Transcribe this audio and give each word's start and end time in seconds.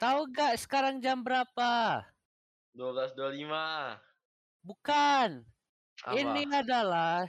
Tahu 0.00 0.32
gak 0.32 0.56
sekarang 0.56 0.96
jam 1.04 1.20
berapa? 1.20 2.00
12.25. 2.72 3.52
Bukan. 4.64 5.44
Apa? 6.00 6.16
Ini 6.16 6.48
adalah 6.48 7.28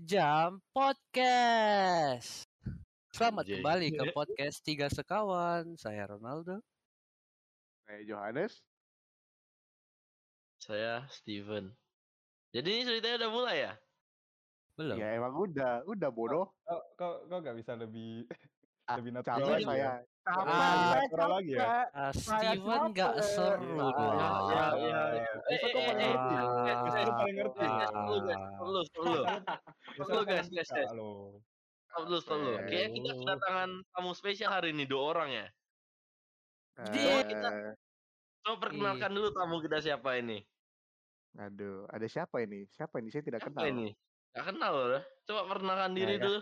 jam 0.00 0.64
podcast. 0.72 2.48
Selamat 3.12 3.44
Anjay. 3.44 3.60
kembali 3.60 3.88
ke 3.92 4.04
podcast 4.16 4.64
Tiga 4.64 4.88
Sekawan. 4.88 5.76
Saya 5.76 6.08
Ronaldo. 6.08 6.64
Kayak 7.84 8.08
Johannes. 8.08 8.64
Saya 10.56 11.04
Steven. 11.12 11.68
Jadi 12.56 12.80
ini 12.80 12.82
ceritanya 12.88 13.28
udah 13.28 13.32
mulai 13.36 13.56
ya? 13.60 13.72
Belum. 14.80 14.96
Ya 14.96 15.20
emang 15.20 15.36
udah, 15.36 15.84
udah 15.84 16.08
bodoh. 16.08 16.48
Kok 16.64 16.82
kok 16.96 17.16
kok 17.28 17.38
nggak 17.44 17.56
bisa 17.60 17.76
lebih 17.76 18.24
Ah, 18.90 18.98
lebih 18.98 19.12
natural 19.14 19.46
lagi 19.54 19.66
saya. 19.70 20.02
Ya? 20.30 20.38
Capek, 20.40 21.16
Ah, 21.16 21.28
lagi 21.28 21.52
ya? 21.52 21.66
Ah, 21.90 22.12
Steven 22.12 22.82
nggak 22.90 23.12
seru 23.20 23.74
Ah, 23.76 23.90
dong. 23.90 24.48
ya, 24.48 24.64
ya, 24.76 25.00
ya. 25.10 25.32
Bisa 25.40 25.50
Eh, 25.50 25.58
kok 25.60 25.70
eh, 25.70 25.84
paling 25.84 25.98
eh, 25.98 26.08
ngerti. 26.08 26.34
eh, 26.34 26.46
Ah. 26.70 26.80
Bisa 26.80 27.12
paling 27.12 27.36
ngerti. 27.36 27.66
Guys, 27.66 27.90
stop 28.86 29.04
dulu, 30.06 30.22
guys. 30.22 30.46
Guys, 30.48 30.70
guys. 30.70 30.90
Stop 31.82 32.02
dulu, 32.04 32.18
stop 32.20 32.38
dulu. 32.38 32.56
Kayaknya 32.62 32.88
kita 32.92 33.10
kedatangan 33.16 33.70
tamu 33.90 34.12
spesial 34.12 34.50
hari 34.50 34.70
ini, 34.70 34.84
dua 34.84 35.02
orang 35.08 35.28
ya. 35.30 35.46
Dia- 36.88 37.26
Eh, 37.26 37.74
Coba 38.40 38.56
perkenalkan 38.58 39.12
dulu 39.12 39.28
tamu 39.30 39.60
kita 39.60 39.78
siapa 39.78 40.16
ini. 40.16 40.40
aduh, 41.32 41.84
ada 41.86 42.06
siapa 42.06 42.40
ini? 42.40 42.64
Siapa 42.68 42.98
ini? 42.98 43.08
Saya 43.08 43.22
tidak 43.22 43.38
Siapa 43.38 43.52
kenal. 43.54 43.70
ini? 43.70 43.88
Gak 44.32 44.44
kenal 44.46 44.72
loh. 44.72 45.02
Coba 45.24 45.40
perkenalkan 45.46 45.92
diri 45.92 46.14
Nah, 46.14 46.16
ya. 46.16 46.24
dulu. 46.24 46.38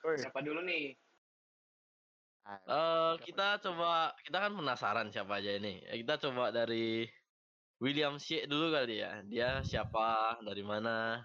Woi, 0.00 0.16
Siapa 0.24 0.40
dulu 0.40 0.60
nih? 0.62 0.96
Eh, 2.50 3.14
kita 3.22 3.62
coba, 3.62 4.10
kita 4.26 4.38
kan 4.42 4.52
penasaran 4.58 5.08
siapa 5.14 5.38
aja 5.38 5.54
ini. 5.54 5.78
Ya, 5.86 5.94
Kita 6.02 6.14
coba 6.28 6.50
dari 6.50 7.06
William 7.78 8.18
Syek 8.18 8.50
dulu 8.50 8.74
kali 8.74 8.98
ya. 8.98 9.22
Dia 9.30 9.62
siapa, 9.62 10.38
dari 10.42 10.66
mana. 10.66 11.22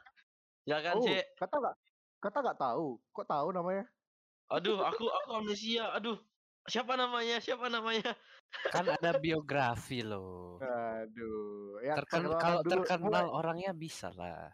Silakan 0.62 0.98
oh, 1.02 1.06
Syek. 1.06 1.26
kata 1.34 1.56
nggak? 1.58 1.76
Kata 2.22 2.38
nggak 2.46 2.60
tahu. 2.62 2.88
Kok 3.10 3.28
tahu 3.30 3.48
namanya? 3.54 3.86
Aduh, 4.54 4.78
aku 4.86 5.10
aku 5.10 5.30
amnesia. 5.42 5.90
Aduh, 5.98 6.22
siapa 6.70 6.94
namanya? 6.94 7.42
Siapa 7.42 7.66
namanya? 7.74 8.14
Kan 8.70 8.86
ada 8.86 9.18
biografi 9.18 10.06
loh. 10.06 10.62
Aduh, 10.62 11.82
ya 11.82 11.98
Terken- 11.98 12.38
kalau 12.38 12.62
dulu. 12.62 12.86
terkenal 12.86 13.26
orangnya 13.34 13.74
bisa 13.74 14.14
lah. 14.14 14.54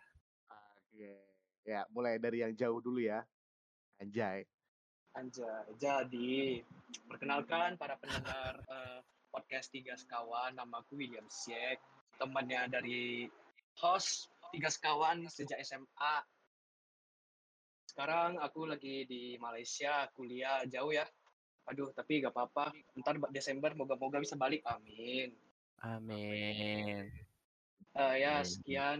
Oke. 0.87 1.19
Ya, 1.67 1.83
mulai 1.91 2.17
dari 2.17 2.41
yang 2.41 2.55
jauh 2.55 2.79
dulu 2.79 3.03
ya. 3.03 3.21
Anjay. 3.99 4.47
Anjay. 5.11 5.67
Jadi, 5.75 6.63
perkenalkan 7.03 7.75
para 7.75 7.99
pendengar 7.99 8.63
eh, 8.75 8.99
podcast 9.27 9.67
Tiga 9.67 9.99
Sekawan. 9.99 10.55
Nama 10.55 10.79
aku 10.79 10.95
William 10.95 11.27
Siek. 11.27 11.79
Temannya 12.15 12.71
dari 12.71 13.27
host 13.83 14.31
Tiga 14.55 14.71
Sekawan 14.71 15.27
sejak 15.27 15.59
SMA. 15.67 16.15
Sekarang 17.91 18.39
aku 18.39 18.71
lagi 18.71 19.03
di 19.03 19.35
Malaysia, 19.35 20.07
kuliah 20.15 20.63
jauh 20.63 20.95
ya. 20.95 21.03
Aduh, 21.67 21.91
tapi 21.91 22.23
gak 22.23 22.31
apa-apa. 22.31 22.71
Ntar 22.95 23.19
Desember 23.35 23.75
moga-moga 23.75 24.23
bisa 24.23 24.39
balik. 24.39 24.63
Amin. 24.63 25.35
Amin. 25.83 27.11
Eh, 27.99 28.15
ya, 28.23 28.39
Amin. 28.39 28.47
sekian 28.47 28.99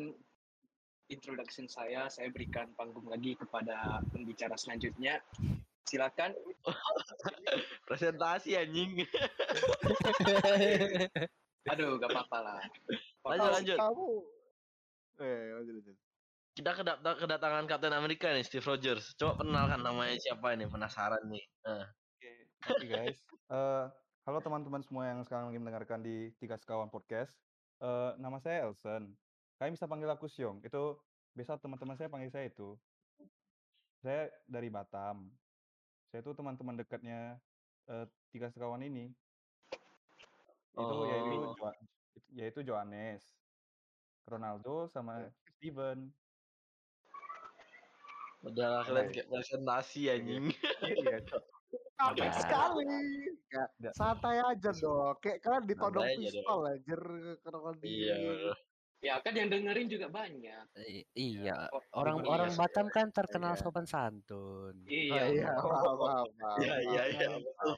introduction 1.07 1.71
saya. 1.71 2.11
Saya 2.11 2.27
berikan 2.35 2.67
panggung 2.75 3.07
lagi 3.07 3.39
kepada 3.39 4.03
pembicara 4.11 4.59
selanjutnya. 4.59 5.23
Silakan. 5.87 6.31
Presentasi 7.87 8.57
anjing. 8.57 9.01
Aduh, 11.71 12.01
gak 12.01 12.09
apa-apa 12.09 12.37
lah. 12.41 12.61
Lanjut, 13.25 13.51
lanjut. 13.53 13.77
Kamu. 13.77 14.09
Eh, 15.21 15.43
lanjut, 15.61 15.73
lanjut. 15.81 15.97
Kita 16.51 16.71
kedata- 16.75 17.19
kedatangan 17.21 17.63
Kapten 17.69 17.95
Amerika 17.95 18.27
nih, 18.33 18.43
Steve 18.43 18.65
Rogers. 18.65 19.15
Coba 19.15 19.39
perkenalkan 19.39 19.81
namanya 19.85 20.17
siapa 20.19 20.51
ini, 20.57 20.67
penasaran 20.67 21.23
nih. 21.29 21.43
Eh, 21.69 21.85
Oke 22.69 22.85
guys. 22.85 23.17
Eh, 23.49 23.85
halo 24.27 24.37
teman-teman 24.43 24.85
semua 24.85 25.09
yang 25.09 25.25
sekarang 25.25 25.49
lagi 25.49 25.59
mendengarkan 25.61 25.99
di 26.05 26.29
Tiga 26.37 26.57
Sekawan 26.59 26.91
Podcast. 26.91 27.33
Eh, 27.81 28.11
nama 28.21 28.37
saya 28.37 28.69
Elson. 28.69 29.15
Kalian 29.57 29.73
bisa 29.77 29.89
panggil 29.89 30.09
aku 30.09 30.25
Syong. 30.29 30.61
Itu 30.65 31.01
biasa 31.37 31.61
teman-teman 31.61 31.97
saya 31.97 32.09
panggil 32.09 32.29
saya 32.29 32.49
itu. 32.49 32.77
Saya 34.01 34.29
dari 34.49 34.69
Batam. 34.73 35.29
Saya 36.11 36.19
itu 36.21 36.31
teman-teman 36.33 36.75
dekatnya 36.75 37.39
eh, 37.87 38.03
Tiga 38.29 38.51
Sekawan 38.51 38.83
ini. 38.83 39.07
Itu 40.71 40.95
yaitu 41.05 41.31
Oh. 41.33 41.55
Jo- 41.55 41.79
yaitu 42.29 42.59
Johannes, 42.61 43.23
Ronaldo 44.25 44.85
sama 44.85 45.23
Steven. 45.49 46.11
Udah 48.41 48.83
kalian 48.83 49.07
kayak 49.09 49.27
presentasi 49.29 50.01
anjing. 50.09 50.51
Iya, 50.81 51.23
Cok. 51.23 51.43
Capek 52.01 52.17
Udah. 52.25 52.33
sekali. 52.35 52.83
Ya, 53.47 53.63
Udah. 53.79 53.91
santai 53.93 54.37
aja 54.41 54.71
dong. 54.73 55.15
Kayak 55.21 55.37
kalian 55.39 55.63
ditodong 55.63 56.01
Santai 56.01 56.17
aja 56.17 56.27
pistol 56.33 56.59
anjir 56.65 57.01
kalau 57.39 57.71
di 57.73 57.87
Iya. 57.87 58.51
Ya 59.01 59.17
kan 59.17 59.33
yang 59.33 59.49
dengerin 59.49 59.89
juga 59.89 60.13
banyak. 60.13 60.65
I- 60.77 61.09
iya. 61.17 61.65
Oh, 61.73 61.81
Orang 61.97 62.21
iya. 62.21 62.29
orang 62.29 62.51
Batam 62.53 62.85
kan 62.87 63.09
terkenal 63.09 63.57
Iya. 63.57 63.61
sopan 63.65 63.89
santun. 63.89 64.77
Oh, 64.77 64.85
Iya. 64.85 65.23
iya, 65.33 65.49
maaf. 65.57 66.29
Iya, 66.61 66.75
iya, 66.85 67.03
iya. 67.09 67.27
maaf, 67.33 67.77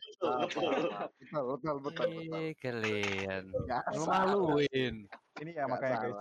Betul, 1.16 1.44
betul, 1.56 1.76
betul. 1.80 2.12
kalian. 2.60 3.44
Ngemaluin. 3.88 4.96
Ini 5.34 5.52
ya 5.56 5.66
makanya 5.66 5.98
guys, 6.04 6.18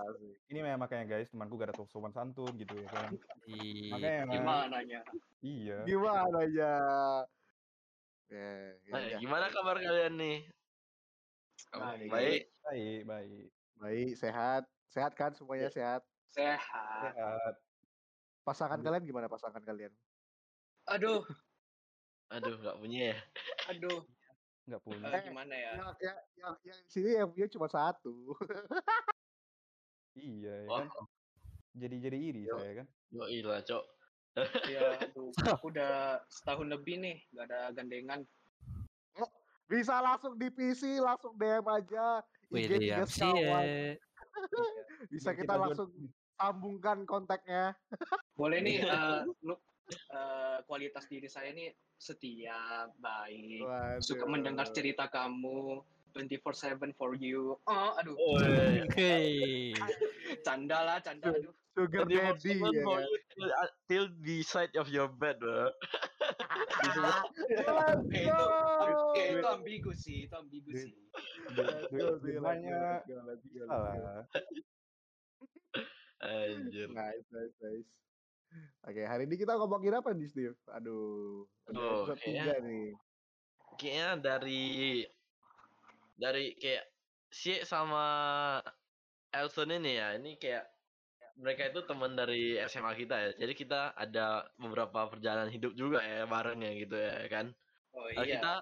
ini 0.47 0.57
ya 0.57 0.75
makanya 0.79 1.05
guys, 1.05 1.27
temanku 1.27 1.59
gak 1.59 1.69
ada 1.69 1.83
sopan 1.83 2.15
santun 2.15 2.55
gitu 2.55 2.73
ya 2.73 2.87
kan. 2.87 3.11
Makanya 3.91 4.23
Gimana 4.31 4.77
ya? 4.81 5.01
Iya. 5.43 5.77
Gimana 5.83 6.39
ya? 6.47 6.75
Ya, 8.31 8.49
ya, 8.81 8.95
Eh, 8.97 9.03
ya. 9.13 9.17
gimana 9.19 9.51
kabar 9.51 9.77
kalian 9.77 10.15
nih? 10.15 10.39
Baik. 12.07 12.47
Baik, 12.63 12.99
baik. 13.03 13.45
Baik, 13.75 14.11
sehat. 14.15 14.63
Sehat 14.93 15.17
kan 15.17 15.33
semuanya 15.33 15.67
sehat. 15.67 16.05
Sehat. 16.29 16.61
Sehat. 17.09 17.53
Pasangan 18.45 18.77
Alhamdulillah. 18.77 19.01
kalian 19.01 19.09
gimana 19.09 19.27
pasangan 19.27 19.63
kalian? 19.63 19.93
Aduh, 20.85 21.25
Aduh, 22.29 22.55
nggak 22.59 22.77
punya 22.77 22.99
ya. 23.09 23.17
aduh. 23.67 23.99
Nggak 24.63 24.81
punya. 24.81 25.05
Eh, 25.09 25.21
gimana 25.23 25.53
ya? 25.53 25.71
Yang, 25.73 25.89
yang, 25.97 26.17
yang, 26.35 26.53
yang 26.63 26.77
di 26.79 26.89
sini 26.89 27.09
yang 27.15 27.29
punya 27.29 27.47
cuma 27.49 27.67
satu. 27.67 28.15
Iya, 30.13 30.53
ya 30.65 30.69
Oh. 30.69 30.77
kan. 30.77 30.87
Jadi 31.73 31.95
jadi 31.99 32.17
iri 32.21 32.41
Yo. 32.45 32.53
saya 32.53 32.71
kan. 32.79 32.87
Yo 33.09 33.23
ilah, 33.25 33.59
Cok. 33.61 33.83
Ya, 34.69 34.97
aduh. 34.99 35.29
Aku 35.47 35.69
udah 35.69 36.21
setahun 36.27 36.69
lebih 36.69 37.01
nih, 37.01 37.17
gak 37.33 37.49
ada 37.49 37.69
gandengan. 37.71 38.21
Bisa 39.63 39.97
langsung 39.99 40.37
di 40.37 40.49
PC, 40.49 40.97
langsung 40.99 41.33
DM 41.33 41.65
aja. 41.65 42.21
IG 42.45 42.69
William. 42.69 43.05
Siek. 43.05 43.97
Bisa 45.09 45.31
Biar 45.31 45.37
kita 45.39 45.53
juga- 45.53 45.63
langsung 45.69 45.89
sambungkan 46.33 46.97
kontaknya. 47.05 47.77
Boleh 48.33 48.59
nih, 48.59 48.77
eh, 48.93 49.21
lu, 49.45 49.55
eh, 49.89 50.57
kualitas 50.65 51.05
diri 51.07 51.29
saya 51.29 51.53
nih 51.53 51.71
setia, 51.95 52.89
baik, 52.99 53.63
suka 54.03 54.25
Waduh. 54.25 54.31
mendengar 54.31 54.67
cerita 54.73 55.07
kamu, 55.07 55.79
24/7 56.13 56.91
for 56.93 57.15
you. 57.15 57.57
Oh, 57.65 57.91
aduh. 57.95 58.15
Oke. 58.17 59.15
canda 60.43 60.83
lah, 60.83 60.97
canda. 60.99 61.31
Aduh. 61.31 61.53
Sugar 61.73 62.05
daddy 62.05 62.21
ya 62.21 62.37
for 62.37 62.69
kan. 62.69 63.01
you 63.01 63.17
till, 63.33 63.49
uh, 63.49 63.69
till 63.89 64.05
the 64.21 64.45
side 64.45 64.69
of 64.77 64.85
your 64.93 65.09
bed, 65.09 65.41
bro. 65.41 65.73
Itu, 68.13 68.45
ambigu 69.49 69.89
sih, 69.97 70.29
itu 70.29 70.37
sih. 70.69 70.93
Banyak. 72.37 73.01
Anjir. 76.23 76.87
Nice, 76.93 77.27
nice, 77.33 77.57
nice. 77.59 77.89
Oke, 78.85 79.01
hari 79.03 79.25
ini 79.25 79.35
kita 79.35 79.57
ngomongin 79.57 79.97
apa 79.97 80.13
nih, 80.13 80.29
Steve? 80.29 80.55
Aduh, 80.69 81.49
udah 81.67 81.73
Aduh, 81.73 82.05
episode 82.05 82.19
kayaknya- 82.21 82.53
3 82.53 82.67
nih. 82.69 82.87
Kayaknya 83.73 84.09
dari 84.21 84.63
dari 86.13 86.45
kayak 86.61 86.85
si 87.33 87.57
sama 87.65 88.05
Elson 89.33 89.73
ini 89.73 89.97
ya, 89.97 90.13
ini 90.13 90.37
kayak 90.37 90.69
mereka 91.37 91.69
itu 91.73 91.79
teman 91.89 92.13
dari 92.13 92.57
SMA 92.69 92.93
kita 92.97 93.15
ya. 93.17 93.29
Jadi 93.37 93.53
kita 93.57 93.93
ada 93.97 94.47
beberapa 94.57 95.09
perjalanan 95.09 95.49
hidup 95.49 95.73
juga 95.73 95.99
ya 96.05 96.29
bareng 96.29 96.61
ya 96.61 96.71
gitu 96.77 96.95
ya 96.95 97.27
kan. 97.31 97.51
Oh 97.93 98.05
Nah, 98.13 98.25
iya. 98.25 98.37
kita 98.37 98.53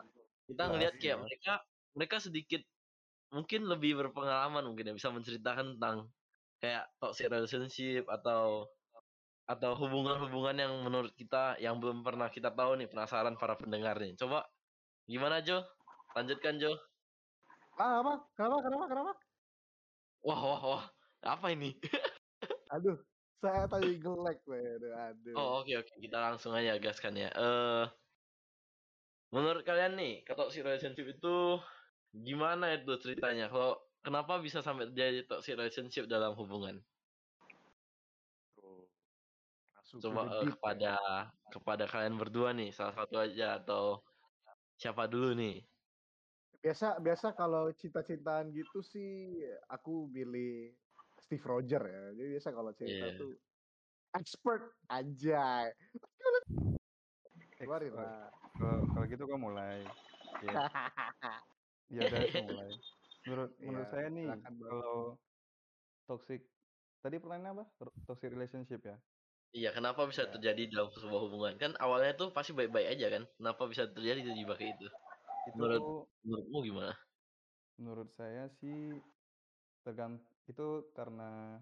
kita 0.52 0.64
ngelihat 0.72 0.96
kayak 1.00 1.18
iya. 1.20 1.24
mereka 1.24 1.54
mereka 1.96 2.18
sedikit 2.20 2.62
mungkin 3.32 3.68
lebih 3.68 3.96
berpengalaman 4.00 4.64
mungkin 4.68 4.92
ya 4.92 4.94
bisa 4.96 5.10
menceritakan 5.12 5.80
tentang 5.80 6.12
kayak 6.60 6.92
toxic 7.00 7.32
relationship 7.32 8.04
atau 8.12 8.68
atau 9.48 9.72
hubungan-hubungan 9.76 10.56
yang 10.60 10.74
menurut 10.84 11.12
kita 11.16 11.60
yang 11.60 11.80
belum 11.80 12.04
pernah 12.04 12.32
kita 12.32 12.52
tahu 12.52 12.80
nih 12.80 12.88
penasaran 12.92 13.36
para 13.36 13.56
pendengar 13.60 14.00
nih. 14.00 14.16
Coba 14.16 14.48
Gimana 15.12 15.44
Jo? 15.44 15.60
Lanjutkan 16.16 16.56
Jo. 16.62 16.72
Ah, 17.76 18.00
apa? 18.00 18.24
Kenapa? 18.38 18.58
Kenapa? 18.64 18.86
Kenapa? 18.88 19.12
Wah 20.24 20.40
wah 20.40 20.62
wah. 20.64 20.84
Apa 21.20 21.52
ini? 21.52 21.76
Aduh, 22.72 22.96
saya 23.44 23.68
tadi 23.68 24.00
gelek, 24.00 24.40
aduh, 24.48 24.94
aduh. 24.96 25.36
Oh 25.36 25.48
oke 25.60 25.76
oke 25.76 25.94
kita 26.00 26.18
langsung 26.24 26.56
aja 26.56 26.80
gaskan 26.80 27.20
ya. 27.20 27.28
Eh 27.36 27.84
menurut 29.36 29.64
kalian 29.68 30.00
nih 30.00 30.24
toxic 30.24 30.64
relationship 30.64 31.08
itu 31.12 31.60
gimana 32.16 32.80
itu 32.80 32.96
ceritanya? 33.04 33.52
Kalau 33.52 33.76
kenapa 34.00 34.40
bisa 34.40 34.64
sampai 34.64 34.88
terjadi 34.88 35.28
toxic 35.28 35.60
relationship 35.60 36.08
dalam 36.08 36.32
hubungan? 36.40 36.80
Coba 39.92 40.32
ya. 40.32 40.56
kepada 40.56 40.94
kepada 41.52 41.84
kalian 41.92 42.16
berdua 42.16 42.56
nih 42.56 42.72
salah 42.72 42.96
satu 42.96 43.20
aja 43.20 43.60
atau 43.60 44.00
siapa 44.80 45.12
dulu 45.12 45.36
nih? 45.36 45.68
Biasa 46.64 47.04
biasa 47.04 47.36
kalau 47.36 47.68
cinta-cintaan 47.76 48.56
gitu 48.56 48.80
sih 48.80 49.44
aku 49.68 50.08
milih 50.08 50.72
Steve 51.32 51.48
Roger 51.48 51.80
ya. 51.80 52.02
Jadi 52.12 52.28
biasa 52.36 52.50
kalau 52.52 52.72
cerita 52.76 53.08
Iya. 53.08 53.16
tuh 53.16 53.32
expert 54.12 54.64
aja. 54.92 55.72
Keluarin 57.56 57.88
Expert. 57.88 58.04
lah. 58.04 58.28
Kalau 58.52 58.78
kalau 58.92 59.06
gitu 59.08 59.24
kau 59.24 59.40
mulai. 59.40 59.80
Ya, 60.44 60.52
ya 61.96 62.00
udah 62.04 62.44
mulai. 62.44 62.70
Menurut 63.24 63.52
menurut 63.64 63.88
Iya, 63.88 63.94
saya 63.96 64.08
nih 64.12 64.28
kalau 64.44 65.16
toxic 66.04 66.42
tadi 67.00 67.16
pertanyaannya 67.16 67.52
apa? 67.56 67.64
Toxic 68.04 68.28
relationship 68.28 68.84
ya? 68.84 69.00
Iya, 69.52 69.72
kenapa 69.72 70.04
bisa 70.04 70.28
Ya. 70.28 70.32
terjadi 70.32 70.68
dalam 70.68 70.92
sebuah 70.92 71.22
hubungan? 71.32 71.56
Kan 71.56 71.80
awalnya 71.80 72.12
tuh 72.14 72.36
pasti 72.36 72.52
baik-baik 72.52 72.92
aja 72.92 73.08
kan? 73.08 73.24
Kenapa 73.36 73.72
bisa 73.72 73.88
terjadi 73.88 74.20
tiba-tiba 74.22 74.54
kayak 74.58 74.76
itu? 74.76 74.88
Itu 75.48 75.56
Menurut- 75.56 76.12
Menurutmu 76.22 76.60
gimana? 76.62 76.94
menurut 77.78 78.12
saya 78.14 78.52
sih 78.54 79.00
tergant 79.82 80.22
itu 80.50 80.90
karena 80.94 81.62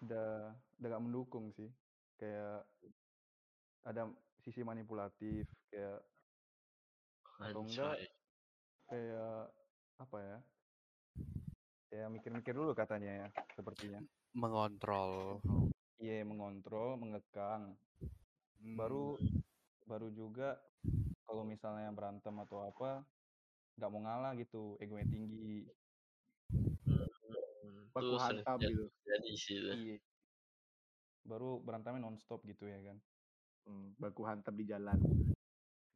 udah 0.00 0.52
udah 0.80 0.88
gak 0.88 1.04
mendukung 1.04 1.52
sih. 1.56 1.68
Kayak 2.20 2.68
ada 3.84 4.12
sisi 4.44 4.60
manipulatif 4.60 5.48
kayak 5.72 6.00
Atau 7.40 7.64
enggak, 7.64 7.96
Anjay. 7.96 8.08
kayak 8.92 9.40
apa 9.96 10.16
ya? 10.20 10.38
Kayak 11.88 12.08
mikir-mikir 12.12 12.52
dulu 12.52 12.76
katanya 12.76 13.12
ya, 13.24 13.28
sepertinya. 13.56 14.04
Mengontrol. 14.36 15.40
Iya, 15.96 16.20
mengontrol, 16.28 17.00
mengekang. 17.00 17.80
Baru 18.76 19.16
baru 19.88 20.12
juga 20.12 20.60
kalau 21.24 21.48
misalnya 21.48 21.88
berantem 21.96 22.36
atau 22.44 22.68
apa, 22.68 23.08
nggak 23.80 23.90
mau 23.90 24.00
ngalah 24.04 24.36
gitu, 24.36 24.76
egonya 24.76 25.08
tinggi. 25.08 25.64
Hmm, 26.50 27.80
Baku 27.94 28.06
itu 28.06 28.16
hantam 28.18 28.58
gitu. 28.62 28.84
terjadi 28.90 29.32
sih 29.34 29.54
itu. 29.58 29.70
Iya. 29.70 29.96
Baru 31.26 31.60
berantemnya 31.62 32.02
nonstop 32.02 32.42
gitu 32.46 32.66
ya 32.66 32.78
kan. 32.82 32.96
Hmm, 33.68 33.92
baku 34.00 34.22
hantam 34.24 34.54
di 34.56 34.64
jalan. 34.64 34.98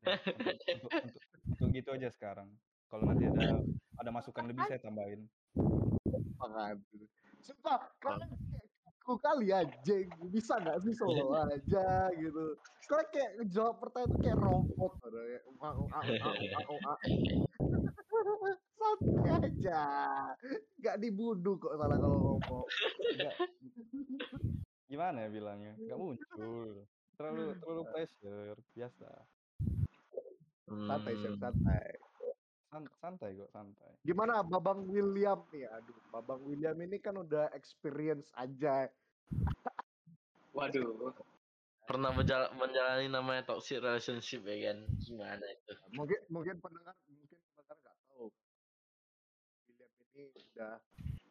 Ya, 0.04 0.20
untuk, 0.20 0.56
untuk, 0.60 0.92
untuk, 1.00 1.22
untuk 1.48 1.68
gitu 1.72 1.90
aja 1.96 2.08
sekarang. 2.12 2.48
Kalau 2.92 3.04
nanti 3.08 3.24
ada 3.26 3.64
ada 3.98 4.10
masukan 4.12 4.44
lebih 4.46 4.62
saya 4.68 4.78
tambahin. 4.78 5.26
Sumpah, 7.40 7.80
kalian 7.98 8.30
aku 9.04 9.16
kali 9.18 9.50
anjing. 9.50 10.08
Bisa 10.28 10.60
nggak 10.60 10.78
sih 10.84 10.92
solo 10.94 11.32
aja 11.48 12.12
gitu. 12.14 12.44
Kalian 12.86 13.08
kayak 13.10 13.30
jawab 13.48 13.80
pertanyaan 13.80 14.12
tuh 14.12 14.20
kayak 14.20 14.38
robot. 14.38 14.92
Ada 15.02 15.20
kayak, 15.24 15.42
aja. 19.40 19.82
Nggak 20.78 20.96
dibunuh 21.00 21.54
kok 21.58 21.75
salah 21.75 21.98
kalau 21.98 22.19
ngomong. 22.38 22.66
Gimana 24.86 25.26
ya 25.26 25.28
bilangnya? 25.32 25.75
Nggak 25.81 25.98
muncul. 25.98 26.86
Terlalu 27.14 27.44
terlalu 27.62 27.82
pressure, 27.94 28.58
biasa. 28.75 29.10
Santai, 30.64 31.14
Chef, 31.20 31.34
Hmm, 31.36 31.42
santai. 31.42 31.86
San- 32.75 32.94
santai 32.98 33.31
kok, 33.38 33.50
santai. 33.54 33.92
Gimana 34.02 34.42
Babang 34.42 34.82
William 34.90 35.46
nih? 35.54 35.70
Aduh, 35.70 35.94
Babang 36.10 36.42
William 36.42 36.75
ini 36.82 36.98
kan 36.98 37.14
udah 37.14 37.54
experience 37.54 38.34
aja. 38.34 38.90
Waduh, 40.50 41.14
pernah 41.87 42.10
menjala- 42.10 42.50
menjalani 42.56 43.06
namanya 43.06 43.46
toxic 43.46 43.78
relationship 43.78 44.42
ya 44.42 44.72
kan? 44.72 44.78
Gimana 44.98 45.44
itu? 45.46 45.72
Mungkin 45.94 46.20
mungkin 46.30 46.56
pendengar 46.58 46.94
ini 50.14 50.31
udah 50.31 50.78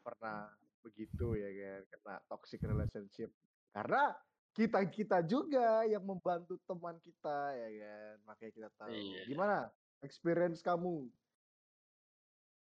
pernah 0.03 0.51
begitu 0.83 1.39
ya 1.39 1.49
kan, 1.49 1.81
kena 1.87 2.15
toxic 2.27 2.59
relationship. 2.67 3.31
Karena 3.71 4.11
kita 4.53 4.79
kita 4.91 5.17
juga 5.25 5.87
yang 5.87 6.03
membantu 6.03 6.59
teman 6.67 6.99
kita 6.99 7.55
ya 7.55 7.69
kan, 7.79 8.13
makanya 8.27 8.51
kita 8.51 8.69
tahu. 8.75 8.91
Iya. 8.91 9.21
Gimana 9.25 9.57
experience 10.03 10.59
kamu? 10.59 11.07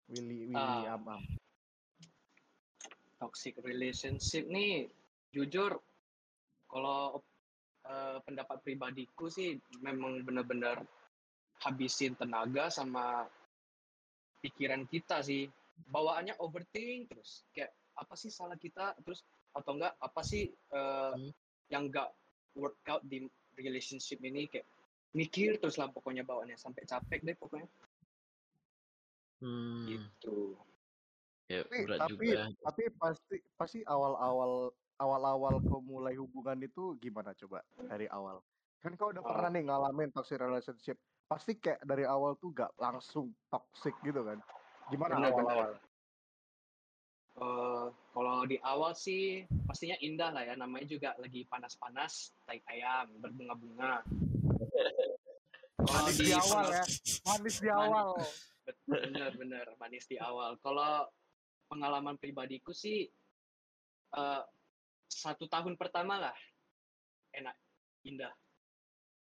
Willy 0.08 0.48
Willy 0.48 0.56
Ah. 0.56 0.96
Amam. 0.96 1.20
toxic 3.18 3.58
relationship 3.66 4.46
nih 4.46 4.86
jujur 5.34 5.74
kalau 6.70 7.18
eh, 7.82 8.18
pendapat 8.22 8.62
pribadiku 8.62 9.26
sih 9.26 9.58
memang 9.82 10.22
benar-benar 10.22 10.86
habisin 11.58 12.14
tenaga 12.14 12.70
sama 12.70 13.26
pikiran 14.38 14.86
kita 14.86 15.18
sih 15.18 15.50
bawaannya 15.86 16.34
overthink 16.42 17.12
terus 17.14 17.46
kayak 17.54 17.70
apa 17.94 18.14
sih 18.14 18.30
salah 18.30 18.58
kita 18.58 18.98
terus 19.02 19.22
atau 19.54 19.78
enggak 19.78 19.94
apa 19.98 20.20
sih 20.22 20.50
eh, 20.50 21.12
Hmm. 21.14 21.30
yang 21.68 21.86
enggak 21.92 22.10
workout 22.56 23.04
di 23.06 23.28
relationship 23.54 24.18
ini 24.22 24.48
kayak 24.48 24.66
mikir 25.14 25.56
terus 25.58 25.78
lah 25.78 25.88
pokoknya 25.88 26.22
bawaannya 26.22 26.58
sampai 26.58 26.82
capek 26.84 27.20
deh 27.22 27.36
pokoknya 27.38 27.68
Hmm, 29.38 29.86
gitu 29.86 30.58
ya 31.46 31.62
Tapi 31.62 31.86
berat 31.86 31.98
tapi 32.02 32.26
juga. 32.26 32.42
tapi 32.66 32.82
pasti 32.98 33.36
pasti 33.54 33.78
awal-awal 33.86 34.74
awal-awal 34.98 35.62
kau 35.62 35.78
mulai 35.78 36.18
hubungan 36.18 36.58
itu 36.58 36.98
gimana 36.98 37.30
coba 37.38 37.62
dari 37.86 38.10
awal? 38.10 38.42
Kan 38.82 38.98
kau 38.98 39.14
udah 39.14 39.22
Ah. 39.22 39.28
pernah 39.30 39.48
nih 39.54 39.70
ngalamin 39.70 40.10
toxic 40.10 40.42
relationship. 40.42 40.98
Pasti 41.30 41.54
kayak 41.54 41.86
dari 41.86 42.02
awal 42.02 42.34
tuh 42.34 42.50
gak 42.50 42.74
langsung 42.74 43.30
toxic 43.46 43.94
gitu 44.02 44.26
kan? 44.26 44.42
Gimana 44.88 45.12
Benar, 45.14 45.30
benar. 45.30 45.32
awal-awal? 45.34 45.70
Eh, 47.38 47.86
kalau 48.10 48.36
di 48.50 48.58
awal 48.58 48.92
sih 48.92 49.22
pastinya 49.62 49.94
indah 50.00 50.34
lah 50.34 50.42
ya. 50.42 50.54
Namanya 50.54 50.86
juga 50.88 51.10
lagi 51.16 51.46
panas-panas 51.46 52.34
tai 52.42 52.58
ayam 52.66 53.14
berbunga-bunga. 53.20 54.02
Kalau 55.78 56.02
Manis 56.04 56.18
di 56.18 56.34
awal 56.34 56.66
ya, 56.74 56.84
manis 57.24 57.56
di 57.62 57.68
awal. 57.70 58.08
bener-bener 58.84 59.66
manis 59.78 60.04
di 60.04 60.18
awal. 60.18 60.58
Kalau 60.58 61.06
pengalaman 61.70 62.18
pribadiku 62.18 62.74
sih 62.74 63.06
eh, 64.12 64.42
satu 65.06 65.46
tahun 65.46 65.78
pertama 65.78 66.18
lah. 66.18 66.36
Enak 67.30 67.54
indah. 68.02 68.34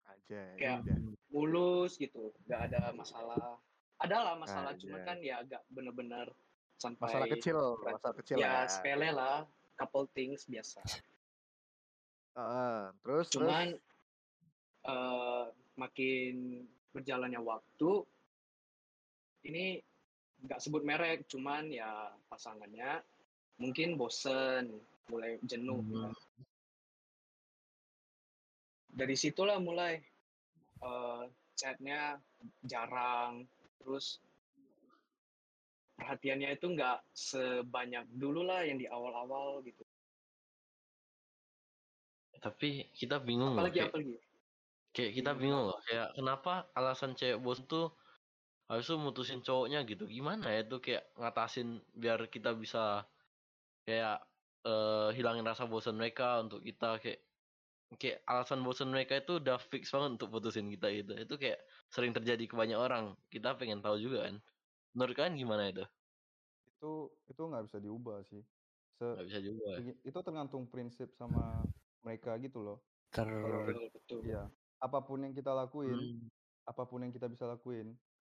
Aja, 0.07 0.55
Kayak- 0.55 0.87
udah. 0.87 0.97
mulus 1.27 1.99
gitu. 1.99 2.31
Nggak 2.47 2.71
ada 2.71 2.95
masalah 2.95 3.59
ada 3.97 4.17
lah 4.21 4.35
masalah 4.35 4.73
cuman 4.75 4.99
Anjay. 4.99 5.07
kan 5.07 5.17
ya 5.19 5.35
agak 5.41 5.61
bener-bener 5.67 6.27
sampai 6.77 7.09
Masalah 7.09 7.27
kecil, 7.33 7.57
masalah 7.81 8.15
kecil 8.15 8.37
ya 8.37 8.49
lah. 8.53 8.69
sepele 8.69 9.09
lah 9.09 9.37
couple 9.75 10.05
things 10.13 10.45
biasa 10.45 10.81
Heeh, 12.37 12.79
terus 13.01 13.27
cuman 13.33 13.73
terus 13.73 13.81
eh, 14.85 15.45
makin 15.73 16.33
berjalannya 16.93 17.41
waktu 17.41 17.91
ini 19.43 19.81
nggak 20.45 20.61
sebut 20.61 20.85
merek 20.85 21.25
cuman 21.25 21.65
ya 21.67 22.13
pasangannya 22.29 23.01
mungkin 23.57 23.97
bosen 23.97 24.69
mulai 25.09 25.41
jenuh 25.41 25.81
Hmm. 25.81 26.13
dari 28.87 29.13
situlah 29.13 29.57
mulai 29.57 29.97
eh, 30.77 31.23
chatnya 31.57 32.21
jarang 32.61 33.45
terus 33.81 34.21
perhatiannya 35.97 36.49
itu 36.53 36.65
nggak 36.77 36.97
sebanyak 37.13 38.05
dulu 38.13 38.45
lah 38.45 38.61
yang 38.61 38.77
di 38.77 38.85
awal-awal 38.85 39.65
gitu 39.65 39.81
Tapi 42.37 42.93
kita 42.93 43.17
bingung 43.17 43.57
loh. 43.57 43.65
apalagi 43.65 43.81
Kayak, 43.81 43.89
apalagi 43.89 44.15
kayak 44.93 45.11
kita 45.17 45.31
Bingung 45.33 45.41
bingung 45.41 45.63
loh. 45.73 45.79
Kayak 45.85 46.07
kenapa 46.13 46.53
alasan 46.77 47.11
cewek 47.17 47.41
bos 47.41 47.59
tuh 47.65 47.97
harus 48.69 48.85
tuh 48.85 48.99
mutusin 49.01 49.41
cowoknya 49.41 49.83
gitu. 49.89 50.05
Gimana 50.05 50.53
ya 50.53 50.61
tuh 50.65 50.79
kayak 50.85 51.03
ngatasin 51.17 51.81
biar 51.97 52.29
kita 52.29 52.53
bisa 52.53 53.09
kayak 53.87 54.21
eh, 54.67 55.09
hilangin 55.17 55.47
rasa 55.47 55.65
bosan 55.65 55.97
mereka 55.97 56.43
untuk 56.43 56.61
kita 56.61 57.01
kayak 57.01 57.26
kayak 58.01 58.17
alasan 58.31 58.59
bosan 58.65 58.89
mereka 58.93 59.13
itu 59.21 59.39
udah 59.41 59.57
fix 59.71 59.83
banget 59.93 60.09
untuk 60.19 60.29
putusin 60.35 60.67
kita 60.73 60.87
gitu. 60.99 61.11
Itu 61.23 61.33
kayak 61.41 61.59
sering 61.93 62.11
terjadi 62.17 62.43
ke 62.51 62.55
banyak 62.61 62.79
orang. 62.85 63.05
Kita 63.33 63.55
pengen 63.59 63.79
tahu 63.85 63.95
juga 64.03 64.27
kan. 64.27 64.35
Menurut 64.95 65.15
kalian 65.17 65.35
gimana 65.41 65.63
itu? 65.71 65.83
Itu 66.67 66.85
itu 67.31 67.41
nggak 67.49 67.63
bisa 67.67 67.79
diubah 67.85 68.17
sih. 68.29 68.41
Se 68.97 69.05
Nggak 69.13 69.25
bisa 69.27 69.39
juga. 69.47 69.71
begi- 69.75 69.99
itu 70.09 70.19
tergantung 70.27 70.63
prinsip 70.73 71.07
sama 71.21 71.41
mereka 72.05 72.29
gitu 72.43 72.57
loh. 72.65 72.77
Ter 73.11 73.27
Kalau 73.41 73.59
Betul, 73.95 74.19
iya, 74.29 74.39
apa 74.85 74.99
pun 75.07 75.19
yang 75.25 75.33
kita 75.39 75.51
lakuin, 75.61 75.99
Hmm. 75.99 76.29
apa 76.69 76.83
pun 76.89 76.99
yang 77.03 77.13
kita 77.15 77.27
bisa 77.33 77.45
lakuin, 77.53 77.87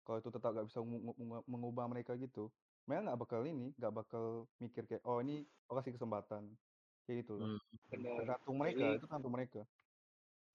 kalau 0.05 0.17
itu 0.21 0.31
tetap 0.35 0.49
nggak 0.53 0.67
bisa 0.69 0.79
mengu- 0.85 1.17
mengu- 1.21 1.47
mengubah 1.53 1.85
mereka 1.93 2.13
gitu, 2.23 2.39
mereka 2.85 3.01
nggak 3.07 3.19
bakal 3.23 3.41
ini, 3.51 3.63
nggak 3.79 3.93
bakal 3.99 4.25
mikir 4.63 4.83
kayak 4.89 5.03
oh 5.09 5.19
ini 5.23 5.33
aku 5.67 5.73
kasih 5.79 5.93
kesempatan, 5.97 6.43
kayak 7.05 7.17
gitu 7.25 7.33
loh. 7.39 7.47
Hmm. 7.55 7.59
Benar. 7.91 8.15
Tergantung 8.23 8.55
mereka, 8.57 8.77
Jadi 8.79 8.95
itu 8.97 9.05
tergantung 9.05 9.33
mereka. 9.33 9.61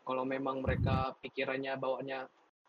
kalau 0.08 0.24
memang 0.24 0.56
mereka 0.64 1.12
pikirannya 1.20 1.76
bawaannya 1.76 2.20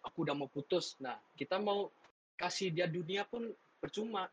aku 0.03 0.17
udah 0.27 0.36
mau 0.36 0.51
putus, 0.51 1.00
nah 1.00 1.15
kita 1.39 1.55
mau 1.59 1.88
kasih 2.36 2.71
dia 2.71 2.88
dunia 2.88 3.24
pun 3.24 3.48
percuma, 3.79 4.27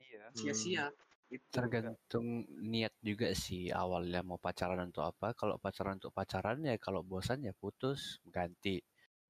Iya. 0.00 0.28
sia-sia. 0.36 0.86
Itu. 1.30 1.46
tergantung 1.54 2.42
niat 2.58 2.90
juga 3.06 3.30
sih 3.38 3.70
awalnya 3.70 4.18
mau 4.26 4.34
pacaran 4.34 4.90
untuk 4.90 5.06
apa. 5.06 5.30
Kalau 5.38 5.62
pacaran 5.62 6.02
untuk 6.02 6.10
pacaran 6.10 6.58
ya 6.66 6.74
kalau 6.74 7.06
bosan 7.06 7.46
ya 7.46 7.54
putus, 7.54 8.18
ganti. 8.26 8.82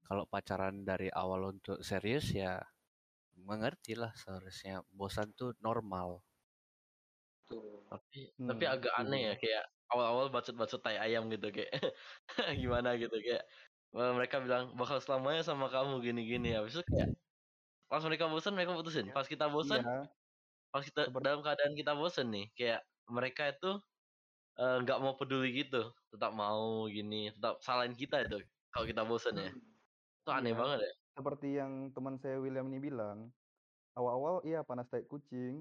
Kalau 0.08 0.24
pacaran 0.24 0.80
dari 0.80 1.12
awal 1.12 1.52
untuk 1.60 1.84
serius 1.84 2.32
ya 2.32 2.56
mengerti 3.36 4.00
lah 4.00 4.16
seharusnya 4.16 4.80
bosan 4.96 5.36
tuh 5.36 5.52
normal. 5.60 6.24
Tuh. 7.50 7.82
Tapi 7.90 8.18
tapi 8.48 8.64
Hmm, 8.64 8.74
agak 8.74 8.92
betul, 8.96 9.02
aneh 9.02 9.20
ya 9.30 9.32
kayak 9.42 9.64
awal-awal 9.90 10.26
bacot-bacot 10.34 10.80
tai 10.86 10.96
ayam 11.04 11.26
gitu 11.34 11.46
kayak 11.56 11.70
gimana 12.62 12.88
gitu 13.02 13.16
kayak 13.26 13.42
mereka 14.18 14.36
bilang 14.44 14.64
bakal 14.78 14.98
selamanya 15.02 15.42
sama 15.46 15.66
kamu 15.74 15.94
gini-gini. 16.06 16.48
Habis 16.56 16.72
itu 16.78 16.84
kayak 16.92 17.08
pas 17.90 18.02
mereka 18.08 18.26
bosan 18.32 18.52
mereka 18.56 18.72
putusin. 18.78 19.06
Pas 19.16 19.26
kita 19.28 19.46
bosan 19.54 19.82
Iya, 19.82 20.08
pas 20.72 20.84
kita 20.88 21.02
seperti 21.04 21.26
dalam 21.26 21.40
keadaan 21.46 21.74
kita 21.80 21.92
bosan 22.00 22.26
nih 22.34 22.46
kayak 22.58 22.80
mereka 23.10 23.42
itu 23.54 23.68
eh, 24.60 24.76
nggak 24.82 24.98
mau 25.04 25.14
peduli 25.20 25.48
gitu 25.60 25.78
tetap 26.12 26.32
mau 26.42 26.86
gini 26.96 27.16
tetap 27.36 27.54
salahin 27.66 27.94
kita 28.02 28.16
itu 28.26 28.36
kalau 28.72 28.86
kita 28.90 29.02
bosan 29.10 29.36
ya. 29.44 29.50
Itu 30.22 30.30
aneh 30.38 30.52
Iya. 30.52 30.58
banget 30.60 30.78
ya. 30.88 30.92
Seperti 31.16 31.46
yang 31.60 31.72
teman 31.94 32.16
saya 32.22 32.36
William 32.42 32.66
ini 32.70 32.78
bilang, 32.88 33.18
awal-awal 33.98 34.34
iya 34.48 34.58
panas 34.68 34.86
tai 34.92 35.04
kucing, 35.12 35.54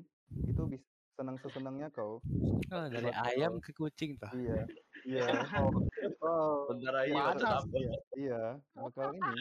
itu 0.50 0.62
bisa 0.74 0.88
senang 1.20 1.36
sesenangnya 1.44 1.92
kau. 1.92 2.24
Ah, 2.72 2.88
dari 2.88 3.12
Tiba-tiba 3.12 3.28
ayam 3.28 3.54
ke 3.60 3.76
kucing 3.76 4.16
tuh. 4.16 4.32
Iya, 4.32 4.64
iya, 5.04 5.28
Oh, 5.60 5.84
oh, 6.24 6.72
bentar 6.72 6.96
aja 7.04 7.12
Panas. 7.12 7.28
maksud 7.36 7.52
apa 7.52 7.76
iya, 7.76 7.94
iya, 8.16 8.42
bakal 8.72 9.08
ini, 9.12 9.40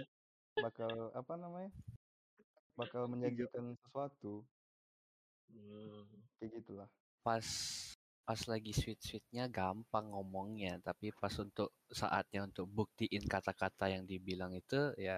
bakal 0.58 0.92
apa 1.14 1.32
namanya, 1.38 1.70
bakal 2.74 3.02
menjanjikan 3.06 3.78
sesuatu, 3.78 4.42
Hmm. 5.48 6.04
kayak 6.36 6.60
gitulah. 6.60 6.88
Pas 7.24 7.46
pas 8.28 8.40
lagi 8.44 8.76
sweet-sweetnya 8.76 9.48
gampang 9.48 10.12
ngomongnya, 10.12 10.76
tapi 10.84 11.08
pas 11.16 11.32
untuk 11.40 11.72
saatnya 11.88 12.44
untuk 12.44 12.68
buktiin 12.68 13.24
kata-kata 13.24 13.88
yang 13.88 14.04
dibilang 14.04 14.52
itu 14.52 14.92
ya 15.00 15.16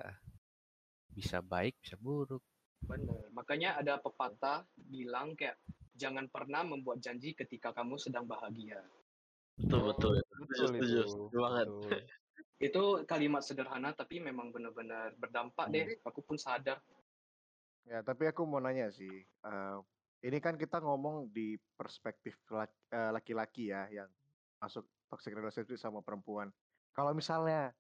bisa 1.11 1.43
baik, 1.43 1.75
bisa 1.83 1.99
buruk. 1.99 2.45
Benar. 2.87 3.27
Makanya 3.35 3.83
ada 3.83 3.99
pepatah 3.99 4.63
bilang 4.79 5.35
kayak 5.35 5.59
jangan 6.01 6.25
pernah 6.33 6.65
membuat 6.65 7.05
janji 7.05 7.37
ketika 7.37 7.77
kamu 7.77 8.01
sedang 8.01 8.25
bahagia. 8.25 8.81
betul 9.61 9.93
betul 9.93 10.13
setuju 10.17 10.41
Betul 10.49 10.67
setuju 10.73 10.97
itu, 10.97 11.11
setuju 11.13 11.37
banget 11.37 11.67
betul. 11.69 11.93
Itu 12.69 12.83
kalimat 13.09 13.41
sederhana 13.45 13.93
tapi 13.93 14.21
memang 14.21 14.53
benar-benar 14.53 15.13
berdampak 15.17 15.69
Hmm. 15.69 15.75
deh. 15.77 15.87
Aku 16.09 16.21
pun 16.25 16.37
sadar. 16.41 16.81
Ya, 17.89 18.01
tapi 18.01 18.29
aku 18.29 18.45
mau 18.49 18.61
nanya 18.61 18.89
sih. 18.93 19.25
eh, 19.25 19.79
ini 20.21 20.39
kan 20.41 20.57
kita 20.61 20.85
ngomong 20.85 21.33
di 21.33 21.57
perspektif 21.77 22.37
eh, 22.53 23.11
laki-laki 23.13 23.73
ya 23.73 23.89
yang 23.89 24.09
masuk 24.61 24.85
toxic 25.09 25.33
relationship 25.33 25.81
sama 25.81 26.05
perempuan. 26.05 26.53
Kalau 26.93 27.17
misalnya, 27.17 27.73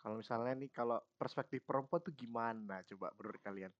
kalau 0.00 0.16
misalnya 0.16 0.56
nih, 0.56 0.72
kalau 0.72 0.96
perspektif 1.20 1.60
perempuan 1.68 2.00
tuh 2.00 2.14
gimana? 2.16 2.80
Coba 2.88 3.12
menurut 3.20 3.40
kalian? 3.44 3.72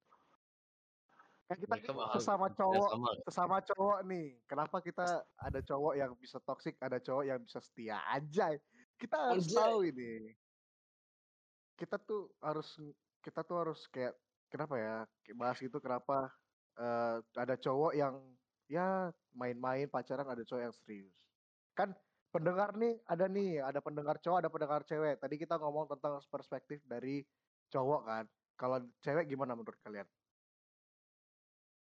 Kan 1.46 1.62
kita 1.62 1.78
sesama 2.18 2.50
ya 2.50 2.58
cowok, 2.58 2.90
sama 2.90 3.10
sesama 3.22 3.56
cowok 3.62 3.98
nih. 4.10 4.26
Kenapa 4.50 4.82
kita 4.82 5.22
ada 5.38 5.60
cowok 5.62 5.94
yang 5.94 6.12
bisa 6.18 6.42
toxic, 6.42 6.74
ada 6.82 6.98
cowok 6.98 7.22
yang 7.22 7.38
bisa 7.38 7.62
setia 7.62 8.02
aja? 8.10 8.50
Kita 8.98 9.30
harus 9.30 9.46
Anjay. 9.46 9.54
tahu 9.54 9.78
ini. 9.86 10.34
Kita 11.78 12.02
tuh 12.02 12.34
harus, 12.42 12.74
kita 13.22 13.46
tuh 13.46 13.56
harus 13.62 13.86
kayak 13.94 14.18
kenapa 14.50 14.74
ya? 14.74 14.96
Bahas 15.38 15.62
gitu 15.62 15.78
kenapa 15.78 16.34
eh, 16.82 17.22
ada 17.38 17.54
cowok 17.54 17.92
yang 17.94 18.18
ya 18.66 19.14
main-main 19.30 19.86
pacaran, 19.86 20.26
ada 20.26 20.42
cowok 20.42 20.62
yang 20.66 20.74
serius. 20.74 21.14
Kan 21.78 21.94
pendengar 22.34 22.74
nih 22.74 22.98
ada 23.06 23.30
nih, 23.30 23.62
ada 23.62 23.78
pendengar 23.78 24.18
cowok, 24.18 24.38
ada 24.42 24.50
pendengar 24.50 24.82
cewek. 24.82 25.22
Tadi 25.22 25.34
kita 25.38 25.62
ngomong 25.62 25.94
tentang 25.94 26.18
perspektif 26.26 26.82
dari 26.90 27.22
cowok 27.70 28.00
kan. 28.02 28.24
Kalau 28.58 28.82
cewek 28.98 29.30
gimana 29.30 29.54
menurut 29.54 29.78
kalian? 29.86 30.08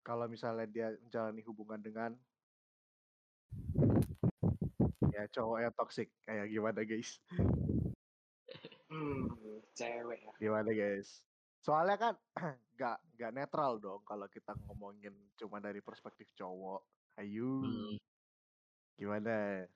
Kalau 0.07 0.31
misalnya 0.31 0.71
dia 0.71 0.95
menjalani 1.03 1.43
hubungan 1.43 1.83
dengan 1.83 2.15
ya 5.11 5.27
cowok 5.35 5.59
yang 5.67 5.75
toxic 5.75 6.15
kayak 6.23 6.47
gimana 6.47 6.87
guys? 6.87 7.19
Hmm, 8.87 9.27
cewek 9.75 10.23
ya. 10.23 10.33
Gimana 10.39 10.71
guys? 10.71 11.27
Soalnya 11.59 11.99
kan 11.99 12.15
nggak 12.79 12.97
nggak 13.19 13.33
netral 13.35 13.83
dong 13.83 14.07
kalau 14.07 14.31
kita 14.31 14.55
ngomongin 14.71 15.11
cuma 15.35 15.59
dari 15.59 15.83
perspektif 15.83 16.31
cowok. 16.39 16.87
Ayo, 17.19 17.67
Hmm, 17.67 17.99
gimana? 18.95 19.67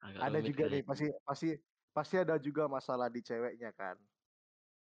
agak 0.00 0.20
Ada 0.24 0.38
juga 0.40 0.64
nih 0.72 0.82
pasti 0.88 1.06
pasti 1.20 1.48
pasti 1.92 2.14
ada 2.16 2.40
juga 2.40 2.64
masalah 2.64 3.12
di 3.12 3.20
ceweknya 3.20 3.76
kan. 3.76 4.00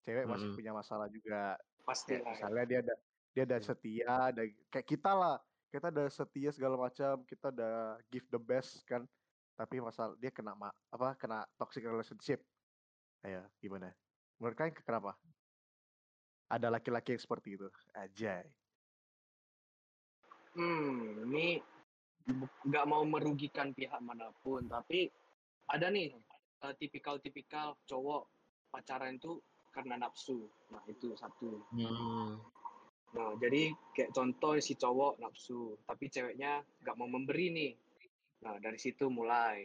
Cewek 0.09 0.25
masih 0.25 0.49
Mm-mm. 0.49 0.57
punya 0.57 0.73
masalah 0.73 1.13
juga. 1.13 1.61
Pasti 1.85 2.17
ya. 2.17 2.25
misalnya 2.25 2.65
dia 2.65 2.81
ada 2.81 2.95
dia 3.39 3.47
ada 3.47 3.63
Iya. 3.63 3.67
setia, 3.71 4.15
ada 4.35 4.43
kayak 4.67 4.89
kita 4.91 5.13
lah. 5.15 5.39
Kita 5.71 5.95
udah 5.95 6.07
setia 6.11 6.51
segala 6.51 6.75
macam, 6.75 7.23
kita 7.23 7.55
udah 7.55 8.03
give 8.11 8.27
the 8.35 8.41
best 8.43 8.83
kan. 8.83 9.07
Tapi 9.55 9.79
masalah 9.79 10.19
dia 10.19 10.35
kena 10.35 10.59
ma 10.59 10.75
apa 10.91 11.15
kena 11.15 11.47
toxic 11.55 11.87
relationship. 11.87 12.43
Ayo, 13.23 13.47
gimana? 13.63 13.95
Menurut 14.43 14.59
kalian 14.59 14.75
ke- 14.75 14.83
kenapa? 14.83 15.15
Ada 16.51 16.67
laki-laki 16.67 17.15
yang 17.15 17.23
seperti 17.23 17.55
itu. 17.55 17.71
Ajay. 17.95 18.51
Hmm, 20.59 21.31
ini 21.31 21.63
nggak 22.67 22.87
mau 22.91 23.07
merugikan 23.07 23.71
pihak 23.71 24.03
mana 24.03 24.35
pun, 24.43 24.67
tapi 24.67 25.15
ada 25.71 25.87
nih 25.95 26.11
eh, 26.59 26.75
tipikal-tipikal 26.75 27.79
cowok 27.87 28.27
pacaran 28.75 29.15
itu 29.15 29.39
karena 29.71 29.95
nafsu. 29.95 30.51
Nah, 30.75 30.83
itu 30.91 31.15
satu. 31.15 31.63
Hmm, 31.71 32.43
Nah, 33.09 33.33
jadi 33.41 33.73
kayak 33.97 34.13
contoh 34.13 34.53
si 34.61 34.77
cowok 34.77 35.17
nafsu, 35.17 35.81
tapi 35.89 36.13
ceweknya 36.13 36.61
nggak 36.85 36.97
mau 37.01 37.09
memberi 37.09 37.49
nih. 37.49 37.73
Nah, 38.45 38.61
dari 38.61 38.77
situ 38.77 39.09
mulai. 39.09 39.65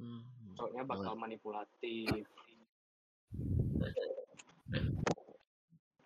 hmm, 0.00 0.56
Cowoknya 0.56 0.82
bakal 0.88 1.14
manipulatif. 1.20 2.24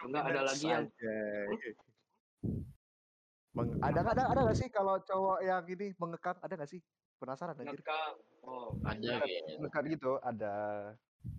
Enggak 0.02 0.24
ada 0.26 0.42
lagi 0.42 0.66
yang. 0.66 0.84
Meng- 3.56 3.80
ada 3.80 3.98
nggak 4.04 4.14
ada 4.20 4.24
ada 4.28 4.40
nggak 4.44 4.58
sih 4.58 4.68
kalau 4.68 5.00
cowok 5.00 5.40
yang 5.40 5.64
ini 5.64 5.96
mengekang 5.96 6.36
ada 6.44 6.52
nggak 6.60 6.70
sih? 6.70 6.82
Penasaran 7.16 7.56
ngekang. 7.56 8.20
Oh, 8.44 8.76
ada 8.84 9.24
Dekat 9.56 9.82
gitu 9.88 10.20
ada, 10.20 10.92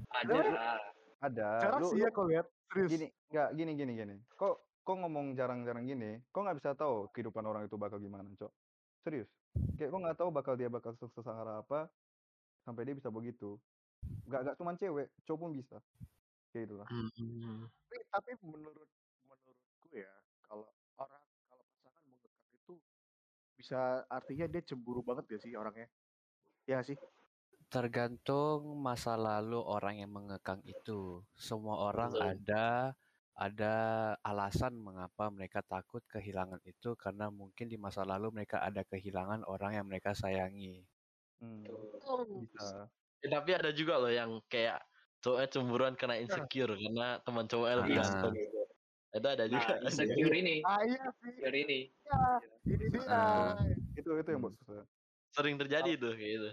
Ada. 0.09 0.33
ada. 0.33 0.96
Jarang 1.21 1.81
Lu, 1.81 1.89
sih 1.89 1.97
lu 1.97 2.05
ya 2.05 2.09
kau 2.13 2.25
lihat 2.29 2.45
serius. 2.69 2.89
gini, 2.93 3.07
nggak 3.33 3.49
gini 3.57 3.71
gini 3.73 3.91
gini. 3.97 4.15
Kok 4.37 4.85
kok 4.85 4.95
ngomong 5.01 5.33
jarang-jarang 5.33 5.83
gini, 5.83 6.21
kok 6.29 6.41
nggak 6.45 6.57
bisa 6.61 6.71
tahu 6.77 7.09
kehidupan 7.11 7.43
orang 7.43 7.65
itu 7.65 7.75
bakal 7.75 7.97
gimana, 7.97 8.29
cok? 8.37 8.51
Serius. 9.01 9.27
Kayak 9.75 9.89
kok 9.91 10.01
nggak 10.05 10.17
tahu 10.21 10.29
bakal 10.29 10.53
dia 10.53 10.69
bakal 10.69 10.93
sesara 10.93 11.65
apa 11.65 11.89
sampai 12.63 12.85
dia 12.85 12.95
bisa 12.95 13.09
begitu. 13.09 13.57
Nggak 14.29 14.41
nggak 14.45 14.55
cuma 14.61 14.77
cewek, 14.77 15.07
cowok 15.25 15.39
pun 15.41 15.51
bisa. 15.57 15.77
Kayak 16.53 16.69
gitulah. 16.69 16.87
Hmm, 16.87 17.67
Tapi, 17.89 17.97
tapi 18.13 18.31
menurut 18.45 18.87
menurutku 19.25 19.87
ya 19.91 20.11
kalau 20.45 20.69
orang 21.01 21.23
kalau 21.49 21.63
pasangan 21.73 22.03
mengekang 22.07 22.47
itu 22.53 22.73
bisa 23.57 24.05
artinya 24.07 24.45
dia 24.45 24.61
cemburu 24.63 25.01
banget 25.01 25.25
gak 25.33 25.41
sih 25.41 25.57
orangnya? 25.57 25.89
Ya 26.69 26.77
nggak 26.79 26.87
sih. 26.93 26.97
Tergantung 27.67 28.79
masa 28.79 29.19
lalu 29.19 29.59
orang 29.59 29.99
yang 29.99 30.11
mengekang 30.15 30.63
itu. 30.63 31.19
Semua 31.35 31.91
orang 31.91 32.15
Betul. 32.15 32.23
ada 32.31 32.65
ada 33.37 33.75
alasan 34.25 34.73
mengapa 34.81 35.29
mereka 35.29 35.61
takut 35.61 36.01
kehilangan 36.09 36.57
itu 36.65 36.97
karena 36.97 37.29
mungkin 37.29 37.69
di 37.69 37.77
masa 37.77 38.01
lalu 38.01 38.33
mereka 38.33 38.63
ada 38.65 38.81
kehilangan 38.81 39.45
orang 39.45 39.77
yang 39.77 39.85
mereka 39.85 40.15
sayangi. 40.15 40.87
Hmm, 41.43 41.67
Betul. 41.67 42.47
bisa. 42.47 42.89
Eh, 43.21 43.29
tapi 43.29 43.51
ada 43.53 43.69
juga 43.75 43.99
loh 44.01 44.09
yang 44.09 44.41
kayak 44.49 44.81
cowoknya 45.21 45.47
cemburuan 45.51 45.93
kena 45.99 46.17
insecure 46.17 46.73
karena 46.73 47.19
teman 47.21 47.45
cowoknya 47.45 47.75
lebih 47.83 47.93
ganteng 47.99 48.33
gitu. 48.33 48.61
Itu 49.11 49.27
ada 49.27 49.45
juga. 49.49 49.73
Nah, 49.81 49.89
insecure 49.91 50.35
ini, 50.35 50.55
Ah 50.63 50.81
iya 50.87 51.03
sih, 51.19 51.29
insecure 51.29 51.57
ini. 51.57 51.79
iya. 51.91 52.19
Ini 52.63 52.85
dia. 52.89 53.01
Ah. 53.11 53.53
Itu 53.93 54.09
itu 54.17 54.29
yang 54.31 54.41
buat 54.41 54.55
susah. 54.61 54.85
Sering 55.35 55.55
terjadi 55.59 55.91
tuh 55.99 56.13
kayak 56.15 56.31
gitu. 56.39 56.49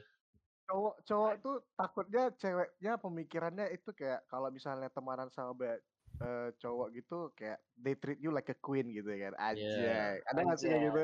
Cowok 0.64 0.94
cowok 1.04 1.32
tuh 1.38 1.56
takutnya 1.76 2.32
ceweknya 2.34 2.92
pemikirannya 2.96 3.66
itu 3.70 3.92
kayak 3.92 4.24
kalau 4.26 4.48
misalnya 4.48 4.88
temanan 4.88 5.28
sama 5.28 5.52
ba- 5.52 5.82
eh, 6.14 6.48
cowok 6.56 6.88
gitu 6.94 7.18
kayak 7.34 7.60
they 7.76 7.92
treat 7.92 8.16
you 8.16 8.32
like 8.32 8.48
a 8.48 8.56
queen 8.56 8.88
gitu 8.88 9.12
ya 9.12 9.28
kan. 9.28 9.52
Anjay. 9.52 10.24
Ada 10.24 10.40
nggak 10.40 10.58
sih 10.58 10.68
kayak 10.68 10.82
gitu? 10.82 11.02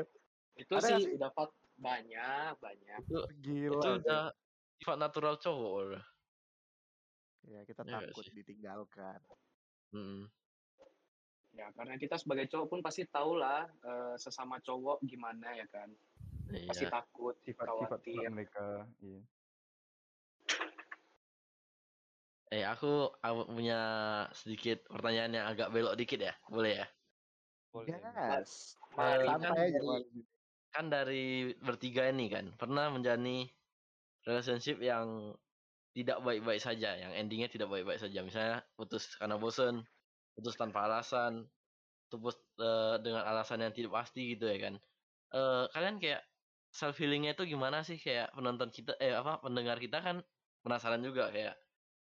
Itu 0.57 0.73
Ada 0.75 0.81
sih 0.81 0.91
nggak 0.91 1.03
sih? 1.05 1.13
udah 1.13 1.29
fat 1.31 1.49
banyak, 1.77 2.51
banyak. 2.57 2.99
Itu 3.05 3.17
Gila. 3.37 3.75
itu 3.77 3.79
sih. 3.83 3.97
udah 4.01 4.21
sifat 4.75 4.97
natural 4.97 5.35
cowok 5.37 5.73
udah. 5.85 6.03
Ya 7.43 7.61
kita 7.65 7.81
Iya 7.81 7.89
nggak 7.91 8.01
takut 8.09 8.23
sih? 8.25 8.33
ditinggalkan. 8.33 9.19
Mm. 9.91 10.23
Ya, 11.51 11.67
karena 11.75 11.99
kita 11.99 12.15
sebagai 12.15 12.47
cowok 12.47 12.67
pun 12.67 12.79
pasti 12.79 13.03
tahu 13.03 13.35
lah 13.35 13.67
eh, 13.67 14.15
sesama 14.15 14.57
cowok 14.57 15.03
gimana 15.03 15.53
ya 15.53 15.67
kan. 15.67 15.91
Pasti 16.65 16.83
Iya. 16.83 16.91
takut, 16.93 17.35
Sifat-sifat 17.43 17.99
khawatir. 18.01 18.27
mereka. 18.27 18.87
Iya. 18.97 19.21
Eh 22.51 22.67
aku, 22.67 23.07
aku 23.23 23.47
punya 23.47 23.79
sedikit 24.35 24.83
pertanyaan 24.91 25.31
yang 25.39 25.45
agak 25.47 25.71
belok 25.71 25.95
dikit 25.95 26.19
ya, 26.19 26.35
boleh 26.51 26.83
ya? 26.83 26.87
Boleh. 27.71 27.95
Yes. 27.95 28.75
Kan 28.91 29.23
aja. 29.23 29.39
dari, 29.39 29.71
Bang. 29.79 30.03
kan 30.75 30.85
dari 30.91 31.55
bertiga 31.63 32.11
ini 32.11 32.27
kan 32.27 32.51
pernah 32.59 32.91
menjalani 32.91 33.47
relationship 34.27 34.83
yang 34.83 35.39
tidak 35.95 36.19
baik-baik 36.23 36.59
saja, 36.59 36.99
yang 36.99 37.15
endingnya 37.15 37.47
tidak 37.47 37.71
baik-baik 37.71 38.03
saja. 38.03 38.19
Misalnya 38.19 38.67
putus 38.75 39.15
karena 39.15 39.39
bosen, 39.39 39.87
putus 40.35 40.59
tanpa 40.59 40.91
alasan, 40.91 41.47
putus 42.11 42.35
eh, 42.59 42.99
dengan 42.99 43.23
alasan 43.23 43.63
yang 43.63 43.71
tidak 43.71 43.95
pasti 43.95 44.35
gitu 44.35 44.51
ya 44.51 44.59
kan. 44.59 44.75
Eh, 45.31 45.63
kalian 45.71 46.03
kayak 46.03 46.27
self 46.75 46.99
healingnya 46.99 47.35
itu 47.35 47.47
gimana 47.47 47.83
sih 47.87 47.95
kayak 47.99 48.35
penonton 48.35 48.71
kita 48.75 48.95
eh 48.99 49.15
apa 49.15 49.39
pendengar 49.43 49.79
kita 49.79 50.03
kan 50.03 50.23
penasaran 50.63 51.03
juga 51.03 51.31
kayak 51.31 51.55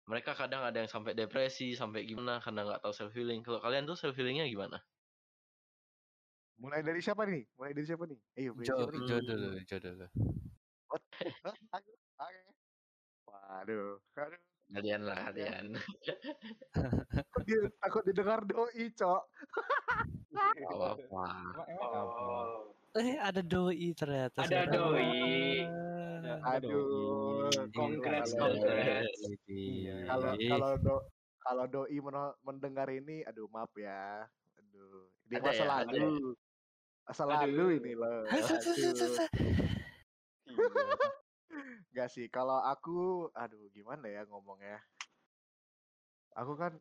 mereka 0.03 0.35
kadang 0.35 0.67
ada 0.67 0.83
yang 0.83 0.91
sampai 0.91 1.15
depresi 1.15 1.73
sampai 1.73 2.03
gimana 2.03 2.43
karena 2.43 2.67
nggak 2.67 2.81
tahu 2.83 2.93
self 2.95 3.13
healing. 3.15 3.39
Kalau 3.39 3.63
kalian 3.63 3.87
tuh 3.87 3.95
self 3.95 4.15
healingnya 4.19 4.47
gimana? 4.51 4.83
Mulai 6.59 6.83
dari 6.83 6.99
siapa 6.99 7.23
nih? 7.23 7.43
Mulai 7.55 7.71
dari 7.71 7.85
siapa 7.87 8.03
nih? 8.07 8.19
Ayo, 8.39 8.49
mulai 8.55 8.67
Jo, 8.67 8.75
siapa 8.75 8.91
nih? 8.91 9.07
Jo 9.07 9.17
dulu, 9.23 9.49
Jo 9.63 9.77
dulu. 9.79 10.05
What? 10.91 11.03
Hah? 11.43 11.55
Ayo, 12.23 12.41
Oke. 12.47 12.53
Waduh, 13.27 13.97
aduh. 14.21 14.41
Kalian 14.73 15.01
lah 15.05 15.17
kalian. 15.29 15.65
Takut, 16.73 17.43
di, 17.45 17.55
takut 17.77 18.03
didengar 18.07 18.41
doi, 18.47 18.89
cok. 18.95 19.21
Apa? 20.33 20.97
Eh, 22.93 23.17
ada 23.17 23.41
doi 23.41 23.89
ternyata. 23.97 24.45
Ada 24.45 24.69
doi. 24.69 25.65
Aduh, 26.43 27.49
doi. 27.49 27.73
Congrats, 27.73 28.31
kalau- 28.37 28.53
congrats. 28.53 29.17
Iya. 29.49 29.95
Kalau 30.05 30.31
kalau 30.37 30.71
do, 30.77 30.95
kalau 31.41 31.65
doi 31.65 31.97
mendengar 32.45 32.87
ini, 32.93 33.25
aduh 33.25 33.49
maaf 33.49 33.73
ya. 33.73 34.29
Aduh, 34.61 35.09
ini 35.25 35.33
Ada 35.41 35.45
masa 35.49 35.57
ya, 35.57 35.69
lalu. 35.81 36.37
Masa 37.03 37.23
lalu 37.25 37.65
ini 37.81 37.91
loh. 37.97 38.29
Iya. 38.29 39.25
Gak 41.93 42.09
sih, 42.09 42.25
kalau 42.29 42.61
aku, 42.61 43.29
aduh 43.33 43.69
gimana 43.73 44.05
ya 44.05 44.21
ngomongnya. 44.29 44.81
Aku 46.33 46.53
kan 46.57 46.77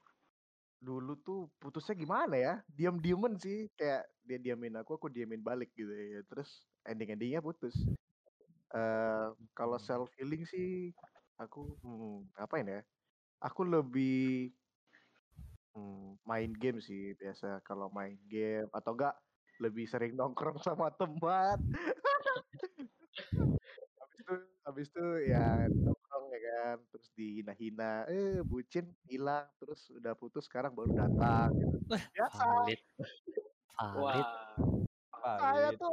dulu 0.83 1.13
tuh 1.27 1.41
putusnya 1.63 1.95
gimana 1.97 2.35
ya? 2.37 2.55
Diam-dieman 2.79 3.39
sih, 3.39 3.71
kayak 3.79 4.03
dia 4.27 4.39
diamin 4.43 4.75
aku, 4.81 4.99
aku 4.99 5.09
diamin 5.13 5.43
balik 5.43 5.71
gitu 5.79 5.93
ya. 5.93 6.21
Terus 6.31 6.51
ending-endingnya 6.87 7.41
putus. 7.45 7.75
eh 8.75 9.27
kalau 9.59 9.77
Hmm. 9.79 9.87
self 9.89 10.09
healing 10.19 10.45
sih, 10.49 10.93
aku 11.41 11.77
hmm, 11.85 12.33
ngapain 12.37 12.67
ya? 12.69 12.81
Aku 13.43 13.63
lebih 13.67 14.53
hmm, 15.77 16.21
main 16.29 16.51
game 16.53 16.79
sih 16.83 17.15
biasa. 17.21 17.61
Kalau 17.67 17.89
main 17.93 18.17
game 18.29 18.69
atau 18.73 18.93
enggak 18.97 19.15
lebih 19.63 19.87
sering 19.89 20.13
nongkrong 20.19 20.59
sama 20.67 20.91
teman. 20.95 21.59
habis 24.01 24.19
itu 24.23 24.35
habis 24.67 24.87
itu 24.93 25.05
ya 25.31 25.67
ya 26.53 26.77
kan 26.77 26.79
terus 26.93 27.09
dihina-hina 27.17 28.05
eh 28.13 28.45
bucin 28.45 28.93
hilang 29.09 29.49
terus 29.57 29.89
udah 29.89 30.13
putus 30.13 30.45
sekarang 30.45 30.77
baru 30.77 30.93
datang 30.93 31.57
gitu. 31.57 31.81
biasa 31.89 32.45
Valid. 32.45 32.81
Valid. 33.81 34.29
Wah, 35.23 35.39
saya 35.39 35.71
tuh 35.79 35.91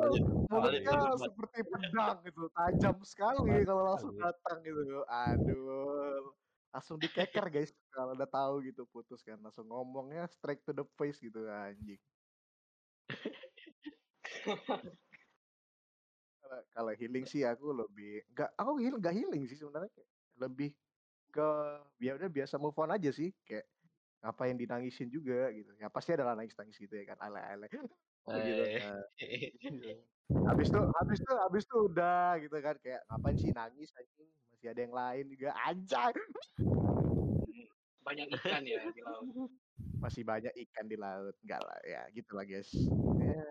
mulutnya 0.50 1.14
seperti 1.22 1.60
pedang 1.64 2.18
gitu 2.26 2.50
tajam 2.52 2.98
sekali 3.06 3.62
kalau 3.64 3.84
langsung 3.94 4.16
datang 4.18 4.58
gitu 4.66 5.06
aduh 5.06 6.34
langsung 6.74 6.98
dikeker 6.98 7.46
guys 7.50 7.72
kalau 7.94 8.18
udah 8.18 8.30
tahu 8.30 8.66
gitu 8.66 8.90
putus 8.90 9.22
kan 9.22 9.38
langsung 9.40 9.70
ngomongnya 9.70 10.26
straight 10.28 10.66
to 10.66 10.74
the 10.74 10.84
face 10.98 11.22
gitu 11.22 11.46
anjing 11.46 12.02
Kalau- 16.40 16.66
kalau 16.74 16.94
healing 16.98 17.30
sih 17.30 17.46
aku 17.46 17.70
lebih 17.70 18.26
nggak 18.34 18.50
aku 18.58 18.82
healing 18.82 18.98
nggak 18.98 19.14
healing 19.14 19.46
sih 19.46 19.62
sebenarnya 19.62 19.94
kayak 19.94 20.10
lebih 20.40 20.74
ke 21.30 21.50
ya 22.02 22.18
udah 22.18 22.30
biasa 22.32 22.58
move 22.58 22.78
on 22.80 22.96
aja 22.96 23.14
sih 23.14 23.30
kayak 23.46 23.70
ngapain 24.20 24.58
dinangisin 24.58 25.08
juga 25.12 25.52
gitu. 25.54 25.72
Ya 25.78 25.88
pasti 25.92 26.16
ada 26.16 26.34
nangis 26.36 26.58
nangis 26.58 26.80
gitu 26.80 26.96
ya 26.96 27.06
kan 27.14 27.18
ale 27.22 27.40
ale 27.40 27.68
gitu 28.48 28.64
Eh, 29.20 29.50
Nah, 30.30 30.46
habis 30.54 30.70
itu 30.70 30.78
habis 30.78 31.18
itu 31.18 31.34
habis 31.34 31.64
itu 31.66 31.78
udah 31.90 32.38
gitu 32.38 32.54
kan 32.62 32.78
kayak 32.86 33.02
ngapain 33.10 33.38
sih 33.42 33.50
nangis 33.50 33.90
anjing 33.98 34.30
masih 34.54 34.68
ada 34.70 34.82
yang 34.86 34.94
lain 34.94 35.26
juga 35.34 35.50
anjay. 35.66 36.14
Banyak 38.06 38.28
ikan 38.38 38.62
ya 38.62 38.80
di 38.94 39.02
laut. 39.02 39.26
masih 40.04 40.24
banyak 40.24 40.54
ikan 40.70 40.86
di 40.88 40.96
laut 40.96 41.36
enggak 41.44 41.62
lah 41.66 41.80
ya 41.84 42.02
gitu 42.14 42.32
lah 42.38 42.46
guys. 42.46 42.70
Ya. 43.20 43.46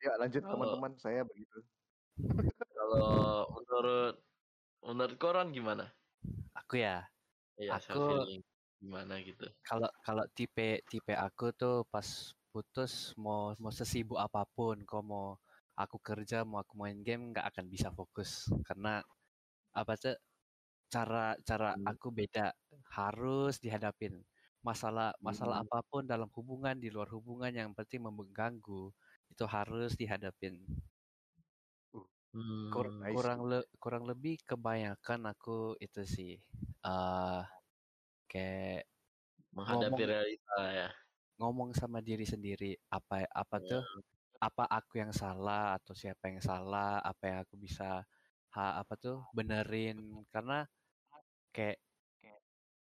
ya 0.00 0.12
lanjut 0.16 0.40
teman-teman 0.40 0.92
saya 0.96 1.24
begitu 1.28 1.60
Kalau 2.90 3.46
menurut 3.54 4.14
menurut 4.82 5.16
koran 5.22 5.54
gimana? 5.54 5.86
Aku 6.58 6.82
ya. 6.82 7.06
Iya, 7.54 7.78
Aku- 7.78 8.42
gimana 8.80 9.20
gitu. 9.20 9.46
Kalau 9.62 9.86
kalau 10.02 10.24
tipe 10.32 10.80
tipe 10.88 11.12
aku 11.12 11.52
tuh 11.52 11.84
pas 11.86 12.04
putus 12.50 13.12
mau 13.14 13.52
mau 13.62 13.70
sesibuk 13.70 14.18
apa 14.18 14.42
pun, 14.48 14.82
kok 14.82 15.04
mau 15.04 15.36
aku 15.76 16.00
kerja 16.02 16.42
mau 16.42 16.64
aku 16.64 16.74
main 16.80 16.98
game 17.04 17.30
nggak 17.30 17.46
akan 17.54 17.70
bisa 17.70 17.92
fokus 17.94 18.48
karena 18.66 19.04
apa 19.72 19.94
tuh 19.96 20.16
cara 20.90 21.38
cara 21.46 21.78
Hmm. 21.78 21.86
aku 21.94 22.10
beda 22.10 22.50
harus 22.90 23.62
dihadapin 23.62 24.20
masalah 24.60 25.14
masalah 25.22 25.62
Hmm. 25.62 25.70
apa 25.70 25.78
pun 25.86 26.02
dalam 26.04 26.28
hubungan 26.36 26.76
di 26.76 26.90
luar 26.92 27.08
hubungan 27.14 27.54
yang 27.54 27.70
penting 27.72 28.02
mengganggu 28.04 28.92
itu 29.30 29.44
harus 29.46 29.94
dihadapin 29.96 30.60
Kur- 32.70 32.94
Hmm, 32.94 33.02
I 33.02 33.10
see. 33.10 33.14
kurang 33.18 33.40
le- 33.42 33.68
kurang 33.82 34.04
lebih 34.06 34.38
kebanyakan 34.46 35.26
aku 35.26 35.74
itu 35.82 36.06
sih 36.06 36.32
eh 36.80 37.42
kayak 38.30 38.86
menghadapi 39.50 39.90
ngomong- 39.90 40.10
realita 40.14 40.58
ya. 40.70 40.88
ngomong 41.40 41.70
sama 41.74 41.98
diri 41.98 42.22
sendiri 42.22 42.78
apa 42.86 43.26
apa 43.26 43.56
tuh 43.58 43.82
apa 44.38 44.64
aku 44.70 45.02
yang 45.02 45.10
salah 45.10 45.74
atau 45.74 45.92
siapa 45.92 46.30
yang 46.30 46.38
salah 46.40 47.02
apa 47.02 47.22
yang 47.26 47.38
aku 47.42 47.58
bisa 47.58 48.06
ha, 48.54 48.64
apa 48.78 48.94
tuh 48.94 49.26
benerin 49.34 49.98
karena 50.30 50.64
kayak 51.50 51.82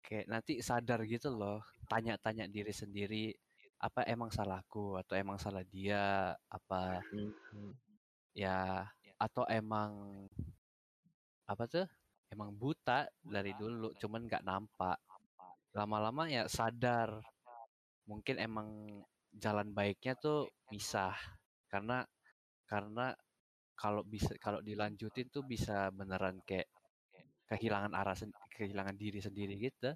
kayak 0.00 0.26
nanti 0.28 0.60
sadar 0.60 1.00
gitu 1.08 1.32
loh 1.32 1.64
tanya-tanya 1.88 2.44
diri 2.46 2.70
sendiri 2.70 3.32
apa 3.80 4.04
emang 4.04 4.28
salahku 4.28 5.00
atau 5.00 5.16
emang 5.16 5.40
salah 5.40 5.64
dia 5.64 6.36
apa 6.46 7.00
Hmm. 7.50 7.72
ya 8.36 8.84
atau 9.20 9.44
emang 9.52 10.24
apa 11.44 11.64
tuh 11.68 11.86
emang 12.32 12.56
buta 12.56 13.04
dari 13.20 13.52
dulu 13.52 13.92
cuman 14.00 14.24
nggak 14.24 14.46
nampak 14.46 14.96
lama-lama 15.76 16.24
ya 16.26 16.48
sadar 16.48 17.20
mungkin 18.08 18.40
emang 18.40 18.68
jalan 19.36 19.70
baiknya 19.76 20.16
tuh 20.16 20.48
misah 20.72 21.14
karena 21.68 22.02
karena 22.66 23.12
kalau 23.76 24.02
bisa 24.02 24.32
kalau 24.40 24.64
dilanjutin 24.64 25.28
tuh 25.28 25.44
bisa 25.44 25.92
beneran 25.92 26.40
kayak 26.48 26.66
kehilangan 27.50 27.92
arah 27.92 28.16
kehilangan 28.56 28.96
diri 28.96 29.20
sendiri 29.20 29.54
gitu 29.60 29.92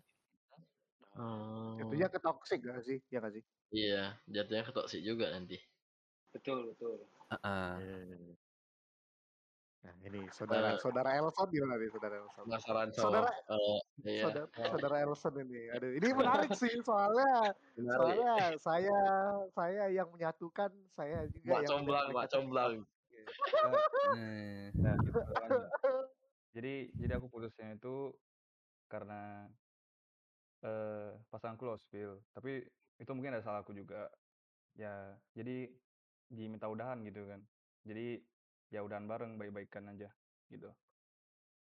Oh, 1.15 1.79
Jatuhnya 1.79 2.11
ke 2.11 2.19
toxic 2.19 2.59
gak 2.59 2.83
sih? 2.83 2.99
Ya 3.07 3.23
gak 3.23 3.39
sih? 3.39 3.45
iya, 3.71 4.19
jatuhnya 4.27 4.67
ke 4.67 4.73
toxic 4.75 5.01
juga 5.07 5.31
nanti. 5.31 5.63
Betul, 6.35 6.75
betul. 6.75 7.07
Heeh. 7.31 8.35
Nah, 9.85 9.93
ini 10.01 10.25
saudara 10.33 10.73
Eh. 10.73 10.81
saudara 10.81 11.13
Elson 11.21 11.45
gimana 11.53 11.77
nih 11.77 11.93
saudara 11.93 12.15
Elson? 12.17 12.45
Penasaran 12.49 12.89
Saudara 12.89 13.29
eh, 13.29 13.81
iya. 14.09 14.23
saudara, 14.25 14.47
saudara 14.49 14.97
Elson 15.05 15.35
ini. 15.45 15.61
Aduh, 15.77 15.91
ini 15.93 16.09
menarik 16.17 16.51
sih 16.65 16.73
soalnya 16.81 17.53
Menarik. 17.77 18.01
soalnya 18.01 18.33
saya 18.57 18.99
saya 19.53 19.85
yang 19.93 20.09
menyatukan, 20.09 20.73
saya 20.89 21.29
juga 21.29 21.53
Mak 21.53 21.61
yang 21.69 21.73
comblang, 21.77 22.07
menyampaikan 22.09 22.33
comblang. 22.33 22.73
Nah, 22.81 23.73
Nah, 24.85 24.95
gitu 24.97 25.21
soalnya. 25.21 25.69
Jadi 26.57 26.75
jadi 26.97 27.13
aku 27.21 27.27
putusnya 27.29 27.77
itu 27.77 27.95
karena 28.89 29.53
eh 30.65 31.13
pasanganku 31.29 31.69
lost 31.69 31.85
feel, 31.93 32.25
tapi 32.33 32.65
itu 32.97 33.11
mungkin 33.13 33.37
ada 33.37 33.45
salahku 33.45 33.77
juga. 33.77 34.09
Ya, 34.73 35.21
jadi 35.37 35.69
diminta 36.33 36.73
udahan 36.73 37.05
gitu 37.05 37.29
kan. 37.29 37.45
Jadi 37.85 38.25
ya 38.73 38.81
udahan 38.85 39.05
bareng, 39.05 39.37
baik-baikan 39.37 39.91
aja 39.93 40.09
gitu. 40.53 40.71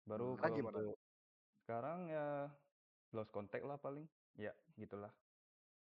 Baru 0.03 0.35
Sekarang 0.35 0.41
kalau 0.41 0.57
gimana? 0.59 0.77
untuk 0.77 0.97
sekarang 1.63 1.99
ya 2.11 2.27
lost 3.15 3.31
contact 3.31 3.63
lah 3.63 3.77
paling. 3.79 4.05
Ya, 4.35 4.51
gitulah. 4.75 5.13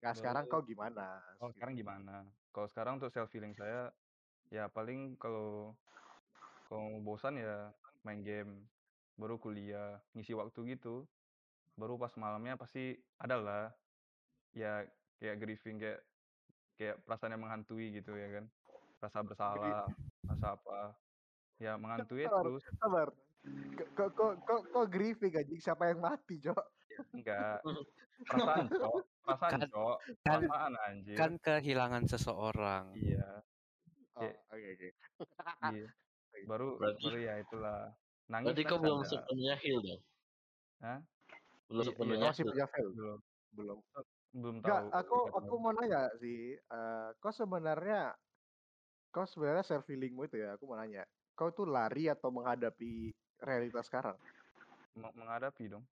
Nah, 0.01 0.15
sekarang 0.15 0.47
kau 0.47 0.63
gimana? 0.63 1.21
oh 1.43 1.51
sekarang 1.51 1.75
gimana? 1.75 2.25
Kalau 2.55 2.69
sekarang 2.71 3.03
untuk 3.03 3.11
self 3.11 3.31
healing 3.35 3.55
saya 3.55 3.91
ya 4.49 4.71
paling 4.71 5.19
kalau 5.21 5.77
kalau 6.71 7.03
bosan 7.05 7.37
ya 7.41 7.73
main 8.07 8.23
game, 8.23 8.65
baru 9.19 9.37
kuliah, 9.37 10.01
ngisi 10.15 10.33
waktu 10.39 10.79
gitu. 10.79 11.05
Baru 11.75 11.99
pas 11.99 12.15
malamnya 12.19 12.59
pasti 12.59 12.99
ada 13.19 13.37
lah 13.39 13.65
ya 14.57 14.87
kayak 15.19 15.37
grieving 15.39 15.77
kayak 15.79 16.01
kayak 16.79 16.97
perasaan 17.03 17.35
yang 17.35 17.43
menghantui 17.43 17.91
gitu 17.91 18.15
ya 18.15 18.39
kan. 18.39 18.45
Rasa 18.99 19.19
bersalah, 19.23 19.87
rasa 20.27 20.47
apa. 20.59 20.81
Ya 21.59 21.75
menghantui 21.79 22.27
sabar, 22.27 22.43
terus. 22.43 22.63
sabar. 22.79 23.09
Kok 23.79 23.89
kok 23.95 24.11
kok 24.15 24.33
kok, 24.43 24.61
kok 24.71 24.87
grieving 24.91 25.33
anjing? 25.33 25.61
Siapa 25.63 25.91
yang 25.91 26.03
mati, 26.03 26.39
Cok? 26.39 26.63
Enggak. 27.15 27.63
Perasaan, 28.29 28.67
Cok. 28.67 28.95
Perasaan, 29.23 29.51
kan 29.55 29.61
Cok. 29.71 29.97
kan 30.21 30.41
Perasaan 30.43 30.75
anjir. 30.83 31.17
kan 31.17 31.33
kehilangan 31.39 32.03
seseorang. 32.07 32.85
Iya. 32.95 33.29
Oh, 34.19 34.27
oke 34.27 34.67
oke. 34.75 34.89
iya. 35.71 35.89
Baru 36.51 36.79
Berarti 36.79 37.03
baru 37.03 37.19
ya 37.19 37.35
itulah. 37.39 37.81
Nangis 38.31 38.55
berarti 38.55 38.63
kau 38.67 38.79
belum 38.79 39.01
sepenuhnya 39.03 39.55
heal 39.59 39.79
dong. 39.81 40.03
Hah? 40.79 40.99
Belum 41.67 41.83
iya, 41.83 41.89
sepenuhnya 41.91 42.29
Masih 42.31 42.45
punya 42.47 42.67
fail? 42.69 42.89
belum 42.95 43.19
Belum. 43.51 43.79
belum 44.29 44.57
Enggak, 44.61 44.83
tahu 44.85 44.89
aku 44.93 45.17
nggak 45.25 45.39
aku 45.41 45.55
tahu. 45.57 45.63
mau 45.65 45.73
nanya 45.73 46.03
sih, 46.21 46.55
eh 46.55 47.09
kau 47.19 47.33
sebenarnya 47.33 48.13
kau 49.19 49.27
sebenarnya 49.27 49.67
self 49.67 49.83
healingmu 49.91 50.31
itu 50.31 50.39
ya, 50.39 50.55
aku 50.55 50.71
mau 50.71 50.79
nanya. 50.79 51.03
Kau 51.35 51.51
tuh 51.51 51.67
lari 51.67 52.07
atau 52.07 52.31
menghadapi 52.31 53.11
realitas 53.43 53.91
sekarang? 53.91 54.15
Meng- 54.95 55.11
menghadapi 55.19 55.75
dong. 55.75 55.83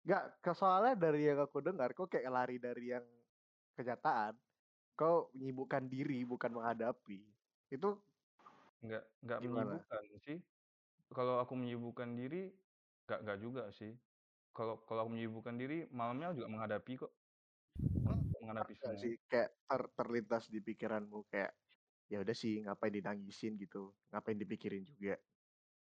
Enggak, 0.00 0.40
ke 0.40 0.52
soalnya 0.56 0.96
dari 0.96 1.28
yang 1.28 1.44
aku 1.44 1.60
dengar, 1.60 1.92
kau 1.92 2.08
kayak 2.08 2.32
lari 2.32 2.56
dari 2.56 2.96
yang 2.96 3.04
kenyataan. 3.76 4.32
Kau 4.96 5.28
menyibukkan 5.36 5.92
diri 5.92 6.24
bukan 6.24 6.56
menghadapi. 6.56 7.20
Itu 7.68 8.00
Nggak 8.80 9.04
nggak 9.20 9.38
menyibukkan 9.44 10.02
sih. 10.24 10.38
Kalau 11.12 11.36
aku 11.36 11.52
menyibukkan 11.52 12.08
diri, 12.16 12.48
nggak 13.04 13.20
nggak 13.28 13.38
juga 13.44 13.68
sih. 13.76 13.92
Kalau 14.56 14.80
kalau 14.88 15.04
aku 15.04 15.12
menyibukkan 15.12 15.52
diri, 15.52 15.84
malamnya 15.92 16.32
juga 16.32 16.48
menghadapi 16.48 16.96
kok. 16.96 17.12
Meng- 18.00 18.24
Menghadapi 18.40 18.72
semua. 18.80 18.96
sih, 18.96 19.20
kayak 19.28 19.52
ter 19.68 19.82
terlintas 20.00 20.48
di 20.48 20.64
pikiranmu 20.64 21.28
kayak 21.28 21.59
ya 22.10 22.18
udah 22.18 22.34
sih 22.34 22.66
ngapain 22.66 22.90
dinangisin 22.90 23.54
gitu, 23.54 23.94
ngapain 24.10 24.34
dipikirin 24.34 24.82
juga. 24.82 25.14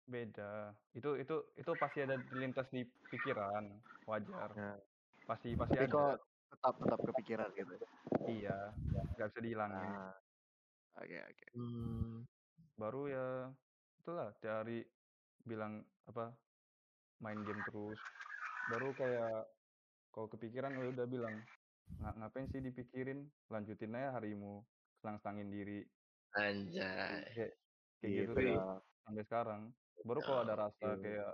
Beda. 0.04 0.72
Itu 0.92 1.20
itu 1.20 1.36
itu 1.54 1.70
pasti 1.76 2.00
ada 2.00 2.16
terlintas 2.16 2.68
di 2.72 2.82
pikiran. 2.84 3.64
Wajar. 4.04 4.50
Nah, 4.56 4.76
Pasti 5.24 5.56
pasti 5.56 5.72
tapi 5.72 5.88
ada. 5.88 5.96
kok 5.96 6.16
tetap 6.52 6.74
tetap 6.76 7.00
kepikiran 7.12 7.48
gitu. 7.52 7.74
Iya. 8.28 8.72
Nggak 9.16 9.28
bisa 9.30 9.40
dihilangin. 9.40 9.88
Nah, 9.88 10.12
oke 10.96 11.18
oke. 11.24 11.46
Hmm. 11.56 12.12
Baru 12.76 13.08
ya 13.08 13.48
itulah 14.00 14.32
dari 14.40 14.84
bilang 15.44 15.80
apa 16.04 16.36
main 17.20 17.40
game 17.40 17.64
terus. 17.64 18.00
Baru 18.68 18.92
kayak 18.92 19.48
kalau 20.12 20.28
kepikiran 20.28 20.76
ya 20.76 20.92
udah 20.92 21.06
bilang 21.08 21.36
"Nga- 22.00 22.16
ngapain 22.16 22.48
sih 22.48 22.60
dipikirin 22.60 23.24
lanjutin 23.48 23.96
aja 23.96 24.16
harimu 24.16 24.60
senang-senangin 25.00 25.48
diri 25.48 25.80
Anjay. 26.34 27.30
kayak 27.30 27.52
kayak 28.02 28.10
gitu 28.12 28.22
Gitu 28.26 28.32
terus 28.34 28.58
dong. 28.58 28.80
sampai 29.06 29.24
sekarang 29.24 29.62
baru 30.02 30.20
kalau 30.20 30.40
ada 30.42 30.54
rasa 30.58 30.86
Oke. 30.94 31.02
kayak 31.02 31.32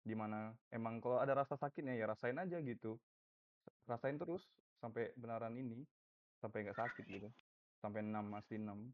di 0.00 0.14
mana 0.16 0.38
emang 0.72 0.98
kalau 0.98 1.20
ada 1.20 1.32
rasa 1.36 1.54
sakitnya 1.54 1.94
ya 1.94 2.08
rasain 2.10 2.36
aja 2.36 2.58
gitu 2.60 2.98
rasain 3.86 4.16
terus 4.16 4.48
sampai 4.80 5.12
benaran 5.14 5.52
ini 5.54 5.84
sampai 6.40 6.64
nggak 6.64 6.78
sakit 6.78 7.04
gitu 7.06 7.28
sampai 7.78 8.00
enam 8.00 8.24
masih 8.26 8.56
enam 8.58 8.90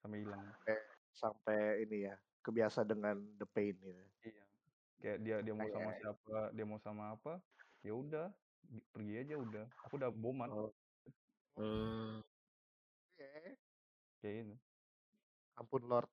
sampai 0.00 0.18
hilang 0.24 0.44
Sampai 0.50 0.76
sampai 1.14 1.60
ini 1.86 2.10
ya, 2.10 2.14
kebiasa 2.42 2.82
dengan 2.82 3.16
the 3.38 3.46
pain 3.46 3.76
gitu. 3.78 4.04
iya 4.26 4.44
kayak 4.98 5.18
dia 5.22 5.36
dia 5.44 5.54
mau 5.54 5.68
sama 5.68 5.92
Kayak 5.92 6.00
siapa 6.00 6.36
dia 6.56 6.64
mau 6.66 6.80
sama 6.80 7.04
apa 7.14 7.32
ya 7.84 7.92
udah 7.94 8.32
gi- 8.64 8.86
pergi 8.90 9.14
aja 9.20 9.34
udah 9.38 9.64
aku 9.84 9.94
udah 10.00 10.10
boman 10.10 10.48
Oh. 10.50 10.70
Hmm. 11.54 12.18
oke. 13.14 13.30
Kayak 14.24 14.48
ini 14.48 14.56
Ampun 15.60 15.84
Lord. 15.84 16.08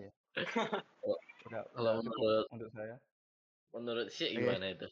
iya 0.00 0.10
Kalau 1.04 1.18
udah 1.44 1.62
kalau 1.76 1.90
udah 1.92 2.00
cukup 2.00 2.16
menurut 2.16 2.46
untuk 2.56 2.70
saya 2.72 2.96
menurut 3.76 4.06
si 4.08 4.24
Oke. 4.32 4.40
gimana 4.40 4.66
itu? 4.72 4.88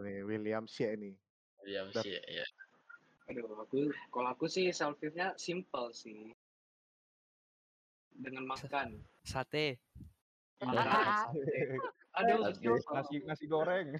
Ini 0.00 0.12
William 0.24 0.64
Shea 0.64 0.96
ini. 0.96 1.12
William 1.60 1.92
Udah 1.92 2.00
si 2.00 2.16
ya. 2.16 2.46
Aduh, 3.28 3.44
aku 3.60 3.92
kalau 4.08 4.28
aku 4.32 4.46
sih 4.48 4.72
self 4.72 4.96
nya 5.12 5.36
simple 5.36 5.92
sih. 5.92 6.32
Dengan 8.16 8.48
makan. 8.48 9.04
Sate. 9.24 9.76
Makan 10.64 10.84
sate. 11.28 11.52
Aduh, 12.10 12.40
nasi 12.90 13.16
nasi 13.22 13.44
goreng 13.46 13.94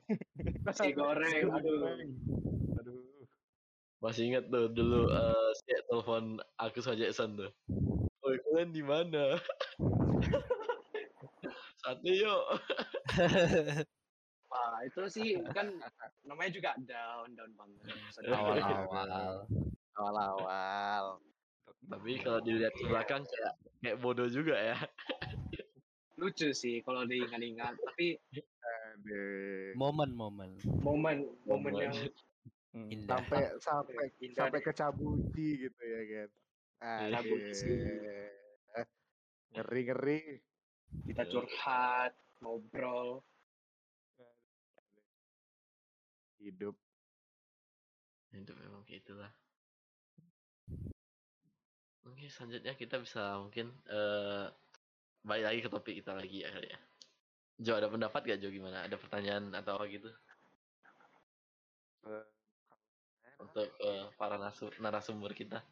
nasi 0.67 0.91
goreng. 0.91 0.91
nasi 0.91 0.91
Aduh. 0.91 0.99
goreng 0.99 1.45
aduh 1.47 2.50
Masih 4.01 4.33
ingat 4.33 4.49
tuh 4.49 4.73
dulu 4.73 5.13
eh 5.13 5.49
si 5.61 5.77
telepon 5.85 6.41
aku 6.57 6.81
sama 6.81 6.97
Jackson 6.97 7.37
tuh. 7.37 7.53
Oi, 8.25 8.41
kalian 8.49 8.73
di 8.73 8.81
mana? 8.81 9.37
Sate 11.85 12.09
yuk. 12.09 12.45
Wah, 14.51 14.83
itu 14.83 15.01
sih 15.13 15.37
kan 15.53 15.69
namanya 16.25 16.51
juga 16.51 16.71
down, 16.89 17.37
down 17.37 17.53
banget. 17.55 17.81
Awal-awal. 18.33 19.45
Awal-awal. 19.95 21.05
Tapi 21.93 22.13
kalau 22.25 22.41
dilihat 22.41 22.73
ke 22.73 22.85
belakang 22.89 23.23
kayak 23.29 23.53
kayak 23.85 23.97
bodoh 24.01 24.29
juga 24.33 24.57
ya. 24.57 24.79
Lucu 26.17 26.57
sih 26.57 26.81
kalau 26.85 27.05
diingat-ingat, 27.05 27.77
tapi. 27.77 28.17
Momen-momen 29.77 30.61
momen 30.85 31.25
momen 31.49 31.73
Momen. 31.73 31.81
yang 31.81 31.95
Hmm. 32.71 32.87
indah. 32.87 33.19
Sampai 33.19 33.43
sampai 33.67 34.05
Indah 34.23 34.47
sampai 34.47 34.61
ke 34.63 34.73
Cabuci 34.75 35.49
gitu 35.67 35.83
ya 35.83 36.03
kan. 36.07 36.29
Cabuci. 37.19 37.73
Aduh. 38.79 38.99
Ngeri-ngeri. 39.51 40.21
kita 41.07 41.23
curhat, 41.27 42.15
ngobrol. 42.43 43.23
Hidup. 46.43 46.75
Hidup 48.35 48.57
memang 48.59 48.83
kayak 48.87 49.07
itulah. 49.07 49.31
Oke, 52.11 52.27
selanjutnya 52.27 52.75
kita 52.75 52.99
bisa 52.99 53.39
mungkin 53.39 53.71
eh 53.87 54.47
balik 55.21 55.45
lagi 55.47 55.61
ke 55.63 55.69
topik 55.71 55.95
kita 56.01 56.17
lagi 56.17 56.43
ya 56.43 56.51
kali 56.51 56.69
ya. 56.71 56.79
Jo 57.61 57.77
ada 57.77 57.93
pendapat 57.93 58.25
gak 58.25 58.41
Jo 58.41 58.49
gimana? 58.49 58.89
Ada 58.89 58.97
pertanyaan 58.97 59.53
atau 59.53 59.77
apa 59.77 59.85
gitu 59.93 60.09
Eh, 62.09 62.25
untuk 63.41 63.67
eh, 63.67 64.05
para 64.15 64.37
nasu- 64.37 64.75
narasumber 64.79 65.33
kita? 65.33 65.65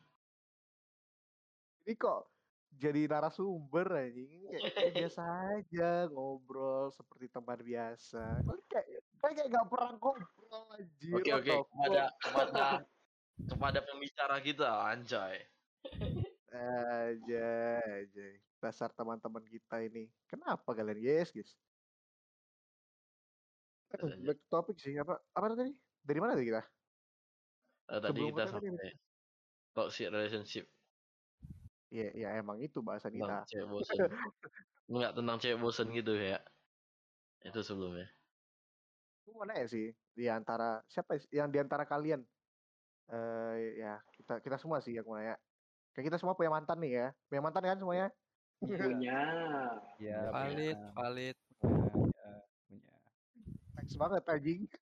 Ini 1.85 1.94
kok 1.96 2.28
jadi 2.76 3.09
narasumber 3.09 3.87
anjing 3.96 4.28
kayak, 4.44 4.62
biasa 5.09 5.22
aja 5.57 5.90
ngobrol 6.12 6.92
seperti 6.92 7.33
teman 7.33 7.61
biasa. 7.61 8.44
Kok 8.44 8.57
Kayak 8.68 8.87
kayak 9.18 9.35
kayak 9.35 9.48
gak 9.50 9.66
pernah 9.72 9.92
ngobrol 9.96 10.64
anjir. 10.76 11.14
Oke 11.16 11.31
oke 11.33 11.52
kepada 11.72 12.02
kepada 12.20 12.64
kepada 13.50 13.78
pembicara 13.85 14.37
kita 14.44 14.68
anjay. 14.92 15.44
aja 16.48 17.48
aja 17.85 18.26
dasar 18.59 18.90
teman-teman 18.92 19.44
kita 19.46 19.81
ini. 19.87 20.11
Kenapa 20.26 20.74
kalian 20.74 20.98
guys 20.98 21.31
guys? 21.31 21.52
Back 23.88 24.04
to 24.44 24.48
topic 24.52 24.76
sih 24.76 24.92
apa 25.00 25.16
apa 25.33 25.57
tadi? 25.57 25.72
Dari 26.04 26.18
mana 26.20 26.37
tadi 26.37 26.52
kita? 26.52 26.62
Eh, 27.88 28.01
tadi 28.05 28.20
Sebelum 28.20 28.29
kita 28.31 28.44
sampai 28.46 28.90
toxic 29.72 30.07
relationship. 30.12 30.64
ya 31.88 32.12
ya 32.12 32.29
emang 32.37 32.61
itu 32.61 32.85
bahasa 32.85 33.09
tentang 33.09 33.48
kita. 33.48 33.48
cewek 33.48 33.66
bosen. 33.72 34.11
Enggak 34.92 35.12
tentang 35.16 35.37
cewek 35.40 35.59
bosen 35.59 35.88
gitu 35.90 36.12
ya. 36.12 36.38
Itu 37.40 37.64
sebelumnya. 37.64 38.12
Aku 39.24 39.33
mau 39.33 39.48
nanya 39.48 39.64
sih 39.64 39.96
di 40.12 40.29
antara 40.29 40.85
siapa 40.85 41.16
yang 41.33 41.48
di 41.48 41.57
antara 41.57 41.88
kalian 41.88 42.20
eh 43.09 43.57
ya 43.81 44.05
kita 44.12 44.44
kita 44.44 44.61
semua 44.61 44.85
sih 44.85 44.92
yang 44.92 45.09
mau 45.09 45.16
nanya. 45.16 45.40
Kayak 45.96 46.12
kita 46.12 46.18
semua 46.20 46.37
punya 46.37 46.53
mantan 46.53 46.77
nih 46.79 46.92
ya. 46.92 47.09
Punya 47.24 47.40
mantan 47.40 47.64
kan 47.64 47.79
semuanya? 47.81 48.09
Punya. 48.61 49.20
Iya, 49.96 50.18
Valid, 50.29 50.77
punya. 50.77 50.92
valid. 50.92 51.37
Punya, 51.57 52.05
ya, 52.12 52.33
punya. 52.68 52.94
Thanks 53.72 53.96
banget 53.96 54.22
anjing. 54.29 54.61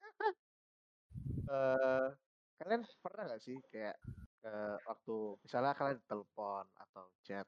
Eh 1.47 2.07
kalian 2.57 2.83
pernah 3.05 3.23
nggak 3.29 3.42
sih 3.42 3.59
kayak 3.69 3.97
eh, 4.47 4.77
waktu 4.88 5.16
misalnya 5.45 5.73
kalian 5.77 6.01
telepon 6.09 6.64
atau 6.73 7.05
chat 7.27 7.47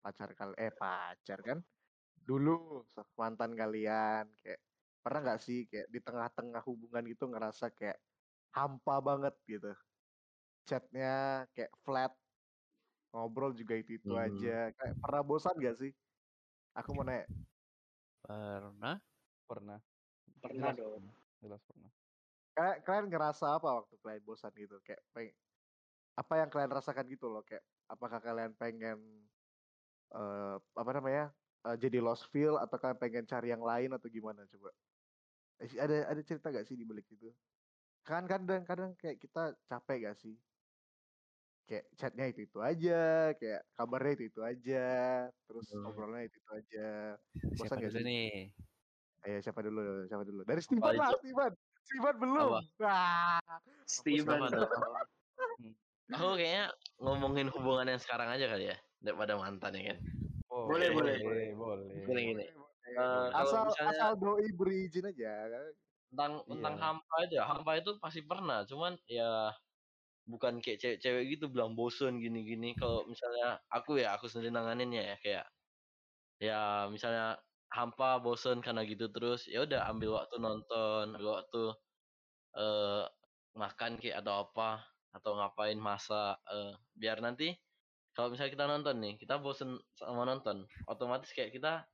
pacar 0.00 0.28
kalian 0.32 0.56
eh 0.56 0.72
pacar 0.72 1.38
kan 1.44 1.58
dulu 2.28 2.84
mantan 3.16 3.52
kalian 3.52 4.24
kayak 4.40 4.60
pernah 5.04 5.20
nggak 5.24 5.40
sih 5.40 5.64
kayak 5.70 5.88
di 5.92 6.00
tengah-tengah 6.00 6.62
hubungan 6.64 7.04
gitu 7.08 7.24
ngerasa 7.28 7.72
kayak 7.72 7.98
hampa 8.52 8.96
banget 9.04 9.34
gitu 9.44 9.72
chatnya 10.68 11.44
kayak 11.56 11.72
flat 11.84 12.12
ngobrol 13.12 13.52
juga 13.56 13.74
itu 13.80 13.96
itu 14.00 14.12
Hmm. 14.12 14.24
aja 14.28 14.72
kayak 14.76 14.94
pernah 15.00 15.22
bosan 15.24 15.56
gak 15.60 15.76
sih 15.80 15.92
aku 16.76 16.90
mau 16.92 17.04
nanya 17.08 17.24
Pernah? 18.18 18.96
Pernah, 19.48 19.80
Pernah 20.44 20.70
Jelas. 20.70 20.76
dong. 20.76 21.04
jelas 21.40 21.62
pernah. 21.64 21.97
Kalian, 22.58 22.78
kalian 22.86 23.06
ngerasa 23.12 23.46
apa 23.58 23.68
waktu 23.78 23.94
kalian 24.02 24.22
bosan 24.28 24.52
gitu? 24.58 24.76
Kayak 24.86 25.02
peng 25.14 25.30
apa 26.20 26.34
yang 26.40 26.50
kalian 26.52 26.72
rasakan 26.78 27.06
gitu 27.14 27.26
loh? 27.34 27.42
Kayak 27.48 27.64
apakah 27.92 28.20
kalian 28.26 28.52
pengen 28.60 28.98
eh 30.14 30.56
apa 30.82 30.90
namanya 30.96 31.24
eh, 31.66 31.76
jadi 31.84 31.98
lost 32.06 32.24
feel 32.32 32.54
atau 32.64 32.76
kalian 32.82 33.00
pengen 33.02 33.24
cari 33.32 33.48
yang 33.54 33.64
lain 33.70 33.90
atau 33.96 34.08
gimana? 34.16 34.40
Coba. 34.52 34.70
Eh, 35.62 35.70
ada 35.84 35.96
ada 36.12 36.22
cerita 36.28 36.48
gak 36.56 36.66
sih 36.68 36.76
di 36.80 36.86
balik 36.90 37.06
itu? 37.14 37.26
Kan 38.08 38.24
kadang-kadang 38.32 38.92
kayak 39.00 39.18
kita 39.24 39.40
capek 39.70 39.96
gak 40.12 40.16
sih? 40.22 40.34
Kayak 41.68 41.84
chatnya 42.00 42.24
itu 42.32 42.40
itu 42.48 42.58
aja 42.64 42.92
kayak 43.40 43.60
kabarnya 43.76 44.12
itu 44.16 44.24
itu 44.32 44.40
aja 44.50 44.76
terus 45.46 45.66
Hmm. 45.68 45.84
obrolannya 45.84 46.24
itu 46.32 46.36
itu 46.40 46.50
aja 46.58 46.80
bosan 47.56 47.76
Siapa 47.76 47.84
gak 47.84 47.92
dulu 47.92 47.98
sih? 48.00 48.06
nih? 48.08 48.28
ayo 49.26 49.36
siapa 49.44 49.60
dulu? 49.66 49.80
Siapa 50.08 50.24
dulu? 50.28 50.40
Dari 50.48 50.60
Steven 50.64 50.94
lah 50.96 51.10
Steven 51.20 51.52
Steven 51.88 52.14
belum 52.20 52.48
wah 52.52 53.40
Steven. 53.88 54.40
Aku 56.08 56.36
kayaknya 56.36 56.72
ngomongin 57.00 57.48
hubungan 57.52 57.88
yang 57.88 58.00
sekarang 58.00 58.28
aja 58.28 58.48
kali 58.48 58.68
ya 58.72 58.76
daripada 59.00 59.36
mantan 59.40 59.72
ya 59.76 59.92
kan. 59.92 59.98
Oh, 60.48 60.68
Boleh, 60.68 60.88
boleh. 60.92 61.16
boleh, 61.20 61.48
boleh. 61.52 61.88
Gini 62.04 62.22
gini. 62.32 62.44
Boleh, 62.48 62.52
boleh. 62.52 62.76
Eh, 62.88 63.28
asal 63.36 63.60
misalnya- 63.68 63.92
asal 63.92 64.10
doi 64.16 64.48
berizin 64.56 65.04
aja 65.08 65.32
kan. 65.48 65.64
Tentang 66.08 66.32
tentang 66.48 66.74
Iya. 66.74 66.82
hampa 66.88 67.14
aja. 67.20 67.40
Hampa 67.44 67.70
itu 67.76 67.90
pasti 68.00 68.20
pernah, 68.24 68.64
cuman 68.64 68.96
ya 69.04 69.52
bukan 70.24 70.60
kayak 70.64 70.80
cewek-cewek 70.80 71.24
gitu 71.36 71.52
bilang 71.52 71.76
bosen 71.76 72.16
gini-gini. 72.16 72.72
Kalau 72.76 73.04
misalnya 73.04 73.60
aku 73.68 74.00
ya 74.00 74.16
aku 74.16 74.28
sendiri 74.28 74.48
nanganinnya 74.52 75.04
ya 75.04 75.16
kayak 75.20 75.44
ya 76.40 76.60
misalnya 76.88 77.36
hampa 77.68 78.20
bosen 78.24 78.64
karena 78.64 78.82
gitu 78.88 79.12
terus 79.12 79.44
ya 79.48 79.64
udah 79.64 79.88
ambil 79.92 80.20
waktu 80.20 80.36
nonton, 80.40 81.04
ambil 81.16 81.42
waktu 81.42 81.62
eh 82.56 83.04
makan 83.58 83.92
kayak 84.00 84.22
atau 84.24 84.34
apa 84.48 84.70
atau 85.12 85.32
ngapain 85.36 85.78
masak 85.80 86.36
eh, 86.48 86.72
biar 86.96 87.18
nanti 87.24 87.52
kalau 88.16 88.32
misalnya 88.32 88.52
kita 88.54 88.66
nonton 88.66 88.96
nih 88.98 89.14
kita 89.20 89.38
bosen 89.38 89.78
sama 89.94 90.24
nonton 90.26 90.66
otomatis 90.88 91.30
kayak 91.34 91.54
kita 91.54 91.86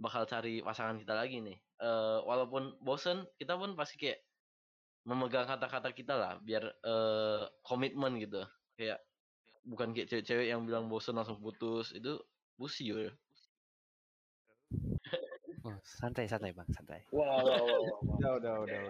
bakal 0.00 0.26
cari 0.26 0.58
pasangan 0.64 0.98
kita 0.98 1.14
lagi 1.14 1.38
nih. 1.38 1.58
Eh 1.82 2.18
walaupun 2.26 2.80
bosen 2.82 3.22
kita 3.38 3.54
pun 3.54 3.78
pasti 3.78 4.00
kayak 4.00 4.18
memegang 5.06 5.46
kata-kata 5.46 5.90
kita 5.94 6.14
lah 6.18 6.32
biar 6.42 6.64
eh 6.82 7.42
komitmen 7.62 8.18
gitu. 8.18 8.42
Kayak 8.74 8.98
bukan 9.62 9.94
kayak 9.94 10.10
cewek-cewek 10.10 10.50
yang 10.50 10.66
bilang 10.66 10.90
bosen 10.90 11.14
langsung 11.14 11.38
putus 11.38 11.94
itu 11.94 12.18
busi 12.58 12.90
ya 12.90 13.10
Oh, 15.62 15.78
santai, 15.86 16.26
santai 16.26 16.50
bang, 16.50 16.66
santai. 16.74 17.06
Wah, 17.14 17.38
wah, 17.38 17.54
wah, 17.54 17.62
wah, 17.62 17.78
wah. 17.86 18.16
Udah, 18.18 18.30
udah, 18.42 18.54
udah, 18.66 18.80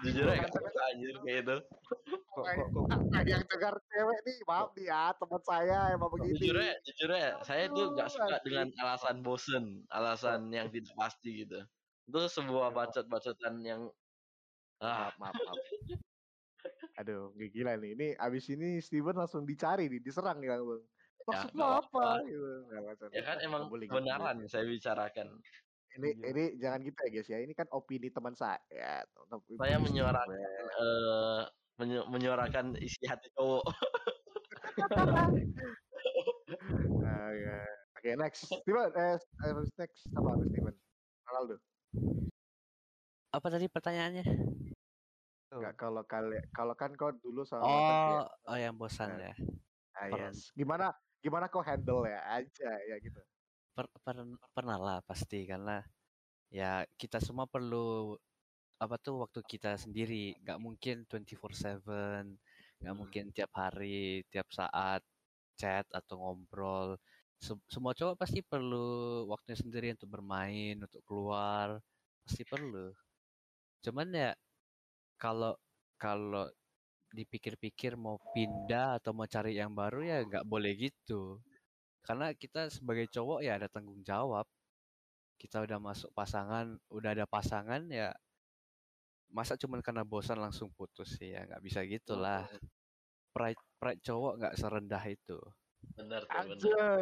jujur 0.00 0.26
aja 0.32 0.48
anjir 0.96 1.16
kayak 1.20 1.44
gitu 1.44 1.56
Kok, 2.30 2.44
kok, 2.46 2.68
kok, 2.72 2.86
yang 3.28 3.44
dengar 3.44 3.74
cewek 3.90 4.18
nih, 4.24 4.38
maaf 4.48 4.70
nih 4.72 4.86
ya, 4.88 5.12
teman 5.12 5.42
saya 5.44 5.78
emang 5.92 6.08
begini. 6.14 6.38
jujur 6.40 6.56
aja 6.56 6.74
jujur 6.86 7.10
aja 7.10 7.30
saya 7.42 7.64
tuh 7.68 7.92
gak 7.92 8.08
suka 8.08 8.36
dengan 8.46 8.70
alasan 8.80 9.16
bosen 9.20 9.64
alasan 9.90 10.40
yang 10.54 10.70
tidak 10.72 10.94
pasti 10.94 11.44
gitu 11.44 11.60
itu 12.06 12.18
sebuah 12.32 12.72
bacot-bacotan 12.72 13.60
yang 13.60 13.82
ah 14.80 15.12
Maaf, 15.20 15.36
maaf. 15.36 15.58
Aduh, 17.00 17.32
gak 17.36 17.50
gila 17.52 17.76
nih. 17.80 17.92
Ini 17.96 18.08
abis 18.16 18.48
ini 18.52 18.80
Steven 18.80 19.16
langsung 19.16 19.44
dicari 19.44 19.88
nih, 19.88 20.00
diserang 20.00 20.40
nih 20.40 20.52
bang. 20.52 20.82
Maksud 21.28 21.50
nggak 21.52 21.68
lo 21.68 21.76
apa-apa. 21.84 22.04
apa? 22.16 22.28
Gitu. 22.28 23.04
Ya 23.12 23.22
kan 23.24 23.36
emang 23.44 23.62
boleh 23.68 23.86
gitu. 23.86 24.00
kebenaran 24.00 24.36
saya 24.48 24.64
bicarakan 24.64 25.36
Ini, 25.90 26.08
Iya. 26.12 26.26
ini 26.30 26.44
jangan 26.56 26.80
gitu 26.80 26.98
ya 27.02 27.10
guys 27.10 27.28
ya. 27.28 27.38
Ini 27.40 27.52
kan 27.52 27.66
opini 27.70 28.08
teman 28.08 28.32
saya. 28.32 28.62
teman- 29.26 29.42
saya 29.58 29.76
menyuarakan 29.76 30.28
Steven. 30.28 30.68
eh 30.78 31.42
menyu- 31.76 32.06
menyuarakan 32.06 32.66
isi 32.78 33.02
hati 33.04 33.26
cowok 33.32 33.64
Nah, 37.00 37.28
ya. 37.32 37.58
Oke, 37.96 38.10
next. 38.16 38.48
Steven, 38.48 38.90
eh, 38.92 39.16
eh, 39.18 39.52
next 39.76 40.00
apa 40.10 40.30
Steven? 40.40 40.74
Ronaldo. 41.24 41.54
Apa 43.30 43.46
tadi 43.48 43.66
pertanyaannya? 43.66 44.24
Enggak 45.50 45.74
kalau 45.76 46.02
kali 46.04 46.38
kalau 46.50 46.74
kan 46.74 46.94
kau 46.94 47.10
dulu 47.12 47.42
sama 47.42 47.62
mantan 47.62 47.82
kayak 47.82 48.22
Oh, 48.22 48.26
oh 48.46 48.56
yang 48.56 48.74
bosan 48.74 49.08
Nah. 49.10 49.18
ya. 49.24 49.34
ah, 49.92 50.06
yes. 50.08 50.54
Gimana 50.54 50.90
gimana 51.20 51.46
kau 51.46 51.60
handle 51.60 52.06
ya 52.06 52.22
aja 52.32 52.70
ya 52.80 52.96
gitu. 52.98 53.18
Per, 53.76 53.86
per- 54.04 54.38
pernah 54.56 54.78
lah 54.78 54.98
pasti 55.06 55.46
karena 55.50 55.80
ya 56.50 56.82
kita 57.00 57.18
semua 57.22 57.46
perlu 57.46 58.14
apa 58.84 58.96
tuh 59.04 59.14
waktu 59.24 59.40
kita 59.52 59.76
sendiri. 59.84 60.36
Nggak 60.42 60.58
mungkin 60.60 60.96
24/7 61.10 62.24
nggak 62.80 62.94
Hmm. 62.94 63.00
mungkin 63.00 63.24
tiap 63.36 63.52
hari 63.56 64.24
tiap 64.32 64.48
saat 64.52 65.02
chat 65.60 65.86
atau 65.92 66.16
ngobrol. 66.20 66.88
Sem- 67.40 67.64
semua 67.68 67.92
cowok 67.96 68.16
pasti 68.20 68.40
perlu 68.44 69.24
waktunya 69.32 69.58
sendiri 69.58 69.86
untuk 69.96 70.10
bermain 70.16 70.76
untuk 70.80 71.02
keluar 71.08 71.68
pasti 72.24 72.42
perlu. 72.44 72.92
Cuman 73.84 74.08
ya 74.12 74.32
kalau 75.20 75.54
kalau 76.00 76.46
dipikir-pikir 77.12 77.92
mau 77.98 78.16
pindah 78.34 78.98
atau 79.02 79.12
mau 79.16 79.26
cari 79.26 79.58
yang 79.58 79.72
baru 79.74 80.00
ya 80.04 80.18
nggak 80.28 80.46
boleh 80.46 80.72
gitu 80.78 81.42
karena 82.00 82.32
kita 82.32 82.68
sebagai 82.68 83.06
cowok 83.06 83.40
ya 83.40 83.56
ada 83.56 83.68
tanggung 83.68 84.00
jawab. 84.00 84.44
Kita 85.36 85.64
udah 85.64 85.80
masuk 85.80 86.12
pasangan 86.12 86.76
udah 86.88 87.10
ada 87.16 87.24
pasangan 87.24 87.88
ya 87.88 88.12
masa 89.30 89.54
cuman 89.54 89.78
karena 89.80 90.02
bosan 90.02 90.36
langsung 90.36 90.68
putus 90.74 91.16
sih 91.16 91.32
ya 91.32 91.46
nggak 91.46 91.62
bisa 91.62 91.80
gitulah. 91.84 92.44
Pride 93.30 93.60
pride 93.78 94.02
cowok 94.02 94.32
nggak 94.36 94.54
serendah 94.58 95.00
itu. 95.06 95.38
Benar 95.96 96.28
tuh 96.28 96.44
benar. 96.44 97.00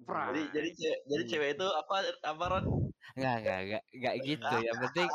Aja. 0.00 0.32
jadi 0.32 0.42
jadi 0.50 0.70
cewek, 0.72 0.98
jadi 1.04 1.24
cewek 1.26 1.50
itu 1.58 1.66
apa 1.68 1.94
apa 2.24 2.44
Ron? 2.48 2.64
Nggak 3.12 3.36
nggak 3.44 3.58
nggak 3.66 3.82
nggak 3.92 4.14
gitu 4.24 4.56
yang 4.62 4.78
penting 4.80 5.08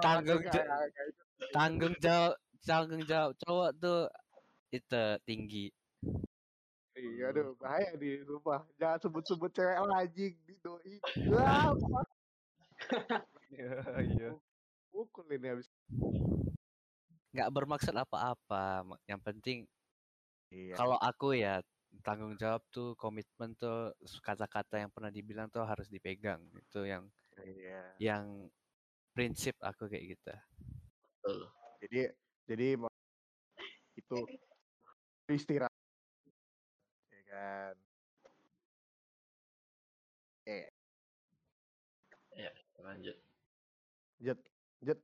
Tanggung 0.00 0.40
aku 0.42 0.50
ja- 0.50 0.66
nggak- 0.66 0.88
nggak 0.90 1.06
itu. 1.06 1.22
tanggung 1.52 1.94
jawab 2.00 2.34
tanggung 2.60 3.02
jawab 3.04 3.30
cowok 3.38 3.70
tuh 3.78 4.00
itu 4.72 5.02
tinggi 5.22 5.64
Iya, 6.94 7.34
aduh 7.34 7.58
bahaya 7.58 7.90
nih, 7.98 8.22
sumpah. 8.22 8.62
Jangan 8.78 8.98
sebut-sebut 9.02 9.50
cewek 9.50 9.78
lagi 9.82 10.26
di 10.46 10.54
doi. 10.62 10.94
Iya, 13.54 13.74
iya. 14.02 14.30
pukul 14.90 15.26
ini 15.30 15.46
habis. 15.50 15.68
nggak 17.34 17.50
bermaksud 17.50 17.90
apa-apa 17.98 18.86
yang 19.10 19.18
penting 19.18 19.66
Iya. 20.54 20.78
kalau 20.78 20.94
aku 21.02 21.34
ya 21.34 21.58
tanggung 22.06 22.38
jawab 22.38 22.62
tuh 22.70 22.94
komitmen 22.94 23.58
tuh 23.58 23.90
kata-kata 24.22 24.78
yang 24.78 24.90
pernah 24.94 25.10
dibilang 25.10 25.50
tuh 25.50 25.66
harus 25.66 25.90
dipegang 25.90 26.46
itu 26.54 26.86
yang 26.86 27.10
Iya. 27.42 27.82
yang 27.98 28.24
prinsip 29.10 29.58
aku 29.58 29.90
kayak 29.90 30.14
gitu 30.14 30.30
Betul. 31.18 31.50
Jadi 31.82 32.00
jadi 32.46 32.66
itu 33.98 34.18
istirahat. 35.26 35.73
Ya 37.34 37.38
kan. 37.42 37.74
Eh, 40.44 40.70
lanjut 42.84 43.16
jet 44.22 44.38
jet 44.84 45.00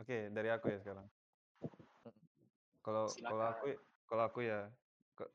Oke, 0.00 0.32
dari 0.32 0.48
aku 0.48 0.72
ya 0.72 0.80
sekarang. 0.80 1.04
Kalau 2.80 3.04
kalau 3.20 3.44
aku 3.52 3.76
kalau 4.08 4.24
aku 4.24 4.40
ya, 4.48 4.72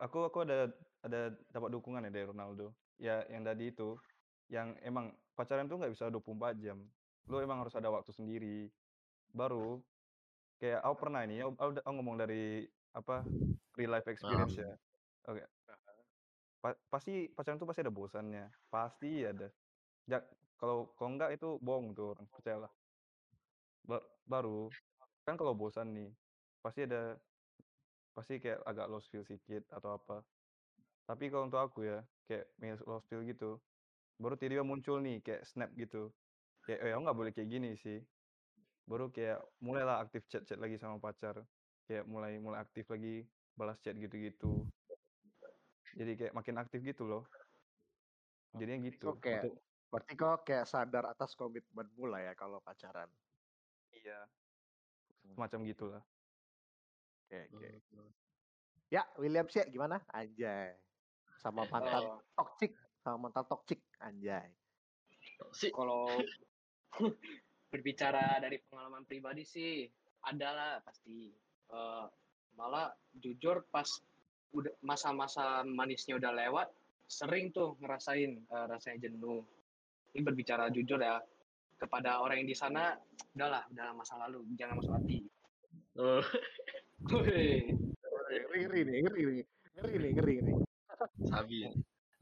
aku 0.02 0.26
aku 0.26 0.38
ada 0.42 0.74
ada 1.06 1.30
dapat 1.54 1.70
dukungan 1.70 2.02
ya 2.02 2.10
dari 2.10 2.26
Ronaldo. 2.26 2.74
Ya 2.98 3.22
yang 3.30 3.46
tadi 3.46 3.70
itu, 3.70 3.94
yang 4.50 4.74
emang 4.82 5.14
pacaran 5.38 5.70
tuh 5.70 5.78
nggak 5.78 5.94
bisa 5.94 6.10
24 6.10 6.58
jam. 6.58 6.82
Lu 7.30 7.38
emang 7.38 7.62
harus 7.62 7.78
ada 7.78 7.94
waktu 7.94 8.10
sendiri. 8.10 8.74
Baru 9.30 9.86
kayak 10.58 10.82
aku 10.82 10.96
pernah 10.98 11.22
ini, 11.22 11.46
aku, 11.46 11.54
aku, 11.62 11.72
aku 11.86 11.94
ngomong 12.02 12.18
dari 12.18 12.66
apa 12.98 13.22
real 13.78 13.94
life 13.94 14.10
experience 14.10 14.58
ya. 14.58 14.74
Oke. 15.28 15.46
Pa- 16.64 16.80
pasti 16.94 17.12
pacaran 17.36 17.60
tuh 17.62 17.68
pasti 17.70 17.84
ada 17.86 17.94
bosannya, 18.00 18.44
pasti 18.74 19.08
ada. 19.32 19.48
Ya, 20.12 20.18
kalau 20.60 20.78
kalau 20.98 21.10
enggak 21.14 21.30
itu 21.38 21.48
bohong 21.66 21.88
tuh 21.98 22.06
orang, 22.14 22.28
percayalah. 22.34 22.72
Ba- 23.90 24.08
baru 24.32 24.74
kan 25.26 25.36
kalau 25.40 25.54
bosan 25.62 25.88
nih, 25.98 26.10
pasti 26.64 26.80
ada 26.88 26.98
pasti 28.16 28.34
kayak 28.44 28.60
agak 28.70 28.88
lost 28.92 29.08
feel 29.12 29.24
sedikit 29.28 29.64
atau 29.76 29.90
apa. 29.98 30.14
Tapi 31.08 31.24
kalau 31.32 31.46
untuk 31.50 31.62
aku 31.66 31.80
ya, 31.92 31.98
kayak 32.28 32.46
minus 32.62 32.82
lost 32.90 33.06
feel 33.10 33.22
gitu, 33.32 33.46
baru 34.22 34.36
tiba-tiba 34.40 34.66
muncul 34.72 34.98
nih 35.06 35.16
kayak 35.26 35.42
snap 35.50 35.70
gitu. 35.82 35.98
Kayak, 36.66 36.80
eh 36.86 36.92
aku 36.94 37.02
nggak 37.06 37.20
boleh 37.22 37.32
kayak 37.36 37.50
gini 37.56 37.70
sih. 37.86 37.98
Baru 38.90 39.06
kayak 39.16 39.38
mulailah 39.66 39.98
aktif 40.04 40.22
chat-chat 40.32 40.60
lagi 40.64 40.78
sama 40.82 40.98
pacar. 41.06 41.36
Kayak 41.88 42.06
mulai 42.14 42.32
mulai 42.46 42.60
aktif 42.66 42.86
lagi 42.94 43.10
balas 43.60 43.78
chat 43.84 43.96
gitu-gitu. 44.04 44.46
Jadi 45.96 46.12
kayak 46.20 46.34
makin 46.36 46.56
aktif 46.60 46.84
gitu 46.84 47.08
loh. 47.08 47.24
Jadinya 48.52 48.92
gitu. 48.92 49.16
Kok 49.16 49.20
kayak, 49.24 49.42
Untuk 49.48 49.56
berarti 49.88 50.14
kok 50.20 50.44
kayak 50.44 50.66
sadar 50.68 51.04
atas 51.08 51.32
komitmen 51.40 51.88
mula 51.96 52.20
ya 52.20 52.36
kalau 52.36 52.60
pacaran. 52.60 53.08
iya. 53.96 54.28
Semacam 55.24 55.60
gitulah. 55.66 56.04
Oke, 57.26 57.50
oke. 57.50 57.70
Ya, 58.92 59.08
William 59.18 59.48
sih 59.50 59.64
gimana? 59.72 60.04
Anjay. 60.14 60.78
Sama 61.42 61.66
mantan 61.66 62.04
Oh. 62.06 62.20
toxic, 62.38 62.76
sama 63.02 63.28
mantan 63.28 63.48
toxic, 63.50 63.82
anjay. 63.98 64.54
Si 65.56 65.74
Kalau 65.74 66.06
berbicara 67.74 68.38
dari 68.40 68.62
pengalaman 68.68 69.04
pribadi 69.10 69.42
sih 69.42 69.90
ada 70.22 70.50
lah 70.54 70.74
pasti. 70.86 71.34
Eh, 71.66 72.06
malah 72.56 72.94
jujur 73.18 73.66
pas 73.74 73.88
masa-masa 74.84 75.64
manisnya 75.66 76.16
udah 76.20 76.32
lewat, 76.32 76.68
sering 77.06 77.52
tuh 77.52 77.76
ngerasain 77.82 78.40
eh, 78.40 78.66
rasanya 78.70 79.10
jenuh. 79.10 79.44
Ini 80.16 80.24
berbicara 80.24 80.72
jujur 80.72 81.00
ya 81.02 81.20
kepada 81.76 82.24
orang 82.24 82.44
yang 82.44 82.50
di 82.50 82.58
sana, 82.58 82.96
udahlah, 83.36 83.68
udah 83.76 83.88
masa 83.92 84.16
lalu, 84.16 84.48
jangan 84.56 84.80
masuk 84.80 84.96
hati. 84.96 85.18
Oh, 86.00 86.24
Wih, 87.06 87.72
Ngeri, 88.26 88.60
ngeri 88.66 88.82
nih, 88.84 88.98
ngeri 89.04 89.22
nih. 89.28 89.46
Ngeri 89.76 89.94
nih, 90.00 90.12
ngeri 90.16 90.36
nih. 90.42 90.56
sabi. 91.28 91.68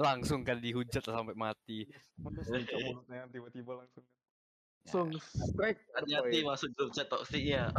Langsung 0.02 0.42
kan 0.42 0.58
dihujat 0.58 1.06
sampai 1.06 1.38
mati. 1.38 1.86
Mulutnya 2.18 3.30
tiba-tiba 3.30 3.78
langsung. 3.78 4.06
Langsung 4.84 5.10
strike. 5.22 5.80
Hati-hati 5.96 6.42
masuk 6.44 6.70
grup 6.74 6.92
chat 6.92 7.08
toksiknya. 7.08 7.70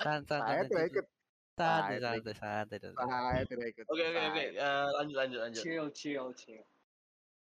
Santai, 0.00 0.38
Saya 0.40 0.62
tidak 0.64 0.84
ikut. 0.90 1.06
santai, 1.52 1.96
Saya 2.00 2.00
santai, 2.00 2.34
santai, 2.34 2.78
santai. 2.80 3.04
Saya 3.04 3.42
tidak 3.44 3.66
ikut. 3.68 3.84
Oke 3.86 4.02
oke 4.02 4.20
oke. 4.26 4.44
Eh, 4.56 4.88
lanjut 4.96 5.16
lanjut 5.16 5.38
lanjut. 5.40 5.62
Chill, 5.62 5.86
chill, 5.92 6.26
chill. 6.32 6.64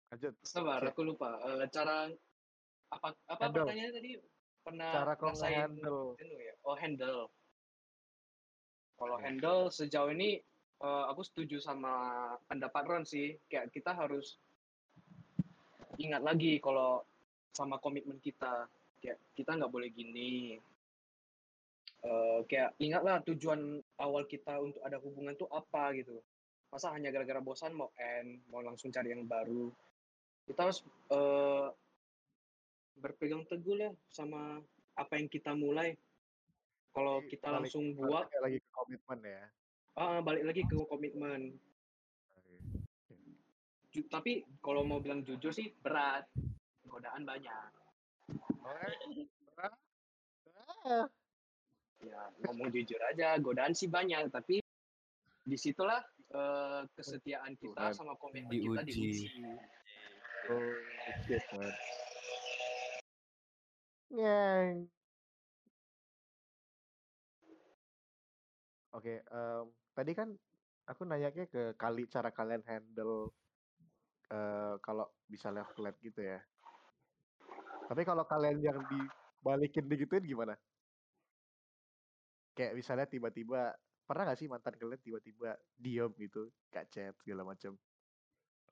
Lanjut. 0.09 0.33
Sabar, 0.41 0.81
aku 0.83 1.01
lupa. 1.05 1.37
Eh, 1.45 1.69
cara 1.69 2.09
apa 2.89 3.13
apa 3.29 3.43
Handle. 3.45 3.69
pertanyaannya 3.69 3.95
tadi? 3.95 4.11
Pernah 4.65 4.89
Cara 4.91 5.13
kau 5.15 5.29
nge-handle. 5.31 6.05
jenuh 6.17 6.41
ya? 6.41 6.55
Oh, 6.65 6.77
handle. 6.77 7.23
Kalau 8.99 9.17
handle 9.17 9.61
sejauh 9.69 10.11
ini 10.11 10.41
eh, 10.79 11.05
aku 11.09 11.21
setuju 11.21 11.61
sama 11.61 11.93
pendapat 12.49 12.83
Ron 12.89 13.05
sih. 13.05 13.37
Kayak 13.47 13.71
kita 13.71 13.93
harus 13.93 14.41
ingat 15.97 16.25
lagi 16.25 16.57
kalau 16.59 17.05
sama 17.53 17.77
komitmen 17.77 18.17
kita. 18.19 18.65
Kayak 18.99 19.21
kita 19.37 19.53
nggak 19.53 19.69
boleh 19.69 19.93
gini. 19.93 20.57
Eh, 21.99 22.41
kayak 22.47 22.79
ingatlah 22.79 23.19
tujuan 23.27 23.83
awal 23.99 24.23
kita 24.31 24.55
untuk 24.63 24.79
ada 24.87 25.03
hubungan 25.03 25.35
tuh 25.35 25.51
apa 25.51 25.91
gitu. 25.99 26.23
Masa 26.71 26.95
hanya 26.95 27.11
gara-gara 27.11 27.43
bosan 27.43 27.75
mau 27.75 27.91
end, 27.99 28.39
mau 28.47 28.63
langsung 28.63 28.95
cari 28.95 29.11
yang 29.11 29.27
baru. 29.27 29.75
Kita 30.47 30.71
harus 30.71 30.87
eh, 31.11 31.67
berpegang 32.99 33.43
teguh 33.51 33.75
lah 33.75 33.93
sama 34.07 34.63
apa 34.95 35.19
yang 35.19 35.27
kita 35.27 35.59
mulai. 35.59 35.99
Kalau 36.95 37.19
kita 37.27 37.51
balik- 37.51 37.67
langsung 37.67 37.85
balik 37.95 37.99
buat, 37.99 38.27
lagi 38.43 38.59
ke 38.63 38.71
komitmen 38.71 39.19
ya. 39.27 39.43
ah, 39.99 40.19
balik 40.23 40.45
lagi 40.47 40.63
ke 40.63 40.77
komitmen. 40.87 41.41
Ju- 43.91 44.07
tapi 44.07 44.47
kalau 44.63 44.87
mau 44.87 45.03
bilang 45.03 45.27
jujur 45.27 45.51
sih 45.51 45.75
berat, 45.83 46.31
godaan 46.87 47.27
banyak. 47.27 47.71
Berat. 48.63 49.75
Ah. 50.87 51.11
Ya 52.07 52.31
ngomong 52.47 52.71
jujur 52.71 53.01
aja, 53.11 53.35
godaan 53.43 53.75
sih 53.75 53.91
banyak, 53.91 54.31
tapi 54.31 54.63
di 55.49 55.57
situlah 55.59 55.99
eh, 56.31 56.83
kesetiaan 56.95 57.59
kita 57.59 57.91
Tuhan. 57.91 57.97
sama 57.97 58.15
komitmen 58.21 58.55
kita 58.55 58.83
Diuji. 58.87 59.27
Oh, 60.49 60.73
man. 61.59 61.73
Nyeng. 64.09 64.77
Oke, 68.97 69.21
em, 69.21 69.65
tadi 69.93 70.13
kan 70.17 70.33
aku 70.89 71.05
nanyanya 71.05 71.45
ke 71.45 71.77
kali 71.77 72.09
cara 72.09 72.33
kalian 72.33 72.65
handle 72.65 73.31
eh 74.29 74.75
kalau 74.85 75.09
bisa 75.29 75.53
left 75.53 75.77
flat 75.77 75.97
gitu 76.01 76.25
ya. 76.25 76.41
Tapi 77.89 78.05
kalau 78.05 78.25
kalian 78.29 78.61
yang 78.61 78.81
dibalikin 78.89 79.89
digituin 79.89 80.25
gimana? 80.25 80.57
Kayak 82.59 82.75
misalnya 82.75 83.07
tiba-tiba 83.07 83.71
pernah 84.03 84.27
gak 84.27 84.39
sih 84.43 84.51
mantan 84.51 84.75
kalian 84.75 84.99
tiba-tiba 84.99 85.55
diem 85.79 86.11
gitu, 86.19 86.51
gak 86.75 86.91
chat 86.91 87.15
segala 87.23 87.47
macam. 87.47 87.79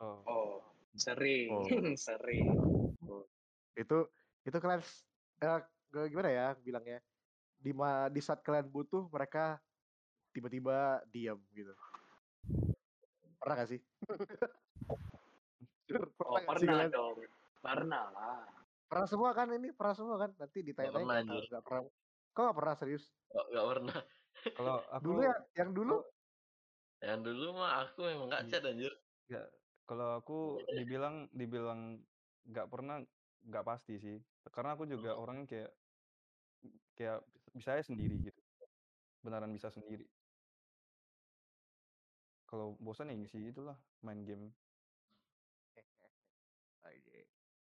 Oh. 0.03 0.19
Oh, 0.27 0.55
sering, 0.99 1.49
Oh. 1.55 1.63
sering. 1.95 2.51
itu 3.77 3.99
itu 4.43 4.57
kalian 4.57 4.81
eh, 5.45 5.61
gimana 6.09 6.29
ya 6.33 6.47
bilangnya 6.57 6.99
di 7.61 7.77
ma 7.77 8.09
di 8.09 8.25
saat 8.25 8.41
kalian 8.41 8.73
butuh 8.73 9.05
mereka 9.13 9.61
tiba-tiba 10.33 11.05
diam 11.13 11.37
gitu 11.53 11.77
pernah 13.37 13.55
gak 13.61 13.69
sih 13.77 13.81
Oh, 16.25 16.41
pernah 16.41 16.41
gak 16.43 16.57
sih 16.59 16.67
pernah 16.67 16.89
kalian? 16.89 16.91
dong. 16.91 17.17
Pernah 17.63 18.05
lah. 18.11 18.43
pernah 18.87 19.07
semua 19.07 19.31
kan 19.37 19.47
ini 19.53 19.69
pernah 19.71 19.95
semua 19.95 20.17
kan 20.19 20.31
nanti 20.41 20.59
ditanya-tanya 20.63 21.07
pernah, 21.07 21.41
nggak 21.47 21.63
pernah 21.63 21.83
kok 22.37 22.43
nggak 22.45 22.59
pernah 22.61 22.77
serius 22.77 23.05
Gak, 23.33 23.47
gak 23.53 23.67
pernah. 23.67 23.99
Kalau 24.53 24.77
aku 24.97 25.05
dulu 25.09 25.21
ya 25.25 25.35
yang 25.57 25.71
dulu 25.73 25.97
Yang 27.01 27.21
dulu 27.29 27.47
mah 27.57 27.73
aku 27.85 28.01
memang 28.09 28.27
gak 28.29 28.45
Iya. 28.45 28.51
chat 28.53 28.63
anjir. 28.69 28.93
nggak 29.27 29.47
kalau 29.89 30.09
aku 30.21 30.39
dibilang 30.77 31.17
dibilang 31.33 31.81
nggak 32.47 32.69
pernah 32.71 33.03
nggak 33.43 33.65
pasti 33.67 33.99
sih 33.99 34.17
karena 34.53 34.77
aku 34.77 34.87
juga 34.87 35.17
orangnya 35.17 35.47
kayak 35.49 35.71
kayak 36.95 37.19
bisa 37.51 37.75
aja 37.75 37.85
sendiri 37.89 38.31
gitu 38.31 38.41
beneran 39.23 39.51
bisa 39.51 39.71
sendiri 39.71 40.07
kalau 42.47 42.79
bosan 42.79 43.11
ya 43.11 43.19
ngisi 43.19 43.51
itulah 43.51 43.75
main 44.03 44.23
game 44.23 44.55
Oke. 46.87 47.27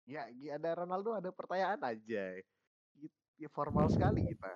ya 0.08 0.28
gi- 0.32 0.52
ada 0.52 0.72
Ronaldo 0.72 1.12
ada 1.12 1.28
pertanyaan 1.32 1.80
aja 1.84 2.40
ya, 3.38 3.48
formal 3.52 3.86
sekali 3.92 4.26
kita 4.26 4.52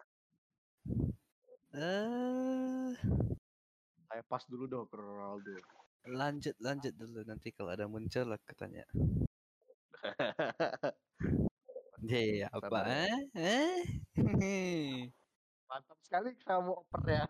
Eh, 1.76 2.96
saya 4.08 4.22
pas 4.24 4.40
dulu 4.48 4.64
dong 4.64 4.88
ke 4.88 4.96
Ronaldo 4.96 5.52
lanjut, 6.06 6.54
lanjut 6.62 6.94
dulu 6.94 7.20
nanti 7.26 7.50
kalau 7.50 7.74
ada 7.74 7.90
muncul 7.90 8.30
aku 8.32 8.54
tanya. 8.54 8.86
Iya, 12.06 12.46
apa? 12.54 12.70
Sabar 12.70 12.86
ya. 12.86 13.02
Eh? 13.02 13.18
Eh? 13.34 13.76
mantap 15.66 15.98
sekali 16.06 16.30
kamu 16.46 16.72
opernya 16.86 17.26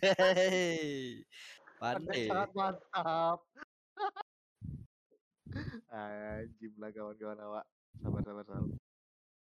Hehehe. 0.00 1.20
Anda 1.76 2.00
Pandai. 2.00 2.24
sangat 2.24 2.50
mantap. 2.56 3.38
Anjim 5.92 6.72
lah 6.80 6.90
kawan-kawan 6.96 7.38
awak. 7.44 7.66
Sabar 8.00 8.22
sabar 8.24 8.44
sabar. 8.48 8.85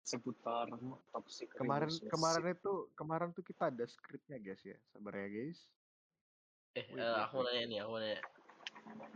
Seputar 0.08 0.72
toxic 1.12 1.52
Kemarin 1.52 1.92
relationship. 1.92 2.12
kemarin 2.16 2.46
itu 2.56 2.74
kemarin 2.96 3.30
tuh 3.36 3.44
kita 3.44 3.68
ada 3.68 3.84
skripnya 3.84 4.40
guys 4.40 4.64
ya. 4.64 4.80
Sabar 4.88 5.14
ya 5.14 5.28
guys. 5.28 5.60
Eh, 6.74 6.80
eh, 6.80 6.96
wait, 6.96 7.24
aku 7.28 7.36
wait. 7.42 7.46
nanya 7.52 7.64
nih, 7.68 7.80
aku 7.84 7.94
nanya. 8.00 8.20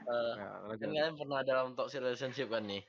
Eh, 0.04 0.34
Ya, 0.36 0.50
kan 0.68 0.78
kalian 0.84 1.16
pernah 1.16 1.40
dalam 1.42 1.68
toxic 1.74 2.04
relationship 2.04 2.52
kan 2.52 2.68
nih? 2.68 2.84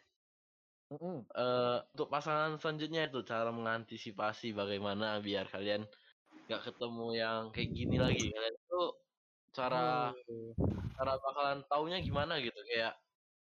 Mm-mm. 0.91 1.23
Eh, 1.25 1.79
untuk 1.95 2.11
pasangan 2.11 2.59
selanjutnya 2.59 3.07
itu 3.07 3.23
cara 3.23 3.49
mengantisipasi 3.49 4.51
bagaimana 4.51 5.23
biar 5.23 5.47
kalian 5.47 5.87
nggak 6.51 6.63
ketemu 6.69 7.07
yang 7.15 7.41
kayak 7.55 7.71
gini 7.71 7.97
lagi. 7.97 8.27
Kalian 8.29 8.57
tuh 8.67 8.99
cara 9.55 10.11
Oh. 10.27 10.53
cara 10.93 11.13
bakalan 11.17 11.63
taunya 11.71 12.03
gimana 12.03 12.43
gitu 12.43 12.59
kayak 12.67 12.99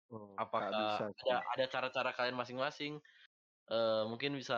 Oh, 0.05 0.37
apakah 0.37 0.69
bisa 0.69 1.09
ada 1.09 1.41
ada 1.43 1.65
cara-cara 1.65 2.13
kalian 2.13 2.37
masing-masing 2.37 3.01
eh 3.71 4.01
mungkin 4.09 4.31
bisa 4.39 4.55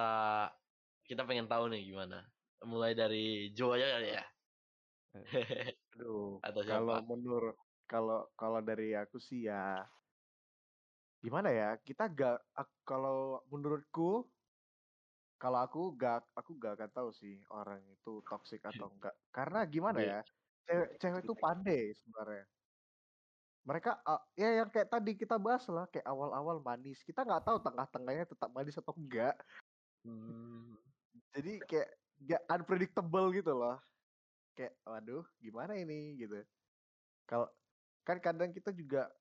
kita 1.07 1.23
pengen 1.27 1.47
tahu 1.47 1.71
nih 1.71 1.81
gimana 1.89 2.27
mulai 2.67 2.91
dari 2.91 3.53
Joe 3.55 3.79
aja 3.79 3.87
kali 3.95 4.07
ya 4.17 4.23
Aduh, 5.95 6.43
atau 6.43 6.61
kalau 6.67 6.95
siapa 6.95 7.07
menurut 7.09 7.55
kalau 7.87 8.27
kalau 8.39 8.59
dari 8.59 8.91
aku 8.91 9.17
sih 9.23 9.47
ya 9.47 9.87
gimana 11.23 11.49
ya? 11.49 11.69
Kita 11.81 12.03
gak 12.13 12.35
ak- 12.53 12.81
kalau 12.85 13.41
menurutku 13.49 14.29
kalau 15.41 15.59
aku 15.65 15.79
gak 16.01 16.25
aku 16.33 16.57
gak 16.57 16.73
akan 16.81 16.91
tahu 16.97 17.09
sih 17.13 17.45
orang 17.53 17.81
itu 17.93 18.09
toxic 18.25 18.61
atau 18.65 18.89
enggak. 18.93 19.15
Karena 19.29 19.59
gimana 19.69 19.99
Iya. 20.01 20.09
ya? 20.09 20.19
Cewek 20.67 20.89
cewek 21.01 21.21
itu 21.25 21.33
pandai 21.37 21.79
sebenarnya. 21.95 22.43
Mereka 23.67 23.99
ah, 24.07 24.23
ya 24.39 24.63
yang 24.63 24.71
kayak 24.71 24.87
tadi 24.87 25.11
kita 25.11 25.35
bahas 25.35 25.67
lah 25.67 25.83
kayak 25.91 26.07
awal-awal 26.07 26.63
manis. 26.63 27.03
Kita 27.03 27.27
nggak 27.27 27.43
tahu 27.43 27.59
tengah-tengahnya 27.59 28.23
tetap 28.23 28.47
manis 28.55 28.79
atau 28.79 28.95
enggak. 28.95 29.35
Hmm, 30.07 30.79
Jadi 31.35 31.59
kayak 31.67 31.89
gak 32.23 32.43
unpredictable 32.47 33.27
gitu 33.35 33.51
loh. 33.51 33.75
Kayak 34.55 34.71
waduh, 34.87 35.27
gimana 35.43 35.75
ini 35.75 36.15
gitu. 36.15 36.39
Kalau 37.27 37.51
kan 38.07 38.23
kadang 38.23 38.55
kita 38.55 38.71
juga 38.71 39.11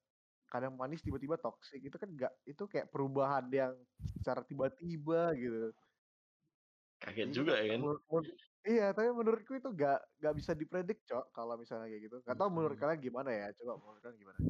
kadang 0.47 0.79
manis 0.79 1.03
tiba-tiba 1.03 1.35
toxic 1.43 1.83
itu 1.83 1.99
kan 1.99 2.07
enggak 2.07 2.33
itu 2.47 2.63
kayak 2.71 2.87
perubahan 2.95 3.51
yang 3.51 3.75
secara 4.15 4.47
tiba-tiba 4.47 5.35
gitu. 5.35 5.75
kaget 7.03 7.29
Jadi 7.29 7.35
juga 7.35 7.53
ya 7.59 7.75
kan 7.75 7.81
iya, 8.69 8.85
tapi 8.97 9.09
menurutku 9.19 9.53
itu 9.59 9.69
gak 9.83 9.99
gak 10.23 10.35
bisa 10.39 10.53
dipredik, 10.61 10.99
Cok, 11.09 11.25
kalau 11.37 11.55
misalnya 11.63 11.87
kayak 11.91 12.03
gitu. 12.07 12.17
Gak 12.27 12.37
tau 12.41 12.51
menurut 12.57 12.77
Hmm. 12.77 12.81
kalian 12.81 13.01
gimana 13.07 13.31
ya? 13.41 13.47
Coba 13.59 13.73
menurut 13.83 14.01
kalian 14.05 14.19
gimana? 14.23 14.41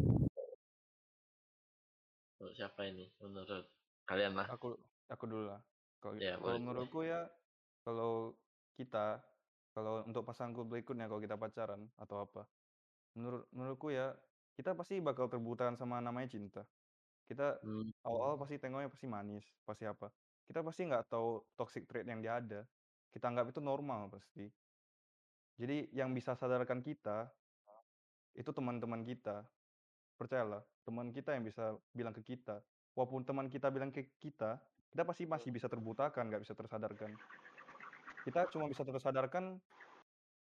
Menurut 2.39 2.55
siapa 2.59 2.81
ini 2.91 3.05
menurut 3.21 3.64
kalian 4.09 4.35
lah 4.41 4.49
Aku 4.53 4.67
aku 5.12 5.25
dulu 5.31 5.45
lah. 5.51 5.61
Kalau 6.01 6.14
Ya, 6.19 6.39
kalau 6.43 6.59
boleh. 6.64 6.64
menurutku 6.64 6.99
ya 7.12 7.17
kalau 7.85 8.39
kita 8.79 8.99
kalau 9.75 9.93
untuk 10.09 10.23
pasanganku 10.29 10.62
berikutnya 10.71 11.05
kalau 11.11 11.21
kita 11.27 11.37
pacaran 11.43 11.83
atau 12.03 12.17
apa. 12.25 12.41
Menurut 13.17 13.43
menurutku 13.57 13.89
ya 13.99 14.05
kita 14.59 14.71
pasti 14.79 14.95
bakal 15.09 15.27
terbutakan 15.33 15.77
sama 15.81 15.97
namanya 16.07 16.29
cinta. 16.35 16.61
Kita 17.29 17.43
Hmm, 17.62 17.91
awal-awal 18.07 18.37
pasti 18.43 18.57
tengoknya 18.62 18.89
pasti 18.95 19.07
manis, 19.17 19.47
pasti 19.69 19.85
apa. 19.93 20.07
Kita 20.49 20.61
pasti 20.67 20.83
nggak 20.91 21.05
tahu 21.12 21.29
toxic 21.59 21.85
trait 21.91 22.07
yang 22.11 22.21
dia 22.25 22.35
ada. 22.41 22.61
Kita 23.17 23.33
anggap 23.33 23.49
itu 23.49 23.64
normal 23.64 24.12
pasti. 24.12 24.45
Jadi 25.57 25.89
yang 25.97 26.12
bisa 26.12 26.37
sadarkan 26.37 26.85
kita 26.85 27.33
itu 28.37 28.53
teman-teman 28.53 29.01
kita. 29.09 29.41
Percayalah, 30.21 30.61
teman 30.85 31.09
kita 31.17 31.33
yang 31.33 31.49
bisa 31.49 31.81
bilang 31.97 32.12
ke 32.12 32.21
kita. 32.21 32.61
Walaupun 32.93 33.25
teman 33.25 33.49
kita 33.49 33.73
bilang 33.73 33.89
ke 33.89 34.05
kita, 34.21 34.61
kita 34.93 35.03
pasti 35.09 35.25
masih 35.25 35.49
bisa 35.49 35.64
terbutakan, 35.64 36.29
nggak 36.29 36.45
bisa 36.45 36.53
tersadarkan. 36.53 37.09
Kita 38.29 38.53
cuma 38.53 38.69
bisa 38.69 38.85
tersadarkan 38.85 39.64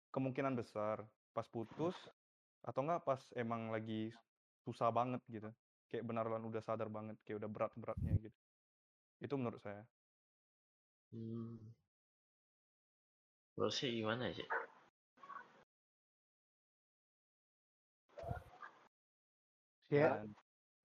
kemungkinan 0.10 0.58
besar 0.58 1.06
pas 1.30 1.46
putus 1.46 1.94
atau 2.66 2.82
enggak 2.82 3.06
pas 3.06 3.22
emang 3.38 3.70
lagi 3.70 4.10
susah 4.66 4.90
banget 4.90 5.22
gitu. 5.30 5.54
Kayak 5.94 6.10
beneran 6.10 6.42
udah 6.42 6.62
sadar 6.66 6.90
banget, 6.90 7.22
kayak 7.22 7.38
udah 7.38 7.50
berat-beratnya 7.54 8.18
gitu. 8.18 8.40
Itu 9.22 9.38
menurut 9.38 9.62
saya. 9.62 9.86
hmm. 11.14 11.83
Sih 13.54 13.90
gimana 14.02 14.34
sih 14.34 14.48
Ya, 19.94 20.26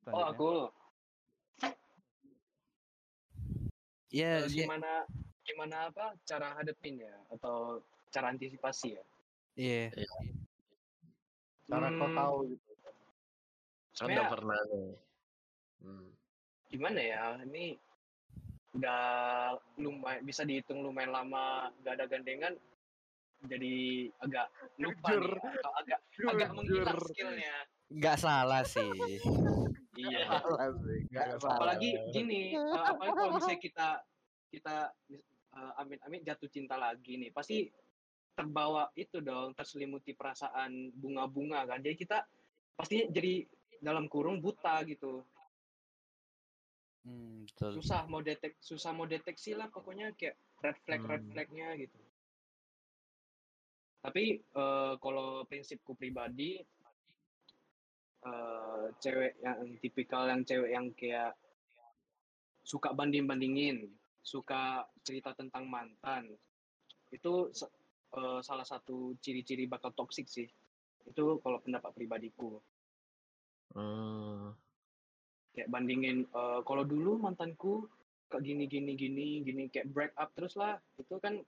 Dan 0.04 0.12
Oh 0.12 0.24
aku 0.24 0.50
Ya, 4.08 4.40
gimana 4.48 5.04
gimana 5.44 5.92
apa? 5.92 6.16
Cara 6.24 6.56
hadepin 6.56 6.96
ya 7.00 7.12
atau 7.28 7.80
cara 8.08 8.32
antisipasi 8.32 8.96
ya? 8.96 9.04
Iya. 9.52 9.92
cara 11.68 11.92
kau 11.92 12.08
Hmm, 12.08 12.16
tahu 12.16 12.36
gitu. 12.48 12.72
kan 12.80 12.94
udah 12.96 13.96
Sebenarnya- 13.96 14.32
pernah 14.32 14.58
nih. 14.72 14.88
Hmm. 15.84 16.08
gimana 16.68 17.00
ya? 17.00 17.22
Ini 17.44 17.76
udah 18.78 19.02
lumayan 19.76 20.22
bisa 20.22 20.42
dihitung 20.42 20.80
lumayan 20.80 21.10
lama 21.10 21.68
gak 21.82 21.98
ada 21.98 22.06
gandengan 22.06 22.54
jadi 23.38 23.74
agak 24.18 24.46
lupa 24.76 25.08
Jujur. 25.14 25.34
nih 25.38 25.54
atau 25.58 25.72
agak 25.76 25.98
agak 26.26 26.50
menghilang 26.52 26.94
Jujur. 26.94 27.08
skillnya 27.10 27.54
Nggak 27.88 28.20
salah 28.20 28.60
sih. 28.68 29.16
iya 29.96 30.28
Salah 30.28 30.68
sih, 30.76 30.98
nggak 31.08 31.24
Nggak 31.24 31.38
salah. 31.40 31.56
apalagi 31.56 31.90
gini 32.12 32.52
eh, 32.52 32.84
apalagi 32.84 33.14
kalau 33.16 33.32
misalnya 33.32 33.60
kita 33.62 33.88
kita 34.52 34.76
eh, 35.56 35.72
amit-amit 35.80 36.20
jatuh 36.20 36.50
cinta 36.52 36.76
lagi 36.76 37.16
nih 37.16 37.30
pasti 37.32 37.64
terbawa 38.34 38.92
itu 38.92 39.18
dong 39.18 39.56
terselimuti 39.56 40.12
perasaan 40.12 40.92
bunga-bunga 40.94 41.64
kan 41.64 41.80
jadi 41.80 41.96
kita 41.96 42.18
pasti 42.76 43.08
jadi 43.08 43.42
dalam 43.80 44.06
kurung 44.06 44.38
buta 44.38 44.84
gitu 44.84 45.24
Hmm, 47.08 47.48
betul. 47.48 47.80
susah 47.80 48.04
mau 48.04 48.20
detek 48.20 48.60
susah 48.60 48.92
mau 48.92 49.08
deteksi 49.08 49.56
lah 49.56 49.72
pokoknya 49.72 50.12
kayak 50.12 50.36
red 50.60 50.76
flag 50.84 51.00
red 51.08 51.22
Hmm. 51.24 51.30
flagnya 51.32 51.68
gitu 51.80 51.96
tapi 54.04 54.44
eh, 54.44 54.92
kalau 55.00 55.48
prinsipku 55.48 55.96
pribadi 55.96 56.60
eh, 58.28 58.84
cewek 59.00 59.40
yang 59.40 59.58
tipikal 59.80 60.28
yang 60.28 60.44
cewek 60.44 60.68
yang 60.68 60.92
kayak 60.92 61.32
suka 62.60 62.92
banding 62.92 63.24
bandingin 63.24 63.88
suka 64.20 64.84
cerita 65.00 65.32
tentang 65.32 65.64
mantan 65.64 66.28
itu 67.08 67.48
eh, 68.12 68.40
salah 68.44 68.66
satu 68.68 69.16
ciri-ciri 69.24 69.64
bakal 69.64 69.96
toksik 69.96 70.28
sih 70.28 70.44
itu 71.08 71.24
kalau 71.40 71.56
pendapat 71.64 71.96
pribadiku 71.96 72.60
Hmm. 73.68 74.56
Kayak 75.58 75.74
bandingin 75.74 76.22
eh, 76.30 76.60
kalau 76.62 76.86
dulu 76.86 77.18
mantanku 77.18 77.90
kayak 78.30 78.46
gini 78.46 78.70
gini 78.70 78.94
gini 78.94 79.26
gini 79.42 79.62
kayak 79.66 79.90
break 79.90 80.14
up 80.14 80.30
terus 80.38 80.54
lah 80.54 80.78
itu 80.94 81.18
kan 81.18 81.42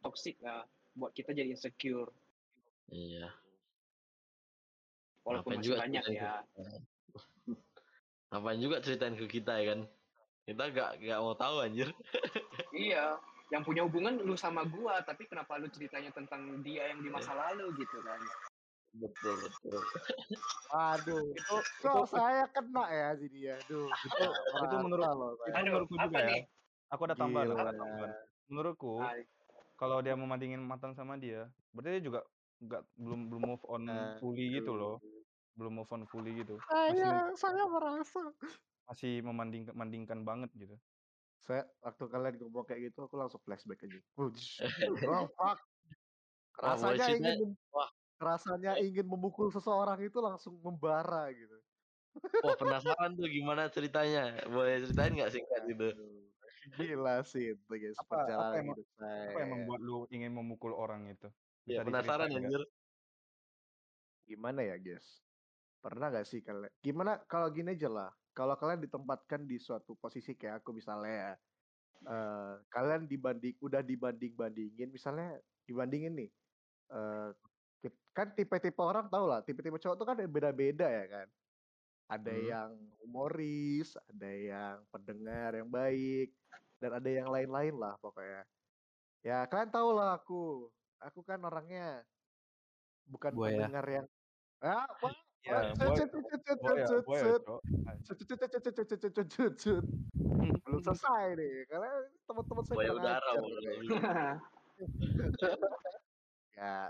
toxic 0.00 0.40
lah 0.40 0.64
buat 0.96 1.12
kita 1.12 1.36
jadi 1.36 1.52
insecure. 1.52 2.08
Iya. 2.88 3.28
Walaupun 5.28 5.60
Ngapain 5.60 5.60
masih 5.60 5.68
juga 5.68 5.82
banyak 5.84 6.04
ya. 6.08 6.32
ke 6.40 6.64
Ngapain 8.32 8.58
juga 8.64 8.76
ceritain 8.80 9.14
ke 9.20 9.26
kita 9.28 9.52
ya 9.60 9.64
kan? 9.76 9.80
Kita 10.48 10.64
gak 10.72 10.90
gak 11.04 11.20
mau 11.20 11.36
tahu 11.36 11.56
anjir. 11.60 11.92
Iya 12.70 13.18
yang 13.50 13.66
punya 13.66 13.82
hubungan 13.82 14.14
lu 14.22 14.38
sama 14.38 14.62
gua 14.62 15.02
tapi 15.02 15.26
kenapa 15.26 15.58
lu 15.58 15.66
ceritanya 15.74 16.14
tentang 16.14 16.62
dia 16.62 16.86
yang 16.94 17.02
di 17.02 17.10
masa 17.10 17.34
lalu 17.34 17.82
gitu 17.82 17.98
kan 18.06 18.22
betul 18.94 19.34
betul 19.38 19.82
Aduh, 20.70 21.34
itu 21.34 21.56
kok 21.82 22.06
saya 22.06 22.46
kena 22.54 22.84
ya 22.94 23.08
sini 23.18 23.50
ya. 23.50 23.56
Duh, 23.66 23.90
itu 23.90 24.24
itu 24.70 24.76
menurut 24.78 25.06
loh 25.10 25.32
itu. 25.34 25.50
Aduh, 25.50 25.72
menurutku 25.74 25.94
apa 25.98 26.06
juga 26.06 26.18
ya. 26.22 26.28
nih? 26.30 26.42
Aku 26.90 27.02
ada 27.06 27.16
tambahan, 27.18 27.46
aku 27.50 27.62
ada 27.66 27.74
tambahan. 27.74 28.10
Menurutku 28.50 28.94
kalau 29.74 29.98
dia 29.98 30.14
memandingin 30.14 30.62
mantan 30.62 30.94
sama 30.94 31.18
dia, 31.18 31.50
berarti 31.74 31.98
dia 31.98 32.02
juga 32.06 32.20
nggak 32.62 32.82
belum 33.02 33.20
belum 33.34 33.42
move 33.42 33.64
on 33.66 33.82
Aduh. 33.82 34.14
fully 34.22 34.46
gitu 34.62 34.72
loh, 34.78 34.96
belum 35.58 35.72
move 35.82 35.90
on 35.90 36.02
fully 36.06 36.38
gitu. 36.38 36.54
Saya, 36.70 37.26
Masih 37.26 37.38
saya 37.38 37.64
merasa. 37.66 38.22
masih 38.90 39.22
memanding 39.22 39.70
mandingkan 39.74 40.22
banget 40.26 40.50
gitu. 40.54 40.74
Saya 41.46 41.66
waktu 41.82 42.04
kalian 42.10 42.34
ngomong 42.42 42.66
kayak 42.66 42.90
gitu, 42.90 43.06
aku 43.06 43.14
langsung 43.18 43.42
flashback 43.42 43.86
aja. 43.86 43.98
Oh, 44.18 45.26
fuck. 45.34 45.58
Rasanya 46.58 47.06
ingin 47.16 47.54
wah. 47.74 47.90
Rasanya 48.20 48.76
ingin 48.76 49.08
memukul 49.08 49.48
seseorang 49.48 49.96
itu 50.04 50.20
langsung 50.20 50.60
membara 50.60 51.32
gitu. 51.32 51.56
wah 52.44 52.54
penasaran 52.54 53.16
tuh 53.16 53.26
gimana 53.26 53.70
ceritanya 53.70 54.44
boleh 54.44 54.84
ceritain 54.84 55.14
nggak 55.14 55.32
singkat 55.32 55.62
gitu 55.66 55.88
Gila 56.70 57.24
sih 57.24 57.56
itu 57.56 57.72
guys 57.72 57.96
Apa- 57.96 58.28
apa 58.28 58.60
yang- 58.60 58.76
hidup 58.76 58.88
saya. 58.92 59.32
Apa 59.32 59.38
yang 59.40 59.50
membuat 59.56 59.80
lu 59.80 59.98
ingin 60.12 60.30
memukul 60.30 60.76
orang 60.76 61.08
itu? 61.08 61.26
ya 61.64 61.80
Bisa 61.80 61.88
penasaran 61.88 62.28
diceritain 62.28 62.30
nggak? 62.36 62.52
anjir 62.52 62.62
Gimana 64.22 64.60
ya 64.62 64.76
guys? 64.76 65.06
Pernah 65.80 66.06
gak 66.12 66.28
sih 66.28 66.38
kalian? 66.38 66.70
Gimana 66.78 67.18
kalau 67.24 67.48
gini 67.48 67.72
aja 67.72 67.88
lah. 67.88 68.10
Kalau 68.30 68.54
kalian 68.54 68.78
ditempatkan 68.78 69.42
di 69.42 69.56
suatu 69.56 69.96
posisi 69.96 70.36
kayak 70.36 70.60
aku 70.60 70.70
misalnya 70.72 71.10
ya. 71.10 71.32
eh, 72.00 72.54
kalian 72.68 73.04
dibanding 73.04 73.56
udah 73.58 73.80
dibanding 73.80 74.32
bandingin 74.32 74.88
misalnya 74.88 75.36
dibandingin 75.64 76.12
nih. 76.14 76.30
eh, 76.88 77.30
kit- 77.34 77.49
kan 78.12 78.28
tipe-tipe 78.36 78.80
orang 78.82 79.08
tau 79.08 79.24
lah 79.24 79.40
tipe-tipe 79.40 79.80
cowok 79.80 79.96
tuh 79.96 80.06
kan 80.06 80.16
beda-beda 80.28 80.84
ya 80.84 81.06
kan 81.08 81.28
ada 82.10 82.34
hmm. 82.34 82.46
yang 82.50 82.70
humoris 83.00 83.94
ada 84.10 84.30
yang 84.30 84.76
pendengar 84.90 85.54
yang 85.54 85.70
baik 85.70 86.34
dan 86.82 86.90
ada 86.98 87.08
yang 87.08 87.28
lain-lain 87.30 87.74
lah 87.78 87.94
pokoknya 88.02 88.42
ya 89.22 89.46
kalian 89.46 89.70
tau 89.70 89.94
lah 89.94 90.18
aku 90.18 90.68
aku 91.00 91.20
kan 91.24 91.40
orangnya 91.46 92.02
bukan 93.08 93.32
Buaya. 93.32 93.64
pendengar 93.64 93.86
yang 93.88 94.06
ah 94.60 94.84
apa 94.84 95.08
belum 100.68 100.80
selesai 100.84 101.36
nih 101.36 101.64
karena 101.68 101.92
teman-teman 102.28 102.64
saya 102.64 102.92
ya 106.60 106.88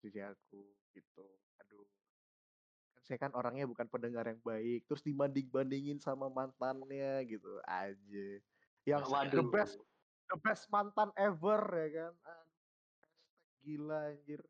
cuci 0.00 0.20
aku 0.24 0.60
gitu 0.96 1.26
aduh 1.60 1.86
kan 2.96 3.02
saya 3.04 3.18
kan 3.20 3.32
orangnya 3.36 3.68
bukan 3.68 3.86
pendengar 3.86 4.24
yang 4.26 4.40
baik 4.42 4.88
terus 4.88 5.04
dibanding 5.04 5.46
bandingin 5.52 6.00
sama 6.00 6.26
mantannya 6.32 7.24
gitu 7.28 7.60
aja 7.68 8.26
yang 8.88 9.04
the 9.04 9.12
Waduh. 9.12 9.48
best 9.52 9.76
the 10.32 10.36
best 10.40 10.64
mantan 10.72 11.12
ever 11.20 11.60
ya 11.76 11.88
kan 11.92 12.12
Aduh, 12.24 12.48
gila 13.60 13.98
anjir 14.16 14.40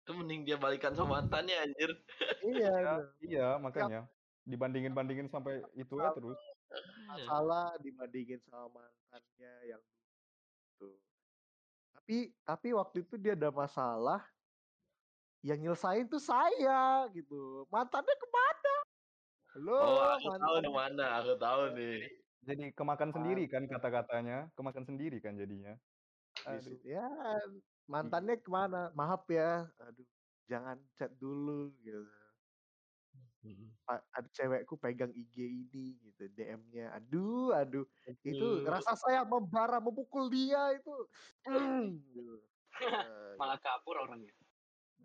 Itu 0.00 0.16
mending 0.16 0.42
dia 0.42 0.58
balikan 0.58 0.90
sama 0.96 1.22
mantannya 1.22 1.54
anjir. 1.70 1.90
iya 2.42 2.72
Iya, 2.72 2.94
gitu. 2.98 3.02
iya, 3.30 3.46
makanya 3.62 4.10
dibandingin-bandingin 4.42 5.30
sampai 5.30 5.62
itu 5.78 5.94
ya 6.02 6.10
terus. 6.10 6.40
masalah 7.06 7.78
dibandingin 7.78 8.42
sama 8.50 8.66
mantannya 8.74 9.52
yang 9.70 9.82
dulu. 10.82 10.98
Tapi 12.10 12.34
tapi 12.42 12.74
waktu 12.74 13.06
itu 13.06 13.14
dia 13.22 13.38
ada 13.38 13.54
masalah 13.54 14.26
yang 15.46 15.62
nyelesain 15.62 16.10
tuh 16.10 16.18
saya 16.18 17.06
gitu. 17.14 17.70
Mantannya 17.70 18.10
ke 18.18 18.26
mana? 18.34 18.74
Halo, 19.54 19.78
Oh, 19.78 20.02
aku 20.18 20.26
tahu 20.26 20.58
mantan. 20.58 20.66
di 20.66 20.72
mana, 20.74 21.04
aku 21.22 21.32
tahu 21.38 21.62
nih. 21.78 22.02
Jadi 22.50 22.64
kemakan 22.74 23.14
sendiri 23.14 23.46
kan 23.46 23.62
kata-katanya, 23.70 24.50
kemakan 24.58 24.90
sendiri 24.90 25.22
kan 25.22 25.38
jadinya. 25.38 25.78
Di- 26.34 26.50
Aduh. 26.50 26.82
Ya, 26.82 27.06
mantannya 27.86 28.42
ke 28.42 28.50
mana? 28.50 28.90
Maaf 28.90 29.30
ya. 29.30 29.70
Aduh, 29.78 30.02
jangan 30.50 30.82
chat 30.98 31.14
dulu 31.14 31.70
gitu. 31.78 32.10
Mm. 33.40 33.72
Ada 33.88 34.28
cewekku 34.36 34.76
pegang 34.76 35.10
IG 35.16 35.34
ini 35.40 35.96
gitu, 36.04 36.28
DM-nya. 36.36 36.92
Aduh, 37.00 37.56
aduh. 37.56 37.88
Itu 38.20 38.60
Aduh. 38.60 38.68
rasa 38.68 38.92
saya 39.00 39.24
membara 39.24 39.80
memukul 39.80 40.28
dia 40.28 40.76
itu. 40.76 40.94
gitu. 42.12 42.36
Eh, 42.80 43.32
Malah 43.40 43.58
kabur 43.58 43.96
orangnya. 44.04 44.32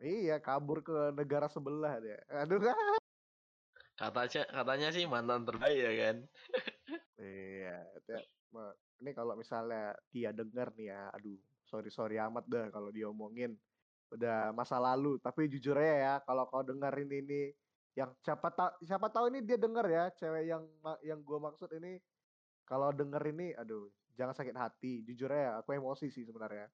Iya, 0.04 0.44
kabur 0.44 0.84
ke 0.84 1.16
negara 1.16 1.48
sebelah 1.48 2.04
dia. 2.04 2.20
Aduh 2.28 2.60
kan. 2.60 2.76
Katanya 3.96 4.44
katanya 4.52 4.88
sih 4.92 5.08
mantan 5.08 5.48
terbaik 5.48 5.80
ya 5.80 5.94
kan. 5.96 6.18
Iya, 7.16 7.80
ya, 8.04 8.20
ini 9.00 9.12
kalau 9.16 9.40
misalnya 9.40 9.96
dia 10.12 10.36
denger 10.36 10.76
nih 10.76 10.92
ya, 10.92 11.02
aduh, 11.16 11.40
sorry 11.64 11.88
sorry 11.88 12.20
amat 12.20 12.44
dah 12.44 12.68
kalau 12.76 12.92
diomongin 12.92 13.56
udah 14.12 14.52
masa 14.52 14.84
lalu. 14.84 15.16
Tapi 15.24 15.48
jujur 15.48 15.80
aja 15.80 15.96
ya, 15.96 16.14
kalau 16.28 16.44
kau 16.52 16.60
dengerin 16.60 17.08
ini, 17.08 17.56
yang 17.96 18.12
siapa 18.20 18.52
tahu 18.52 18.72
siapa 18.84 19.08
tahu 19.08 19.32
ini 19.32 19.40
dia 19.40 19.56
denger 19.56 19.86
ya, 19.88 20.06
cewek 20.12 20.44
yang 20.52 20.64
yang 21.02 21.20
gua 21.24 21.40
maksud 21.52 21.72
ini, 21.80 22.04
kalau 22.68 22.92
denger 22.92 23.24
ini, 23.32 23.56
aduh, 23.56 23.88
jangan 24.20 24.36
sakit 24.36 24.56
hati. 24.56 25.08
Jujur 25.08 25.32
aja, 25.32 25.64
aku 25.64 25.80
emosi 25.80 26.12
sih 26.12 26.28
sebenarnya. 26.28 26.68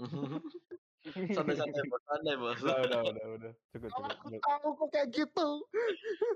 Santai-santai 1.32 1.84
bos, 1.88 2.02
santai 2.04 2.36
bos. 2.36 2.58
Udah, 2.60 2.76
udah, 2.84 3.00
udah, 3.08 3.26
udah. 3.40 3.52
Cukup, 3.72 3.88
cukup. 3.88 4.10
aku 4.10 4.36
tahu 4.36 4.68
kok 4.76 4.88
kayak 4.92 5.08
gitu, 5.16 5.48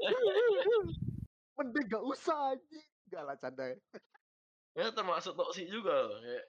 mending 1.60 1.86
gak 1.90 2.04
usah 2.04 2.56
aja. 2.56 2.78
Gak 3.12 3.22
lah 3.28 3.36
canda 3.36 3.64
ya. 3.74 3.78
Ya 4.74 4.86
termasuk 4.90 5.36
toksik 5.36 5.68
juga 5.68 6.08
loh, 6.08 6.18
kayak 6.24 6.44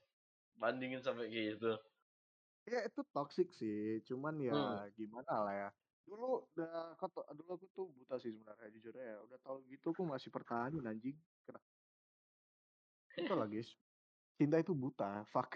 bandingin 0.56 1.04
sampai 1.04 1.28
kayak 1.28 1.60
gitu. 1.60 1.74
Ya 2.66 2.80
itu 2.88 3.02
toxic 3.12 3.52
sih, 3.54 4.02
cuman 4.08 4.40
ya 4.42 4.56
Hmm. 4.56 4.90
gimana 4.96 5.34
lah 5.44 5.54
ya. 5.54 5.70
Dulu 6.06 6.46
udah 6.54 6.94
kata 7.02 7.26
dulu 7.34 7.50
aku 7.58 7.66
tuh 7.74 7.90
buta 7.90 8.16
sih 8.22 8.32
sebenarnya 8.32 8.70
jujur 8.74 8.94
ya. 8.94 9.18
Udah 9.26 9.38
tahu 9.42 9.66
gitu 9.70 9.92
aku 9.92 10.06
masih 10.06 10.30
pertahanin 10.30 10.86
anjing. 10.86 11.18
Kenapa? 11.46 11.68
Itu 13.18 13.34
lah 13.34 13.50
guys. 13.50 13.70
Cinta 14.36 14.60
itu 14.60 14.76
buta, 14.76 15.24
fuck. 15.32 15.56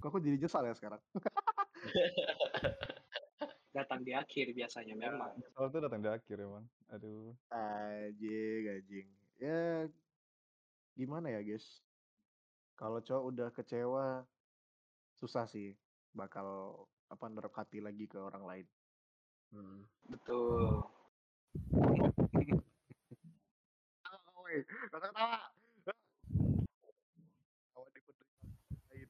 Kok 0.00 0.08
aku 0.08 0.18
jadi 0.20 0.40
nyesal 0.40 0.64
ya 0.64 0.74
sekarang? 0.74 1.00
Datang 3.76 4.00
di 4.00 4.16
akhir 4.16 4.56
biasanya 4.56 4.96
memang. 4.96 5.36
Soal 5.52 5.68
itu 5.68 5.78
datang 5.84 6.00
di 6.00 6.08
akhir 6.08 6.40
emang. 6.40 6.64
Aduh. 6.88 7.36
Anjing, 7.52 8.72
anjing. 8.72 9.08
Ya 9.36 9.84
gimana 10.96 11.28
ya 11.28 11.44
guys? 11.44 11.84
Kalau 12.72 13.04
cowok 13.04 13.24
udah 13.28 13.48
kecewa 13.52 14.24
susah 15.20 15.44
sih 15.44 15.76
bakal 16.16 16.88
apa 17.12 17.28
naruh 17.28 17.52
hati 17.52 17.84
lagi 17.84 18.08
ke 18.08 18.16
orang 18.16 18.48
lain. 18.48 18.66
Hmm. 19.50 19.86
Betul. 20.06 20.82
Tawa, 24.02 24.30
woi. 24.36 24.56
Ketawa. 24.62 25.50
Tawa 27.72 27.86
di 27.90 28.00
penderita 28.04 28.26
lain. 28.90 29.08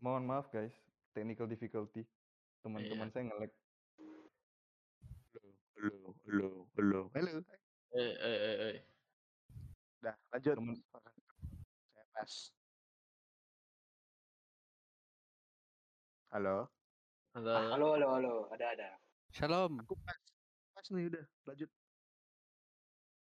Mohon 0.00 0.24
maaf 0.24 0.48
guys, 0.48 0.72
technical 1.12 1.44
difficulty. 1.44 2.08
Teman-teman 2.64 3.12
saya 3.12 3.28
nge-lag. 3.28 3.52
Halo, 5.80 6.12
halo, 6.24 6.48
halo, 6.76 7.00
halo. 7.12 7.30
Eh, 7.90 8.14
eh, 8.16 8.38
eh, 8.38 8.56
eh. 8.70 8.76
Udah, 10.00 10.16
lanjut. 10.30 10.54
Temen- 10.56 10.80
Saya. 12.14 12.59
Halo, 16.30 16.70
Halo, 17.34 17.50
Ah, 17.50 17.74
halo. 17.74 17.86
halo, 17.98 18.06
halo. 18.14 18.34
Ada, 18.54 18.66
ada. 18.78 18.88
Shalom. 19.34 19.82
aku 19.82 19.94
tes. 20.06 20.18
Tes 20.78 20.86
nih 20.94 21.04
udah, 21.10 21.24
lanjut. 21.46 21.70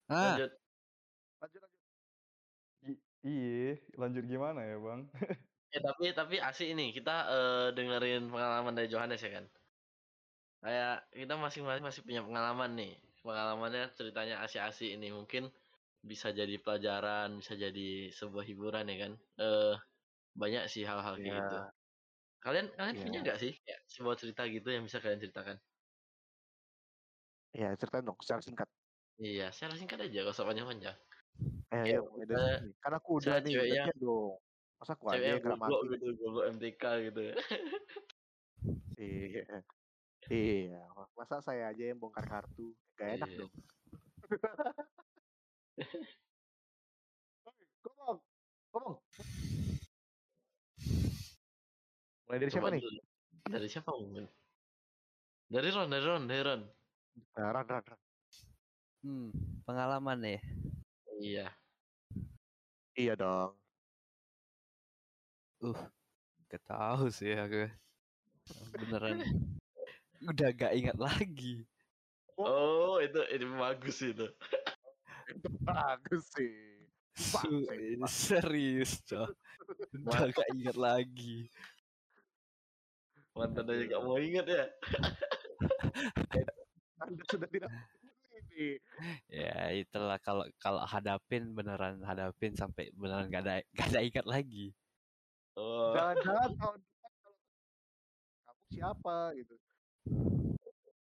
Ah, 0.09 0.37
Lanjut. 0.37 0.51
Lanjut, 1.41 1.59
lanjut. 1.65 1.81
Iya, 3.23 3.81
lanjut 3.97 4.23
gimana 4.29 4.61
ya 4.61 4.77
bang? 4.77 5.01
Eh 5.73 5.81
tapi 5.81 6.13
tapi 6.13 6.35
asik 6.37 6.69
ini 6.77 6.93
kita 6.93 7.15
eh, 7.33 7.67
dengerin 7.73 8.29
pengalaman 8.29 8.77
dari 8.77 8.85
Johannes 8.93 9.25
ya 9.25 9.31
kan. 9.41 9.45
Kayak 10.61 11.09
kita 11.17 11.33
masing-masing 11.33 11.81
masih 11.89 12.01
punya 12.05 12.21
pengalaman 12.21 12.71
nih. 12.77 12.93
Pengalamannya 13.25 13.89
ceritanya 13.97 14.35
asik-asik 14.45 14.89
ini 14.93 15.09
mungkin 15.09 15.49
bisa 16.05 16.29
jadi 16.29 16.55
pelajaran, 16.61 17.41
bisa 17.41 17.57
jadi 17.57 18.13
sebuah 18.13 18.45
hiburan 18.45 18.85
ya 18.85 18.97
kan. 19.09 19.11
Eh 19.41 19.73
banyak 20.37 20.63
sih 20.69 20.85
hal-hal 20.85 21.17
kayak 21.17 21.25
Iya. 21.25 21.37
gitu. 21.41 21.57
Kalian 22.43 22.67
kalian 22.75 22.95
punya 22.99 23.11
Iya. 23.13 23.23
nggak 23.23 23.37
sih 23.39 23.51
kayak 23.63 23.81
sebuah 23.87 24.15
cerita 24.19 24.43
gitu 24.45 24.67
yang 24.67 24.83
bisa 24.83 24.99
kalian 24.99 25.15
ceritakan? 25.17 25.57
Ya, 27.55 27.71
ceritain 27.79 28.03
dong 28.03 28.19
secara 28.19 28.41
singkat. 28.43 28.67
Iya, 29.15 29.47
secara 29.53 29.77
singkat 29.77 30.01
aja, 30.01 30.25
gak 30.25 30.35
usah 30.35 30.43
panjang-panjang. 30.43 30.97
Eh, 31.71 31.95
misalnya- 32.01 32.59
sini. 32.59 32.73
Kan 32.81 32.93
aku 32.93 33.09
udah 33.21 33.35
nih, 33.39 33.53
ceweknya- 33.55 33.85
gantian 33.87 33.99
dong. 34.01 34.33
Masa 34.75 34.91
aku 34.91 35.05
aja 35.07 35.23
yang 35.23 35.39
kena 35.39 35.55
mati? 35.55 35.71
gitu, 35.87 36.07
goblok 36.19 36.45
MTK 36.51 36.83
gitu. 37.07 37.21
Iya. 38.97 39.43
Iya, 40.27 40.81
masa 41.13 41.39
saya 41.39 41.71
aja 41.71 41.83
yang 41.85 41.99
bongkar 42.01 42.25
kartu? 42.25 42.75
Gak 42.97 43.21
enak 43.21 43.29
Iya. 43.29 43.37
dong. 43.39 43.51
Ngomong, 47.85 48.17
ngomong. 48.73 48.95
Mulai 52.33 52.49
dari 52.49 52.49
siapa 52.49 52.65
Coba 52.65 52.73
nih? 52.73 52.81
dulu. 52.81 53.01
Dari 53.45 53.67
siapa 53.69 53.91
mungkin? 53.93 54.25
Dari 55.53 55.69
Ron, 55.69 55.85
dari 55.85 56.01
Ron, 56.09 56.23
dari 56.25 56.41
Ron. 56.41 56.61
Nah, 57.37 57.49
Ran, 57.53 57.65
Ran, 57.69 57.83
Ran. 57.85 58.01
hmm, 59.05 59.29
pengalaman 59.69 60.17
nih. 60.17 60.41
Iya. 61.21 61.47
Iya 62.97 63.13
dong. 63.21 63.53
Uh, 65.61 65.77
gak 66.49 66.65
tahu 66.65 67.13
sih 67.13 67.37
aku. 67.37 67.69
Beneran. 68.81 69.21
Udah 70.25 70.49
gak 70.57 70.73
ingat 70.73 70.97
lagi. 70.97 71.69
Oh, 72.33 72.97
itu 72.97 73.21
itu 73.29 73.45
bagus 73.53 73.97
itu. 74.01 74.25
Bagus 75.69 76.33
sih. 76.33 76.81
Ini 77.77 78.09
serius, 78.09 79.05
Cok. 79.05 79.29
Udah 80.01 80.33
gak 80.33 80.49
ingat 80.57 80.73
lagi. 80.81 81.45
Mantan 83.33 83.65
aja 83.65 83.83
gak 83.89 84.01
mau 84.05 84.17
inget 84.21 84.45
ya. 84.45 84.65
Anda 87.01 87.23
sudah 87.27 87.49
tidak 87.49 87.69
ini. 88.53 88.77
Ya 89.27 89.73
itulah 89.73 90.21
kalau 90.21 90.45
kalau 90.61 90.85
hadapin 90.85 91.57
beneran 91.57 92.05
hadapin 92.05 92.53
sampai 92.53 92.93
beneran 92.93 93.33
gak 93.33 93.41
ada 93.49 93.55
gak 93.73 93.87
ada 93.89 93.99
ingat 94.05 94.25
lagi. 94.29 94.69
Oh, 95.57 95.93
Jangan-jangan 95.93 96.49
tahun 96.57 96.77
depan 96.81 97.11
kalau 97.13 97.37
kamu 98.45 98.63
siapa 98.69 99.15
gitu. 99.37 99.55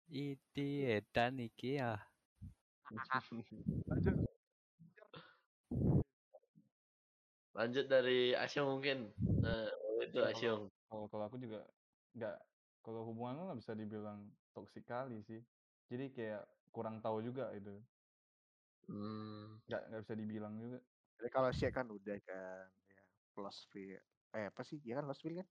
Itu 0.08 0.64
edan 0.88 1.34
iki 1.40 1.80
ya. 1.80 1.96
Lanjut. 3.88 4.16
lanjut 7.52 7.90
dari 7.90 8.38
Asyong 8.38 8.78
mungkin. 8.78 9.10
Nah, 9.42 9.66
itu 10.00 10.16
Ya, 10.16 10.30
Asyong. 10.30 10.70
kalau 10.86 11.04
kalau 11.10 11.24
aku 11.26 11.36
juga 11.42 11.66
nggak 12.18 12.36
kalau 12.82 13.06
hubungan 13.06 13.48
nggak 13.48 13.60
bisa 13.62 13.72
dibilang 13.78 14.28
toksik 14.52 14.84
kali 14.84 15.22
sih. 15.22 15.40
Jadi 15.88 16.12
kayak 16.12 16.44
kurang 16.74 17.00
tahu 17.00 17.22
juga 17.22 17.54
itu. 17.54 17.78
Hmm. 18.90 19.62
Nggak 19.70 19.82
nggak 19.88 20.00
bisa 20.04 20.14
dibilang 20.18 20.54
juga. 20.58 20.78
Jadi 21.18 21.28
kalau 21.30 21.50
Syek 21.54 21.72
kan 21.74 21.86
udah 21.88 22.16
kan 22.22 22.66
ya 22.90 23.02
Lostville. 23.38 24.02
Eh 24.34 24.50
apa 24.50 24.62
sih? 24.66 24.78
Ya 24.84 24.98
kan 24.98 25.06
Lostville 25.06 25.42
kan? 25.42 25.48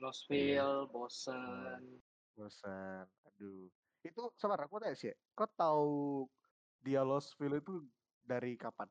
Lost 0.00 0.24
Iya. 0.32 0.64
feel, 0.64 0.72
bosen. 0.88 2.00
Bosan. 2.32 3.04
Aduh. 3.28 3.68
Itu 4.00 4.32
sabar 4.40 4.64
aku 4.64 4.80
tanya 4.80 4.96
sih. 4.96 5.12
Kau 5.36 5.44
tahu 5.44 5.92
dia 6.80 7.04
Lostville 7.04 7.60
itu 7.60 7.84
dari 8.24 8.56
kapan? 8.56 8.88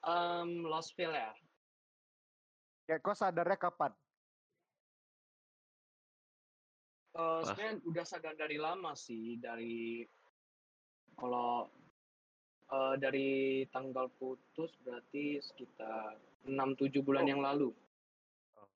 Um, 0.00 0.64
Lost 0.64 0.96
feel 0.96 1.12
ya. 1.12 1.36
Kayak 2.88 3.04
kau 3.04 3.12
sadarnya 3.12 3.60
kapan? 3.60 3.92
Eh, 7.18 7.42
Pas. 7.42 7.50
sebenarnya 7.50 7.82
udah 7.82 8.04
sadar 8.06 8.34
dari 8.38 8.54
lama 8.56 8.94
sih 8.94 9.34
dari 9.36 10.06
kalau 11.18 11.66
eh, 12.68 12.94
dari 12.96 13.28
tanggal 13.68 14.06
putus 14.14 14.70
berarti 14.86 15.42
sekitar 15.42 16.14
6-7 16.46 17.02
bulan 17.02 17.26
Oh. 17.26 17.30
yang 17.34 17.42
lalu. 17.42 17.70
Oh. 18.54 18.70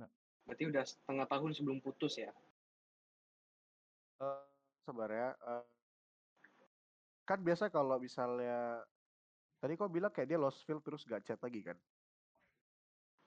Nah. 0.00 0.08
Berarti 0.48 0.64
udah 0.64 0.80
setengah 0.80 1.26
tahun 1.28 1.50
sebelum 1.52 1.78
putus 1.78 2.16
ya. 2.16 2.32
Eh 4.18 4.44
sabar 4.80 5.12
ya. 5.12 5.28
eh, 5.36 5.64
kan 7.22 7.38
biasa 7.38 7.68
kalau 7.68 8.00
misalnya 8.00 8.80
tadi 9.60 9.76
kau 9.76 9.86
bilang 9.86 10.10
kayak 10.10 10.26
dia 10.26 10.40
Lostville 10.40 10.80
terus 10.80 11.04
gak 11.04 11.22
chat 11.22 11.38
lagi 11.38 11.62
kan? 11.62 11.76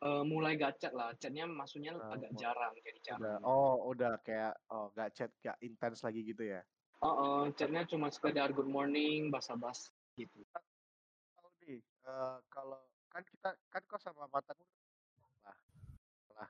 Eh, 0.03 0.23
mulai 0.27 0.59
gacet 0.59 0.91
lah, 0.91 1.15
chatnya 1.15 1.47
maksudnya 1.47 1.95
Ah, 1.95 2.19
agak 2.19 2.35
jarang, 2.35 2.75
jadi 2.75 2.99
Udah, 3.15 3.39
jarang. 3.39 3.39
oh 3.47 3.87
udah 3.87 4.19
kayak 4.19 4.51
oh 4.67 4.91
gak 4.91 5.15
chat 5.15 5.31
gak 5.39 5.55
intens 5.63 6.03
lagi 6.03 6.27
gitu 6.27 6.43
ya? 6.43 6.59
Oh, 6.99 7.07
oh, 7.07 7.41
chatnya 7.55 7.87
cuma 7.87 8.11
sekedar 8.11 8.51
good 8.51 8.67
morning, 8.67 9.31
basa-basi 9.31 9.95
gitu. 10.19 10.43
Tahu 10.51 11.47
nih, 11.63 11.79
eh, 11.79 12.37
kalau 12.51 12.83
kan 13.07 13.23
kita 13.23 13.55
kan 13.71 13.81
kau 13.87 13.95
sama 13.95 14.27
mantanmu 14.27 14.67
lah, 15.47 15.57
lah 16.35 16.49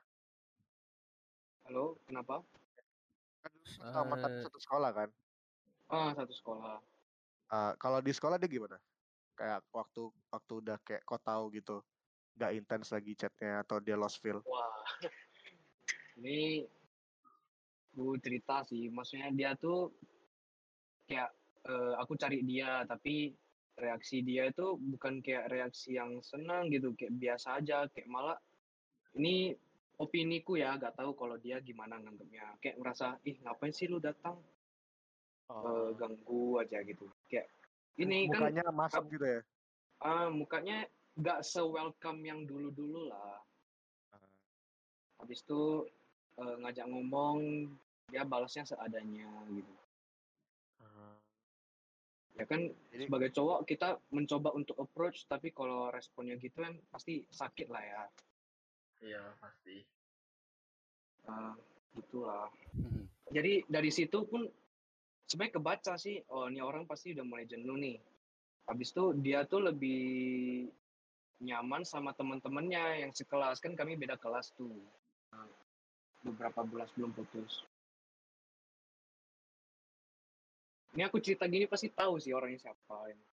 Halo, 1.70 1.94
kenapa? 2.10 2.42
kan 3.38 3.50
dulu 3.54 3.70
kau 3.70 3.86
sama 3.86 4.18
mantanmu 4.18 4.34
Eh. 4.34 4.44
satu 4.50 4.58
sekolah 4.58 4.90
kan? 4.90 5.08
Ah, 5.94 6.10
satu 6.10 6.34
sekolah. 6.34 6.82
Eh, 7.54 7.72
kalau 7.78 8.02
di 8.02 8.10
sekolah 8.10 8.34
dia 8.34 8.50
gimana? 8.50 8.82
Kayak 9.38 9.62
waktu 9.70 10.10
waktu 10.34 10.52
udah 10.58 10.76
kayak 10.82 11.06
kau 11.06 11.22
tahu 11.22 11.54
gitu, 11.54 11.86
gak 12.34 12.52
intens 12.54 12.90
lagi 12.90 13.14
chatnya 13.14 13.62
atau 13.62 13.78
dia 13.78 13.94
lost 13.94 14.18
feel? 14.18 14.42
Wah, 14.42 14.82
ini 16.18 16.66
gue 17.94 18.16
cerita 18.18 18.66
sih, 18.66 18.90
maksudnya 18.90 19.30
dia 19.30 19.50
tuh 19.54 19.94
kayak 21.06 21.30
eh, 21.64 21.94
aku 21.98 22.18
cari 22.18 22.42
dia, 22.42 22.82
tapi 22.84 23.30
reaksi 23.74 24.22
dia 24.22 24.50
itu 24.50 24.78
bukan 24.78 25.18
kayak 25.22 25.50
reaksi 25.50 25.94
yang 25.98 26.18
senang 26.22 26.70
gitu, 26.70 26.94
kayak 26.98 27.14
biasa 27.18 27.62
aja, 27.62 27.86
kayak 27.90 28.10
malah 28.10 28.38
ini 29.14 29.54
opiniku 29.98 30.58
ya, 30.58 30.74
gak 30.74 30.98
tahu 30.98 31.14
kalau 31.14 31.38
dia 31.38 31.62
gimana 31.62 32.02
nganggapnya, 32.02 32.58
kayak 32.58 32.82
merasa 32.82 33.14
ih 33.22 33.38
ngapain 33.46 33.70
sih 33.70 33.86
lu 33.86 34.02
datang? 34.02 34.38
Eh, 34.38 35.54
Oh, 35.54 35.92
ganggu 35.94 36.56
aja 36.56 36.80
gitu, 36.82 37.06
kayak 37.30 37.46
ini 38.00 38.26
kan 38.26 38.48
mukanya 38.48 38.64
masuk 38.74 39.04
gitu 39.12 39.26
ya? 39.28 39.40
ah, 40.02 40.26
mukanya 40.32 40.88
gak 41.14 41.46
se-welcome 41.46 42.20
yang 42.26 42.42
dulu-dulu 42.42 43.06
lah. 43.06 43.38
Ah, 44.10 44.28
habis 45.22 45.42
itu 45.46 45.86
eh, 46.38 46.56
ngajak 46.62 46.86
ngomong 46.90 47.70
dia 48.10 48.26
balasnya 48.26 48.68
seadanya 48.68 49.30
gitu 49.48 49.74
ah. 50.84 51.16
ya 52.36 52.44
kan 52.44 52.68
Jadi 52.92 53.08
sebagai 53.08 53.30
cowok 53.32 53.58
kita 53.64 53.96
mencoba 54.12 54.52
untuk 54.52 54.76
approach 54.76 55.24
tapi 55.24 55.54
kalau 55.54 55.88
responnya 55.88 56.36
gitu 56.36 56.60
kan 56.60 56.76
pasti 56.90 57.24
sakit 57.30 57.70
lah 57.70 57.80
ya 57.82 58.02
Iya, 59.04 59.36
pasti. 59.36 59.84
Nah, 61.28 61.52
gitulah 61.94 62.48
Mhm. 62.74 63.06
jadi 63.32 63.64
dari 63.70 63.88
situ 63.88 64.26
pun 64.26 64.44
sebenarnya 65.24 65.56
kebaca 65.56 65.94
sih 65.96 66.20
oh 66.28 66.50
ini 66.50 66.60
orang 66.60 66.84
pasti 66.84 67.14
udah 67.16 67.24
mulai 67.24 67.46
jenuh 67.48 67.78
nih 67.78 67.96
habis 68.68 68.92
itu 68.92 69.14
dia 69.24 69.46
tuh 69.48 69.64
lebih 69.64 70.68
nyaman 71.40 71.82
sama 71.82 72.12
teman-temannya 72.12 73.02
yang 73.02 73.10
sekelas 73.10 73.58
kan 73.58 73.74
kami 73.74 73.96
beda 73.96 74.14
kelas 74.16 74.54
tuh 74.54 74.70
Nah, 75.30 75.50
beberapa 76.22 76.62
bulan 76.62 76.86
sebelum 76.86 77.10
putus 77.10 77.66
ini 80.94 81.02
aku 81.02 81.18
cerita 81.18 81.50
gini 81.50 81.66
pasti 81.66 81.90
tahu 81.90 82.22
sih 82.22 82.30
orangnya 82.30 82.70
siapa 82.70 83.10
ini. 83.10 83.24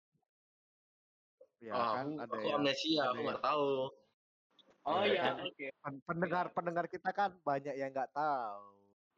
ya 1.61 1.77
oh, 1.77 1.93
kan 1.93 2.07
aku, 2.09 2.25
ada 2.25 2.33
aku 2.33 2.47
yang 2.49 2.57
amnesia, 2.57 2.89
ada 2.97 3.05
aku 3.05 3.13
yang- 3.13 3.27
nggak 3.29 3.43
tahu. 3.45 3.69
oh 4.81 4.97
Iya, 4.97 5.13
iya 5.13 5.21
kan? 5.21 5.35
oke 5.45 5.67
pen- 5.77 6.03
pendengar 6.09 6.45
pendengar 6.57 6.87
kita 6.89 7.11
kan 7.13 7.37
banyak 7.45 7.77
yang 7.77 7.93
nggak 7.93 8.09
tahu. 8.17 8.65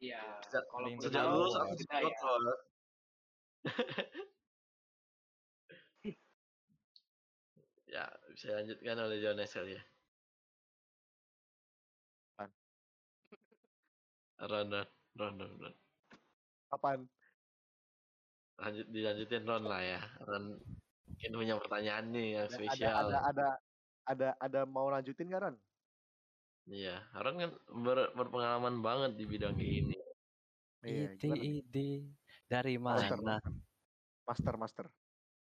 iya 0.03 0.19
Sejak- 0.43 0.67
kalau 0.67 0.87
dulu 0.91 1.07
Tahu, 1.07 1.39
aku 1.55 1.73
kita 1.79 1.87
suka 1.87 1.97
ya 2.03 2.11
troll. 2.19 2.45
ya, 7.87 8.05
bisa 8.33 8.49
lanjutkan 8.57 8.97
oleh 8.97 9.17
Jones 9.21 9.53
kali 9.53 9.77
ya. 9.77 9.83
Ron, 14.43 14.67
Ron, 14.73 14.87
Ron, 15.15 15.33
Ron, 15.39 15.53
Ron. 15.61 15.75
Apaan? 16.73 17.01
Lanjut, 18.59 18.87
dilanjutin 18.89 19.45
Ron 19.45 19.63
lah 19.69 19.81
ya. 19.85 20.01
Ron 20.25 20.57
mungkin 21.05 21.31
punya 21.37 21.55
pertanyaan 21.61 22.05
nih 22.09 22.27
yang 22.41 22.47
Ada 22.49 22.57
ada 22.57 22.59
spesial. 22.59 22.91
ada 22.91 23.19
ada 23.29 23.47
ada 24.03 24.27
ada 24.41 24.59
mau 24.65 24.89
lanjutin 24.89 25.29
nggak 25.29 25.41
Ron? 25.47 25.55
Iya, 26.67 27.05
Ron 27.13 27.35
kan 27.37 27.51
ber- 27.85 28.11
berpengalaman 28.17 28.81
banget 28.81 29.11
di 29.15 29.25
bidang 29.29 29.55
ini. 29.61 29.95
Iya, 30.83 31.15
Ide 31.15 31.29
ide 31.39 31.89
dari 32.49 32.75
Master, 32.75 33.21
mana? 33.23 33.39
master, 34.27 34.55
master. 34.59 34.85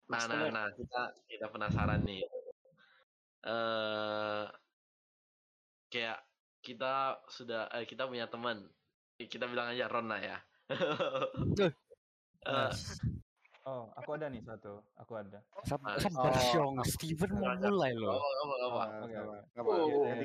Nah, 0.07 0.23
nah, 0.23 0.47
Master. 0.47 0.55
nah, 0.55 0.67
kita 0.71 1.01
kita 1.27 1.47
penasaran 1.51 2.07
nih. 2.07 2.23
Eh, 3.47 4.45
kayak 5.89 6.19
kita 6.61 6.95
sudah, 7.29 7.71
eh, 7.73 7.87
kita 7.87 8.05
punya 8.05 8.27
teman. 8.27 8.67
Kita 9.17 9.47
bilang 9.47 9.71
aja 9.71 9.87
Ron 9.87 10.07
lah 10.07 10.21
ya. 10.21 10.39
Duh. 11.53 11.71
Eh, 12.45 12.55
Mas, 12.71 13.03
Oh, 13.67 13.91
aku 13.99 14.15
ada 14.15 14.31
nih 14.31 14.39
satu. 14.39 14.79
Aku 14.95 15.19
ada. 15.19 15.43
sab- 15.67 15.83
Mas. 15.83 15.99
sabar 15.99 16.31
Oh, 16.31 16.39
Syong, 16.45 16.79
Steven 16.87 17.35
mau 17.35 17.51
Sabar, 17.51 17.59
mulai 17.67 17.91
loh. 17.93 18.15
apa, 18.15 18.23
gak 18.23 18.47
apa, 18.47 18.55
apa. 18.55 18.79
Ah, 18.79 19.03
Oke. 19.03 19.15
Nggak 19.19 19.59
apa, 19.59 19.71
Oh. 19.73 19.87
Steven, 19.91 20.17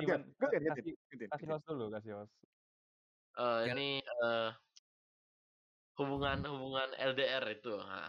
Gantian, 0.00 0.20
gantian, 0.40 1.28
kasih 1.28 1.46
host 1.52 1.66
dulu, 1.68 1.84
kasih 1.92 2.12
host. 2.16 2.32
Eh, 3.36 3.60
Ya. 3.60 3.72
ini 3.76 3.88
eh, 4.00 4.48
hubungan 5.94 6.38
hubungan 6.42 6.88
LDR 6.96 7.44
itu. 7.50 7.76
Nah. 7.76 8.08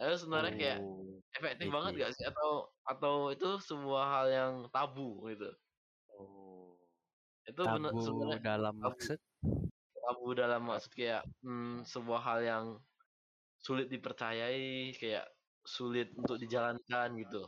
Itu 0.00 0.14
sebenarnya 0.22 0.54
kayak 0.60 0.78
Oh, 0.78 1.22
efektif 1.38 1.68
Ide. 1.68 1.74
banget 1.74 1.92
gak 2.02 2.12
sih 2.16 2.24
atau 2.30 2.48
atau 2.90 3.14
itu 3.34 3.46
sebuah 3.68 4.04
hal 4.14 4.26
yang 4.38 4.54
tabu 4.74 5.02
gitu? 5.30 5.48
oh. 6.16 6.78
Itu 7.48 7.62
bener 7.74 7.92
Tabu 7.92 8.00
sebenarnya 8.06 8.38
dalam 8.46 8.74
tabu. 8.82 8.96
maksud 8.96 9.18
tabu 10.04 10.28
dalam 10.40 10.62
maksud 10.70 10.92
kayak 10.98 11.22
hmm, 11.44 11.82
sebuah 11.92 12.20
hal 12.28 12.38
yang 12.44 12.66
sulit 13.66 13.88
dipercayai 13.94 14.92
kayak 15.00 15.26
sulit 15.64 16.08
untuk 16.20 16.36
dijalankan 16.42 17.08
gitu 17.22 17.42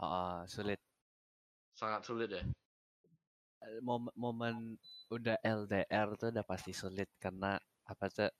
ah, 0.00 0.44
sulit. 0.48 0.80
sangat 1.78 2.02
sulit 2.04 2.28
ya 2.32 2.42
Eh, 3.66 3.78
Momen, 3.88 4.14
momen 4.24 4.54
udah 5.16 5.36
LDR 5.42 6.08
tuh 6.20 6.28
udah 6.32 6.44
pasti 6.50 6.70
sulit 6.82 7.08
karena 7.24 7.50
apa 7.90 8.04
tuh 8.16 8.30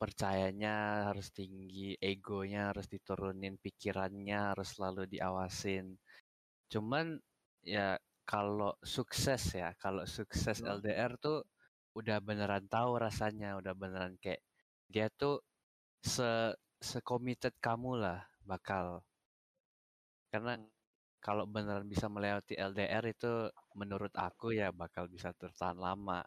percayanya 0.00 1.06
harus 1.10 1.30
tinggi, 1.30 1.94
egonya 2.02 2.74
harus 2.74 2.86
diturunin, 2.90 3.54
pikirannya 3.62 4.38
harus 4.54 4.74
selalu 4.74 5.06
diawasin. 5.06 5.94
Cuman 6.72 7.18
ya 7.62 7.98
kalau 8.26 8.74
sukses 8.82 9.42
ya, 9.54 9.70
kalau 9.78 10.04
sukses 10.06 10.58
Hmm. 10.62 10.82
LDR 10.82 11.14
tuh 11.20 11.46
udah 11.98 12.18
beneran 12.24 12.66
tahu 12.66 12.98
rasanya, 12.98 13.58
udah 13.60 13.74
beneran 13.76 14.14
kayak 14.22 14.42
dia 14.90 15.06
tuh 15.14 15.42
se 16.02 16.54
se-committed 16.82 17.54
kamu 17.62 18.02
lah 18.02 18.20
bakal. 18.42 19.02
Karena 20.32 20.58
kalau 21.22 21.46
beneran 21.46 21.86
bisa 21.86 22.10
melewati 22.10 22.58
LDR 22.58 23.04
itu 23.06 23.46
menurut 23.78 24.10
aku 24.18 24.50
ya 24.58 24.74
bakal 24.74 25.06
bisa 25.06 25.30
tertahan 25.38 25.78
lama. 25.78 26.26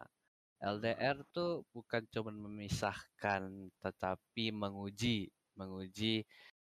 LDR 0.60 1.20
tuh 1.36 1.68
bukan 1.70 2.02
cuma 2.08 2.32
memisahkan 2.32 3.68
tetapi 3.84 4.50
menguji, 4.50 5.28
menguji 5.58 6.24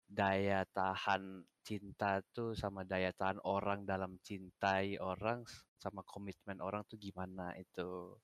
daya 0.05 0.67
tahan 0.69 1.45
cinta 1.63 2.19
tuh 2.35 2.53
sama 2.57 2.83
daya 2.83 3.09
tahan 3.13 3.39
orang 3.45 3.85
dalam 3.87 4.17
cintai 4.21 4.99
orang 5.01 5.45
sama 5.81 6.05
komitmen 6.05 6.61
orang 6.61 6.85
tuh 6.85 6.97
gimana 7.01 7.55
itu 7.57 8.17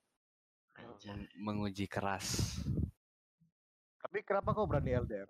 Anjay. 0.78 1.10
Meng- 1.10 1.32
menguji 1.41 1.86
keras. 1.89 2.62
Tapi 3.97 4.22
kenapa 4.22 4.53
kau 4.53 4.70
berani 4.70 4.93
LDR 4.93 5.30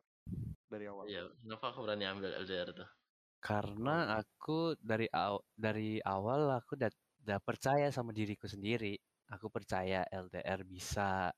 dari 0.67 0.85
awal? 0.91 1.07
Iya, 1.07 1.23
kenapa 1.39 1.71
aku 1.71 1.79
berani 1.87 2.03
ambil 2.03 2.35
LDR 2.43 2.69
tuh? 2.75 2.89
Karena 3.39 4.19
aku 4.19 4.75
dari 4.81 5.07
aw- 5.07 5.45
dari 5.55 6.03
awal 6.03 6.51
aku 6.59 6.75
udah 6.75 6.91
percaya 7.39 7.87
sama 7.95 8.11
diriku 8.11 8.43
sendiri. 8.43 8.99
Aku 9.35 9.47
percaya 9.51 10.07
LDR 10.07 10.63
bisa. 10.63 11.31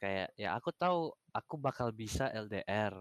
Kayak 0.00 0.28
ya 0.36 0.52
aku 0.58 0.70
tahu 0.74 1.14
aku 1.32 1.54
bakal 1.60 1.88
bisa 1.94 2.28
LDR. 2.34 2.94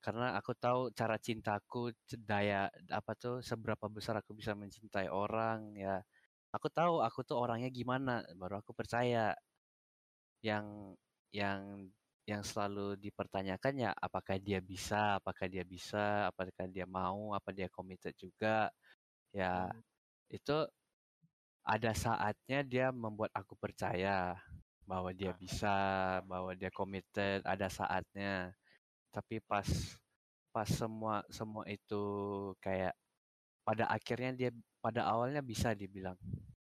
Karena 0.00 0.32
aku 0.38 0.52
tahu 0.56 0.88
cara 0.96 1.16
cintaku, 1.20 1.92
daya 2.24 2.68
apa 2.88 3.12
tuh 3.18 3.44
seberapa 3.44 3.86
besar 3.92 4.16
aku 4.20 4.32
bisa 4.36 4.52
mencintai 4.56 5.08
orang 5.12 5.76
ya. 5.76 6.00
Aku 6.56 6.68
tahu 6.72 7.04
aku 7.04 7.20
tuh 7.28 7.36
orangnya 7.40 7.68
gimana, 7.72 8.24
baru 8.36 8.60
aku 8.64 8.72
percaya. 8.76 9.36
Yang 10.40 10.96
yang 11.34 11.60
yang 12.28 12.42
selalu 12.46 12.96
dipertanyakan 13.00 13.74
ya 13.76 13.90
apakah 13.96 14.36
dia 14.40 14.60
bisa, 14.62 15.18
apakah 15.20 15.46
dia 15.50 15.64
bisa, 15.66 16.30
apakah 16.30 16.66
dia 16.70 16.86
mau, 16.88 17.34
apa 17.36 17.50
dia 17.52 17.66
committed 17.72 18.14
juga. 18.16 18.70
Ya, 19.34 19.68
Hmm. 19.70 19.80
itu 20.32 20.56
ada 21.64 21.92
saatnya 21.94 22.60
dia 22.64 22.86
membuat 22.90 23.30
aku 23.36 23.54
percaya 23.58 24.36
bahwa 24.88 25.14
dia 25.14 25.30
Ah. 25.30 25.38
bisa, 25.38 25.76
bahwa 26.26 26.50
dia 26.58 26.70
committed, 26.74 27.44
ada 27.46 27.70
saatnya. 27.70 28.50
Tapi 29.14 29.38
pas 29.44 29.66
pas 30.50 30.66
semua 30.66 31.22
semua 31.30 31.62
itu 31.70 32.02
kayak 32.58 32.94
pada 33.62 33.86
akhirnya 33.86 34.30
dia 34.34 34.50
pada 34.82 35.06
awalnya 35.06 35.38
bisa 35.44 35.74
dibilang 35.78 36.18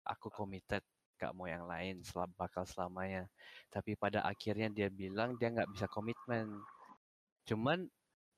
aku 0.07 0.30
committed 0.30 0.85
gak 1.18 1.35
mau 1.35 1.49
yang 1.51 1.66
lain 1.66 2.03
selam, 2.07 2.30
bakal 2.39 2.62
selamanya 2.68 3.26
tapi 3.74 3.99
pada 3.99 4.22
akhirnya 4.22 4.70
dia 4.70 4.89
bilang 4.93 5.35
dia 5.39 5.51
nggak 5.51 5.70
bisa 5.74 5.87
komitmen 5.91 6.47
cuman 7.49 7.87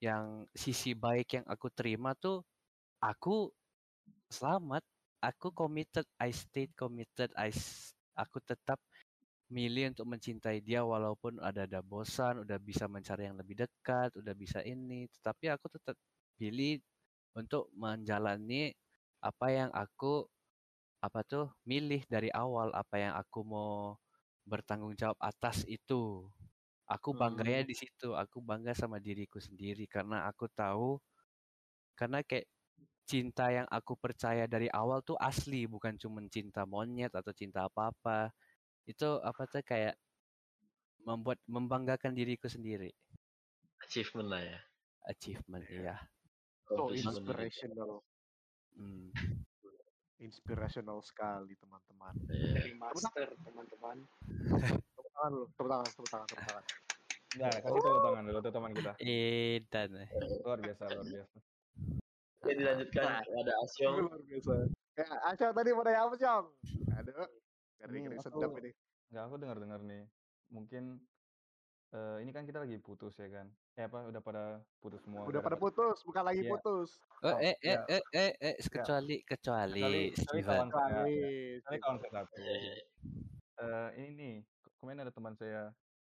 yang 0.01 0.45
sisi 0.57 0.93
baik 0.97 1.41
yang 1.41 1.47
aku 1.49 1.69
terima 1.73 2.17
tuh 2.17 2.45
aku 3.01 3.53
selamat 4.33 4.85
aku 5.21 5.53
committed 5.53 6.07
I 6.21 6.31
stayed 6.33 6.73
committed 6.77 7.33
I 7.37 7.53
aku 8.17 8.39
tetap 8.45 8.81
milih 9.47 9.95
untuk 9.95 10.11
mencintai 10.11 10.59
dia 10.59 10.83
walaupun 10.83 11.39
ada 11.39 11.71
ada 11.71 11.79
bosan 11.79 12.43
udah 12.43 12.59
bisa 12.59 12.91
mencari 12.91 13.31
yang 13.31 13.39
lebih 13.39 13.63
dekat 13.63 14.11
udah 14.19 14.35
bisa 14.35 14.59
ini 14.67 15.07
tetapi 15.19 15.55
aku 15.55 15.71
tetap 15.71 15.95
pilih 16.35 16.83
untuk 17.39 17.71
menjalani 17.79 18.75
apa 19.23 19.47
yang 19.55 19.71
aku 19.71 20.27
apa 20.99 21.23
tuh 21.23 21.47
milih 21.63 22.03
dari 22.11 22.27
awal 22.35 22.75
apa 22.75 22.97
yang 22.99 23.15
aku 23.15 23.47
mau 23.47 23.95
bertanggung 24.43 24.99
jawab 24.99 25.19
atas 25.23 25.63
itu 25.71 26.27
aku 26.91 27.15
bangganya 27.15 27.63
Hmm. 27.63 27.71
di 27.71 27.77
situ 27.79 28.15
aku 28.15 28.43
bangga 28.43 28.75
sama 28.75 28.99
diriku 28.99 29.39
sendiri 29.39 29.87
karena 29.87 30.27
aku 30.27 30.51
tahu 30.51 30.99
karena 31.95 32.23
kayak 32.27 32.47
cinta 33.07 33.49
yang 33.49 33.71
aku 33.71 33.95
percaya 33.95 34.45
dari 34.45 34.67
awal 34.67 35.01
tuh 35.01 35.15
asli 35.17 35.65
bukan 35.65 35.95
cuma 35.95 36.19
cinta 36.27 36.67
monyet 36.67 37.15
atau 37.15 37.31
cinta 37.31 37.71
apa-apa 37.71 38.35
itu 38.85 39.07
apa 39.23 39.47
tuh 39.47 39.63
kayak 39.63 39.95
membuat 41.01 41.39
membanggakan 41.47 42.13
diriku 42.13 42.51
sendiri 42.51 42.91
Achievement 43.79 44.29
lah 44.29 44.43
ya. 44.43 44.59
achievement 45.07 45.65
iya 45.71 45.97
So 46.67 46.91
inspirational, 46.91 48.03
Hmm. 48.75 49.09
inspirational 50.19 50.99
sekali 51.01 51.55
teman-teman. 51.57 52.13
Iya. 52.27 52.59
dari 52.59 52.75
master 52.75 53.29
teman-teman 53.39 54.03
Tepuk 54.67 55.07
tangan 55.15 55.31
dulu, 55.31 55.45
tepuk 55.49 55.69
tangan, 55.71 55.87
tepuk 55.87 56.09
tangan, 56.11 56.27
tepuk 56.27 56.43
tangan. 56.43 56.65
Nah, 57.37 57.51
kasih 57.55 57.79
tepuk 57.79 58.03
tangan 58.03 58.23
dulu 58.27 58.39
tuh 58.41 58.53
teman 58.53 58.71
kita. 58.75 58.93
Edan 58.99 59.91
eh. 59.97 60.09
Luar 60.43 60.59
biasa, 60.59 60.83
luar 60.91 61.07
biasa. 61.07 61.37
Oke, 62.47 62.55
dilanjutkan 62.55 63.27
ada 63.27 63.53
Asyong. 63.59 64.07
Ya, 64.95 65.05
Acong 65.27 65.51
tadi 65.51 65.75
mau 65.75 65.83
nanya 65.83 66.07
apa, 66.07 66.15
Cong? 66.15 66.45
Aduh, 66.95 67.27
ngeri 67.83 67.99
ngeri 68.01 68.17
Ini 68.17 68.23
sedap 68.23 68.55
ini. 68.55 68.71
Nggak, 69.11 69.23
aku 69.27 69.35
dengar-dengar 69.37 69.81
nih. 69.83 70.03
Mungkin 70.49 70.85
eh, 71.89 72.17
ini 72.23 72.31
kan 72.31 72.43
kita 72.43 72.63
lagi 72.63 72.79
putus 72.79 73.19
ya 73.19 73.27
kan? 73.29 73.47
Eh 73.75 73.85
apa, 73.85 74.07
udah 74.07 74.21
pada 74.21 74.45
putus 74.79 75.03
semua. 75.03 75.27
Udah 75.27 75.43
pada 75.43 75.55
putus, 75.55 76.01
bukan 76.01 76.23
lagi 76.23 76.43
Iya. 76.43 76.51
putus. 76.51 77.03
Oh, 77.21 77.29
Oh, 77.29 77.37
eh, 77.37 77.59
eh, 77.61 77.75
ya. 77.75 77.83
eh, 77.89 78.03
eh, 78.11 78.33
eh, 78.41 78.55
kecuali, 78.63 79.21
kecuali, 79.21 79.83
Kecuali- 79.83 80.07
kecuali 80.09 80.41
Steven. 80.41 80.47
kawan 80.47 80.71
saya. 80.71 80.95
Kali. 80.97 81.17
Kecuali 81.59 81.79
kawan 81.83 81.99
saya 81.99 82.11
satu. 82.13 82.35
Iya, 82.39 82.55
iya. 82.55 82.75
Eh, 83.57 83.89
ini 83.99 84.09
nih, 84.13 84.35
ke- 84.57 84.73
kemarin 84.79 85.01
ada 85.03 85.11
teman 85.11 85.35
saya 85.35 85.63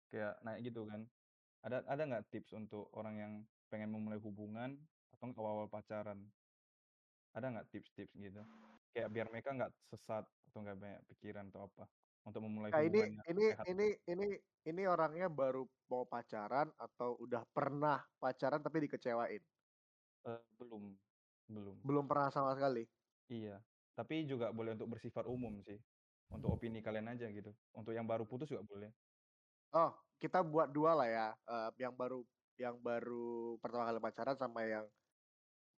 kayak 0.07 0.33
naik 0.41 0.59
gitu 0.65 0.83
kan. 0.83 1.01
Ada 1.63 1.77
ada 1.85 2.01
nggak 2.03 2.25
tips 2.29 2.51
untuk 2.51 2.91
orang 2.91 3.15
yang 3.15 3.33
pengen 3.67 3.89
memulai 3.89 4.17
hubungan 4.17 4.75
atau 5.21 5.33
awal-awal 5.41 5.69
pacaran? 5.69 6.19
Ada 7.35 7.45
nggak 7.53 7.67
tips-tips 7.71 8.13
gitu? 8.17 8.41
Kayak 8.93 9.09
biar 9.13 9.27
mereka 9.31 9.49
nggak 9.57 9.71
sesat 9.93 10.25
atau 10.49 10.59
nggak 10.63 10.77
banyak 10.79 11.01
pikiran 11.13 11.45
atau 11.53 11.69
apa 11.69 11.83
untuk 12.27 12.41
memulai 12.45 12.71
Nah, 12.71 12.81
ini 12.83 12.99
hubungan 12.99 13.19
yang 13.19 13.27
ini 13.31 13.45
sehat. 13.47 13.67
ini 13.71 13.87
ini 14.11 14.27
ini 14.67 14.81
orangnya 14.83 15.27
baru 15.31 15.63
mau 15.87 16.03
pacaran 16.03 16.67
atau 16.75 17.15
udah 17.23 17.43
pernah 17.55 18.03
pacaran 18.19 18.59
tapi 18.59 18.83
dikecewain? 18.87 19.39
Eh, 20.27 20.41
belum, 20.59 20.83
belum. 21.49 21.77
Belum 21.87 22.05
pernah 22.09 22.29
sama 22.33 22.53
sekali. 22.57 22.83
Iya, 23.27 23.59
tapi 23.97 24.23
juga 24.27 24.51
boleh 24.55 24.71
untuk 24.75 24.89
bersifat 24.95 25.25
umum 25.27 25.59
sih. 25.67 25.79
Untuk 26.31 26.49
opini 26.59 26.79
kalian 26.83 27.07
aja 27.15 27.27
gitu. 27.31 27.51
Untuk 27.75 27.95
yang 27.95 28.07
baru 28.07 28.23
putus 28.27 28.51
juga 28.51 28.63
boleh. 28.67 28.91
Oh, 29.75 29.91
kita 30.21 30.39
buat 30.43 30.71
dua 30.71 30.91
lah 30.95 31.07
ya. 31.07 31.27
eh, 31.35 31.69
yang 31.83 31.93
baru 31.95 32.23
yang 32.57 32.75
baru 32.81 33.59
pertama 33.61 33.85
kali 33.87 33.99
pacaran 34.01 34.37
sama 34.39 34.65
yang 34.65 34.85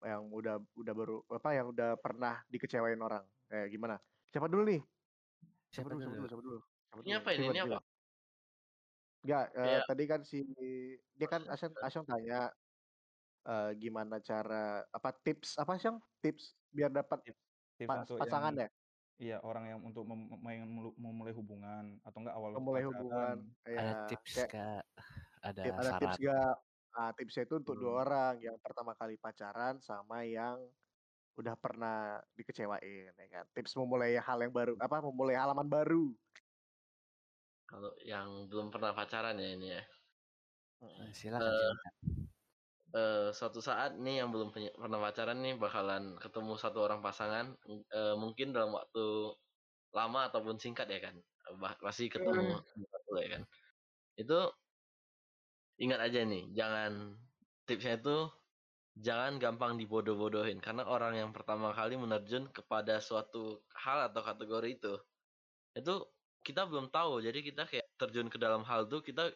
yang 0.02 0.24
udah 0.28 0.56
udah 0.74 0.94
baru 0.94 1.16
apa 1.28 1.50
yang 1.52 1.68
udah 1.70 1.96
pernah 1.96 2.40
dikecewain 2.48 2.98
orang. 2.98 3.24
Eh 3.48 3.68
gimana? 3.68 4.00
Siapa 4.26 4.46
dulu 4.46 4.64
nih? 4.64 4.82
Siapa 5.70 5.88
dulu? 5.88 6.00
Siapa 6.00 6.10
dulu? 6.10 6.16
dulu? 6.16 6.28
Siapa 6.28 6.42
dulu? 6.42 6.60
Siapa 6.60 7.00
Ini 7.00 7.06
dulu? 7.06 7.20
apa 7.20 7.30
ini? 7.32 7.46
Ini 7.46 7.62
apa? 7.62 7.80
Enggak, 9.20 9.46
Kayak- 9.52 9.86
tadi 9.86 10.04
kan 10.06 10.22
si 10.24 10.40
dia 11.14 11.28
kan 11.28 11.42
Asyong, 11.46 11.76
Asyong, 11.78 12.06
tanya 12.08 12.42
eh, 13.42 13.70
gimana 13.76 14.16
cara 14.20 14.64
apa 14.88 15.10
tips 15.14 15.60
apa 15.60 15.76
Asyong? 15.76 16.00
Tips 16.20 16.56
biar 16.70 16.88
dapat 16.88 17.20
Tips 17.76 17.86
pa- 17.86 18.00
untuk 18.02 18.16
pasangan 18.18 18.56
yang 18.56 18.64
ya? 18.64 18.70
iya 19.20 19.38
orang 19.42 19.68
yang 19.68 19.80
untuk 19.84 20.08
mem- 20.08 20.32
memulai 20.96 21.34
hubungan 21.34 22.00
atau 22.02 22.18
enggak 22.18 22.36
awal 22.36 22.56
Memulai 22.56 22.82
pacaran. 22.82 22.96
hubungan. 22.96 23.38
Ada 23.66 23.76
Ya, 23.76 23.92
tips 24.08 24.32
kayak 24.32 24.50
kak? 24.50 24.84
Ada 25.40 25.60
ada 25.60 25.92
tips 26.00 26.16
saran? 26.16 26.16
gak? 26.22 26.56
Ah, 26.94 27.14
tipsnya 27.14 27.46
itu 27.46 27.62
untuk 27.62 27.78
dua 27.78 27.92
Hmm. 27.94 28.02
orang, 28.02 28.34
yang 28.42 28.58
pertama 28.58 28.98
kali 28.98 29.14
pacaran 29.22 29.78
sama 29.78 30.26
yang 30.26 30.58
udah 31.38 31.56
pernah 31.56 32.20
dikecewain, 32.34 33.14
ya 33.14 33.28
kan? 33.30 33.46
Tips 33.54 33.78
memulai 33.78 34.18
hal 34.18 34.40
yang 34.42 34.52
baru, 34.52 34.74
apa? 34.82 34.98
Memulai 35.06 35.38
halaman 35.38 35.70
baru. 35.70 36.18
Kalau 37.70 37.94
yang 38.02 38.50
belum 38.50 38.74
pernah 38.74 38.92
pacaran 38.98 39.38
ya 39.38 39.50
ini 39.54 39.68
ya. 39.78 39.84
Nah, 40.82 41.12
Silakan, 41.14 41.46
Eh, 41.46 41.54
silakan. 41.54 41.94
eh, 42.98 43.28
suatu 43.38 43.60
saat 43.62 43.92
nih 44.02 44.26
yang 44.26 44.30
belum 44.34 44.50
punya- 44.50 44.74
pernah 44.74 44.98
pacaran 44.98 45.38
nih 45.46 45.54
bakalan 45.62 46.18
ketemu 46.18 46.54
satu 46.58 46.80
orang 46.88 47.02
pasangan 47.06 47.54
eh, 47.94 48.16
mungkin 48.18 48.50
dalam 48.56 48.74
waktu 48.74 49.36
lama 49.94 50.20
ataupun 50.30 50.58
singkat 50.62 50.88
ya 50.90 51.00
kan 51.02 51.16
Bah- 51.62 51.78
pasti 51.82 52.10
ketemu 52.14 52.62
satu 52.94 53.12
ya 53.22 53.28
kan 53.38 53.44
itu 54.22 54.38
ingat 55.80 56.00
aja 56.04 56.20
nih 56.28 56.52
jangan 56.54 57.16
tipsnya 57.64 57.96
itu 57.98 58.18
jangan 59.00 59.40
gampang 59.40 59.80
dibodoh-bodohin. 59.80 60.60
Karena 60.60 60.84
orang 60.86 61.16
yang 61.16 61.32
pertama 61.32 61.72
kali 61.72 61.96
menerjun 61.96 62.52
kepada 62.52 63.00
suatu 63.00 63.64
hal 63.74 64.12
atau 64.12 64.22
kategori 64.22 64.70
itu 64.76 64.94
itu 65.78 65.94
kita 66.44 66.68
belum 66.68 66.92
tahu. 66.92 67.24
Jadi 67.24 67.40
kita 67.46 67.64
kayak 67.70 67.88
terjun 67.96 68.28
ke 68.28 68.38
dalam 68.42 68.64
hal 68.68 68.88
itu 68.90 69.00
kita 69.06 69.32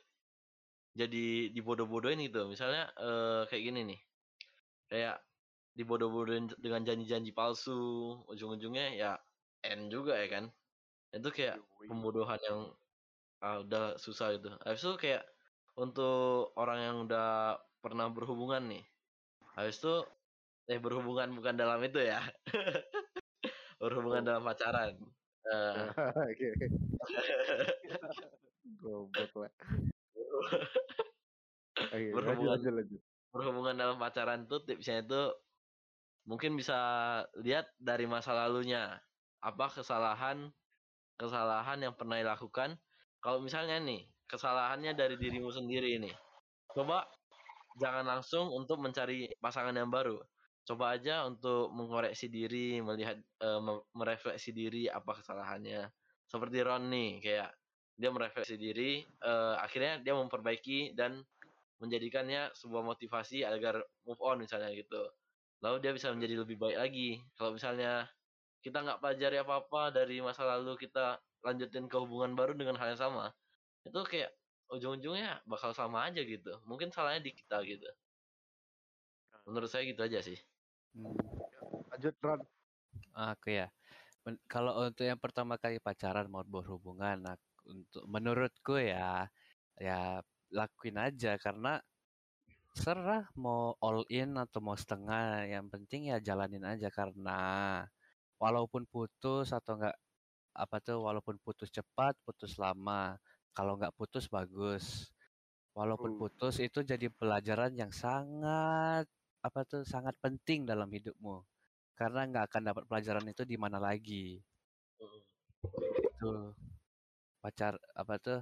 jadi 0.94 1.50
dibodoh-bodohin 1.56 2.20
gitu. 2.28 2.46
Misalnya 2.52 2.92
eh, 3.00 3.42
kayak 3.50 3.64
gini 3.64 3.82
nih. 3.96 4.00
Kayak 4.92 5.16
dibodoh-bodohin 5.74 6.54
dengan 6.62 6.86
janji-janji 6.86 7.34
palsu 7.34 7.74
ujung-ujungnya 8.30 8.94
ya 8.94 9.12
end 9.64 9.90
juga 9.90 10.20
ya 10.20 10.28
kan. 10.30 10.46
Itu 11.14 11.30
kayak 11.32 11.62
pembodohan 11.88 12.40
yang 12.44 12.60
ah, 13.42 13.64
udah 13.64 13.96
susah 13.98 14.38
gitu. 14.38 14.50
Habis 14.66 14.82
itu 14.86 14.96
kayak 15.00 15.24
untuk 15.80 16.54
orang 16.60 16.80
yang 16.80 16.96
udah 17.10 17.58
pernah 17.82 18.08
berhubungan 18.12 18.62
nih 18.70 18.84
habis 19.58 19.80
itu 19.82 20.06
eh 20.70 20.80
berhubungan 20.80 21.34
bukan 21.36 21.56
dalam 21.60 21.80
itu 21.84 22.00
ya 22.00 22.22
berhubungan 23.82 24.24
Oh. 24.24 24.28
dalam 24.28 24.44
pacaran 24.46 24.94
Eh, 25.44 25.44
Oke. 26.32 26.50
Goblok 28.80 29.34
lah. 29.44 29.52
Berhubungan. 31.92 32.56
lanjut, 32.56 32.72
lanjut. 32.72 33.02
berhubungan 33.34 33.76
dalam 33.76 33.98
pacaran 34.00 34.48
tuh 34.48 34.64
tipsnya 34.64 35.04
itu 35.04 35.22
mungkin 36.24 36.56
bisa 36.56 36.78
lihat 37.44 37.68
dari 37.76 38.08
masa 38.08 38.32
lalunya 38.32 39.04
apa 39.44 39.68
kesalahan 39.68 40.48
kesalahan 41.20 41.84
yang 41.84 41.94
pernah 41.98 42.24
dilakukan 42.24 42.80
kalau 43.20 43.44
misalnya 43.44 43.84
nih 43.84 44.08
kesalahannya 44.28 44.96
dari 44.98 45.16
dirimu 45.20 45.50
sendiri 45.52 46.00
ini. 46.00 46.12
Coba 46.74 47.06
jangan 47.78 48.06
langsung 48.06 48.50
untuk 48.54 48.82
mencari 48.82 49.30
pasangan 49.38 49.74
yang 49.74 49.90
baru. 49.90 50.18
Coba 50.64 50.96
aja 50.96 51.28
untuk 51.28 51.70
mengoreksi 51.76 52.32
diri 52.32 52.80
melihat 52.80 53.20
me- 53.60 53.86
merefleksi 53.94 54.56
diri 54.56 54.88
apa 54.88 55.12
kesalahannya. 55.20 55.92
Seperti 56.26 56.58
Ron 56.64 56.90
kayak 57.20 57.52
dia 57.94 58.10
merefleksi 58.10 58.58
diri 58.58 59.04
eh, 59.04 59.56
akhirnya 59.60 60.02
dia 60.02 60.18
memperbaiki 60.18 60.98
dan 60.98 61.22
menjadikannya 61.78 62.56
sebuah 62.56 62.82
motivasi 62.82 63.44
agar 63.44 63.84
move 64.08 64.22
on 64.24 64.40
misalnya 64.40 64.72
gitu. 64.72 65.04
Lalu 65.60 65.78
dia 65.84 65.92
bisa 65.92 66.10
menjadi 66.16 66.42
lebih 66.42 66.58
baik 66.58 66.78
lagi. 66.80 67.10
Kalau 67.36 67.52
misalnya 67.54 68.08
kita 68.64 68.80
nggak 68.80 69.04
pelajari 69.04 69.38
apa-apa 69.44 69.92
dari 69.92 70.24
masa 70.24 70.48
lalu 70.48 70.80
kita 70.80 71.20
lanjutin 71.44 71.92
ke 71.92 72.00
hubungan 72.00 72.32
baru 72.40 72.56
dengan 72.56 72.80
hal 72.80 72.96
yang 72.96 73.02
sama 73.04 73.36
itu 73.84 74.00
kayak 74.08 74.32
ujung-ujungnya 74.72 75.44
bakal 75.46 75.76
sama 75.76 76.08
aja 76.08 76.24
gitu 76.24 76.58
mungkin 76.66 76.90
salahnya 76.90 77.22
di 77.22 77.32
kita 77.36 77.62
gitu 77.68 77.86
menurut 79.44 79.68
saya 79.70 79.84
gitu 79.86 80.02
aja 80.02 80.24
sih 80.24 80.40
Hmm, 80.94 81.18
Lanjut 81.90 82.14
Ron. 82.22 82.42
aku 83.18 83.50
ya. 83.50 83.74
Men- 84.22 84.38
kalau 84.46 84.78
untuk 84.86 85.10
yang 85.10 85.18
pertama 85.18 85.58
kali 85.58 85.82
pacaran 85.82 86.30
mau 86.30 86.46
berhubungan, 86.46 87.18
nah, 87.18 87.36
untuk 87.66 88.06
menurutku 88.06 88.78
ya, 88.78 89.26
ya 89.82 90.22
lakuin 90.54 91.02
aja 91.02 91.34
karena 91.42 91.82
serah 92.78 93.26
mau 93.34 93.74
all 93.82 94.06
in 94.10 94.38
atau 94.38 94.62
mau 94.62 94.78
setengah, 94.78 95.50
yang 95.50 95.66
penting 95.74 96.14
ya 96.14 96.22
jalanin 96.22 96.62
aja 96.62 96.94
karena 96.94 97.42
walaupun 98.38 98.86
putus 98.86 99.50
atau 99.50 99.78
enggak 99.82 99.98
apa 100.54 100.78
tuh, 100.78 101.02
walaupun 101.02 101.42
putus 101.42 101.74
cepat, 101.74 102.14
putus 102.22 102.62
lama, 102.62 103.18
kalau 103.54 103.78
nggak 103.78 103.96
putus 103.96 104.26
bagus. 104.28 105.14
Walaupun 105.74 106.14
Hmm. 106.14 106.20
putus 106.22 106.62
itu 106.62 106.86
jadi 106.86 107.10
pelajaran 107.10 107.74
yang 107.74 107.90
sangat 107.90 109.10
apa 109.42 109.60
tuh 109.66 109.82
sangat 109.86 110.14
penting 110.22 110.70
dalam 110.70 110.90
hidupmu. 110.90 111.42
Karena 111.98 112.26
nggak 112.30 112.46
akan 112.50 112.64
dapat 112.74 112.84
pelajaran 112.90 113.26
itu 113.30 113.42
di 113.46 113.58
mana 113.58 113.78
lagi. 113.82 114.42
Itu 116.18 116.54
pacar 117.42 117.78
apa 117.98 118.16
tuh 118.22 118.40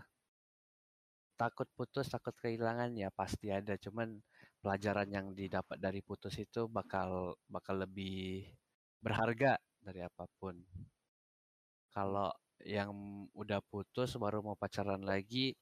takut 1.40 1.68
putus 1.74 2.06
takut 2.12 2.36
kehilangan 2.36 2.92
ya 2.96 3.08
pasti 3.16 3.48
ada. 3.52 3.80
Cuman 3.80 4.20
pelajaran 4.62 5.10
yang 5.10 5.28
didapat 5.34 5.80
dari 5.80 6.04
putus 6.04 6.36
itu 6.38 6.68
bakal 6.68 7.36
bakal 7.48 7.80
lebih 7.80 8.46
berharga 9.02 9.58
dari 9.82 10.04
apa 10.04 10.28
pun. 10.38 10.56
Kalau 11.92 12.30
yang 12.66 12.92
udah 13.34 13.60
putus 13.66 14.16
baru 14.18 14.42
mau 14.46 14.56
pacaran 14.58 15.02
lagi 15.02 15.54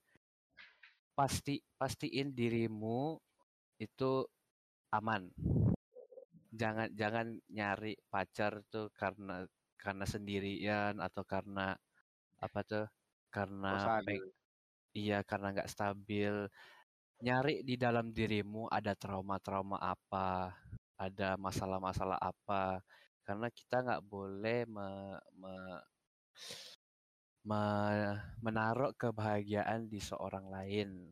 pasti 1.20 1.60
pastiin 1.76 2.32
dirimu 2.32 3.20
itu 3.80 4.24
aman. 4.95 5.28
Jangan 6.56 6.88
jangan 6.95 7.28
nyari 7.52 7.93
pacar 8.08 8.64
tuh 8.72 8.88
karena 8.95 9.43
karena 9.76 10.06
sendirian 10.08 11.00
atau 11.04 11.24
karena 11.28 11.76
apa 12.39 12.60
tuh 12.64 12.86
karena 13.32 13.76
Bosan. 13.76 14.04
peng- 14.08 14.32
iya 14.95 15.20
karena 15.28 15.47
nggak 15.56 15.72
stabil. 15.72 16.47
Nyari 17.20 17.68
di 17.68 17.76
dalam 17.76 18.16
dirimu 18.16 18.72
ada 18.72 18.95
trauma-trauma 18.95 19.76
apa 19.76 20.56
ada 20.95 21.36
masalah-masalah 21.36 22.20
apa. 22.20 22.80
Karena 23.28 23.47
kita 23.52 23.84
nggak 23.84 24.04
boleh 24.08 24.64
me- 24.68 25.22
me- 25.36 25.84
menaruh 28.45 28.93
kebahagiaan 28.93 29.89
di 29.89 29.97
seorang 29.97 30.47
lain 30.54 31.10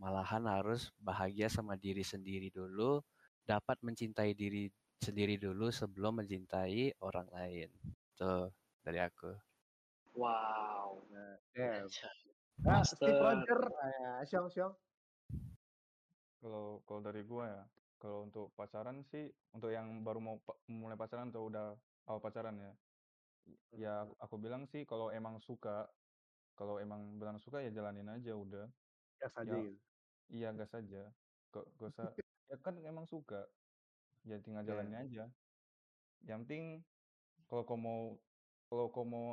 malahan 0.00 0.48
harus 0.48 0.88
bahagia 0.96 1.52
sama 1.52 1.76
diri 1.76 2.00
sendiri 2.00 2.48
dulu 2.48 3.04
dapat 3.44 3.76
mencintai 3.84 4.32
diri 4.32 4.70
sendiri 5.00 5.40
dulu 5.40 5.72
sebelum 5.72 6.20
mencintai 6.20 6.92
orang 7.00 7.28
lain. 7.32 7.68
Tuh, 8.16 8.52
dari 8.84 9.00
aku. 9.00 9.32
Wow. 10.16 11.00
Nah, 11.08 11.36
Steve 11.88 11.96
Master. 12.60 13.08
Roger. 13.16 13.60
Nah, 13.68 14.20
Syong, 14.28 14.48
Syong. 14.52 14.74
Kalau 16.40 16.80
kalau 16.84 17.00
dari 17.04 17.24
gua 17.24 17.44
ya, 17.48 17.62
kalau 18.00 18.28
untuk 18.28 18.52
pacaran 18.56 19.04
sih, 19.08 19.28
untuk 19.52 19.72
yang 19.72 20.04
baru 20.04 20.20
mau 20.20 20.36
pa- 20.40 20.56
mulai 20.68 20.96
pacaran 20.96 21.28
atau 21.28 21.48
udah 21.48 21.76
awal 22.08 22.20
pacaran 22.20 22.56
ya, 22.56 22.72
ya 23.74 24.04
aku, 24.06 24.14
aku 24.18 24.36
bilang 24.40 24.62
sih 24.68 24.82
kalau 24.86 25.08
emang 25.10 25.38
suka, 25.42 25.90
kalau 26.58 26.76
emang 26.82 27.16
benar 27.20 27.38
suka 27.40 27.62
ya 27.64 27.70
jalanin 27.72 28.08
aja 28.10 28.32
udah. 28.36 28.66
Gas 29.20 29.36
aja 29.36 29.52
Ya, 29.52 29.56
gitu. 29.60 29.76
iya 30.32 30.48
gas 30.56 30.72
aja. 30.74 31.12
Gak, 31.50 31.64
gak 31.78 31.88
usah, 31.92 32.08
ya 32.50 32.56
kan 32.62 32.74
emang 32.84 33.06
suka, 33.10 33.50
ya 34.26 34.38
tinggal 34.44 34.62
Iya. 34.64 34.68
jalanin 34.70 34.96
aja. 34.96 35.24
Yang 36.24 36.38
penting 36.46 36.64
kalau 37.48 37.62
kau 37.66 37.78
mau, 37.80 38.00
kalau 38.70 38.86
kau 38.92 39.04
mau 39.06 39.26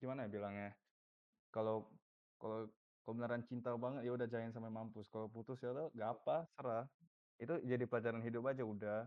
gimana 0.00 0.26
ya 0.26 0.30
bilangnya? 0.32 0.70
Kalau 1.54 1.94
kalau 2.40 2.68
kalau 3.06 3.14
beneran 3.16 3.46
cinta 3.46 3.70
banget 3.78 4.02
ya 4.08 4.12
udah 4.18 4.26
jalanin 4.26 4.52
sampai 4.54 4.72
mampus. 4.72 5.06
Kalau 5.12 5.30
putus 5.30 5.62
ya 5.62 5.70
udah 5.72 5.86
gak 5.94 6.10
apa, 6.22 6.36
serah. 6.58 6.84
Itu 7.38 7.60
jadi 7.62 7.84
pelajaran 7.86 8.22
hidup 8.24 8.42
aja 8.50 8.64
udah. 8.66 9.00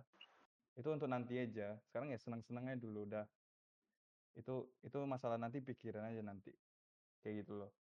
Itu 0.80 0.90
untuk 0.96 1.10
nanti 1.12 1.36
aja. 1.38 1.78
Sekarang 1.90 2.10
ya 2.14 2.20
senang-senang 2.22 2.72
aja 2.72 2.80
dulu 2.80 3.06
udah. 3.10 3.26
Itu 4.38 4.78
itu 4.86 4.98
masalah 5.06 5.38
nanti 5.42 5.62
pikiran 5.64 6.10
aja 6.10 6.22
nanti. 6.22 6.52
Kayak 7.22 7.36
gitu 7.46 7.54
loh. 7.66 7.72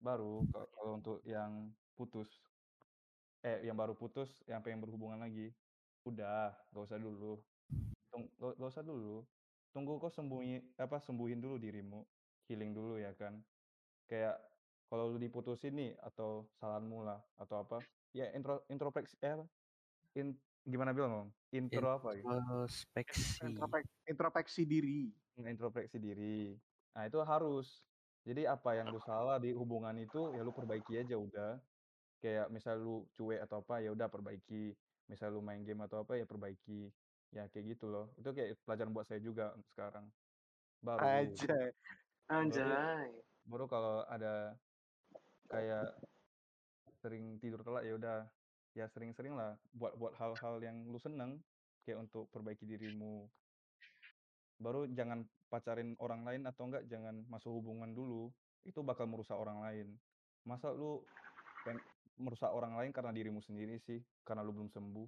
Baru 0.00 0.44
kalau 0.52 0.68
kalau 0.72 0.92
untuk 1.00 1.16
yang 1.24 1.72
putus 1.96 2.44
eh 3.46 3.62
yang 3.62 3.76
baru 3.78 3.94
putus 3.94 4.42
yang 4.50 4.60
pengen 4.64 4.82
berhubungan 4.82 5.22
lagi 5.22 5.54
udah 6.02 6.54
gak 6.74 6.84
usah 6.86 6.98
dulu 6.98 7.38
Tung, 8.10 8.26
gak, 8.38 8.58
usah 8.58 8.82
dulu 8.86 9.26
tunggu 9.74 9.98
kau 10.02 10.10
sembunyi 10.10 10.72
apa 10.78 10.98
sembuhin 11.02 11.38
dulu 11.42 11.56
dirimu 11.60 12.00
healing 12.48 12.72
dulu 12.74 12.98
ya 12.98 13.12
kan 13.14 13.42
kayak 14.10 14.38
kalau 14.86 15.14
lu 15.14 15.18
diputusin 15.18 15.74
nih 15.74 15.92
atau 15.98 16.50
salahmu 16.58 17.02
lah 17.06 17.22
atau 17.38 17.66
apa 17.66 17.82
ya 18.14 18.30
intro 18.34 18.62
introspeksi 18.70 19.18
eh 19.20 19.34
apa? 19.36 19.46
in, 20.16 20.38
gimana 20.66 20.90
bilang 20.90 21.10
ngomong? 21.14 21.30
Intro 21.54 21.88
apa 21.88 22.18
gitu? 22.18 22.26
Introspeksi. 22.26 23.46
Intropek- 23.46 23.90
introspeksi 24.10 24.62
diri. 24.66 25.08
introspeksi 25.36 25.96
diri. 26.00 26.56
Nah 26.96 27.06
itu 27.06 27.20
harus. 27.22 27.84
Jadi 28.26 28.42
apa 28.42 28.74
yang 28.74 28.90
lu 28.90 28.98
salah 28.98 29.38
di 29.38 29.54
hubungan 29.54 29.94
itu 29.94 30.34
ya 30.34 30.42
lu 30.42 30.50
perbaiki 30.50 30.98
aja 30.98 31.14
udah. 31.14 31.62
Kayak 32.18 32.50
misal 32.50 32.82
lu 32.82 33.06
cuek 33.14 33.44
atau 33.46 33.62
apa 33.62 33.84
ya 33.84 33.94
udah 33.94 34.10
perbaiki. 34.10 34.74
Misal 35.06 35.30
lu 35.30 35.44
main 35.44 35.62
game 35.62 35.86
atau 35.86 36.02
apa 36.02 36.18
ya 36.18 36.26
perbaiki. 36.26 36.90
Ya 37.30 37.46
kayak 37.52 37.78
gitu 37.78 37.86
loh. 37.86 38.10
Itu 38.18 38.34
kayak 38.34 38.58
pelajaran 38.66 38.90
buat 38.90 39.06
saya 39.06 39.22
juga 39.22 39.54
sekarang. 39.70 40.10
Baru 40.82 41.04
Aja. 41.04 41.56
Anjay. 42.26 43.06
baru 43.46 43.70
kalau 43.70 44.02
ada 44.10 44.58
kayak 45.46 45.94
sering 46.98 47.38
tidur 47.38 47.62
telat 47.62 47.86
ya 47.86 47.94
udah 47.94 48.18
ya 48.78 48.84
sering-sering 48.94 49.34
lah 49.40 49.50
buat 49.78 49.92
buat 50.00 50.12
hal-hal 50.20 50.54
yang 50.66 50.76
lu 50.92 50.98
seneng 51.06 51.30
kayak 51.84 51.98
untuk 52.04 52.22
perbaiki 52.34 52.64
dirimu 52.72 53.06
baru 54.64 54.78
jangan 54.98 55.18
pacarin 55.52 55.88
orang 56.04 56.20
lain 56.26 56.42
atau 56.48 56.62
enggak 56.66 56.82
jangan 56.92 57.14
masuk 57.32 57.50
hubungan 57.58 57.90
dulu 57.98 58.14
itu 58.68 58.78
bakal 58.88 59.06
merusak 59.10 59.36
orang 59.42 59.58
lain 59.64 59.86
masa 60.50 60.66
lu 60.80 60.84
peng- 61.64 61.86
merusak 62.24 62.50
orang 62.58 62.72
lain 62.78 62.90
karena 62.96 63.12
dirimu 63.18 63.40
sendiri 63.48 63.74
sih 63.86 63.98
karena 64.26 64.40
lu 64.46 64.50
belum 64.56 64.70
sembuh 64.76 65.06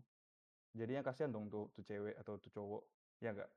jadinya 0.78 1.02
kasihan 1.06 1.30
dong 1.34 1.46
tuh 1.54 1.62
tuh 1.76 1.84
cewek 1.90 2.14
atau 2.20 2.34
tuh 2.44 2.52
cowok 2.56 2.82
ya 3.24 3.28
enggak 3.34 3.50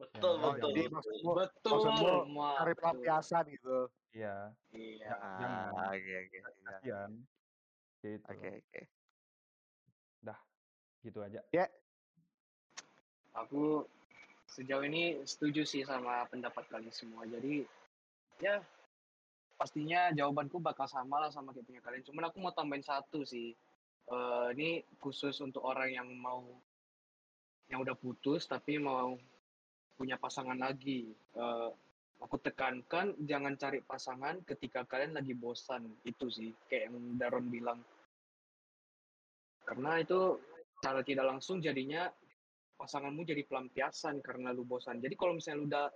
betul 0.00 0.34
Oh, 0.44 0.52
betul 0.52 0.68
jadi 0.76 0.80
maksudmu 0.94 1.32
Betul. 1.38 1.72
maksudmu 1.72 2.08
cari 2.56 2.72
pelampiasan 2.78 3.44
gitu. 3.54 3.68
iya 4.16 4.28
Iya. 4.76 5.06
jangan 5.40 5.74
Ah, 5.78 5.90
oke 5.94 6.12
oke. 6.22 6.38
kasihan 6.66 7.12
gitu 8.02 8.30
Oke 8.30 8.46
oke. 8.60 8.95
Gitu 11.04 11.22
aja 11.22 11.38
Aku 13.36 13.84
sejauh 14.48 14.84
ini 14.86 15.20
setuju 15.28 15.66
sih 15.68 15.84
sama 15.84 16.24
pendapat 16.32 16.64
kalian 16.72 16.94
semua. 16.94 17.28
Jadi 17.28 17.66
ya 18.40 18.62
pastinya 19.60 20.12
jawabanku 20.12 20.60
bakal 20.60 20.88
sama 20.88 21.20
lah 21.20 21.30
sama 21.32 21.52
kayak 21.52 21.66
punya 21.68 21.80
kalian. 21.84 22.04
Cuman 22.06 22.24
aku 22.32 22.36
mau 22.40 22.54
tambahin 22.54 22.84
satu 22.86 23.26
sih. 23.28 23.52
Eh, 24.06 24.48
ini 24.54 24.86
khusus 25.02 25.34
untuk 25.42 25.66
orang 25.66 25.90
yang 25.90 26.08
mau 26.14 26.46
yang 27.66 27.82
udah 27.82 27.98
putus 27.98 28.46
tapi 28.46 28.78
mau 28.78 29.18
punya 29.98 30.16
pasangan 30.16 30.56
lagi. 30.56 31.10
Eh, 31.12 31.70
aku 32.22 32.40
tekankan 32.40 33.12
jangan 33.20 33.58
cari 33.60 33.84
pasangan 33.84 34.40
ketika 34.46 34.88
kalian 34.88 35.18
lagi 35.18 35.36
bosan. 35.36 35.84
Itu 36.06 36.32
sih 36.32 36.54
kayak 36.70 36.88
yang 36.88 37.20
Daron 37.20 37.52
bilang. 37.52 37.80
Karena 39.66 39.98
itu 39.98 40.38
secara 40.78 41.02
tidak 41.02 41.26
langsung 41.26 41.58
jadinya 41.58 42.06
pasanganmu 42.78 43.26
jadi 43.26 43.42
pelampiasan 43.50 44.22
karena 44.22 44.54
lu 44.54 44.62
bosan. 44.62 45.02
Jadi 45.02 45.18
kalau 45.18 45.34
misalnya 45.34 45.58
lu 45.58 45.66
udah 45.66 45.86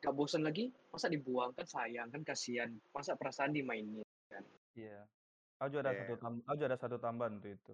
gak 0.00 0.14
bosan 0.16 0.42
lagi, 0.42 0.72
masa 0.88 1.12
dibuang 1.12 1.52
kan 1.52 1.68
sayang 1.68 2.08
kan 2.08 2.24
kasihan. 2.24 2.72
Masa 2.96 3.12
perasaan 3.14 3.52
dimainin 3.52 4.02
kan. 4.32 4.42
Iya. 4.72 5.04
Aku 5.60 5.68
juga 5.70 5.82
ada 5.86 5.92
Iya. 5.94 6.00
satu 6.02 6.14
tam 6.18 6.34
aku 6.42 6.54
juga 6.56 6.68
ada 6.72 6.78
satu 6.80 6.96
tambahan 6.98 7.38
untuk 7.38 7.52
itu. 7.52 7.72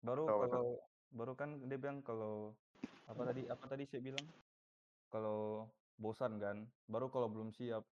Baru 0.00 0.24
Betul, 0.24 0.38
betul. 0.38 0.48
kalau 0.48 0.64
baru 1.12 1.32
kan 1.36 1.50
dia 1.68 1.76
bilang 1.76 1.98
kalau 2.00 2.54
apa 3.04 3.22
tadi 3.28 3.42
apa 3.50 3.64
tadi 3.66 3.84
saya 3.90 4.00
bilang? 4.00 4.24
Kalau 5.12 5.68
bosan 6.00 6.40
kan, 6.40 6.64
baru 6.88 7.12
kalau 7.12 7.28
belum 7.28 7.52
siap. 7.52 7.84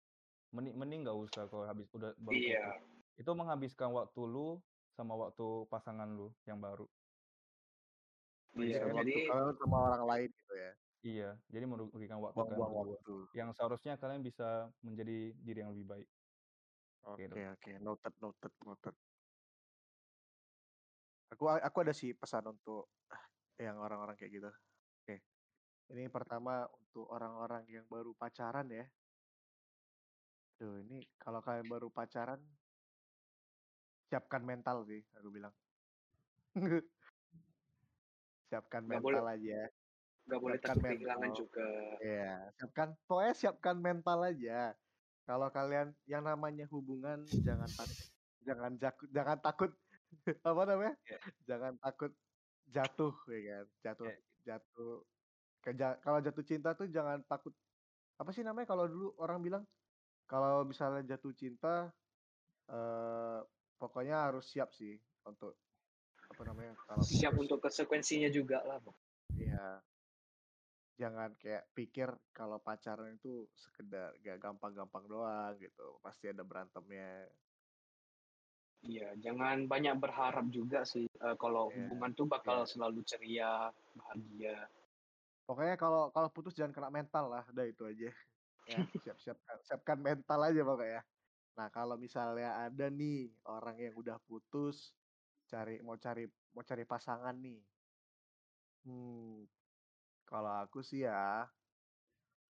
Mending 0.55 0.79
mending 0.79 1.01
nggak 1.03 1.19
usah 1.19 1.45
kalau 1.51 1.67
habis 1.67 1.91
udah 1.91 2.15
baru 2.15 2.35
Iya. 2.37 2.63
putus. 2.79 3.19
Itu 3.19 3.31
menghabiskan 3.35 3.91
waktu 3.91 4.21
lu 4.23 4.63
sama 4.99 5.15
waktu 5.15 5.47
pasangan 5.71 6.11
lu 6.11 6.35
yang 6.43 6.59
baru. 6.59 6.91
Iya, 8.59 8.83
waktu 8.91 9.07
jadi 9.07 9.15
kalian 9.31 9.55
sama 9.63 9.79
orang 9.95 10.05
lain 10.11 10.29
gitu 10.35 10.55
ya. 10.59 10.73
Iya, 10.99 11.31
jadi 11.47 11.65
merugikan 11.71 12.19
waktu 12.19 12.35
kalian 12.35 12.59
Buang-buang 12.59 12.75
berdua. 12.75 12.99
waktu. 12.99 13.15
Yang 13.39 13.51
seharusnya 13.55 13.95
kalian 13.95 14.23
bisa 14.27 14.75
menjadi 14.83 15.19
diri 15.39 15.59
yang 15.63 15.71
lebih 15.71 15.87
baik. 15.87 16.09
Oke, 17.07 17.23
Gitu. 17.23 17.35
oke. 17.39 17.71
Noted, 17.79 18.15
noted, 18.19 18.53
noted. 18.67 18.95
Aku 21.31 21.45
aku 21.47 21.77
ada 21.87 21.95
sih 21.95 22.11
pesan 22.19 22.51
untuk 22.51 22.91
yang 23.63 23.79
orang-orang 23.79 24.19
kayak 24.19 24.33
gitu. 24.35 24.51
Oke. 25.07 25.23
Ini 25.95 26.11
pertama 26.11 26.67
untuk 26.75 27.07
orang-orang 27.07 27.63
yang 27.71 27.87
baru 27.87 28.11
pacaran 28.19 28.67
ya. 28.75 28.91
Tuh, 30.59 30.83
ini 30.83 31.07
kalau 31.23 31.39
kalian 31.39 31.71
baru 31.71 31.87
pacaran 31.95 32.43
siapkan 34.09 34.43
mental 34.43 34.89
sih, 34.89 35.05
aku 35.15 35.29
bilang. 35.29 35.53
siapkan 38.49 38.83
boleh- 38.89 39.21
mental 39.21 39.29
aja. 39.29 39.61
nggak 40.29 40.41
boleh 40.45 40.61
takut 40.61 40.85
kehilangan 40.85 41.31
juga. 41.33 41.69
Iya, 42.05 42.53
siapkan 42.61 42.89
pokoknya 43.09 43.35
siapkan 43.37 43.77
mental 43.81 44.21
aja. 44.29 44.77
Kalau 45.25 45.49
kalian 45.49 45.97
yang 46.05 46.21
namanya 46.21 46.69
hubungan 46.69 47.25
jangan 47.25 47.69
takut 47.69 47.97
jangan 48.49 48.73
jakut 48.77 49.09
jangan 49.09 49.39
takut 49.41 49.73
apa 50.49 50.63
namanya? 50.69 50.95
Iya. 51.09 51.19
Jangan 51.49 51.73
takut 51.81 52.13
jatuh 52.69 53.15
ya 53.25 53.41
kan. 53.41 53.67
Jatuh 53.81 54.05
Kayak 54.05 54.21
jatuh 54.45 54.95
kalau 56.05 56.21
jatuh 56.21 56.45
cinta 56.45 56.77
tuh 56.77 56.89
jangan 56.93 57.25
takut 57.25 57.57
apa 58.21 58.31
sih 58.33 58.45
namanya 58.45 58.69
kalau 58.69 58.85
dulu 58.85 59.17
orang 59.21 59.41
bilang 59.41 59.65
kalau 60.29 60.65
misalnya 60.65 61.17
jatuh 61.17 61.33
cinta 61.33 61.89
eh 62.69 63.41
pokoknya 63.79 64.29
harus 64.29 64.45
siap 64.51 64.75
sih 64.75 64.99
untuk 65.25 65.55
apa 66.29 66.43
namanya 66.45 66.77
kalau 66.85 67.01
Siap 67.01 67.33
putus. 67.33 67.43
untuk 67.49 67.59
konsekuensinya 67.65 68.29
juga 68.29 68.61
lah. 68.67 68.77
Bang. 68.83 68.97
Iya. 69.39 69.81
Jangan 70.99 71.31
kayak 71.39 71.71
pikir 71.73 72.11
kalau 72.35 72.59
pacaran 72.59 73.15
itu 73.15 73.47
sekedar 73.55 74.19
gak 74.19 74.43
gampang-gampang 74.43 75.07
doang 75.07 75.55
gitu. 75.63 75.97
Pasti 76.03 76.29
ada 76.29 76.43
berantemnya. 76.43 77.31
Iya, 78.83 79.15
jangan 79.19 79.67
banyak 79.67 79.99
berharap 79.99 80.47
juga 80.55 80.87
sih 80.87 81.07
eh, 81.07 81.37
kalau 81.39 81.71
Iya, 81.71 81.87
hubungan 81.87 82.11
tuh 82.15 82.27
bakal 82.31 82.63
iya. 82.63 82.71
selalu 82.71 83.01
ceria, 83.03 83.71
bahagia. 83.95 84.57
Pokoknya 85.49 85.75
kalau 85.81 86.11
kalau 86.15 86.29
putus 86.31 86.55
jangan 86.55 86.75
kena 86.75 86.91
mental 86.93 87.27
lah, 87.31 87.43
udah 87.51 87.67
itu 87.67 87.83
aja. 87.89 88.11
Ya, 88.69 88.79
siap-siapkan 89.01 89.57
siapkan 89.65 89.99
mental 89.99 90.39
aja 90.45 90.61
pokoknya. 90.63 91.01
Nah, 91.59 91.75
kalau 91.75 91.99
misalnya 91.99 92.71
ada 92.71 92.87
nih 92.87 93.35
orang 93.43 93.75
yang 93.83 93.95
udah 93.99 94.23
putus 94.31 94.95
cari 95.51 95.83
mau 95.83 95.99
cari 95.99 96.31
mau 96.55 96.63
cari 96.63 96.87
pasangan 96.87 97.35
nih. 97.35 97.59
Hmm, 98.87 99.43
kalau 100.23 100.55
aku 100.63 100.87
sih 100.87 101.03
ya 101.03 101.51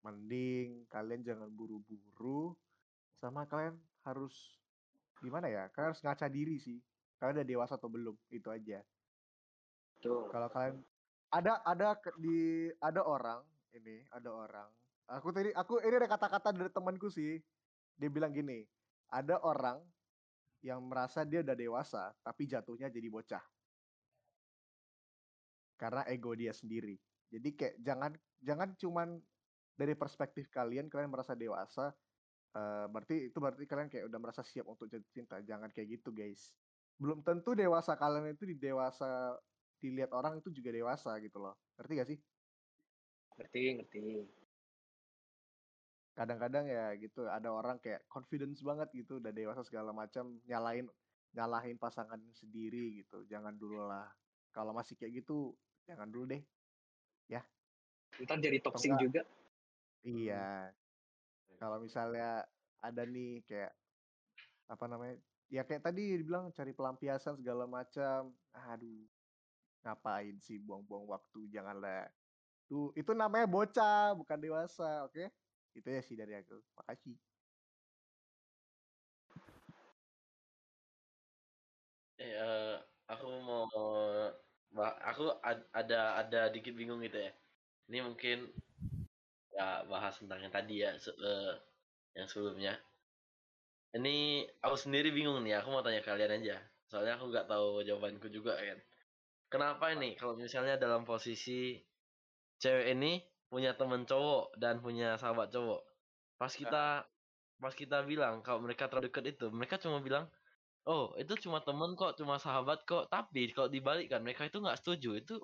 mending 0.01 0.89
kalian 0.89 1.21
jangan 1.21 1.53
buru-buru 1.53 2.57
sama 3.21 3.45
kalian 3.45 3.77
harus 4.01 4.57
gimana 5.21 5.53
ya? 5.53 5.69
Kalian 5.69 5.93
harus 5.93 6.01
ngaca 6.01 6.25
diri 6.25 6.57
sih. 6.57 6.81
Kalian 7.21 7.45
udah 7.45 7.47
dewasa 7.47 7.77
atau 7.77 7.93
belum? 7.93 8.17
Itu 8.33 8.49
aja. 8.49 8.81
Tuh. 10.01 10.33
Kalau 10.33 10.49
kalian 10.49 10.81
ada 11.29 11.61
ada 11.61 11.93
ke- 11.93 12.17
di 12.17 12.73
ada 12.81 13.05
orang 13.05 13.45
ini, 13.69 14.01
ada 14.09 14.33
orang. 14.33 14.69
Aku 15.05 15.29
tadi 15.29 15.53
aku 15.53 15.77
ini 15.85 15.93
ada 15.93 16.09
kata-kata 16.09 16.49
dari 16.57 16.73
temanku 16.73 17.13
sih. 17.13 17.37
Dia 17.95 18.09
bilang 18.09 18.33
gini, 18.33 18.65
ada 19.15 19.39
orang 19.47 19.79
yang 20.59 20.83
merasa 20.83 21.23
dia 21.23 21.39
udah 21.39 21.55
dewasa 21.55 22.11
tapi 22.19 22.43
jatuhnya 22.51 22.91
jadi 22.91 23.07
bocah. 23.07 23.43
Karena 25.79 26.03
ego 26.11 26.35
dia 26.35 26.51
sendiri. 26.51 26.99
Jadi 27.31 27.49
kayak 27.55 27.75
jangan 27.79 28.11
jangan 28.43 28.69
cuman 28.75 29.09
dari 29.75 29.95
perspektif 29.95 30.47
kalian 30.51 30.87
kalian 30.87 31.11
merasa 31.11 31.35
dewasa 31.35 31.91
eh, 32.55 32.85
berarti 32.87 33.31
itu 33.31 33.37
berarti 33.39 33.63
kalian 33.67 33.91
kayak 33.91 34.07
udah 34.07 34.19
merasa 34.19 34.41
siap 34.43 34.67
untuk 34.67 34.91
jatuh 34.91 35.11
cinta. 35.11 35.39
Jangan 35.43 35.71
kayak 35.71 35.99
gitu, 35.99 36.11
guys. 36.11 36.55
Belum 36.95 37.19
tentu 37.23 37.55
dewasa 37.55 37.95
kalian 37.95 38.35
itu 38.35 38.47
di 38.47 38.55
dewasa 38.55 39.35
dilihat 39.83 40.11
orang 40.15 40.39
itu 40.39 40.49
juga 40.51 40.71
dewasa 40.71 41.15
gitu 41.19 41.43
loh. 41.43 41.55
Ngerti 41.75 41.91
gak 41.99 42.09
sih? 42.09 42.19
Ngerti, 43.35 43.63
ngerti. 43.79 44.01
Kadang-kadang 46.15 46.65
ya 46.65 46.95
gitu 46.95 47.27
ada 47.27 47.51
orang 47.51 47.75
kayak 47.83 48.07
confidence 48.07 48.63
banget 48.63 48.87
gitu 48.95 49.19
udah 49.19 49.35
dewasa 49.35 49.67
segala 49.67 49.91
macam 49.91 50.39
nyalain 50.47 50.87
nyalahin 51.35 51.75
pasangan 51.75 52.23
sendiri 52.31 53.03
gitu. 53.03 53.27
Jangan 53.27 53.59
dulu 53.59 53.83
lah. 53.83 54.07
Kalau 54.55 54.71
masih 54.71 54.95
kayak 54.95 55.21
gitu 55.23 55.51
jangan 55.83 56.07
dulu 56.07 56.31
deh. 56.31 56.43
Ntar 58.23 58.39
jadi 58.39 58.63
toxic 58.63 58.95
juga. 58.95 59.27
iya. 60.07 60.71
Kalau 61.59 61.83
misalnya 61.83 62.47
ada 62.79 63.03
nih 63.03 63.43
kayak 63.43 63.75
apa 64.71 64.85
namanya? 64.87 65.19
Ya 65.51 65.67
kayak 65.67 65.83
tadi 65.83 66.15
dibilang 66.15 66.49
cari 66.55 66.71
pelampiasan 66.71 67.35
segala 67.35 67.67
macam. 67.67 68.31
Aduh. 68.71 69.03
Ngapain 69.83 70.39
sih 70.41 70.57
buang-buang 70.57 71.05
waktu? 71.11 71.51
Janganlah. 71.51 72.09
Tuh, 72.65 72.89
itu 72.97 73.13
namanya 73.13 73.45
bocah, 73.45 74.17
bukan 74.17 74.41
dewasa, 74.41 75.05
oke? 75.05 75.29
Itu 75.77 75.87
ya 75.95 76.01
sih 76.07 76.15
dari 76.21 76.33
aku. 76.41 76.55
Makasih. 76.77 77.15
Eh, 82.19 82.75
aku 83.11 83.25
mau 83.47 83.63
aku 85.09 85.23
ad- 85.49 85.69
ada 85.79 85.99
ada 86.21 86.39
dikit 86.53 86.73
bingung 86.79 86.99
gitu 87.05 87.17
ya. 87.25 87.31
Ini 87.89 87.99
mungkin 88.07 88.37
ya 89.55 89.67
bahas 89.91 90.13
tentang 90.21 90.39
yang 90.43 90.53
tadi 90.53 90.73
ya 90.83 90.91
se- 91.03 91.17
eh, 91.31 91.53
yang 92.17 92.27
sebelumnya. 92.31 92.73
Ini 93.97 94.15
aku 94.65 94.75
sendiri 94.83 95.09
bingung 95.17 95.39
nih. 95.45 95.53
Aku 95.59 95.67
mau 95.73 95.81
tanya 95.85 96.01
kalian 96.09 96.31
aja. 96.37 96.57
Soalnya 96.89 97.13
aku 97.17 97.25
nggak 97.31 97.47
tahu 97.51 97.67
jawabanku 97.87 98.27
juga 98.35 98.53
kan. 98.67 98.79
Kenapa 99.51 99.85
ini 99.95 100.09
kalau 100.19 100.35
misalnya 100.43 100.75
dalam 100.83 101.03
posisi 101.11 101.59
cewek 102.61 102.87
ini 102.95 103.11
punya 103.51 103.71
temen 103.79 104.03
cowok 104.09 104.57
dan 104.61 104.81
punya 104.85 105.15
sahabat 105.21 105.49
cowok. 105.55 105.81
Pas 106.41 106.51
kita 106.53 107.07
pas 107.61 107.73
kita 107.75 108.03
bilang 108.07 108.43
kalau 108.45 108.59
mereka 108.65 108.87
terlalu 108.91 109.09
dekat 109.11 109.25
itu, 109.37 109.45
mereka 109.53 109.77
cuma 109.83 109.99
bilang, 110.03 110.27
"Oh, 110.87 111.13
itu 111.21 111.33
cuma 111.45 111.59
temen 111.67 111.95
kok, 111.99 112.17
cuma 112.19 112.37
sahabat 112.41 112.85
kok." 112.89 113.09
Tapi 113.13 113.51
kalau 113.55 113.69
dibalikkan 113.71 114.21
mereka 114.25 114.47
itu 114.49 114.59
nggak 114.63 114.79
setuju. 114.81 115.09
Itu 115.21 115.35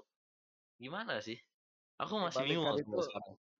gimana 0.81 1.19
sih? 1.23 1.39
Aku 2.01 2.15
masih 2.21 2.43
bingung 2.49 2.73
itu 2.81 2.99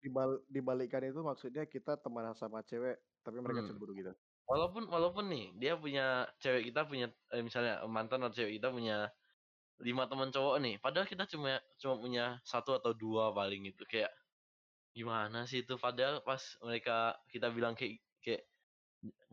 dibal 0.04 0.42
dibalikkan 0.50 1.04
itu 1.10 1.22
maksudnya 1.22 1.64
kita 1.70 1.94
teman 2.04 2.34
sama 2.38 2.60
cewek 2.66 2.98
tapi 3.26 3.38
mereka 3.44 3.62
Hmm. 3.62 3.68
cemburu 3.68 3.94
gitu. 3.98 4.14
Walaupun 4.50 4.90
walaupun 4.92 5.26
nih 5.32 5.46
dia 5.62 5.74
punya 5.80 6.28
cewek 6.44 6.70
kita 6.74 6.82
punya 6.90 7.08
eh, 7.34 7.44
misalnya 7.44 7.84
mantan 7.88 8.22
atau 8.26 8.36
cewek 8.44 8.60
kita 8.62 8.70
punya 8.74 8.98
lima 9.82 10.06
teman 10.12 10.30
cowok 10.36 10.56
nih. 10.64 10.76
Padahal 10.84 11.08
kita 11.10 11.26
cuma 11.32 11.60
cuma 11.82 11.96
punya 12.02 12.26
satu 12.46 12.78
atau 12.80 12.94
dua 12.98 13.32
paling 13.36 13.64
itu 13.72 13.84
kayak 13.90 14.12
gimana 14.98 15.38
sih 15.50 15.60
itu? 15.64 15.74
Padahal 15.86 16.16
pas 16.28 16.42
mereka 16.68 17.18
kita 17.34 17.48
bilang 17.56 17.74
kayak 17.80 17.94
kayak 18.24 18.42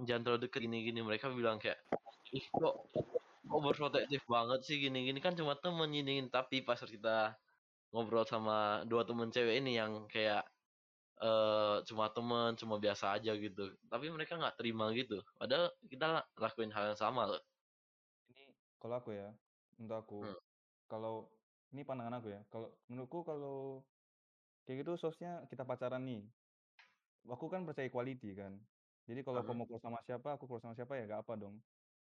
jangan 0.07 0.23
terlalu 0.25 0.41
deket 0.49 0.61
gini 0.67 0.79
gini 0.89 1.01
mereka 1.09 1.27
bilang 1.39 1.57
kayak 1.63 1.79
ih 2.39 2.47
kok 2.61 2.75
kok 3.49 3.61
berprotektif 3.67 4.23
banget 4.29 4.61
sih 4.69 4.77
gini 4.85 4.99
gini 5.09 5.19
kan 5.25 5.35
cuma 5.39 5.55
temen 5.65 5.89
gini 5.93 6.11
gini 6.23 6.29
tapi 6.33 6.57
pas 6.69 6.81
kita 6.81 7.37
ngobrol 7.93 8.25
sama 8.29 8.85
dua 8.91 9.03
temen 9.09 9.29
cewek 9.35 9.61
ini 9.65 9.73
yang 9.81 9.93
kayak 10.15 10.45
eh 11.19 11.77
cuma 11.89 12.07
temen 12.17 12.51
cuma 12.61 12.77
biasa 12.85 13.19
aja 13.19 13.33
gitu. 13.35 13.75
Tapi 13.93 14.07
mereka 14.15 14.39
nggak 14.41 14.57
terima 14.61 14.87
gitu. 14.95 15.19
Padahal 15.41 15.67
kita 15.93 16.07
la- 16.15 16.29
lakuin 16.39 16.71
hal 16.77 16.95
yang 16.95 17.01
sama 17.05 17.23
loh. 17.31 17.43
Ini 18.31 18.45
kalau 18.81 18.95
aku 19.01 19.11
ya, 19.21 19.29
untuk 19.81 19.97
aku, 20.03 20.19
Hmm. 20.23 20.39
kalau 20.93 21.15
ini 21.75 21.83
pandangan 21.89 22.15
aku 22.23 22.29
ya, 22.37 22.41
kalau 22.53 22.69
menurutku 22.89 23.21
kalau 23.27 23.83
kayak 24.69 24.85
gitu 24.85 24.93
sosnya 25.01 25.29
kita 25.51 25.65
pacaran 25.65 26.05
nih, 26.05 26.21
aku 27.35 27.47
kan 27.53 27.63
percaya 27.69 27.89
equality 27.91 28.27
kan. 28.41 28.55
Jadi 29.09 29.21
kalau 29.27 29.41
kau 29.47 29.53
Hmm. 29.53 29.59
mau 29.59 29.67
keluar 29.69 29.83
sama 29.87 30.01
siapa, 30.07 30.29
aku 30.37 30.45
keluar 30.49 30.63
sama 30.65 30.77
siapa 30.79 30.95
ya 31.01 31.05
gak 31.13 31.23
apa 31.27 31.35
dong. 31.43 31.57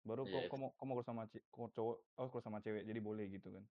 Baru 0.08 0.22
Iya, 0.22 0.32
kok 0.32 0.48
itu. 0.48 0.56
kok 0.78 0.86
mau 0.86 0.94
keluar 0.94 1.06
sama 1.08 1.24
ce 1.32 1.38
cowok 1.54 1.96
oh 2.18 2.26
keluar 2.32 2.44
sama 2.46 2.60
cewek 2.64 2.84
jadi 2.90 3.00
boleh 3.08 3.26
gitu 3.36 3.48
kan. 3.56 3.64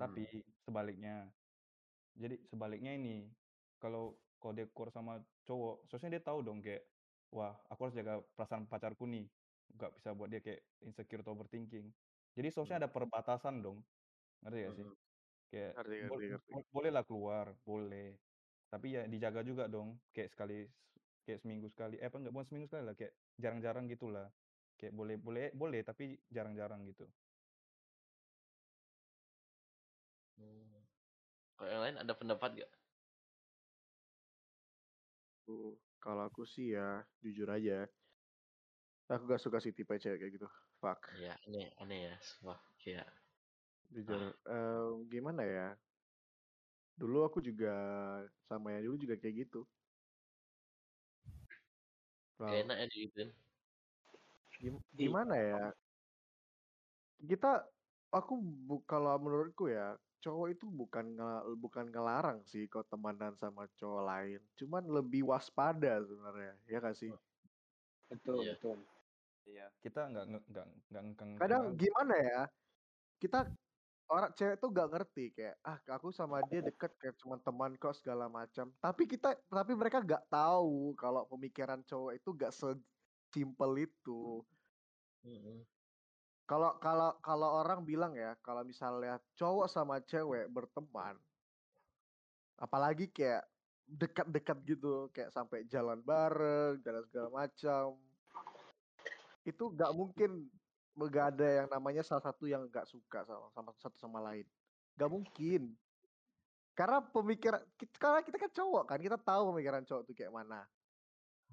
Tapi 0.00 0.20
Hmm. 0.20 0.34
sebaliknya. 0.66 1.32
Jadi 2.22 2.36
sebaliknya 2.50 2.92
ini, 2.98 3.34
kalau 3.82 4.22
kalau 4.40 4.54
dia 4.58 4.66
keluar 4.70 4.90
sama 4.94 5.12
cowok, 5.48 5.74
seharusnya 5.90 6.12
dia 6.18 6.24
tahu 6.28 6.40
dong 6.46 6.58
kayak, 6.66 6.82
wah 7.34 7.54
aku 7.70 7.80
harus 7.88 7.96
jaga 8.00 8.14
perasaan 8.36 8.64
pacarku 8.72 9.04
nih. 9.10 9.24
Nggak 9.74 9.90
bisa 9.98 10.10
buat 10.18 10.28
dia 10.32 10.40
kayak 10.46 10.60
insecure 10.86 11.22
atau 11.24 11.34
overthinking. 11.38 11.86
Jadi 12.36 12.48
seharusnya 12.52 12.78
Hmm. 12.78 12.84
ada 12.86 12.90
perbatasan 12.94 13.54
dong. 13.66 13.78
Ngerti 14.44 14.58
gak 14.68 14.76
sih? 14.80 14.88
Mhm. 14.88 14.96
Kayak 15.50 15.72
Ngerti 15.76 15.96
bol 16.08 16.20
ngerti 16.20 16.26
ngerti. 16.32 16.52
bo 16.52 16.58
bolehlah 16.74 17.04
keluar, 17.08 17.46
boleh. 17.64 18.08
Tapi 18.72 18.86
ya 18.96 19.02
dijaga 19.12 19.40
juga 19.46 19.64
dong. 19.70 19.88
Kayak 20.14 20.30
sekali 20.34 20.58
kayak 21.24 21.40
seminggu 21.40 21.68
sekali 21.72 21.96
eh 22.02 22.08
apa 22.08 22.16
enggak 22.20 22.34
bukan 22.34 22.46
seminggu 22.48 22.66
sekali 22.70 22.84
lah, 22.88 22.96
kayak 22.98 23.12
jarang-jarang 23.42 23.86
gitulah. 23.92 24.28
Kayak 24.78 24.92
boleh 24.98 25.16
boleh 25.20 25.46
boleh 25.54 25.80
tapi 25.86 26.04
jarang-jarang 26.32 26.82
gitu. 26.90 27.06
Hmm. 30.38 30.82
Kalau 31.58 31.70
yang 31.70 31.82
lain 31.84 31.96
ada 32.02 32.14
pendapat 32.18 32.50
nggak? 32.58 32.72
Tuh, 35.46 35.76
kalau 36.00 36.22
aku 36.28 36.42
sih 36.48 36.72
ya 36.76 37.04
jujur 37.22 37.48
aja. 37.52 37.84
Aku 39.12 39.28
gak 39.28 39.42
suka 39.44 39.60
sih 39.60 39.72
tipe 39.76 39.92
cewek 40.00 40.16
kayak 40.20 40.32
gitu. 40.40 40.48
Fuck. 40.80 41.00
Iya, 41.12 41.36
aneh 41.46 41.68
aneh 41.80 41.98
ya, 42.08 42.14
sumpah. 42.24 42.58
Kayak 42.80 43.06
Jujur, 43.94 44.22
ah, 44.22 44.34
eee, 44.46 45.06
gimana 45.10 45.42
ya? 45.46 45.78
Dulu 47.00 47.26
aku 47.26 47.38
juga 47.42 47.70
sama 48.46 48.70
yang 48.70 48.86
dulu 48.86 48.96
juga 49.02 49.14
kayak 49.18 49.36
gitu. 49.50 49.66
nggak 52.46 52.58
Wow. 52.58 52.64
enak 52.64 52.76
ya 52.80 52.86
digituin. 52.92 53.30
Gim 54.60 54.76
Iya. 54.98 55.14
gimana 55.14 55.34
ya? 55.36 55.74
Kita 57.22 57.70
aku 58.10 58.34
bu 58.42 58.82
kalau 58.90 59.14
menurutku 59.22 59.70
ya, 59.70 59.94
cowok 60.22 60.46
itu 60.58 60.66
bukan 60.80 61.04
nge 61.14 61.30
bukan 61.62 61.86
ngelarang 61.92 62.38
sih 62.42 62.66
kau 62.66 62.82
temenan 62.82 63.34
sama 63.38 63.70
cowok 63.78 64.02
lain, 64.10 64.40
cuman 64.58 64.82
lebih 64.90 65.22
waspada 65.30 66.02
sebenarnya, 66.02 66.58
ya 66.66 66.76
nggak 66.82 66.96
sih? 66.98 67.14
Betul, 68.10 68.40
Iya. 68.40 68.52
betul. 68.52 68.78
Iya. 69.48 69.66
Kita 69.84 70.00
nggak 70.10 70.24
nge 70.30 70.38
nggak 70.50 70.66
nggak 70.90 71.02
Kadang 71.40 71.74
gimana 71.74 72.14
ya, 72.14 72.40
kita 73.22 73.38
orang 74.12 74.32
cewek 74.36 74.56
tuh 74.60 74.68
nggak 74.72 74.90
ngerti 74.92 75.24
kayak, 75.36 75.56
"Ah, 75.64 75.78
aku 75.96 76.12
sama 76.12 76.44
dia 76.50 76.60
deket 76.60 76.92
kayak 77.00 77.16
cuman 77.20 77.40
teman 77.40 77.72
kok," 77.80 77.96
segala 77.96 78.28
macam. 78.28 78.72
Tapi 78.80 79.02
kita 79.08 79.36
tapi 79.48 79.72
mereka 79.76 80.04
nggak 80.04 80.28
tahu 80.28 80.92
kalau 80.98 81.24
pemikiran 81.28 81.80
cowok 81.84 82.12
itu 82.18 82.28
nggak 82.36 82.52
sesimpel 82.54 83.72
itu. 83.80 84.44
Mhm. 85.24 85.64
Kalau 86.44 86.76
kalau 86.82 87.16
kalau 87.24 87.48
orang 87.64 87.82
bilang 87.88 88.12
ya, 88.16 88.36
kalau 88.44 88.62
misalnya 88.66 89.16
cowok 89.38 89.66
sama 89.70 90.00
cewek 90.04 90.48
berteman 90.52 91.16
apalagi 92.58 93.10
kayak 93.10 93.44
dekat-dekat 93.84 94.58
gitu, 94.64 95.12
kayak 95.12 95.30
sampai 95.34 95.66
jalan 95.68 96.00
bareng, 96.00 96.80
jalan 96.80 97.04
segala 97.04 97.28
macam. 97.44 98.00
Itu 99.44 99.74
nggak 99.74 99.92
mungkin 99.92 100.48
nggak 100.96 101.26
ada 101.36 101.46
yang 101.64 101.68
namanya 101.70 102.02
salah 102.06 102.22
satu 102.24 102.44
yang 102.48 102.66
nggak 102.70 102.86
suka 102.88 103.26
sama 103.26 103.46
sama 103.54 103.70
satu 103.78 103.96
sama 104.00 104.18
lain. 104.22 104.46
Nggak 104.98 105.10
mungkin. 105.12 105.62
Karena 106.74 106.98
pemikiran 107.06 107.62
kit 107.78 107.90
karena 108.02 108.20
kita 108.26 108.38
kan 108.40 108.50
cowok 108.50 108.84
kan, 108.90 108.98
kita 109.02 109.18
tahu 109.22 109.42
pemikiran 109.54 109.82
cowok 109.86 110.02
tuh 110.10 110.14
kayak 110.18 110.34
mana. 110.34 110.66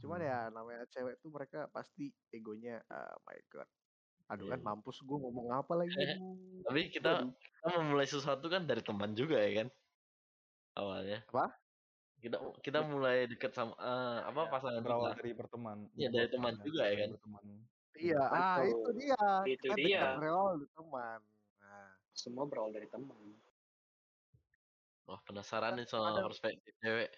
Cuman 0.02 0.20
Hmm. 0.20 0.26
ya 0.26 0.50
namanya 0.54 0.86
cewek 0.90 1.22
tuh 1.24 1.32
mereka 1.34 1.68
pasti 1.74 2.14
egonya, 2.34 2.82
oh 2.92 3.20
my 3.28 3.40
god. 3.52 3.70
Aduh 4.32 4.46
Iya 4.46 4.52
kan 4.52 4.62
iya. 4.62 4.66
mampus 4.66 5.02
gue 5.04 5.18
ngomong 5.18 5.50
apa 5.56 5.74
lagi. 5.78 6.06
Tapi 6.66 6.82
kita 6.94 7.12
Aduh. 7.12 7.34
kita 7.42 7.68
memulai 7.82 8.08
sesuatu 8.10 8.46
kan 8.54 8.64
dari 8.70 8.82
teman 8.86 9.12
juga 9.18 9.38
ya 9.42 9.52
kan? 9.66 9.68
Awalnya. 10.80 11.20
Apa? 11.30 11.44
Kita 12.24 12.38
kita 12.66 12.80
Bet 12.80 12.90
mulai 12.92 13.26
deket 13.32 13.52
sama 13.58 13.74
eee, 13.80 14.18
apa, 14.30 14.42
Iya, 14.44 14.52
pasangan 14.54 14.84
berawal 14.84 15.12
kita. 15.12 15.14
dari 15.20 15.32
berteman, 15.40 15.80
Iya, 15.98 16.08
ber 16.14 16.16
dari 16.16 16.28
teman 16.34 16.56
iya, 16.66 16.66
juga 16.66 16.84
ya 16.92 16.96
kan? 17.04 17.12
berteman. 17.12 17.46
Iya, 18.00 18.16
Iya. 18.16 18.24
ah 18.32 18.58
itu 18.64 18.78
Betul. 18.88 18.94
dia. 19.00 19.24
Itu 19.44 19.68
Kita 19.68 19.76
dia. 19.76 20.04
berawal 20.16 20.54
dari 20.64 20.72
teman. 20.78 21.20
Nah. 21.60 21.92
Semua 22.16 22.44
berawal 22.48 22.72
dari 22.76 22.88
teman. 22.88 23.42
Wah, 25.08 25.20
penasaran 25.26 25.74
nih 25.78 25.88
sama 25.90 26.14
kadang 26.14 26.30
perspektif 26.30 26.74
cewek. 26.82 27.10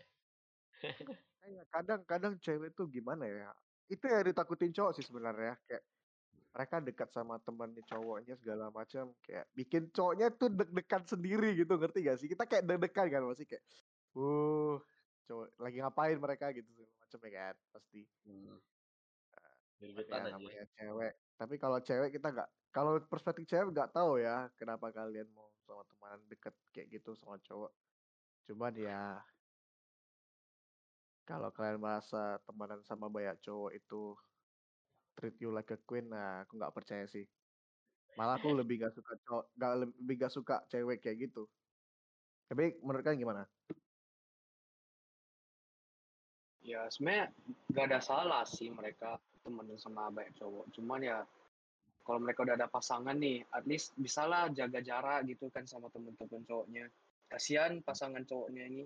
Makanya 1.42 1.64
kadang-kadang 1.76 2.34
cewek 2.40 2.70
tuh 2.78 2.88
gimana 2.90 3.26
ya, 3.28 3.50
itu 3.92 4.04
yang 4.08 4.24
ditakutin 4.28 4.72
cowok 4.76 4.92
sih 4.98 5.06
sebenarnya, 5.06 5.60
kayak 5.68 5.84
mereka 6.54 6.76
dekat 6.84 7.10
sama 7.14 7.36
temannya 7.44 7.84
cowoknya 7.88 8.36
segala 8.40 8.70
macam, 8.74 9.14
kayak 9.26 9.46
bikin 9.58 9.90
cowoknya 9.94 10.28
tuh 10.38 10.50
deg-degan 10.54 11.04
sendiri 11.08 11.50
gitu, 11.60 11.74
ngerti 11.80 12.00
gak 12.08 12.18
sih? 12.22 12.30
Kita 12.32 12.46
kayak 12.50 12.66
deg-degan 12.70 13.08
kan 13.14 13.24
pasti 13.32 13.46
kayak, 13.50 13.64
"Uh, 14.18 14.78
cowok 15.30 15.48
lagi 15.62 15.78
ngapain 15.84 16.18
mereka?" 16.22 16.46
Gitu 16.56 16.70
segala 16.74 16.94
macam 17.04 17.20
ya 17.28 17.32
kan, 17.34 17.56
pasti. 17.74 18.02
Hmm. 18.28 18.60
Ya 19.84 20.24
namanya 20.24 20.66
cewek. 20.80 21.14
Tapi 21.36 21.56
kalau 21.60 21.80
cewek 21.84 22.10
kita 22.16 22.28
nggak 22.32 22.50
kalau 22.72 22.98
perspektif 23.06 23.46
cewek 23.46 23.76
nggak 23.76 23.92
tahu 23.92 24.18
ya, 24.24 24.48
kenapa 24.56 24.90
kalian 24.90 25.28
mau 25.36 25.52
sama 25.68 25.84
teman 25.86 26.20
deket 26.32 26.56
kayak 26.72 26.88
gitu 27.00 27.12
sama 27.20 27.36
cowok. 27.44 27.72
Cuman 28.48 28.74
ya 28.80 29.20
kalau 31.24 31.52
kalian 31.52 31.80
merasa 31.80 32.40
temenan 32.44 32.84
sama 32.84 33.08
banyak 33.08 33.40
cowok 33.44 33.72
itu 33.76 34.16
treat 35.16 35.36
you 35.40 35.54
like 35.54 35.70
a 35.72 35.80
queen, 35.84 36.10
nah 36.12 36.44
aku 36.44 36.58
nggak 36.60 36.74
percaya 36.76 37.06
sih. 37.08 37.28
Malah 38.16 38.40
aku 38.40 38.56
lebih 38.56 38.82
nggak 38.82 38.94
suka 38.96 39.14
cowok 39.28 39.46
nggak 39.56 39.74
lebih 39.84 40.16
nggak 40.20 40.34
suka 40.34 40.56
cewek 40.72 41.04
kayak 41.04 41.30
gitu. 41.30 41.46
Tapi 42.48 42.80
menurut 42.84 43.04
kalian 43.04 43.22
gimana? 43.22 43.44
Ya 46.64 46.88
sebenarnya 46.88 47.36
nggak 47.72 47.86
ada 47.92 48.00
salah 48.00 48.44
sih 48.48 48.72
mereka 48.72 49.20
temenan 49.44 49.78
sama 49.78 50.08
banyak 50.10 50.34
cowok. 50.39 50.66
Cuman 50.74 51.04
ya 51.04 51.22
kalau 52.04 52.20
mereka 52.20 52.44
udah 52.44 52.56
ada 52.60 52.68
pasangan 52.68 53.16
nih, 53.16 53.44
at 53.52 53.64
least 53.64 53.96
bisalah 53.96 54.52
jaga 54.52 54.80
jarak 54.84 55.24
gitu 55.28 55.48
kan 55.52 55.64
sama 55.68 55.88
temen-temen 55.91 56.44
cowoknya. 56.48 56.88
Kasihan 57.28 57.80
pasangan 57.84 58.24
cowoknya 58.28 58.64
ini 58.68 58.84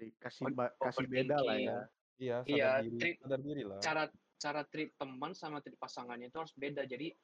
Dikasih 0.00 0.50
kasih 0.80 1.06
beda 1.06 1.36
lah 1.38 1.56
ya. 1.60 1.78
Iya, 2.18 2.36
sadar 2.42 2.50
Iya, 2.50 2.70
diri, 2.86 2.98
treat 2.98 3.16
sadar 3.22 3.40
diri 3.40 3.62
lah. 3.66 3.78
cara 3.82 4.04
cara 4.38 4.62
treat 4.66 4.90
teman 4.98 5.32
sama 5.34 5.58
treat 5.62 5.78
pasangannya 5.78 6.30
itu 6.30 6.38
harus 6.38 6.54
beda. 6.58 6.82
Jadi 6.86 7.14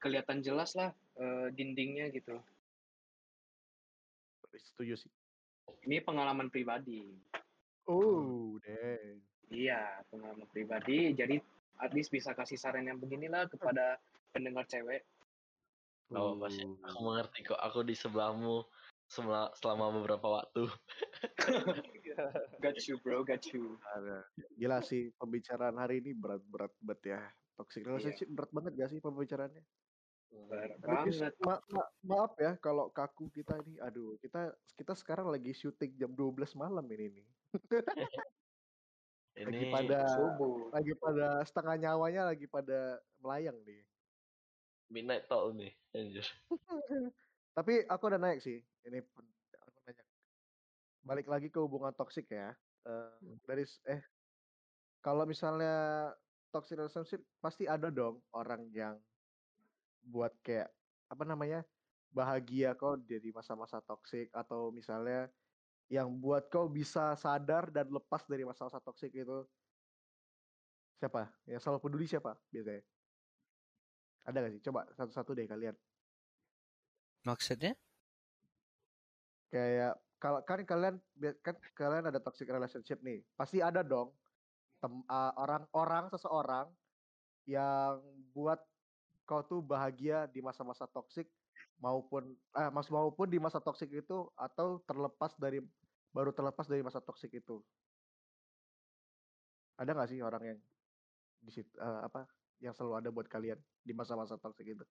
kelihatan 0.00 0.40
jelas 0.44 0.76
lah 0.76 0.92
eh, 1.16 1.48
dindingnya 1.54 2.12
gitu. 2.12 2.36
Setuju 4.52 4.94
sih. 5.00 5.12
Ini 5.88 6.04
pengalaman 6.04 6.52
pribadi. 6.52 7.08
Oh, 7.88 8.60
damn. 8.60 9.18
Iya, 9.50 10.04
pengalaman 10.12 10.46
pribadi. 10.52 11.10
Jadi 11.16 11.40
at 11.80 11.92
least 11.96 12.12
bisa 12.12 12.36
kasih 12.36 12.60
saran 12.60 12.86
yang 12.86 13.00
beginilah 13.00 13.48
kepada 13.48 13.96
pendengar 14.30 14.68
cewek. 14.68 15.02
Apa-apa 16.10 16.46
sih. 16.52 16.66
Uh. 16.66 16.86
Aku 16.90 16.98
mengerti 17.06 17.38
kok. 17.46 17.60
Aku 17.60 17.80
di 17.86 17.94
sebelahmu 17.96 18.66
selama, 19.08 19.50
selama 19.56 19.86
beberapa 20.00 20.26
waktu. 20.42 20.68
Got 22.62 22.78
you 22.84 23.00
bro, 23.00 23.24
got 23.24 23.42
you. 23.54 23.78
Gila 24.58 24.84
sih 24.84 25.14
pembicaraan 25.16 25.78
hari 25.78 26.04
ini 26.04 26.12
berat-berat 26.12 26.74
banget 26.82 27.16
ya. 27.16 27.20
Toxic 27.56 27.82
Iya, 27.84 27.88
relationship 27.92 28.28
berat 28.32 28.50
banget 28.52 28.72
gak 28.76 28.90
sih 28.90 29.00
pembicaraannya? 29.00 29.64
berat 30.30 30.78
banget. 30.78 31.34
ma 31.42 31.58
ma- 31.74 31.90
maaf 32.06 32.32
ya 32.38 32.54
kalau 32.58 32.90
kaku 32.90 33.30
kita 33.34 33.58
ini. 33.66 33.82
Aduh, 33.82 34.14
kita 34.22 34.54
kita 34.78 34.94
sekarang 34.94 35.30
lagi 35.30 35.50
syuting 35.54 35.98
jam 35.98 36.10
12 36.14 36.54
malam 36.54 36.86
ini 36.90 37.20
nih. 37.20 37.26
lagi 39.38 39.64
Ini 39.64 39.72
pada 39.72 40.00
Subuh. 40.10 40.74
lagi 40.74 40.92
pada 40.98 41.26
setengah 41.46 41.76
nyawanya 41.78 42.22
lagi 42.30 42.46
pada 42.50 42.98
melayang 43.22 43.56
nih. 43.64 43.82
midnight 44.90 45.30
talk 45.30 45.54
nih. 45.54 45.70
Anjir. 45.94 46.26
Tapi 47.56 47.86
aku 47.86 48.04
udah 48.10 48.20
naik 48.20 48.42
sih. 48.42 48.58
Ini 48.82 48.98
aku 49.54 49.78
nanya. 49.86 50.04
Balik 51.06 51.26
lagi 51.30 51.46
ke 51.48 51.58
hubungan 51.62 51.94
toksik 51.94 52.26
ya. 52.26 52.58
Eh, 52.82 53.38
dari 53.46 53.64
eh 53.86 54.02
kalau 55.00 55.24
misalnya 55.24 56.10
toxic 56.50 56.76
relationship 56.80 57.22
pasti 57.38 57.64
ada 57.70 57.88
dong 57.88 58.20
orang 58.34 58.66
yang 58.74 58.98
buat 60.02 60.34
kayak 60.42 60.72
apa 61.06 61.24
namanya 61.28 61.62
bahagia 62.10 62.74
kau 62.74 62.98
dari 62.98 63.30
masa-masa 63.30 63.78
toksik 63.84 64.32
atau 64.34 64.74
misalnya 64.74 65.30
yang 65.90 66.06
buat 66.22 66.46
kau 66.46 66.70
bisa 66.70 67.18
sadar 67.18 67.66
dan 67.74 67.90
lepas 67.90 68.22
dari 68.30 68.46
masa-masa 68.46 68.78
toksik 68.78 69.10
itu 69.10 69.42
siapa? 71.02 71.34
Yang 71.50 71.66
selalu 71.66 71.80
peduli 71.82 72.06
siapa 72.06 72.38
biasanya? 72.54 72.86
Ada 74.22 74.36
gak 74.46 74.52
sih? 74.54 74.62
Coba 74.62 74.86
satu-satu 74.94 75.34
deh 75.34 75.50
kalian. 75.50 75.74
Maksudnya? 77.26 77.74
Kayak 79.50 79.98
kalau 80.22 80.40
kan 80.46 80.62
kalian 80.62 80.94
kan 81.42 81.58
kalian 81.74 82.06
ada 82.06 82.22
toxic 82.22 82.46
relationship 82.46 83.02
nih, 83.02 83.26
pasti 83.34 83.58
ada 83.58 83.82
dong 83.82 84.14
tem- 84.78 85.06
uh, 85.10 85.32
orang-orang 85.34 86.06
seseorang 86.14 86.70
yang 87.50 87.98
buat 88.30 88.62
kau 89.26 89.42
tuh 89.42 89.58
bahagia 89.58 90.30
di 90.30 90.38
masa-masa 90.38 90.86
toksik 90.86 91.26
maupun 91.80 92.36
eh 92.52 92.70
mas 92.70 92.86
maupun 92.92 93.26
di 93.26 93.40
masa 93.40 93.58
toksik 93.58 93.90
itu 93.90 94.28
atau 94.36 94.78
terlepas 94.84 95.34
dari 95.40 95.64
baru 96.10 96.34
terlepas 96.34 96.66
dari 96.66 96.82
masa 96.82 96.98
toksik 96.98 97.30
itu 97.38 97.62
ada 99.78 99.94
nggak 99.96 100.10
sih 100.10 100.20
orang 100.20 100.42
yang 100.44 100.58
di 101.40 101.50
situ 101.54 101.70
eh, 101.80 102.00
apa 102.04 102.28
yang 102.60 102.76
selalu 102.76 102.94
ada 103.00 103.08
buat 103.08 103.26
kalian 103.30 103.56
di 103.80 103.92
masa-masa 103.96 104.36
toksik 104.36 104.68
itu 104.68 104.84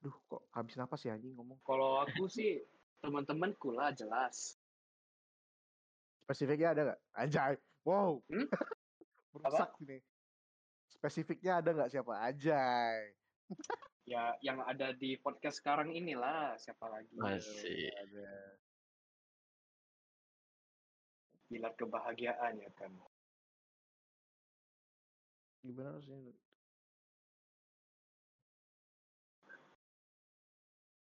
Duh, 0.00 0.16
kok 0.32 0.48
habis 0.56 0.80
napas 0.80 1.04
ya 1.04 1.12
anjing 1.12 1.36
ngomong. 1.36 1.60
Kalau 1.60 2.00
aku 2.00 2.24
sih 2.24 2.64
teman-temanku 3.04 3.76
lah 3.76 3.92
jelas. 3.92 4.56
Spesifiknya 6.24 6.72
ada 6.72 6.80
nggak? 6.88 7.00
Anjay. 7.20 7.54
Wow. 7.84 8.24
Hmm? 8.32 8.48
Merusak 9.36 9.76
ini. 9.84 10.00
Spesifiknya 10.88 11.60
ada 11.60 11.70
nggak 11.76 11.90
siapa? 11.92 12.12
Anjay. 12.16 13.12
Ya 14.08 14.34
yang 14.42 14.58
ada 14.66 14.90
di 14.90 15.14
podcast 15.22 15.62
sekarang 15.62 15.94
inilah 15.94 16.58
siapa 16.58 16.82
lagi? 16.90 17.14
Masih. 17.14 17.94
Ada. 17.94 18.58
Pilar 21.50 21.74
kebahagiaan 21.74 22.62
ya 22.62 22.70
kan. 22.78 22.94
Gimana 25.66 25.98
sih? 25.98 26.14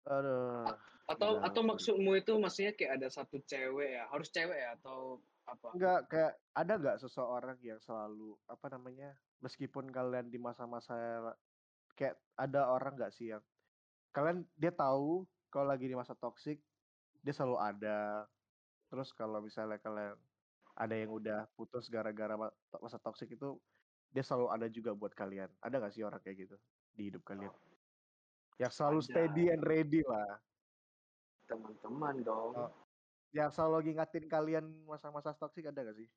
Aduh. 0.09 0.65
Atau 1.05 1.37
Udah, 1.37 1.45
atau 1.45 1.61
maksudmu 1.61 2.17
itu 2.17 2.33
maksudnya 2.41 2.73
kayak 2.73 2.97
ada 2.97 3.07
satu 3.13 3.37
cewek 3.45 3.93
ya? 3.93 4.09
Harus 4.09 4.33
cewek 4.33 4.57
ya 4.57 4.73
atau 4.81 5.21
apa? 5.45 5.67
Enggak 5.77 5.99
kayak 6.09 6.33
ada 6.57 6.73
nggak 6.81 6.97
seseorang 6.97 7.57
yang 7.61 7.77
selalu 7.81 8.33
apa 8.49 8.65
namanya 8.73 9.13
meskipun 9.45 9.93
kalian 9.93 10.33
di 10.33 10.41
masa-masa 10.41 10.97
kayak 11.93 12.17
ada 12.37 12.73
orang 12.73 12.97
nggak 12.97 13.13
sih 13.13 13.33
yang 13.33 13.43
kalian 14.13 14.45
dia 14.57 14.73
tahu 14.73 15.29
kalau 15.53 15.69
lagi 15.69 15.85
di 15.89 15.97
masa 15.97 16.13
toksik 16.17 16.61
dia 17.21 17.33
selalu 17.35 17.57
ada 17.59 18.25
terus 18.89 19.13
kalau 19.13 19.43
misalnya 19.43 19.77
kalian 19.81 20.17
ada 20.79 20.95
yang 20.95 21.11
udah 21.11 21.43
putus 21.53 21.85
gara-gara 21.87 22.33
ma- 22.33 22.55
to- 22.65 22.79
masa 22.79 22.95
toksik 22.95 23.29
itu 23.29 23.59
dia 24.09 24.23
selalu 24.23 24.47
ada 24.49 24.67
juga 24.67 24.91
buat 24.91 25.11
kalian 25.11 25.51
ada 25.59 25.75
nggak 25.77 25.91
sih 25.91 26.01
orang 26.01 26.17
kayak 26.17 26.47
gitu 26.47 26.55
di 26.89 27.11
hidup 27.11 27.21
kalian 27.21 27.51
yang 28.55 28.71
selalu 28.71 28.99
Ada. 28.99 29.05
steady 29.05 29.43
and 29.49 29.61
ready 29.61 30.01
lah 30.01 30.39
Teman-teman 31.45 32.21
dong. 32.21 32.53
Oh. 32.53 32.71
yang 33.31 33.49
selalu 33.49 33.89
ngingatin 33.89 34.25
kalian 34.25 34.65
masa-masa 34.83 35.33
toksik 35.33 35.65
ada 35.65 35.81
nggak 35.81 35.97
sih 35.97 36.09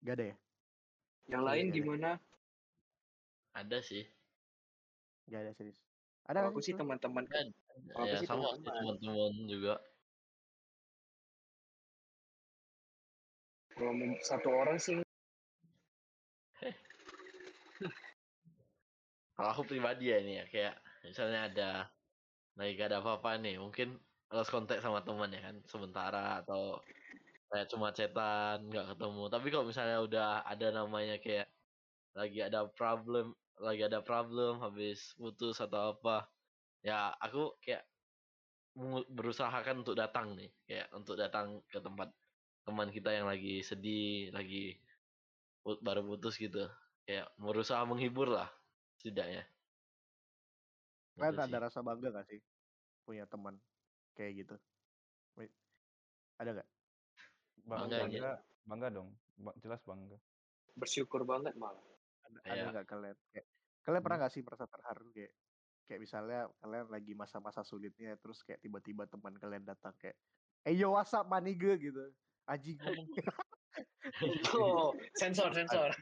Gak 0.00 0.14
ada 0.14 0.24
ya 0.24 0.36
Yang 1.26 1.42
Iya, 1.42 1.48
lain 1.48 1.58
iya, 1.58 1.68
iya. 1.68 1.76
gimana? 1.76 2.10
Ada 3.52 3.78
sih. 3.82 4.04
Gak 5.26 5.40
ada 5.42 5.52
serius. 5.52 5.76
Ada 6.22 6.38
Kalau 6.38 6.40
nggak 6.40 6.54
aku 6.54 6.60
sih 6.62 6.72
teman-teman. 6.72 7.24
Kan, 7.26 7.46
Kalau 7.90 7.98
aku 7.98 8.08
ya 8.08 8.16
sih 8.16 8.24
sama 8.24 8.40
sih 8.46 8.62
teman-teman. 8.62 8.96
teman-teman 8.96 9.32
juga. 9.44 9.74
Kalau 13.78 13.94
satu 14.26 14.48
orang 14.50 14.74
sih 14.82 14.98
Kalau 19.38 19.54
aku 19.54 19.70
pribadi 19.70 20.10
ya 20.10 20.18
ini 20.18 20.42
ya 20.42 20.44
kayak 20.50 20.74
misalnya 21.06 21.46
ada 21.46 21.70
lagi 22.58 22.74
gak 22.74 22.90
ada 22.90 22.98
apa-apa 22.98 23.38
nih, 23.38 23.62
mungkin 23.62 23.94
lost 24.34 24.50
kontak 24.50 24.82
sama 24.82 25.06
teman 25.06 25.30
ya 25.30 25.38
kan 25.46 25.62
sementara 25.62 26.42
atau 26.42 26.82
kayak 27.46 27.70
cuma 27.70 27.94
chatan 27.94 28.66
nggak 28.66 28.98
ketemu. 28.98 29.22
Tapi 29.30 29.46
kalau 29.54 29.64
misalnya 29.70 29.98
udah 30.02 30.28
ada 30.42 30.66
namanya 30.74 31.22
kayak 31.22 31.46
lagi 32.18 32.42
ada 32.42 32.66
problem, 32.66 33.30
lagi 33.62 33.82
ada 33.86 34.02
problem 34.02 34.58
habis 34.58 35.14
putus 35.14 35.62
atau 35.62 35.94
apa, 35.94 36.26
ya 36.82 37.14
aku 37.22 37.54
kayak 37.62 37.86
mu- 38.74 39.06
berusahakan 39.06 39.86
untuk 39.86 39.94
datang 39.94 40.34
nih, 40.34 40.50
kayak 40.66 40.90
untuk 40.98 41.14
datang 41.14 41.62
ke 41.70 41.78
tempat 41.78 42.10
teman 42.68 42.92
kita 42.92 43.08
yang 43.10 43.24
lagi 43.24 43.64
sedih, 43.64 44.28
lagi 44.28 44.76
put- 45.58 45.80
baru 45.80 46.04
putus 46.04 46.36
gitu. 46.36 46.68
Kayak 47.02 47.32
berusaha 47.34 47.80
menghibur 47.82 48.28
lah 48.28 48.52
setidaknya. 48.94 49.48
Kalian 51.16 51.32
Gitu 51.32 51.40
ada 51.40 51.48
sih. 51.48 51.64
rasa 51.64 51.78
bangga 51.80 52.08
gak 52.12 52.28
sih 52.28 52.40
punya 53.02 53.24
teman 53.24 53.56
kayak 54.12 54.44
gitu? 54.44 54.56
Wait, 55.34 55.48
ada 56.36 56.60
gak? 56.60 56.68
Bang- 57.64 57.88
Bangga 57.88 57.96
bangga, 57.98 58.12
gitu. 58.12 58.28
bangga 58.62 58.88
dong. 58.92 59.08
Ba- 59.34 59.56
jelas 59.56 59.80
bangga. 59.82 60.20
bersyukur 60.74 61.26
banget 61.26 61.58
malah. 61.58 61.82
Ada, 62.22 62.38
Iya. 62.46 62.62
ada 62.62 62.76
gak 62.76 62.86
kalian? 62.86 63.16
Kayak, 63.32 63.46
kalian 63.82 63.98
pernah 63.98 64.14
Hmm. 64.14 64.24
gak 64.24 64.32
sih 64.32 64.42
merasa 64.44 64.64
terharu 64.68 65.06
kayak 65.10 65.32
kayak 65.82 66.00
misalnya 66.00 66.40
kalian 66.54 66.86
lagi 66.86 67.12
masa-masa 67.12 67.64
sulitnya 67.64 68.14
terus 68.14 68.44
kayak 68.44 68.60
tiba-tiba 68.60 69.08
teman 69.08 69.32
kalian 69.34 69.64
datang 69.64 69.96
kayak 69.96 70.14
eh 70.62 70.76
yo 70.76 70.92
what's 70.92 71.10
up 71.10 71.24
maniga 71.24 71.72
gitu 71.74 72.12
anjing 72.48 72.76
ngomong 72.82 73.08
Oh, 74.56 74.90
sensor 75.14 75.52
sensor. 75.52 75.92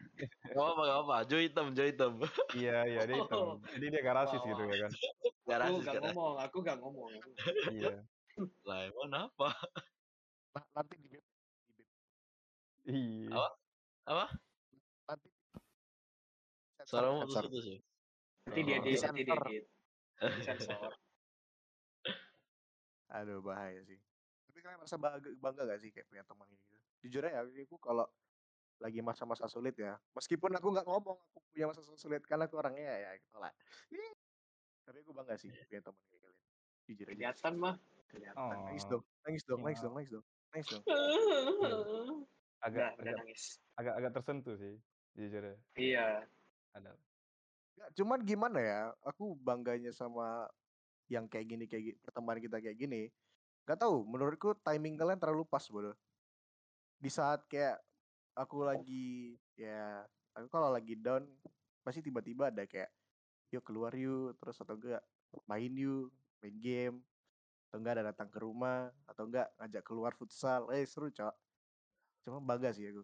Gak 0.47 0.55
apa 0.57 0.81
gak 0.81 1.01
apa, 1.05 1.17
Jo 1.27 1.37
hitam, 1.43 1.75
Jo 1.75 1.85
hitam. 1.85 2.23
Iya, 2.55 2.87
iya 2.87 3.01
dia 3.05 3.19
hitam. 3.19 3.59
Jadi 3.67 3.85
dia 3.93 4.01
gak 4.01 4.17
rasis 4.17 4.41
Wah, 4.41 4.47
gitu 4.49 4.63
ya 4.63 4.77
kan. 4.87 4.91
Gak 5.45 5.59
Aku 5.59 5.61
rasis, 5.61 5.85
gak 5.85 6.03
ngomong, 6.07 6.35
aku 6.39 6.57
gak 6.63 6.79
ngomong. 6.81 7.11
Iya. 7.69 8.07
Lah 8.65 8.79
emang 8.87 9.11
apa? 9.13 9.49
nah, 10.55 10.65
nanti 10.73 10.95
di 10.97 11.07
di 11.11 11.19
bip 11.19 11.25
Iya. 12.87 13.29
Apa? 13.35 13.49
Apa? 14.07 14.27
nanti 15.11 15.29
Suaramu 16.87 17.27
putus-putus 17.27 17.65
ya? 17.67 17.79
Nanti 18.47 18.61
dia 18.63 18.77
Oh. 18.79 18.87
edit, 18.87 19.03
nanti 19.03 19.21
dia 19.21 19.35
Sensor. 19.35 19.51
edit. 19.51 19.65
Sensor. 20.47 20.93
Aduh 23.19 23.43
bahaya 23.43 23.83
sih. 23.83 23.99
Kalian 24.67 24.83
merasa 24.83 24.99
bangga, 24.99 25.31
bangga 25.39 25.63
gak 25.71 25.79
sih 25.79 25.91
kayak 25.95 26.11
punya 26.11 26.27
teman 26.27 26.51
gitu? 26.51 26.75
Jujur 27.07 27.23
ya, 27.23 27.39
aku 27.47 27.79
kalau 27.79 28.03
lagi 28.83 28.99
masa-masa 28.99 29.47
sulit 29.47 29.79
ya, 29.79 29.95
meskipun 30.11 30.51
aku 30.59 30.75
nggak 30.75 30.85
ngomong 30.91 31.17
aku 31.17 31.39
punya 31.55 31.71
masa 31.71 31.87
sulit 31.87 32.21
karena 32.27 32.51
aku 32.51 32.59
orangnya 32.59 32.99
ya 32.99 33.11
gitu 33.15 33.39
lah. 33.39 33.55
Tapi 34.83 34.99
aku 35.07 35.15
bangga 35.15 35.39
sih 35.39 35.55
punya 35.55 35.87
teman 35.87 36.03
kayak 36.11 36.21
kalian. 36.27 36.43
Jujur 36.91 37.07
aja. 37.07 37.15
Kelihatan 37.15 37.53
mah. 37.63 37.75
Kelihatan. 38.11 38.43
Oh. 38.43 38.67
Nangis 38.67 38.85
dong, 38.91 39.05
nangis 39.23 39.43
dong, 39.47 39.61
nangis 39.63 39.79
Iya. 39.79 39.85
dong, 39.87 39.95
nangis 39.95 40.11
dong, 40.11 40.25
nangis 40.51 40.67
dong. 40.67 40.83
Agak 42.59 42.67
Udah, 42.67 42.91
udah 42.91 43.07
agak 43.07 43.15
nangis. 43.23 43.43
agak 43.79 43.95
agak 44.03 44.11
tersentuh 44.19 44.57
sih 44.59 44.75
jujur 45.15 45.43
ya. 45.47 45.57
Iya. 45.79 46.07
Ada. 46.75 46.91
Nggak, 47.79 47.89
cuman 48.03 48.19
gimana 48.27 48.59
ya, 48.59 48.81
aku 49.07 49.39
bangganya 49.39 49.95
sama 49.95 50.51
yang 51.07 51.31
kayak 51.31 51.47
gini 51.55 51.65
kayak 51.71 51.83
gini, 51.87 51.97
pertemanan 52.03 52.43
kita 52.43 52.59
kayak 52.59 52.75
gini. 52.83 53.03
Gak 53.67 53.83
tahu, 53.83 54.07
menurutku 54.07 54.55
timing 54.63 54.95
kalian 54.95 55.19
terlalu 55.19 55.43
pas 55.43 55.67
bodoh. 55.67 55.99
Di 57.03 57.11
saat 57.11 57.43
kayak 57.51 57.83
aku 58.39 58.63
lagi 58.63 59.35
ya, 59.59 60.07
aku 60.39 60.47
kalau 60.47 60.71
lagi 60.71 60.95
down 60.95 61.27
pasti 61.83 61.99
tiba-tiba 61.99 62.55
ada 62.55 62.63
kayak 62.63 62.87
yuk 63.51 63.63
keluar 63.67 63.91
yuk 63.95 64.39
terus 64.39 64.59
atau 64.63 64.75
enggak 64.75 65.03
main 65.47 65.71
yuk 65.71 66.11
main 66.43 66.57
game 66.59 66.97
atau 67.71 67.79
enggak 67.83 67.95
ada 67.99 68.05
datang 68.15 68.29
ke 68.31 68.39
rumah 68.39 68.91
atau 69.11 69.27
enggak 69.27 69.51
ngajak 69.59 69.83
keluar 69.83 70.15
futsal. 70.15 70.71
Eh 70.71 70.87
seru 70.87 71.11
cok. 71.11 71.35
Cuma 72.23 72.39
bangga 72.39 72.71
sih 72.71 72.87
aku. 72.87 73.03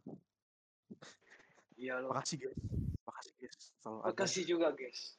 Iya 1.74 1.98
loh. 2.06 2.14
makasih 2.14 2.38
guys. 2.38 2.58
Makasih 3.02 3.34
guys 3.34 3.56
selalu 3.82 3.98
ada. 3.98 4.06
Makasih 4.14 4.42
juga 4.46 4.68
guys. 4.70 5.18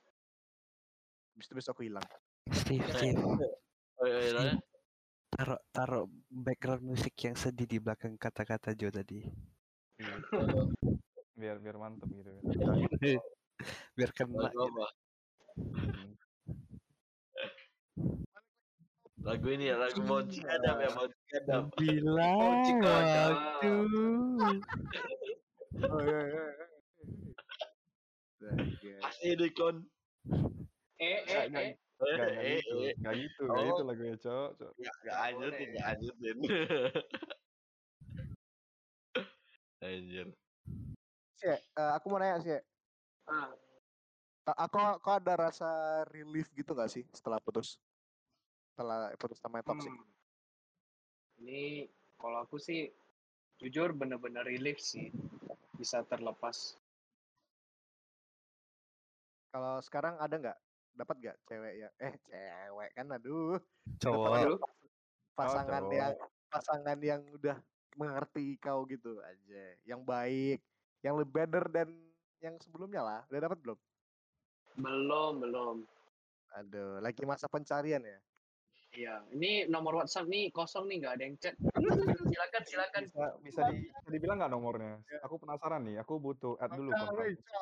habis 1.36 1.50
itu 1.50 1.54
besok 1.58 1.74
aku 1.76 1.84
hilang. 1.90 2.06
Steve, 2.54 2.86
Steve, 2.94 3.18
Oh, 3.98 4.06
iya, 4.06 4.20
iya, 4.20 4.32
iya. 4.54 4.73
Taruh 5.34 5.60
taruh 5.74 6.06
background 6.30 6.84
musik 6.86 7.14
yang 7.26 7.34
sedih 7.34 7.66
di 7.66 7.78
belakang 7.82 8.14
kata-kata 8.18 8.78
Joe 8.78 8.94
tadi. 8.94 9.26
Iya. 9.98 10.16
Biar 11.34 11.58
biar 11.58 11.78
mantep 11.82 12.10
gitu 12.14 12.30
kan. 12.30 12.44
Biar 13.98 14.12
kena. 14.14 14.50
Lagu 14.50 14.60
apa? 14.66 14.88
Hmm. 15.56 16.12
Lagu 19.24 19.48
ini 19.56 19.72
ya, 19.72 19.80
lagu 19.80 20.04
Monci 20.04 20.44
Adam 20.44 20.84
ya, 20.84 20.90
Monci 20.92 21.22
Adam. 21.32 21.64
Ada. 21.72 22.04
waktu. 23.32 23.72
oh, 25.80 26.00
iya, 26.04 26.20
iya, 26.28 26.44
iya. 26.44 26.66
Astaga. 28.44 28.94
Pasti 29.00 29.30
di 29.40 29.50
kon. 29.56 29.76
Eh, 31.00 31.20
eh, 31.24 31.46
eh. 31.56 31.72
Nggak, 32.04 32.30
nggak 32.30 32.44
eh, 32.44 32.56
gitu, 32.60 32.76
eh. 32.76 32.94
nggak 33.00 33.16
gitu, 33.18 33.42
nggak 33.48 33.58
Oh. 33.58 33.66
gitu 33.68 33.82
lagunya 33.88 34.16
cok. 34.20 34.50
cok. 34.60 34.72
Nggak, 34.78 34.96
nggak 35.04 35.18
lanjutin, 35.24 35.68
nggak 35.72 35.86
lanjutin. 35.88 36.38
Anjir. 39.84 40.28
Sih, 41.36 41.58
eh, 41.60 41.92
aku 41.96 42.06
mau 42.08 42.20
nanya 42.20 42.40
sih. 42.40 42.60
Ah, 43.28 43.52
Aku 44.44 44.76
aku 44.76 45.08
ada 45.08 45.40
rasa 45.40 46.04
relief 46.12 46.52
gitu 46.52 46.76
gak 46.76 46.92
sih 46.92 47.08
setelah 47.16 47.40
putus? 47.40 47.80
Setelah 48.76 49.16
putus 49.16 49.40
sama 49.40 49.64
yang 49.64 49.68
toxic. 49.72 49.88
hmm. 49.88 50.04
Ini 51.40 51.88
kalau 52.20 52.44
aku 52.44 52.60
sih 52.60 52.92
jujur 53.64 53.96
bener-bener 53.96 54.44
relief 54.44 54.84
sih 54.84 55.08
bisa 55.80 56.04
terlepas 56.04 56.76
Kalau 59.54 59.78
sekarang 59.86 60.18
ada 60.18 60.34
nggak? 60.34 60.58
Dapat 60.94 61.16
nggak 61.20 61.38
cewek 61.50 61.74
ya? 61.82 61.90
Eh 61.98 62.14
cewek 62.30 62.90
kan 62.94 63.08
aduh. 63.14 63.58
Cowok. 63.98 64.62
Pasangan 65.34 65.84
cowok. 65.90 65.98
yang 65.98 66.14
pasangan 66.54 67.00
yang 67.02 67.22
udah 67.34 67.58
mengerti 67.98 68.58
kau 68.62 68.86
gitu 68.86 69.18
aja. 69.26 69.64
Yang 69.86 70.02
baik, 70.06 70.60
yang 71.02 71.18
lebih 71.18 71.34
better 71.34 71.66
dan 71.74 71.90
yang 72.42 72.56
sebelumnya 72.62 73.02
lah. 73.02 73.22
Udah 73.30 73.42
dapat 73.50 73.60
belum? 73.62 73.80
belum 74.74 75.34
belum. 75.42 75.76
Aduh, 76.58 77.02
lagi 77.02 77.22
masa 77.26 77.46
pencarian 77.50 78.02
ya. 78.02 78.20
Iya, 78.94 79.16
ini 79.34 79.66
nomor 79.66 80.06
WhatsApp 80.06 80.30
nih 80.30 80.54
kosong 80.54 80.86
nih 80.86 80.98
nggak 81.02 81.14
ada 81.18 81.24
yang 81.26 81.36
chat. 81.42 81.56
silakan 82.34 82.62
silakan. 82.66 83.02
Bisa 83.08 83.26
bisa, 83.44 83.62
di, 83.70 83.76
bisa 83.88 84.10
dibilang 84.10 84.38
nggak 84.40 84.52
nomornya? 84.52 84.94
Aku 85.26 85.36
penasaran 85.40 85.84
nih. 85.86 86.00
Aku 86.04 86.20
butuh 86.20 86.56
add 86.60 86.74
dulu. 86.76 86.92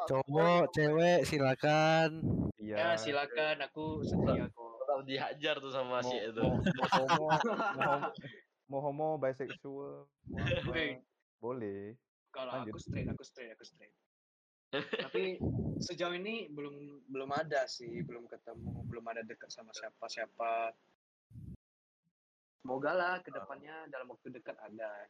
Cowok, 0.07 0.71
cewek, 0.73 1.25
silakan. 1.25 2.21
Iya. 2.61 2.75
Ya 2.77 2.89
silakan 2.95 3.65
aku 3.65 4.05
setia 4.05 4.45
kok. 4.51 4.71
Tetap 4.81 4.99
dihajar 5.07 5.55
tuh 5.61 5.71
sama 5.71 6.03
Mau, 6.03 6.09
si 6.09 6.17
itu. 6.19 6.41
mau, 6.41 6.59
mau 6.59 7.05
homo, 7.05 7.27
mau 7.77 7.87
homo, 7.87 8.09
mau 8.67 8.79
homo, 8.83 9.09
bisexual, 9.21 10.09
boleh. 11.43 11.95
Kalau 12.31 12.51
aku 12.63 12.79
straight, 12.79 13.07
aku 13.07 13.23
straight, 13.23 13.51
aku 13.51 13.63
straight. 13.63 13.93
Tapi 14.71 15.35
sejauh 15.83 16.15
ini 16.15 16.47
belum 16.47 17.07
belum 17.11 17.29
ada 17.35 17.67
sih, 17.67 18.03
belum 18.07 18.23
ketemu, 18.31 18.87
belum 18.87 19.03
ada 19.11 19.21
dekat 19.27 19.51
sama 19.51 19.75
siapa-siapa. 19.75 20.71
Semoga 22.61 22.91
lah 22.93 23.13
ke 23.25 23.33
depannya 23.33 23.89
dalam 23.89 24.07
waktu 24.13 24.27
dekat 24.37 24.53
ada. 24.61 25.09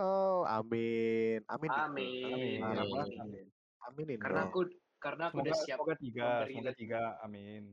Oh, 0.00 0.48
amin. 0.48 1.44
Amin. 1.52 1.68
Amin. 1.68 2.60
Amin. 2.64 2.80
banget, 2.88 3.08
amin. 3.20 3.46
Aminin 3.88 4.18
Karena 4.20 4.48
aku 4.48 4.60
karena 5.00 5.22
aku 5.32 5.40
Semoga, 5.40 5.48
udah 5.48 5.56
siap 5.64 5.78
semoga 5.80 5.94
tiga, 5.96 6.22
memberi 6.24 6.52
semoga 6.52 6.72
tiga, 6.76 7.02
amin. 7.24 7.64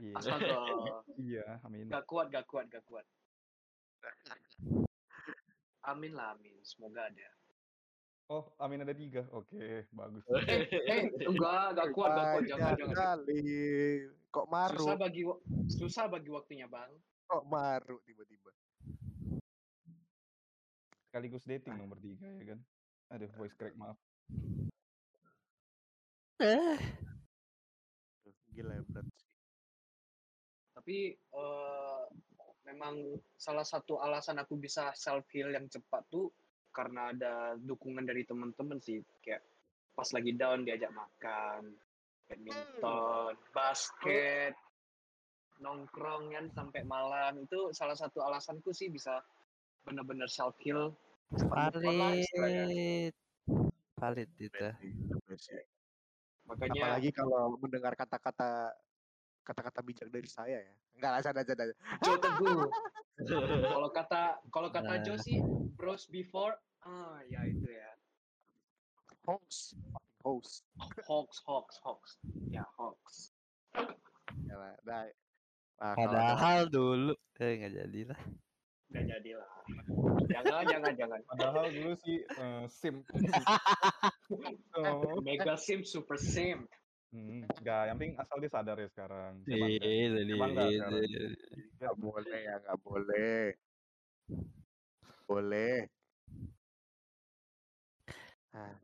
Iya, 0.00 0.14
Astaga, 0.16 0.56
iya, 1.30 1.46
amin. 1.66 1.86
gak 1.90 2.04
kuat, 2.06 2.26
gak 2.30 2.46
kuat, 2.46 2.66
gak 2.70 2.84
kuat. 2.86 3.06
Amin 5.86 6.14
lah, 6.14 6.38
amin. 6.38 6.54
Semoga 6.62 7.10
ada. 7.10 7.30
Oh, 8.30 8.54
amin 8.62 8.86
ada 8.86 8.94
tiga, 8.94 9.26
oke, 9.34 9.90
bagus. 9.90 10.22
Eh, 10.46 10.64
eh, 10.70 11.02
enggak, 11.26 11.66
gak 11.74 11.88
kuat, 11.90 12.10
gak 12.14 12.26
kuat. 12.38 12.42
Jangan, 12.46 12.72
jangan. 12.78 12.94
kali. 12.94 13.42
Kok 14.30 14.46
maru? 14.48 14.78
Susah 14.78 14.96
bagi 14.96 15.22
susah 15.68 16.04
bagi 16.06 16.30
waktunya, 16.30 16.70
Bang. 16.70 16.90
Kok 17.32 17.48
maru 17.48 17.96
tiba-tiba? 18.04 18.52
Sekaligus 21.08 21.48
dating 21.48 21.80
nomor 21.80 21.96
tiga 21.96 22.28
ya 22.28 22.52
kan. 22.52 22.60
Aduh, 23.16 23.32
voice 23.40 23.56
crack 23.56 23.72
maaf. 23.72 23.96
Eh, 26.44 26.76
Gila 28.52 28.76
ya 28.76 28.84
berat 28.84 29.08
sih. 29.16 29.32
Tapi 30.76 30.96
eh, 31.16 32.02
memang 32.68 33.00
salah 33.40 33.64
satu 33.64 33.96
alasan 34.04 34.36
aku 34.36 34.60
bisa 34.60 34.92
self 34.92 35.24
heal 35.32 35.56
yang 35.56 35.72
cepat 35.72 36.04
tuh 36.12 36.28
karena 36.68 37.16
ada 37.16 37.56
dukungan 37.56 38.04
dari 38.04 38.28
teman-teman 38.28 38.76
sih. 38.76 39.00
Kayak 39.24 39.40
pas 39.96 40.08
lagi 40.12 40.36
down 40.36 40.68
diajak 40.68 40.92
makan, 40.92 41.80
badminton, 42.28 43.40
basket, 43.56 44.52
nongkrong 45.62 46.34
kan 46.34 46.44
sampai 46.50 46.82
malam 46.82 47.38
itu 47.38 47.70
salah 47.70 47.94
satu 47.94 48.20
alasanku 48.20 48.74
sih 48.74 48.90
bisa 48.90 49.22
benar-benar 49.86 50.26
self 50.26 50.58
heal. 50.60 50.92
valid. 51.32 53.14
Valid 53.96 54.30
itu. 54.36 54.66
Makanya 56.44 56.80
Apalagi 56.98 57.10
kalau 57.14 57.56
mendengar 57.56 57.94
kata-kata 57.94 58.74
kata-kata 59.42 59.80
bijak 59.80 60.10
dari 60.10 60.26
saya 60.26 60.58
ya. 60.60 60.74
Enggak 60.98 61.10
lah, 61.10 61.20
ada 61.32 61.40
ada. 61.42 61.64
Joe 62.04 62.18
Teguh. 62.18 62.68
kalau 63.70 63.88
kata 63.94 64.22
kalau 64.50 64.68
kata 64.68 64.92
Nah. 64.98 65.02
Joe 65.06 65.18
sih 65.18 65.38
bros 65.78 66.10
before 66.10 66.58
ah 66.82 67.22
ya 67.30 67.46
itu 67.46 67.70
ya 67.70 67.90
Hoax, 69.22 69.78
fucking 69.94 70.26
hoax. 70.26 70.66
hoax 71.06 71.30
hoax 71.46 71.68
hoax 71.86 72.02
ya 72.50 72.66
hoax 72.74 73.30
Ya 74.50 74.56
lah, 74.58 74.74
dah. 75.78 75.84
Ah, 75.84 75.94
kalau 75.94 76.08
Padahal 76.10 76.60
dulu 76.68 77.12
eh 77.40 77.52
nggak 77.58 77.72
jadi 77.74 78.00
lah. 78.08 78.20
udah 78.92 79.02
jadilah 79.08 79.52
jangan 80.28 80.64
jangan 80.68 80.92
jangan 81.00 81.20
Padahal 81.32 81.64
dulu 81.72 81.92
sih 82.04 82.18
eh, 82.28 82.64
sim. 82.68 83.00
oh. 84.76 85.16
mega 85.24 85.56
sim 85.56 85.80
super 85.80 86.20
sim 86.20 86.68
Hmm, 87.12 87.44
enggak, 87.44 87.92
yang 87.92 87.96
penting 88.00 88.16
asal 88.16 88.40
dia 88.40 88.48
sadar 88.48 88.76
ya 88.80 88.88
sekarang. 88.88 89.44
Iya, 89.44 89.68
Saya 90.16 90.32
bangga 90.32 90.64
sekarang. 90.64 91.04
nggak 91.76 91.96
boleh 92.00 92.38
ya, 92.40 92.54
nggak 92.64 92.78
boleh. 92.80 93.40
Boleh. 95.28 95.76
Ah, 98.56 98.80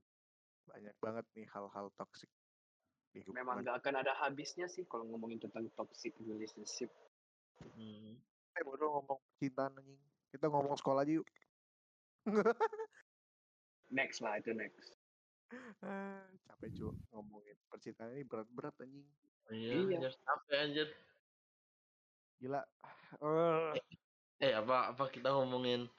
banyak 0.68 0.96
banget 1.00 1.24
nih 1.40 1.48
hal-hal 1.48 1.88
toksik 1.96 2.28
hubungan. 3.14 3.34
memang 3.34 3.56
gak 3.62 3.76
akan 3.80 3.94
ada 3.98 4.12
habisnya 4.16 4.66
sih 4.66 4.84
kalau 4.84 5.04
ngomongin 5.04 5.38
tentang 5.38 5.68
toxic 5.74 6.12
relationship 6.20 6.90
Hmm. 7.74 8.14
Eh, 8.54 8.62
bodoh 8.62 8.86
ngomong 8.94 9.18
cintaan 9.36 9.74
anjing. 9.74 9.98
Kita 10.30 10.46
ngomong 10.46 10.74
sekolah 10.74 11.02
aja 11.02 11.18
yuk. 11.18 11.26
next 13.90 14.20
lah 14.20 14.38
itu 14.38 14.52
next 14.52 14.94
Ah, 15.80 16.22
capek 16.44 16.70
cuy 16.70 16.92
ngomongin 17.10 17.56
percintaan 17.66 18.12
ini 18.12 18.22
berat-berat 18.22 18.76
anjing. 18.78 19.02
Iya, 19.48 19.70
Iya. 19.74 19.96
anjir. 19.96 20.12
Sampai 20.20 20.54
anjir. 20.60 20.88
Gila. 22.38 22.62
Eh, 23.18 23.82
Eh, 24.38 24.52
apa 24.54 24.94
apa 24.94 25.04
kita 25.08 25.34
ngomongin 25.34 25.90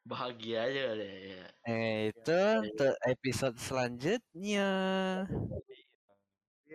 bahagia 0.00 0.64
aja 0.64 0.80
kali 0.88 1.04
ya? 1.04 1.16
ya. 1.36 1.46
Eh, 1.66 1.96
itu 2.08 2.38
untuk 2.64 2.94
episode 3.04 3.56
selanjutnya. 3.58 4.70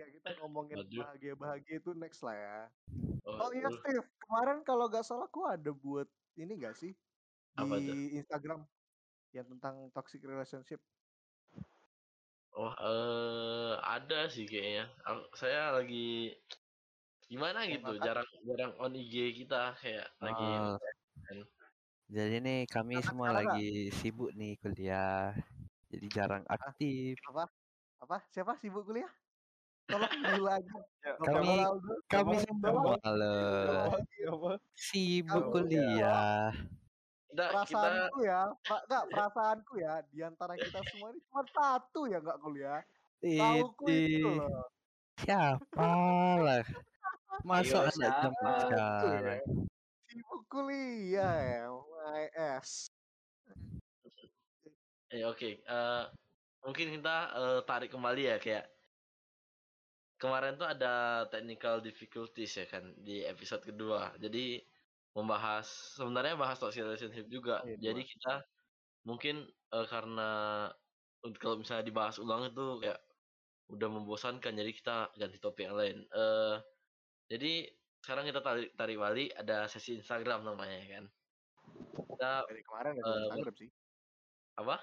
Iya 0.00 0.08
kita 0.16 0.28
ngomongin 0.40 0.80
Waduh. 0.80 1.04
bahagia-bahagia 1.04 1.76
itu 1.76 1.92
next 1.92 2.24
lah 2.24 2.32
ya. 2.32 2.58
Oh, 3.28 3.36
Oh 3.36 3.50
iya 3.52 3.68
uh, 3.68 3.76
Steve, 3.76 4.08
kemarin 4.24 4.64
kalau 4.64 4.88
gak 4.88 5.04
salah 5.04 5.28
aku 5.28 5.44
ada 5.44 5.76
buat 5.76 6.08
ini 6.40 6.56
gak 6.56 6.72
sih 6.72 6.96
Apa 7.52 7.76
di 7.76 8.16
Instagram 8.16 8.64
yang 9.36 9.44
tentang 9.44 9.92
toxic 9.92 10.24
relationship. 10.24 10.80
oh, 12.56 12.72
eh, 12.80 13.72
ada 13.84 14.24
sih 14.32 14.48
kayaknya. 14.48 14.88
Saya 15.36 15.76
lagi 15.76 16.32
gimana 17.28 17.68
gitu, 17.68 17.84
ngangkat? 17.84 18.00
jarang 18.00 18.28
jarang 18.48 18.72
on 18.80 18.96
IG 18.96 19.44
kita 19.44 19.76
kayak 19.76 20.08
lagi 20.24 20.48
Oh. 20.48 21.44
Jadi 22.10 22.42
nih 22.42 22.60
kami 22.66 23.04
semua 23.04 23.36
lagi 23.36 23.92
sibuk 24.00 24.32
nih 24.32 24.56
kuliah. 24.64 25.36
Jadi 25.92 26.06
jarang 26.08 26.42
aktif. 26.48 27.20
Apa? 28.00 28.24
Siapa 28.32 28.56
sibuk 28.56 28.88
kuliah? 28.88 29.19
Tolong 29.90 30.14
dulu 30.22 30.42
lagi. 30.46 30.70
Ya, 31.02 31.12
Kami-. 31.18 31.66
Kami 32.06 32.34
semua? 32.46 32.94
Sibuk 34.74 35.44
kuliah. 35.50 36.54
kita 37.30 37.46
kita 37.46 37.46
Perasaanku 37.54 38.18
ya, 38.26 38.40
Pak, 38.66 38.80
enggak 38.90 39.04
perasaanku 39.14 39.74
ya, 39.78 39.94
di 40.10 40.18
antara 40.18 40.58
kita 40.58 40.82
semua 40.90 41.14
ini 41.14 41.20
cuma 41.30 41.42
satu 41.46 42.00
ya 42.10 42.18
enggak 42.18 42.38
kuliah. 42.42 42.80
Tahuku 43.22 43.86
itu 43.86 44.30
loh. 44.34 44.66
siapa 45.20 45.90
lah? 46.42 46.64
Ayo, 47.46 47.76
anak 47.86 47.94
siapa? 47.94 48.18
zaman 48.18 48.34
Itu 48.34 48.50
ya. 48.50 48.58
sekarang? 48.66 49.42
Sibuk 50.10 50.42
kuliah 50.50 51.34
ya, 51.38 51.62
my 51.70 52.24
ass. 52.34 52.90
eh 55.10 55.26
oke, 55.26 55.58
eh, 55.62 56.02
mungkin 56.66 56.86
kita 56.98 57.16
eh, 57.34 57.60
tarik 57.66 57.90
kembali 57.94 58.22
ya 58.26 58.36
kayak 58.42 58.66
kemarin 60.20 60.54
tuh 60.60 60.68
ada 60.68 61.24
technical 61.32 61.80
difficulties 61.80 62.52
ya 62.60 62.66
kan 62.68 62.92
di 63.00 63.24
episode 63.24 63.64
kedua. 63.64 64.12
Jadi 64.20 64.60
membahas 65.16 65.66
sebenarnya 65.98 66.38
bahas 66.38 66.60
toxic 66.60 66.84
relationship 66.86 67.26
juga. 67.26 67.64
Iya, 67.66 67.90
Jadi 67.90 68.02
kita 68.06 68.34
mungkin 69.08 69.48
eh, 69.48 69.86
karena 69.88 70.30
untuk 71.24 71.40
kalau 71.40 71.56
misalnya 71.60 71.84
dibahas 71.88 72.16
ulang 72.20 72.52
itu 72.52 72.64
kayak 72.84 73.00
udah 73.70 73.88
membosankan 73.88 74.52
jadi 74.52 74.70
kita 74.74 74.96
ganti 75.16 75.38
topik 75.40 75.64
yang 75.68 75.76
lain. 75.78 75.98
Eh 76.10 76.56
jadi 77.30 77.52
sekarang 78.00 78.24
kita 78.28 78.40
tarik 78.42 78.68
tarik 78.76 78.98
balik 78.98 79.28
ada 79.36 79.68
sesi 79.70 79.96
Instagram 80.00 80.44
namanya 80.46 80.76
ya 80.84 80.88
kan. 81.00 81.04
Kita 82.10 82.30
Dari 82.48 82.62
kemarin 82.66 82.92
ada 82.98 83.08
Eh, 83.08 83.18
Instagram 83.24 83.54
sih. 83.56 83.70
apa? 84.58 84.76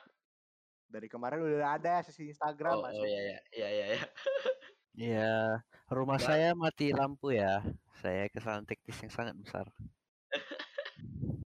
Dari 0.87 1.07
kemarin 1.11 1.39
udah 1.43 1.69
ada 1.77 1.93
sesi 2.05 2.31
Instagram 2.31 2.73
Oh, 2.79 2.87
oh 2.87 3.05
iya 3.05 3.19
iya 3.21 3.39
iya 3.53 3.69
iya. 3.69 3.85
iya. 3.97 4.01
Iya, 4.97 5.61
rumah 5.93 6.17
saya 6.17 6.57
mati 6.57 6.89
lampu 6.89 7.29
ya. 7.29 7.61
Saya 8.01 8.25
kesalahan 8.33 8.65
teknis 8.65 8.97
yang 9.05 9.13
sangat 9.13 9.35
besar. 9.37 9.65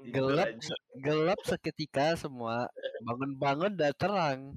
Gelap, 0.00 0.48
se- 0.64 0.82
gelap 1.04 1.40
seketika 1.44 2.16
semua. 2.16 2.72
Bangun-bangun 3.04 3.76
udah 3.76 3.92
terang. 3.92 4.56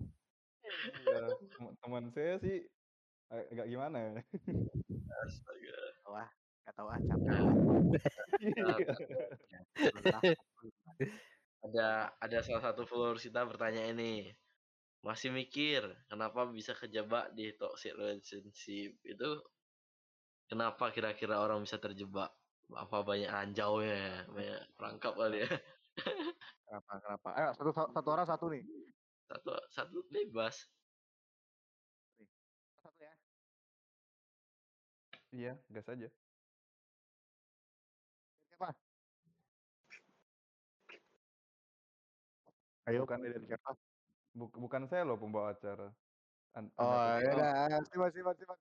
Iya, 1.04 1.20
tem- 1.36 1.76
teman 1.84 2.08
saya 2.16 2.40
sih 2.40 2.64
ag- 3.28 3.48
agak 3.52 3.68
gimana 3.68 3.98
ya? 4.00 4.12
Astaga. 5.28 5.78
Wah, 6.08 6.30
nggak 6.64 6.74
tahu 6.80 6.88
ah 6.88 7.00
capek. 7.04 7.32
Lelah. 10.00 10.22
ada 11.64 11.88
ada 12.24 12.38
salah 12.44 12.64
satu 12.64 12.88
followers 12.88 13.24
kita 13.24 13.44
bertanya 13.44 13.84
ini 13.92 14.32
masih 15.04 15.30
mikir 15.36 15.82
kenapa 16.10 16.48
bisa 16.48 16.72
kejebak 16.82 17.36
di 17.38 17.52
toxic 17.60 17.92
relationship 18.00 18.96
itu 19.04 19.30
kenapa 20.50 20.86
kira-kira 20.96 21.36
orang 21.44 21.60
bisa 21.66 21.78
terjebak 21.84 22.32
apa 22.74 22.98
banyak 23.04 23.28
anjau 23.28 23.84
ya 23.84 24.24
banyak 24.32 24.60
perangkap 24.80 25.14
kali 25.20 25.38
ya 25.44 25.50
Kenapa? 26.74 26.94
Kenapa? 27.06 27.30
Ayo 27.38 27.50
satu 27.54 27.70
satu 27.70 28.10
orang 28.10 28.26
satu 28.26 28.46
nih. 28.50 28.64
satu 29.30 29.52
satu 29.70 29.98
bebas 30.10 30.56
Satu 32.82 33.00
ya. 33.04 33.14
Iya, 35.34 35.54
gas 35.74 35.88
aja. 35.94 36.08
Siapa? 38.50 38.68
Ayo, 42.88 43.02
mulai 43.08 43.32
dari 43.32 43.46
siapa? 43.48 43.72
Bu- 44.34 44.54
bukan 44.58 44.90
saya 44.90 45.06
loh 45.06 45.18
pembawa 45.18 45.54
acara. 45.54 45.94
An- 46.54 46.70
Anda 46.78 46.98
Oh, 46.98 47.06
ya 47.18 47.30
udah. 47.34 47.52
Simak, 47.90 48.10
simak, 48.14 48.36
simak. 48.38 48.58
simak. 48.58 48.60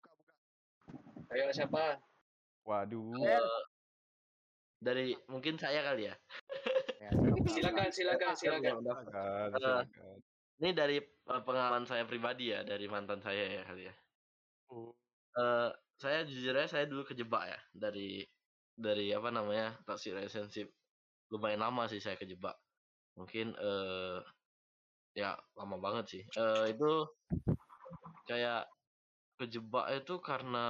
Buka, 0.00 0.10
buka. 0.16 0.34
Ayo 1.32 1.44
siapa? 1.52 2.00
Waduh. 2.64 3.12
Eh, 3.20 3.40
dari 4.76 5.16
mungkin 5.28 5.56
saya 5.56 5.80
kali 5.82 6.12
ya 6.12 6.14
Ya, 7.00 7.10
silakan. 7.52 7.88
Silakan, 7.88 7.88
silakan, 7.92 8.32
silakan. 8.36 8.74
Silakan, 8.80 9.06
Eh, 9.12 9.46
silakan. 9.56 10.16
ini 10.60 10.70
dari 10.72 10.96
eh, 11.00 11.42
pengalaman 11.44 11.84
saya 11.84 12.04
pribadi 12.08 12.52
ya 12.52 12.64
dari 12.64 12.84
mantan 12.88 13.20
saya 13.20 13.60
ya 13.60 13.62
kali 13.64 13.88
ya 13.88 13.94
Oh, 14.72 14.92
Eh, 15.36 15.70
saya 16.00 16.24
jujur 16.24 16.56
aja 16.56 16.80
saya 16.80 16.84
dulu 16.88 17.04
kejebak 17.04 17.44
ya 17.44 17.60
dari 17.76 18.24
dari 18.72 19.12
apa 19.12 19.28
namanya 19.28 19.76
toxic 19.84 20.16
relationship 20.16 20.72
lumayan 21.28 21.60
lama 21.60 21.84
sih 21.88 22.00
saya 22.00 22.16
kejebak 22.16 22.56
mungkin 23.16 23.52
eh 23.52 24.20
ya 25.16 25.32
lama 25.56 25.80
banget 25.80 26.04
sih. 26.12 26.22
Eh 26.36 26.76
itu 26.76 27.08
kayak 28.28 28.68
kejebak 29.40 29.88
itu 29.96 30.20
karena 30.20 30.66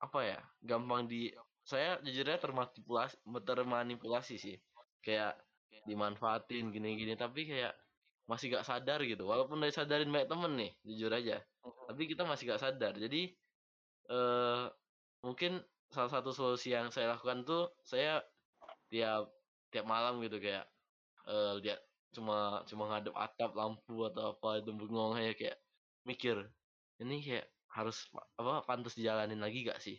apa 0.00 0.20
ya 0.24 0.40
gampang 0.64 1.04
di 1.08 1.28
saya 1.64 1.96
jujur 2.04 2.28
aja 2.28 2.40
termanipulasi 2.40 3.20
termanipulasi 3.44 4.34
sih. 4.40 4.56
Kayak 5.04 5.36
dimanfaatin 5.84 6.72
gini-gini 6.72 7.12
tapi 7.20 7.44
kayak 7.44 7.76
masih 8.24 8.56
gak 8.56 8.64
sadar 8.64 9.04
gitu. 9.04 9.28
Walaupun 9.28 9.60
udah 9.60 9.68
sadarin 9.68 10.08
banyak 10.08 10.32
temen 10.32 10.52
nih 10.56 10.72
jujur 10.88 11.12
aja. 11.12 11.44
Tapi 11.60 12.02
kita 12.08 12.24
masih 12.24 12.48
gak 12.48 12.64
sadar. 12.64 12.96
Jadi 12.96 13.28
eh 14.08 14.64
mungkin 15.20 15.60
salah 15.92 16.08
satu 16.08 16.32
solusi 16.32 16.72
yang 16.72 16.88
saya 16.88 17.16
lakukan 17.16 17.44
tuh 17.44 17.68
saya 17.84 18.24
tiap 18.88 19.28
tiap 19.68 19.84
malam 19.84 20.20
gitu 20.24 20.40
kayak 20.40 20.64
eh 21.28 21.52
lihat 21.60 21.80
cuma 22.16 22.62
cuma 22.70 22.84
ngadep 22.90 23.14
atap 23.24 23.50
lampu 23.60 23.94
atau 24.08 24.22
apa 24.32 24.48
itu 24.60 24.70
bengong 24.80 25.12
aja 25.18 25.32
kayak 25.40 25.56
mikir 26.08 26.36
ini 27.02 27.14
kayak 27.26 27.46
harus 27.76 27.96
pa- 28.12 28.28
apa 28.40 28.52
pantas 28.68 28.94
dijalanin 28.98 29.40
lagi 29.44 29.58
gak 29.70 29.80
sih? 29.86 29.96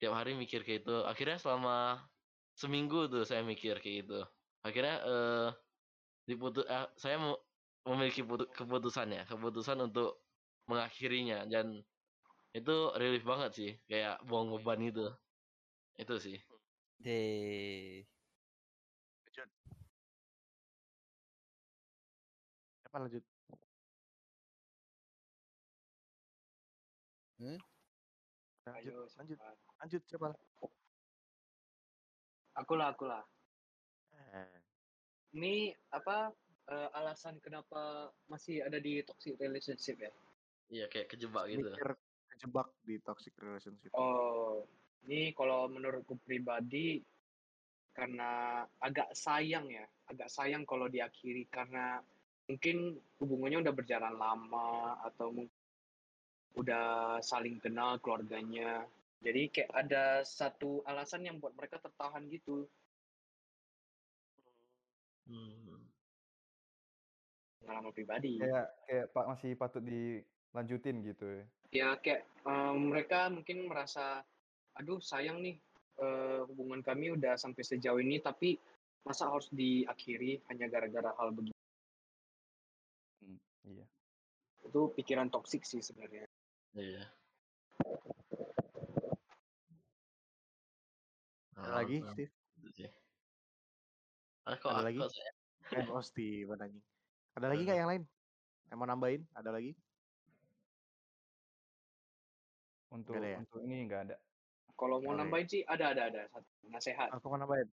Tiap 0.00 0.12
hari 0.18 0.32
mikir 0.42 0.60
kayak 0.66 0.80
itu 0.86 0.94
akhirnya 1.10 1.38
selama 1.44 1.74
seminggu 2.60 2.98
tuh 3.12 3.22
saya 3.28 3.42
mikir 3.52 3.74
kayak 3.82 3.96
gitu. 4.06 4.20
Akhirnya 4.66 4.94
eh 5.12 5.48
diputus 6.28 6.64
eh, 6.68 6.86
saya 7.02 7.16
mau 7.24 7.34
memiliki 7.88 8.22
putu- 8.28 8.50
keputusan 8.58 9.08
ya 9.16 9.22
keputusan 9.30 9.78
untuk 9.88 10.08
mengakhirinya. 10.70 11.38
Dan 11.52 11.66
itu 12.58 12.74
relief 13.00 13.24
banget 13.30 13.50
sih 13.58 13.70
kayak 13.90 14.14
buang 14.28 14.48
beban 14.54 14.80
itu 14.90 15.06
itu 16.02 16.14
sih. 16.24 16.38
Deh. 17.04 18.04
Siapa 22.94 23.10
lanjut? 23.10 23.26
Hmm? 27.42 27.58
Lanjut, 28.70 28.94
Ayo 28.94 28.98
lanjut, 29.18 29.38
lanjut 29.82 30.02
siapa? 30.06 30.28
Aku 32.54 32.78
lah, 32.78 32.94
aku 32.94 33.10
lah. 33.10 33.26
Eh, 34.14 34.62
Ini 35.34 35.74
apa 35.90 36.30
eh, 36.70 36.88
alasan 36.94 37.42
kenapa 37.42 38.14
masih 38.30 38.62
ada 38.62 38.78
di 38.78 39.02
toxic 39.02 39.42
relationship 39.42 39.98
ya? 39.98 40.14
iya 40.70 40.86
kayak 40.86 41.10
kejebak 41.10 41.50
gitu 41.50 41.66
mikir 41.66 41.98
kejebak 42.30 42.70
di 42.86 43.02
toxic 43.02 43.34
relationship. 43.42 43.90
Oh, 43.98 44.62
ini 45.10 45.34
kalau 45.34 45.66
menurutku 45.66 46.14
pribadi 46.22 47.02
karena 47.90 48.62
agak 48.78 49.10
sayang 49.18 49.66
ya, 49.66 49.82
agak 50.06 50.30
sayang 50.30 50.62
kalau 50.62 50.86
diakhiri 50.86 51.50
karena 51.50 51.98
mungkin 52.44 53.00
hubungannya 53.20 53.64
udah 53.64 53.74
berjalan 53.74 54.14
lama 54.16 55.00
atau 55.04 55.32
mungkin 55.32 55.64
udah 56.54 57.18
saling 57.20 57.58
kenal 57.58 57.98
keluarganya. 57.98 58.86
Jadi 59.24 59.48
kayak 59.50 59.70
ada 59.72 60.20
satu 60.22 60.84
alasan 60.84 61.26
yang 61.26 61.40
buat 61.40 61.56
mereka 61.56 61.80
tertahan 61.80 62.28
gitu. 62.28 62.68
Hmm. 65.24 65.80
Pengalaman 67.64 67.92
pribadi. 67.96 68.36
Kayak 68.36 68.68
kayak 68.84 69.06
Pak 69.16 69.26
masih 69.32 69.50
patut 69.56 69.82
dilanjutin 69.82 71.00
gitu 71.02 71.26
ya. 71.26 71.44
Ya 71.74 71.88
kayak 71.98 72.22
eh, 72.28 72.74
mereka 72.76 73.32
mungkin 73.32 73.66
merasa, 73.66 74.22
aduh 74.76 75.00
sayang 75.00 75.40
nih 75.40 75.56
eh, 75.98 76.40
hubungan 76.46 76.84
kami 76.84 77.16
udah 77.16 77.34
sampai 77.40 77.64
sejauh 77.64 77.98
ini 77.98 78.20
tapi 78.20 78.60
masa 79.04 79.28
harus 79.28 79.48
diakhiri 79.52 80.44
hanya 80.52 80.68
gara-gara 80.68 81.12
hal 81.16 81.32
begini. 81.32 81.56
Hmm, 83.24 83.40
iya. 83.68 83.84
Itu 84.74 84.90
pikiran 84.90 85.30
toksik 85.30 85.62
sih 85.62 85.78
sebenarnya. 85.78 86.26
iya 86.74 87.06
Ada 91.54 91.70
lagi, 91.78 92.02
Steve? 92.02 92.34
sih. 92.74 92.90
Ah, 94.42 94.58
kok, 94.58 94.74
Ada 94.74 94.82
ah, 94.82 94.84
lagi? 94.90 94.98
kok 94.98 95.14
saya 95.14 95.30
Eh, 95.78 95.86
oh 95.86 96.02
anjing. 96.58 96.82
Ada 97.38 97.46
lagi 97.54 97.62
nggak 97.62 97.78
yang 97.78 97.90
lain? 97.94 98.02
Yang 98.66 98.78
mau 98.82 98.88
nambahin? 98.90 99.22
Ada 99.38 99.50
lagi? 99.54 99.78
Untuk 102.90 103.14
ada 103.14 103.30
ya? 103.30 103.38
untuk 103.46 103.62
ini 103.62 103.86
nggak 103.86 104.00
ada. 104.10 104.16
Kalau 104.74 104.98
mau 104.98 105.14
Oke. 105.14 105.22
nambahin 105.22 105.46
sih 105.46 105.62
ada 105.70 105.94
ada 105.94 106.10
ada 106.10 106.26
satu 106.34 106.50
nasihat. 106.66 107.14
Aku 107.14 107.30
mau 107.30 107.38
nambahin. 107.38 107.70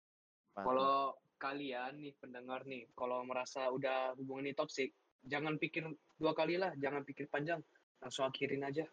Kalau 0.59 1.15
kalian 1.39 2.03
nih 2.03 2.19
pendengar 2.19 2.67
nih, 2.67 2.91
kalau 2.99 3.23
merasa 3.23 3.71
udah 3.71 4.19
hubungan 4.19 4.51
ini 4.51 4.59
toksik, 4.59 4.91
jangan 5.23 5.55
pikir 5.63 5.87
dua 6.19 6.35
kali 6.35 6.59
lah, 6.59 6.75
jangan 6.77 7.07
pikir 7.07 7.31
panjang, 7.31 7.63
langsung 8.03 8.27
akhirin 8.27 8.67
aja. 8.67 8.85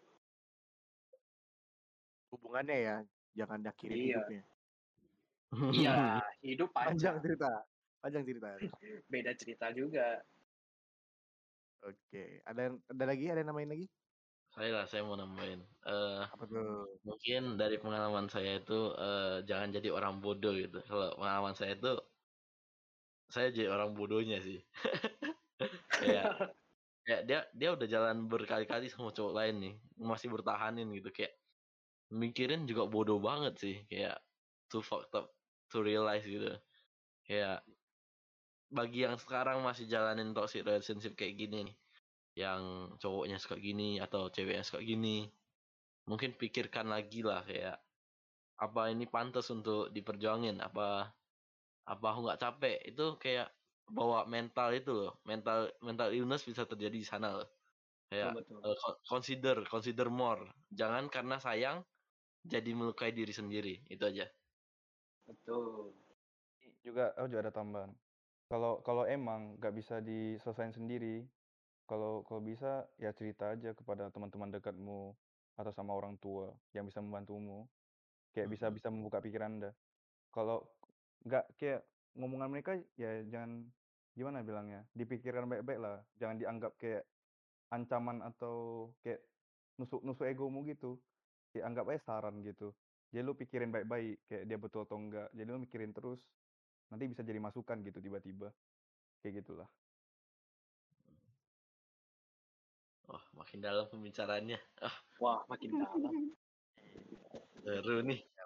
hubungannya 2.26 2.76
ya, 2.76 2.96
jangan 3.38 3.62
diakhirin 3.62 3.96
Iya. 3.96 4.02
hidupnya. 4.02 4.42
Iya, 5.72 5.94
hidup 6.46 6.68
Panjang 6.74 7.16
panjang, 7.16 7.16
cerita. 7.22 7.50
Panjang 8.02 8.22
cerita. 8.26 8.48
beda 9.12 9.32
cerita 9.38 9.66
juga. 9.72 10.20
Oke, 11.80 12.42
ada 12.42 12.60
yang- 12.66 12.82
ada 12.82 13.04
lagi? 13.06 13.24
Ada 13.30 13.40
yang 13.40 13.50
namain 13.50 13.70
lagi? 13.70 13.86
saya 14.56 14.72
lah 14.72 14.86
saya 14.88 15.04
mau 15.04 15.20
nambahin 15.20 15.60
eh 15.84 16.22
Apa 16.32 16.48
tuh? 16.48 16.88
mungkin 17.04 17.60
dari 17.60 17.76
pengalaman 17.76 18.24
saya 18.32 18.56
itu 18.56 18.88
eh, 18.96 19.44
jangan 19.44 19.68
jadi 19.68 19.92
orang 19.92 20.24
bodoh 20.24 20.56
gitu 20.56 20.80
kalau 20.80 21.12
pengalaman 21.12 21.52
saya 21.52 21.76
itu 21.76 21.92
saya 23.28 23.52
jadi 23.52 23.68
orang 23.68 23.92
bodohnya 23.92 24.40
sih 24.40 24.64
kayak 26.00 26.56
kayak 27.06 27.22
dia 27.28 27.40
dia 27.54 27.70
udah 27.76 27.86
jalan 27.86 28.26
berkali-kali 28.26 28.90
sama 28.90 29.14
cowok 29.14 29.34
lain 29.38 29.56
nih 29.62 29.74
masih 30.02 30.28
bertahanin 30.34 30.90
gitu 30.98 31.10
kayak 31.14 31.38
mikirin 32.10 32.66
juga 32.70 32.86
bodoh 32.90 33.18
banget 33.22 33.54
sih 33.58 33.76
kayak 33.90 34.22
too 34.70 34.82
fucked 34.82 35.14
up 35.14 35.30
to 35.70 35.82
realize 35.82 36.26
gitu. 36.26 36.58
Kayak 37.26 37.66
bagi 38.70 39.06
yang 39.06 39.16
sekarang 39.18 39.62
masih 39.62 39.86
jalanin 39.86 40.34
toxic 40.34 40.66
relationship 40.66 41.14
kayak 41.14 41.38
gini 41.38 41.70
nih 41.70 41.76
yang 42.36 42.94
cowoknya 43.00 43.38
suka 43.40 43.56
gini 43.56 43.98
atau 44.02 44.28
ceweknya 44.28 44.66
suka 44.66 44.82
gini 44.84 45.32
mungkin 46.10 46.36
pikirkan 46.36 46.90
lagi 46.90 47.24
lah 47.24 47.42
kayak 47.46 47.80
apa 48.60 48.82
ini 48.92 49.08
pantas 49.08 49.48
untuk 49.52 49.90
diperjuangin 49.92 50.60
apa 50.60 51.16
apa 51.88 52.06
aku 52.12 52.20
nggak 52.28 52.40
capek? 52.42 52.78
Itu 52.92 53.16
kayak 53.16 53.55
bawa 53.88 54.26
mental 54.26 54.68
itu 54.74 54.90
loh 54.92 55.12
mental 55.30 55.58
mental 55.82 56.08
illness 56.16 56.42
bisa 56.50 56.62
terjadi 56.70 56.96
di 57.02 57.06
sana 57.06 57.28
loh 57.38 57.48
kayak 58.10 58.32
Betul, 58.34 58.62
betul. 58.62 58.62
co- 58.82 59.00
consider 59.10 59.56
consider 59.72 60.08
more 60.10 60.42
jangan 60.80 61.06
karena 61.14 61.36
sayang 61.42 61.78
jadi 62.46 62.70
melukai 62.78 63.10
diri 63.14 63.32
sendiri 63.34 63.74
itu 63.90 64.04
aja 64.06 64.26
Betul. 65.26 65.94
juga 66.86 67.14
oh 67.18 67.26
juga 67.30 67.40
ada 67.46 67.54
tambahan 67.54 67.92
kalau 68.50 68.82
kalau 68.86 69.04
emang 69.06 69.58
nggak 69.58 69.74
bisa 69.78 69.94
diselesaikan 70.02 70.74
sendiri 70.78 71.26
kalau 71.90 72.22
kalau 72.26 72.42
bisa 72.50 72.90
ya 73.04 73.10
cerita 73.18 73.54
aja 73.54 73.70
kepada 73.78 74.10
teman-teman 74.14 74.50
dekatmu 74.54 75.14
atau 75.58 75.72
sama 75.74 75.92
orang 75.98 76.16
tua 76.20 76.58
yang 76.76 76.84
bisa 76.88 77.00
membantumu. 77.04 77.70
Kayak 78.34 78.48
bisa 78.54 78.66
Mhm. 78.66 78.76
bisa 78.76 78.88
membuka 78.94 79.18
pikiran 79.24 79.50
Anda. 79.58 79.70
Kalau 80.34 80.76
nggak 81.26 81.44
kayak 81.58 81.80
ngomongan 82.16 82.48
mereka 82.50 82.72
ya 82.96 83.22
jangan 83.28 83.68
gimana 84.16 84.40
bilangnya, 84.40 84.80
dipikirkan 84.96 85.44
baik-baik 85.44 85.80
lah, 85.80 86.00
jangan 86.16 86.40
dianggap 86.40 86.72
kayak 86.80 87.04
ancaman 87.68 88.24
atau 88.24 88.88
kayak 89.04 89.20
nusuk-nusuk 89.76 90.24
egomu 90.24 90.64
gitu. 90.64 90.96
Kayak 91.52 91.72
anggap 91.72 91.84
aja 91.92 92.00
saran 92.00 92.40
gitu. 92.40 92.72
Jadi 93.12 93.22
lu 93.22 93.36
pikirin 93.36 93.72
baik-baik 93.72 94.24
kayak 94.28 94.44
dia 94.48 94.58
betul 94.58 94.88
atau 94.88 94.96
enggak. 94.96 95.28
Jadi 95.36 95.48
lu 95.48 95.60
mikirin 95.60 95.92
terus, 95.92 96.20
nanti 96.88 97.04
bisa 97.08 97.20
jadi 97.20 97.40
masukan 97.40 97.80
gitu 97.84 98.00
tiba-tiba. 98.00 98.48
Kayak 99.20 99.44
gitulah. 99.44 99.68
Oh, 103.06 103.22
makin 103.38 103.62
dalam 103.62 103.86
pembicaraannya. 103.86 104.58
Ah, 104.82 104.96
Wah, 105.22 105.40
makin 105.46 105.78
dalam. 105.78 106.34
seru 107.62 108.02
nih. 108.02 108.18
Ya. 108.18 108.44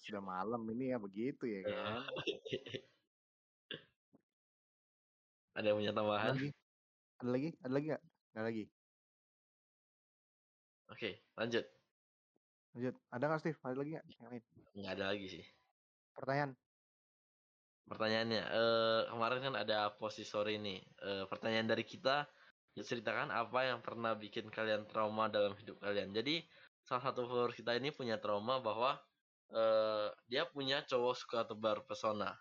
Sudah 0.00 0.22
malam 0.24 0.64
ini 0.72 0.92
ya 0.92 0.98
begitu 1.00 1.44
ya 1.48 1.60
kan. 1.64 2.04
Ada 5.52 5.66
yang 5.68 5.76
punya 5.78 5.92
Ada 5.92 5.98
tambahan? 6.00 6.34
lagi? 6.34 6.50
Ada 7.20 7.30
lagi? 7.30 7.48
Ada 7.60 7.72
lagi 7.72 7.86
nggak? 7.92 8.02
Nggak 8.32 8.44
lagi. 8.48 8.64
Oke, 10.92 11.10
lanjut. 11.36 11.64
Lanjut. 12.72 12.94
Ada 13.12 13.24
nggak 13.28 13.40
Steve? 13.40 13.58
Ada 13.60 13.76
lagi 13.76 13.90
nggak? 13.92 14.06
Yang 14.08 14.28
lain? 14.32 14.42
Nggak 14.72 14.92
ada 14.96 15.04
lagi 15.12 15.26
sih. 15.28 15.44
Pertanyaan. 16.16 16.50
Pertanyaannya, 17.82 18.42
eh 18.48 19.00
kemarin 19.10 19.40
kan 19.42 19.54
ada 19.58 19.78
posisi 19.98 20.24
sore 20.24 20.56
nih. 20.56 20.80
Eh, 20.80 21.24
pertanyaan 21.28 21.68
dari 21.68 21.84
kita, 21.84 22.24
ya 22.72 22.82
ceritakan 22.84 23.28
apa 23.28 23.68
yang 23.68 23.84
pernah 23.84 24.16
bikin 24.16 24.48
kalian 24.48 24.88
trauma 24.88 25.28
dalam 25.28 25.52
hidup 25.58 25.82
kalian. 25.82 26.14
Jadi 26.16 26.46
salah 26.80 27.12
satu 27.12 27.28
follower 27.28 27.52
kita 27.52 27.76
ini 27.76 27.92
punya 27.92 28.16
trauma 28.16 28.62
bahwa 28.64 28.96
eh 29.52 30.08
dia 30.32 30.48
punya 30.48 30.80
cowok 30.88 31.14
suka 31.18 31.44
tebar 31.44 31.84
pesona. 31.84 32.32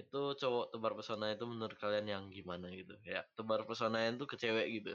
Itu 0.00 0.32
cowok 0.40 0.64
tebar 0.72 0.92
pesona 0.96 1.26
itu 1.36 1.44
menurut 1.44 1.76
kalian 1.76 2.06
yang 2.08 2.24
gimana 2.32 2.72
gitu? 2.72 2.96
Ya, 3.04 3.20
tebar 3.36 3.68
pesona 3.68 4.08
itu 4.08 4.24
ke 4.24 4.36
cewek 4.40 4.66
gitu. 4.80 4.92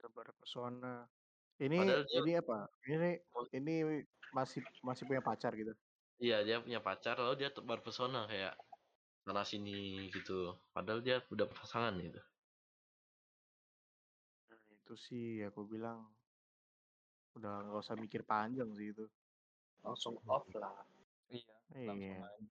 Tebar 0.00 0.28
pesona. 0.40 1.04
Ini 1.58 1.76
Padahal 1.76 2.02
dia 2.08 2.18
ini 2.22 2.32
apa? 2.38 2.58
Ini 2.86 3.10
ini 3.58 3.74
masih 4.32 4.62
masih 4.80 5.04
punya 5.04 5.20
pacar 5.20 5.52
gitu. 5.52 5.74
Iya, 6.18 6.42
dia 6.46 6.56
punya 6.64 6.80
pacar 6.82 7.14
lalu 7.18 7.34
dia 7.44 7.50
tebar 7.52 7.78
pesona 7.84 8.24
kayak 8.30 8.54
sana 9.26 9.42
sini 9.44 10.08
gitu. 10.14 10.56
Padahal 10.72 11.04
dia 11.04 11.20
udah 11.28 11.46
pasangan 11.50 11.94
gitu. 12.00 12.20
Nah, 14.48 14.60
itu 14.72 14.94
sih 14.96 15.26
aku 15.44 15.60
bilang 15.68 16.08
udah 17.36 17.68
nggak 17.68 17.82
usah 17.84 17.96
mikir 17.98 18.22
panjang 18.24 18.70
sih 18.74 18.90
itu. 18.94 19.04
Langsung 19.84 20.18
off 20.26 20.46
lah. 20.56 20.74
Iya, 21.28 21.54
langsung 21.84 22.00
Iya. 22.00 22.24
aja. 22.24 22.46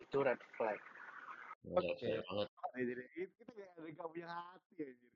Itu 0.00 0.16
red 0.20 0.40
flag. 0.56 0.80
Oke. 1.62 1.94
kita 1.94 3.50
kayak 3.54 3.70
ada 3.70 3.86
nggak 3.86 4.08
punya 4.08 4.26
hati 4.28 4.72
anjir. 4.82 5.12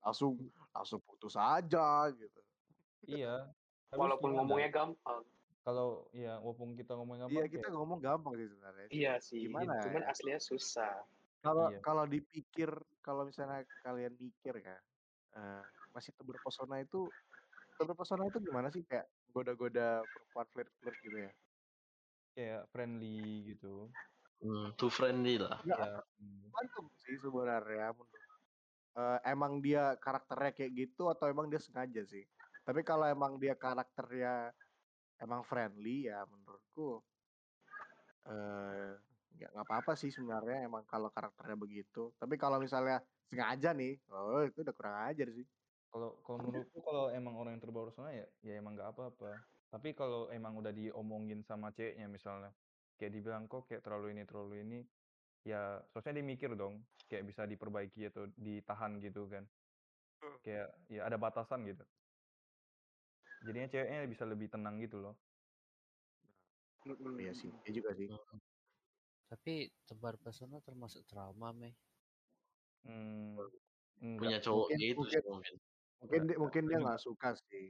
Langsung 0.00 0.32
langsung 0.72 1.00
putus 1.04 1.34
aja 1.34 1.86
gitu. 2.10 2.40
Iya. 3.04 3.52
Tapi 3.90 3.98
Walaupun 3.98 4.30
gimana? 4.30 4.38
ngomongnya 4.40 4.70
gampang. 4.72 5.20
Kalau 5.62 6.10
ya 6.10 6.42
walaupun 6.42 6.74
kita 6.74 6.96
ngomong 6.96 7.16
gampang 7.20 7.34
Iya 7.36 7.44
kayak 7.44 7.54
kita 7.60 7.68
ngomong 7.70 7.98
gampang 8.00 8.32
sih 8.34 8.48
sebenarnya. 8.48 8.86
Iya 8.88 9.12
sih. 9.20 9.38
Gimana 9.42 9.78
Cuman 9.84 10.02
ya? 10.02 10.10
aslinya 10.10 10.40
susah. 10.40 10.94
Kalau 11.38 11.66
Iya. 11.68 11.78
kalau 11.82 12.04
dipikir 12.06 12.70
kalau 12.98 13.26
misalnya 13.26 13.62
kalian 13.82 14.14
mikir 14.16 14.54
kan 14.58 14.80
eh, 15.32 15.62
masih 15.90 16.12
tebar 16.12 16.38
pesona 16.38 16.80
itu 16.80 17.10
tebar 17.74 17.94
pesona 17.94 18.26
itu 18.26 18.38
gimana 18.38 18.68
sih 18.68 18.82
kayak 18.82 19.04
goda-goda 19.28 20.04
perempuan 20.06 20.46
flirt-flirt 20.46 20.98
gitu 21.00 21.18
ya? 21.20 21.32
Kayak 22.32 22.68
friendly 22.72 23.54
gitu. 23.54 23.88
Hmm, 24.42 24.74
too 24.74 24.90
friendly 24.90 25.38
lah. 25.38 25.62
Ya, 25.62 26.02
hmm. 26.18 26.50
tergantung 26.50 26.88
sih 27.06 27.16
sebenarnya. 27.22 27.94
Eh, 28.92 29.18
emang 29.24 29.62
dia 29.64 29.96
karakternya 29.96 30.52
kayak 30.52 30.72
gitu 30.76 31.08
atau 31.08 31.30
emang 31.30 31.48
dia 31.48 31.62
sengaja 31.62 32.02
sih? 32.04 32.24
Tapi 32.66 32.84
kalau 32.84 33.08
emang 33.08 33.40
dia 33.40 33.56
karakternya 33.56 34.52
emang 35.22 35.46
friendly 35.46 36.10
ya 36.10 36.26
menurutku 36.26 36.98
eh 38.22 38.94
nggak 39.32 39.50
nggak 39.50 39.66
apa-apa 39.66 39.92
sih 39.98 40.14
sebenarnya 40.14 40.68
emang 40.68 40.84
kalau 40.86 41.08
karakternya 41.10 41.56
begitu. 41.58 42.12
Tapi 42.20 42.38
kalau 42.38 42.62
misalnya 42.62 43.02
sengaja 43.26 43.72
nih, 43.74 43.98
oh 44.12 44.44
itu 44.44 44.62
udah 44.62 44.74
kurang 44.76 44.96
ajar 45.10 45.28
sih. 45.32 45.46
Kalau 45.90 46.20
kalau 46.22 46.38
menurutku 46.44 46.78
kalau 46.84 47.10
emang 47.10 47.34
orang 47.34 47.56
yang 47.56 47.62
terbawa 47.64 47.88
pesona 47.90 48.12
ya 48.14 48.26
ya 48.44 48.60
emang 48.60 48.78
nggak 48.78 48.92
apa-apa. 48.94 49.30
Tapi 49.72 49.96
kalau 49.96 50.28
emang 50.28 50.60
udah 50.60 50.68
diomongin 50.68 51.40
sama 51.40 51.72
ceweknya 51.72 52.04
misalnya, 52.04 52.52
kayak 53.00 53.12
dibilang 53.16 53.48
kok 53.48 53.64
kayak 53.64 53.80
terlalu 53.80 54.12
ini 54.12 54.22
terlalu 54.28 54.54
ini, 54.60 54.78
ya 55.48 55.80
seharusnya 55.88 56.20
dia 56.20 56.26
mikir 56.28 56.52
dong, 56.52 56.84
kayak 57.08 57.24
bisa 57.24 57.48
diperbaiki 57.48 58.12
atau 58.12 58.28
ditahan 58.36 59.00
gitu 59.00 59.24
kan. 59.32 59.48
Kayak 60.44 60.76
ya 60.92 61.08
ada 61.08 61.16
batasan 61.16 61.64
gitu. 61.64 61.88
Jadinya 63.48 63.68
ceweknya 63.72 64.04
bisa 64.12 64.24
lebih 64.28 64.52
tenang 64.52 64.76
gitu 64.76 65.00
loh. 65.00 65.16
Iya 67.16 67.32
sih, 67.32 67.48
iya 67.64 67.70
juga 67.72 67.90
sih. 67.96 68.08
Tapi 69.32 69.72
tebar 69.88 70.20
pesona 70.20 70.60
termasuk 70.60 71.00
trauma, 71.08 71.48
Mei. 71.56 71.72
Hmm, 72.84 73.40
Punya 74.20 74.36
enggak. 74.36 74.44
cowok 74.44 74.66
Mungkin 74.68 74.78
gitu 74.84 75.00
mungkin 75.00 75.20
sih 75.22 75.30
mungkin. 75.32 75.56
mungkin 76.02 76.20
dia, 76.28 76.36
Enggak, 76.36 76.38
mungkin 76.42 76.62
dia 76.68 76.76
enggak. 76.76 76.84
nggak 76.84 77.00
suka 77.00 77.28
sih 77.48 77.66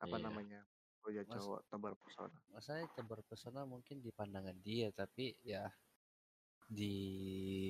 apa 0.00 0.16
Iya. 0.16 0.24
namanya 0.24 0.60
punya 1.02 1.22
Mas- 1.26 1.42
cowok 1.42 1.60
tebar 1.66 1.94
pesona. 1.98 2.38
Masalahnya 2.54 2.88
tebar 2.94 3.20
pesona 3.26 3.60
mungkin 3.66 3.98
di 3.98 4.10
pandangan 4.14 4.56
dia, 4.62 4.88
tapi 4.94 5.34
ya 5.42 5.66
di 6.72 6.94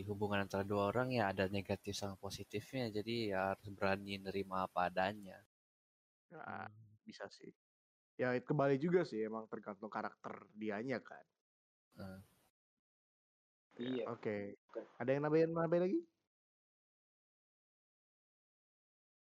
hubungan 0.07 0.45
antara 0.45 0.63
dua 0.63 0.93
orang 0.93 1.11
ya 1.17 1.33
ada 1.33 1.49
negatif 1.49 1.97
sama 1.97 2.15
positifnya. 2.21 2.93
Jadi 2.93 3.33
ya 3.33 3.57
harus 3.57 3.67
berani 3.73 4.21
nerima 4.21 4.69
apa 4.69 4.93
adanya. 4.93 5.41
Ya, 6.31 6.69
bisa 7.03 7.27
sih. 7.33 7.51
Ya 8.21 8.37
itu 8.37 8.45
kembali 8.53 8.77
juga 8.77 9.03
sih 9.09 9.25
emang 9.25 9.49
tergantung 9.49 9.89
karakter 9.89 10.45
dianya 10.53 11.01
kan. 11.01 11.25
Eh, 11.99 12.21
Iya. 13.73 14.05
Oke. 14.13 14.61
Ada 15.01 15.17
yang 15.17 15.25
nambahin 15.25 15.49
nambahin 15.49 15.83
lagi? 15.89 16.01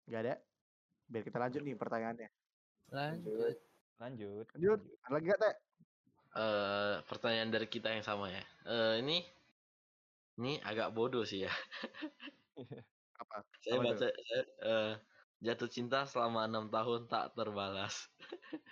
Gak 0.10 0.22
ada. 0.26 0.36
Biar 1.06 1.24
kita 1.24 1.38
lanjut 1.38 1.61
nih 1.61 1.78
pertanyaannya. 1.78 2.30
lanjut. 2.94 3.57
Lanjut. 4.03 4.45
Lanjut. 4.59 4.80
Ada 5.07 5.13
lagi 5.15 5.25
gak 5.31 5.39
teh? 5.39 5.55
Eh, 6.34 6.95
pertanyaan 7.07 7.49
dari 7.53 7.67
kita 7.71 7.88
yang 7.93 8.03
sama 8.03 8.27
ya. 8.27 8.43
Eh, 8.67 8.93
ini 8.99 9.23
ini 10.35 10.59
agak 10.59 10.91
bodoh 10.91 11.23
sih 11.23 11.45
ya. 11.47 11.53
Apa? 13.15 13.47
Saya 13.63 13.80
Apa 13.80 13.84
baca 13.88 14.07
saya, 14.11 14.11
eh, 14.43 14.91
jatuh 15.39 15.69
cinta 15.71 16.03
selama 16.03 16.43
enam 16.43 16.67
tahun 16.67 17.07
tak 17.07 17.31
terbalas. 17.38 18.11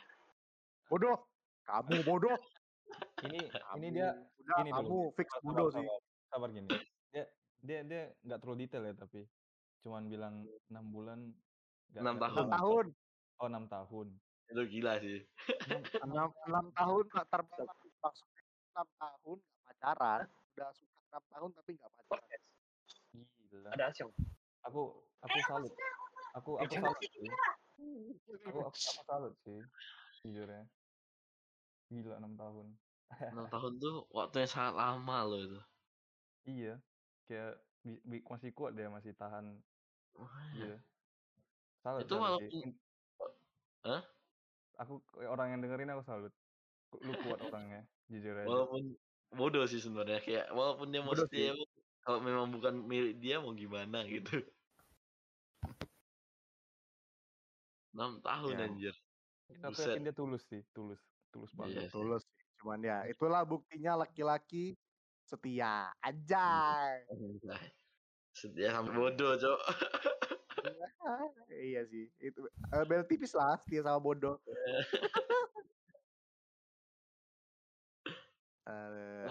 Bodoh. 0.92 1.24
Kamu 1.64 2.04
bodoh. 2.04 2.36
Ini 3.24 3.40
ini 3.40 3.48
Kamu- 3.48 3.96
dia 3.96 4.10
udah 4.12 4.56
gini 4.60 4.70
kamu 4.76 4.84
dulu. 4.84 5.02
fix 5.16 5.30
Sabar, 5.32 5.44
bodoh 5.48 5.68
sabar, 5.72 5.80
sih. 5.80 5.88
sabar. 5.88 6.00
Sabar 6.28 6.50
gini. 6.52 6.70
Dia 7.16 7.24
dia 7.62 7.80
dia 7.88 8.02
nggak 8.28 8.40
terlalu 8.44 8.58
detail 8.68 8.84
ya 8.84 8.94
tapi 9.00 9.22
cuman 9.80 10.04
bilang 10.12 10.36
enam 10.68 10.86
bulan 10.92 11.20
Enam 11.96 12.20
tahun. 12.20 12.48
Tahun. 12.52 12.86
Oh 13.40 13.48
enam 13.48 13.66
tahun. 13.72 14.08
Itu 14.52 14.62
gila 14.68 14.94
sih. 15.00 15.20
Enam 16.04 16.30
enam 16.48 16.66
tahun 16.76 17.04
terbalas. 17.08 17.72
Maksudnya 18.04 18.42
enam 18.76 18.88
tahun 19.00 19.38
gak 19.40 19.62
pacaran. 19.64 20.22
Udah 20.28 20.70
suka 20.76 21.00
enam 21.08 21.24
tahun 21.32 21.50
tapi 21.56 21.72
gak 21.80 21.92
pacaran. 21.96 22.10
Podcast. 22.12 22.46
gila. 23.48 23.70
Ada 23.72 23.84
Asyong. 23.96 24.12
Aku 24.68 24.82
aku 25.24 25.38
salut. 25.48 25.74
Aku 26.36 26.52
aku 26.60 26.74
salut 26.76 27.00
sih. 27.00 27.30
Aku 28.52 28.60
aku, 28.68 28.72
aku 28.76 29.04
salut 29.08 29.34
sih. 29.48 29.60
Jujur 30.28 30.48
ya. 30.52 30.64
Gila 31.88 32.16
enam 32.20 32.36
tahun. 32.36 32.68
Enam 33.36 33.48
tahun 33.52 33.76
tuh 33.84 34.08
waktu 34.16 34.48
yang 34.48 34.52
sangat 34.52 34.74
lama 34.80 35.18
loh 35.28 35.40
itu. 35.44 35.60
Iya. 36.48 36.80
Kayak 37.28 37.60
bi- 37.84 38.04
bi- 38.08 38.24
masih 38.24 38.56
kuat 38.56 38.72
dia 38.72 38.88
masih 38.88 39.12
tahan. 39.20 39.60
Iya. 40.56 40.80
Salut. 41.84 42.08
Itu 42.08 42.16
walaupun 42.16 42.72
Hah? 43.82 44.02
Aku 44.82 44.98
orang 45.30 45.54
yang 45.54 45.60
dengerin 45.62 45.94
aku 45.94 46.04
salut. 46.04 46.34
Lu 47.06 47.14
kuat 47.22 47.40
orangnya. 47.46 47.86
Jujur 48.10 48.34
aja. 48.34 48.48
walaupun 48.50 48.82
bodoh 49.32 49.64
sih 49.70 49.80
sebenarnya 49.80 50.20
kayak 50.20 50.46
walaupun 50.52 50.92
dia 50.92 51.00
mau 51.06 51.16
Bodoh 51.16 51.24
setia 51.30 51.56
pun, 51.56 51.70
kalau 52.04 52.20
memang 52.20 52.48
bukan 52.52 52.74
milik 52.84 53.16
dia 53.22 53.40
mau 53.40 53.54
gimana 53.56 54.04
gitu. 54.10 54.42
6 57.94 58.20
tahun 58.26 58.54
Ya. 58.58 58.66
anjir. 58.68 58.96
Tapi 59.52 59.76
yakin 59.78 60.04
dia 60.08 60.16
tulus 60.16 60.44
sih. 60.50 60.64
Tulus. 60.74 61.00
Tulus 61.32 61.52
Iya 61.54 61.60
banget. 61.60 61.82
sih. 61.88 61.94
Tulus 61.94 62.24
sih. 62.26 62.44
Cuman 62.60 62.80
ya 62.82 62.98
itulah 63.08 63.42
buktinya 63.46 64.02
laki-laki 64.02 64.76
setia. 65.24 65.94
Anjay. 66.02 67.06
Anjay. 67.08 67.66
Setia 68.32 68.72
sampai 68.72 68.96
bodoh, 68.96 69.36
Cok. 69.36 69.60
iya 71.70 71.82
sih. 71.88 72.10
Itu 72.18 72.48
eh, 72.48 72.84
bel 72.88 73.04
tipis 73.10 73.34
lah 73.38 73.58
setia 73.62 73.86
sama 73.86 74.00
bodoh. 74.02 74.38
Eh, 78.62 79.28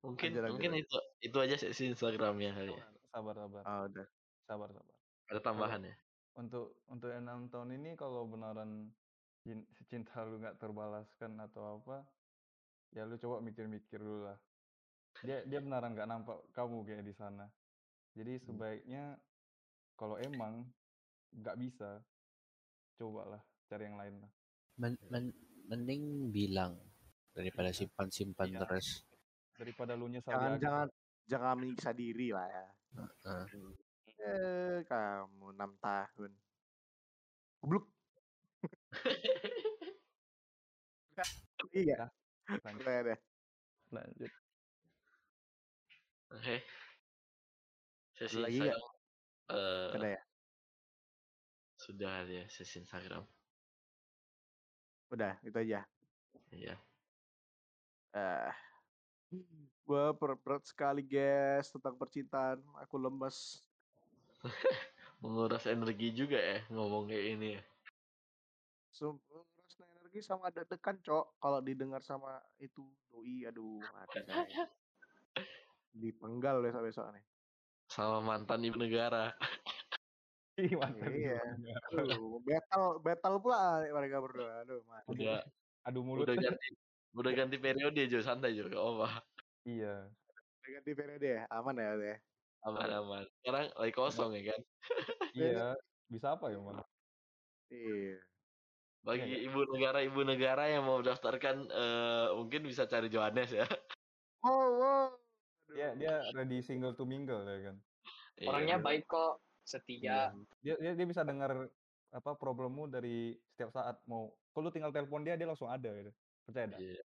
Mungkin 0.00 0.32
Lanjut, 0.32 0.50
mungkin 0.56 0.70
lanjut. 0.72 0.88
itu 0.88 0.96
itu 1.28 1.36
aja 1.38 1.56
sesi 1.60 1.82
Instagramnya 1.92 2.56
kali 2.56 2.72
ya. 2.72 2.84
Sabar, 3.12 3.34
sabar, 3.36 3.62
oh, 3.68 3.80
udah. 3.84 4.06
sabar, 4.48 4.68
sabar. 4.72 4.94
Ada 5.28 5.40
tambahan 5.44 5.80
ya? 5.84 5.94
Untuk 6.40 6.72
untuk 6.88 7.10
enam 7.12 7.52
tahun 7.52 7.76
ini 7.76 8.00
kalau 8.00 8.24
beneran 8.24 8.88
cin- 9.44 9.68
cinta 9.92 10.24
lu 10.24 10.40
nggak 10.40 10.56
terbalaskan 10.56 11.36
atau 11.36 11.78
apa, 11.78 12.00
ya 12.96 13.04
lu 13.04 13.20
coba 13.20 13.44
mikir-mikir 13.44 14.00
dulu 14.00 14.24
lah. 14.24 14.38
Dia 15.20 15.44
dia 15.44 15.60
beneran 15.60 15.92
nggak 15.92 16.08
nampak 16.08 16.38
kamu 16.56 16.80
kayak 16.88 17.04
di 17.04 17.14
sana. 17.14 17.44
Jadi 18.16 18.40
sebaiknya 18.40 19.20
kalau 20.00 20.16
emang 20.16 20.64
nggak 21.36 21.60
bisa, 21.60 22.00
cobalah 22.96 23.44
cari 23.68 23.84
yang 23.84 24.00
lain 24.00 24.16
lah. 24.24 24.32
Men- 24.80 25.04
men- 25.12 25.36
mending 25.68 26.32
bilang 26.32 26.80
daripada 27.36 27.68
Iya. 27.68 27.84
simpan-simpan 27.84 28.48
Iya. 28.48 28.64
terus. 28.64 29.04
Daripada 29.60 29.92
lu 29.92 30.08
nyesal 30.08 30.32
Jangan 30.32 30.56
akhir. 30.56 30.64
jangan 30.64 30.86
jangan 31.28 31.54
menyiksa 31.60 31.90
diri 31.92 32.32
lah 32.32 32.48
ya. 32.48 32.66
Heeh. 32.96 33.44
Eh, 34.20 34.78
kamu 34.88 35.46
enam 35.52 35.72
tahun. 35.78 36.32
Goblok. 37.60 37.84
iya. 41.76 42.08
Lanjut, 42.64 43.20
lanjut. 43.92 44.32
Oke. 46.34 46.56
Sesi 48.16 48.36
Ada 48.36 48.42
lagi 48.48 48.58
nggak? 48.64 48.80
Ada 49.96 50.08
ya? 50.16 50.22
sudah 51.80 52.28
ya 52.28 52.44
sesi 52.52 52.76
Instagram. 52.84 53.24
Udah, 55.10 55.34
itu 55.42 55.56
aja. 55.56 55.82
Iya. 56.52 56.76
Eh, 58.14 58.52
gua 59.88 60.12
ber- 60.12 60.38
berat 60.38 60.62
sekali 60.68 61.02
guys 61.02 61.72
tentang 61.72 61.96
percintaan. 61.96 62.60
Aku 62.84 63.00
lemes. 63.00 63.64
Menguras 65.24 65.64
energi 65.66 66.12
juga 66.12 66.36
ya 66.36 66.60
ngomong 66.68 67.08
kayak 67.08 67.26
ini 67.36 67.48
ya. 67.58 67.62
Rasa 68.90 69.86
energi 69.86 70.20
sama 70.20 70.50
deg-degan 70.50 70.98
cok 71.00 71.38
kalau 71.38 71.60
didengar 71.62 72.02
sama 72.02 72.42
itu 72.58 72.82
doi 73.06 73.46
aduh 73.46 73.78
saya 74.10 74.66
dipenggal 75.94 76.58
besok 76.64 76.82
besok 76.90 77.06
nih 77.14 77.24
Sama 77.90 78.22
mantan 78.22 78.62
ibu 78.62 78.78
negara. 78.78 79.34
Ih, 80.60 80.76
mantap. 80.78 81.10
Iya. 81.10 81.40
aduh 81.90 82.38
battle 82.44 83.00
battle 83.00 83.36
pula 83.40 83.82
mereka 83.90 84.20
berdua 84.22 84.62
aduh 84.62 84.80
man. 84.86 85.02
Udah 85.08 85.40
Adu 85.88 86.04
mulut. 86.04 86.28
udah 86.28 86.36
ganti 86.36 86.68
udah 87.16 87.32
ganti 87.32 87.56
periode 87.56 88.04
Jo 88.06 88.20
santai 88.20 88.52
Jo 88.52 88.68
gak 88.68 88.76
apa 88.78 89.08
Iya. 89.64 90.12
Udah 90.60 90.70
ganti 90.76 90.90
periode 90.92 91.26
ya 91.26 91.42
aman 91.48 91.74
ya 91.80 91.90
udah 91.96 92.08
ya 92.12 92.18
aman 92.60 92.88
aman 92.92 93.22
sekarang 93.40 93.66
lagi 93.72 93.92
kosong 93.96 94.30
ya 94.36 94.42
kan 94.52 94.60
Iya. 95.40 95.66
Bisa 96.10 96.26
apa 96.36 96.50
ya, 96.52 96.58
Bang? 96.60 96.84
iya 97.70 98.18
bagi 99.00 99.48
ibu 99.48 99.64
negara 99.72 100.04
ibu 100.04 100.20
negara 100.20 100.68
yang 100.68 100.84
mau 100.84 101.00
mendaftarkan 101.00 101.56
eh, 101.72 102.26
mungkin 102.36 102.68
bisa 102.68 102.84
cari 102.84 103.08
Johannes 103.08 103.48
ya 103.48 103.64
wow 104.44 104.68
wow 104.76 105.06
Aduh. 105.08 105.19
Dia 105.70 105.88
dia 105.94 106.14
ready 106.30 106.60
single 106.60 106.92
to 106.92 107.04
mingle 107.04 107.40
ya 107.40 107.70
kan. 107.70 107.76
Orangnya 108.40 108.76
Iya. 108.76 108.84
baik 108.84 109.04
kok, 109.06 109.32
setia. 109.62 110.32
Dia 110.60 110.74
dia, 110.76 110.92
dia 110.92 111.06
bisa 111.06 111.20
dengar 111.20 111.68
apa 112.10 112.30
problemmu 112.34 112.86
dari 112.86 113.34
setiap 113.46 113.70
saat 113.70 113.98
mau. 114.04 114.30
Kalau 114.50 114.66
lu 114.66 114.70
tinggal 114.70 114.90
telepon 114.90 115.22
dia 115.22 115.34
dia 115.34 115.46
langsung 115.46 115.68
ada 115.68 115.88
gitu. 115.88 116.10
Percaya 116.42 116.66
dah? 116.68 116.78
Iya. 116.78 117.02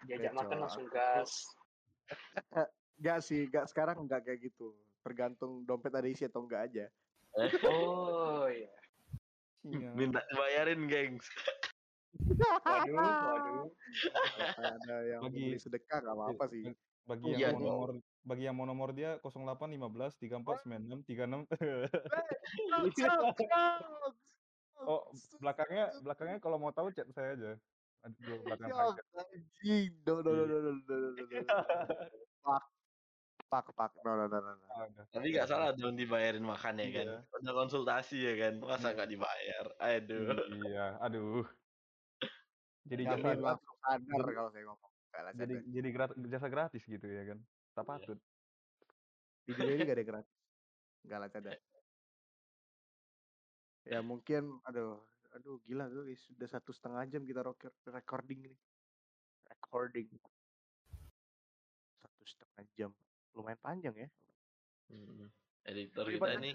Diajak 0.00 0.30
Beco, 0.30 0.38
makan 0.40 0.58
langsung 0.60 0.86
gas. 0.88 1.32
Gak 2.98 3.22
sih, 3.22 3.46
gak 3.46 3.68
sekarang 3.68 4.02
nggak 4.04 4.24
kayak 4.24 4.40
gitu. 4.42 4.74
Tergantung 5.00 5.62
dompet 5.62 5.92
ada 5.92 6.02
isi 6.04 6.24
atau 6.24 6.42
enggak 6.42 6.66
aja. 6.66 6.86
Oh 7.62 8.48
iya. 8.48 8.70
Iya. 9.60 9.90
minta 9.92 10.22
bayarin 10.32 10.86
gengs 10.86 11.28
Waduh, 12.64 12.94
waduh. 12.94 13.66
ada 14.56 14.96
yang 15.04 15.20
Bagi- 15.20 15.54
beli 15.54 15.58
sedekah 15.58 15.98
nggak 16.00 16.16
apa-apa 16.16 16.44
sih. 16.48 16.64
Bagi 17.08 17.40
yang 17.40 17.56
mau 17.56 17.64
nomor 17.64 17.90
bagi 18.20 18.44
yang 18.44 18.56
mau 18.60 18.68
nomor 18.68 18.92
dia 18.92 19.16
08, 19.24 19.32
15, 19.56 20.20
34, 20.20 20.68
96, 20.68 21.08
36. 21.08 21.48
Hey, 21.56 21.88
Oh, 24.78 25.10
belakangnya 25.42 25.90
belakangnya 26.06 26.38
kalau 26.38 26.54
mau 26.60 26.70
tahu 26.70 26.94
chat 26.94 27.08
saya 27.10 27.34
aja. 27.34 27.52
Ada 28.06 28.30
belakang 28.46 28.70
saya. 28.70 28.94
No, 30.06 30.22
no, 30.22 30.30
no, 30.30 30.44
no, 30.44 30.44
no, 30.46 30.70
no, 30.70 30.70
no, 30.78 31.08
no. 31.18 32.56
Pak, 33.48 33.64
pak, 33.72 33.72
pak. 33.74 33.90
No, 34.04 34.12
no, 34.14 34.24
no, 34.28 34.38
no, 34.38 35.02
Tapi 35.08 35.26
nggak 35.34 35.48
salah 35.48 35.72
dong 35.74 35.96
dibayarin 35.96 36.44
makan 36.44 36.78
ya 36.84 36.88
kan. 36.94 37.06
punya 37.26 37.50
Udah 37.50 37.54
konsultasi 37.56 38.18
ya 38.20 38.34
kan. 38.36 38.60
Masa 38.60 38.92
nggak 38.92 39.10
dibayar? 39.10 39.64
Aduh. 39.80 40.36
Iya, 40.68 40.86
aduh. 41.00 41.48
Jadi 42.88 43.02
Jamin 43.04 43.24
jangan 43.24 43.56
langsung 43.56 43.76
sadar 43.82 44.26
kalau 44.30 44.50
saya 44.52 44.64
ngomong. 44.68 44.87
Gak 45.18 45.26
lah, 45.26 45.34
jadi 45.34 45.54
sadar. 45.58 45.70
jadi 45.74 45.88
grat- 45.90 46.18
jasa 46.30 46.46
gratis 46.46 46.82
gitu 46.86 47.06
ya 47.10 47.26
kan. 47.26 47.38
Tak 47.74 47.82
Iya. 47.82 47.90
patut. 47.90 48.18
Di 49.42 49.50
dunia 49.50 49.74
ini 49.74 49.82
gak 49.82 49.98
ada 49.98 50.06
gratis. 50.06 50.36
Gak 51.02 51.18
lah. 51.18 51.28
Ya 53.82 53.98
mungkin, 53.98 54.62
aduh, 54.62 55.02
aduh 55.34 55.58
gila 55.66 55.90
tuh 55.90 56.06
sudah 56.14 56.46
satu 56.46 56.70
setengah 56.70 57.02
jam 57.10 57.26
kita 57.26 57.42
rocker, 57.42 57.74
recording 57.90 58.46
ini. 58.46 58.56
Recording. 59.50 60.06
Satu 61.98 62.22
setengah 62.22 62.62
jam. 62.78 62.90
Lumayan 63.34 63.58
panjang 63.58 63.96
ya. 63.98 64.08
Hmm. 64.86 65.26
editor 65.66 66.08
kita 66.08 66.22
kemarin 66.22 66.54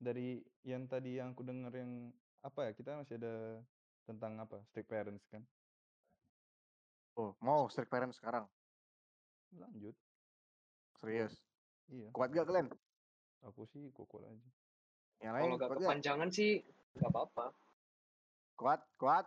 Dari 0.00 0.28
yang 0.64 0.88
tadi 0.88 1.20
yang 1.20 1.36
aku 1.36 1.44
dengar 1.44 1.76
yang 1.76 2.08
apa 2.40 2.66
ya? 2.66 2.72
Kita 2.72 3.04
masih 3.04 3.20
ada 3.20 3.60
tentang 4.08 4.40
apa? 4.40 4.64
Strict 4.72 4.88
parents 4.88 5.28
kan. 5.28 5.44
Oh, 7.14 7.30
mau 7.38 7.70
strict 7.70 7.90
parent 7.90 8.10
sekarang. 8.10 8.42
Lanjut. 9.54 9.94
Serius. 10.98 11.34
Iya. 11.86 12.10
Kuat 12.10 12.34
gak 12.34 12.46
kalian? 12.50 12.66
Aku 13.46 13.62
sih 13.70 13.86
kuat 13.94 14.26
aja. 14.26 14.50
Yang 15.22 15.32
lain 15.38 15.42
Kalau 15.46 15.54
gak 15.54 15.68
kuat 15.70 15.78
gak? 15.78 15.86
kepanjangan 15.86 16.28
sih 16.34 16.50
gak 16.98 17.10
apa-apa. 17.14 17.46
Kuat, 18.58 18.80
kuat. 18.98 19.26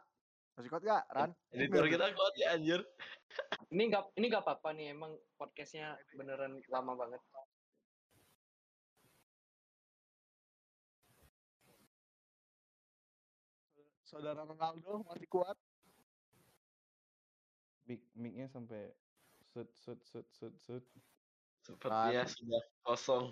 Masih 0.59 0.69
kuat 0.73 0.83
gak, 0.83 1.03
Ran? 1.15 1.31
editor 1.55 1.85
kita 1.87 2.05
kuat 2.11 2.33
ya 2.35 2.47
anjir 2.59 2.81
Ini 3.71 3.83
gak 3.87 4.03
ini 4.19 4.25
gak 4.27 4.43
apa-apa 4.43 4.69
nih 4.75 4.91
emang 4.91 5.15
podcastnya 5.39 5.95
beneran 6.11 6.59
lama 6.67 6.91
banget. 6.97 7.21
Saudara 14.07 14.43
Ronaldo 14.43 15.03
masih 15.07 15.27
kuat. 15.31 15.55
Mic 17.87 18.03
mic-nya 18.19 18.51
sampai 18.51 18.91
set 19.47 19.71
set 19.79 19.99
set 20.03 20.27
set 20.35 20.53
set. 20.59 20.83
sepertinya 21.63 22.23
sudah 22.27 22.61
kosong 22.83 23.25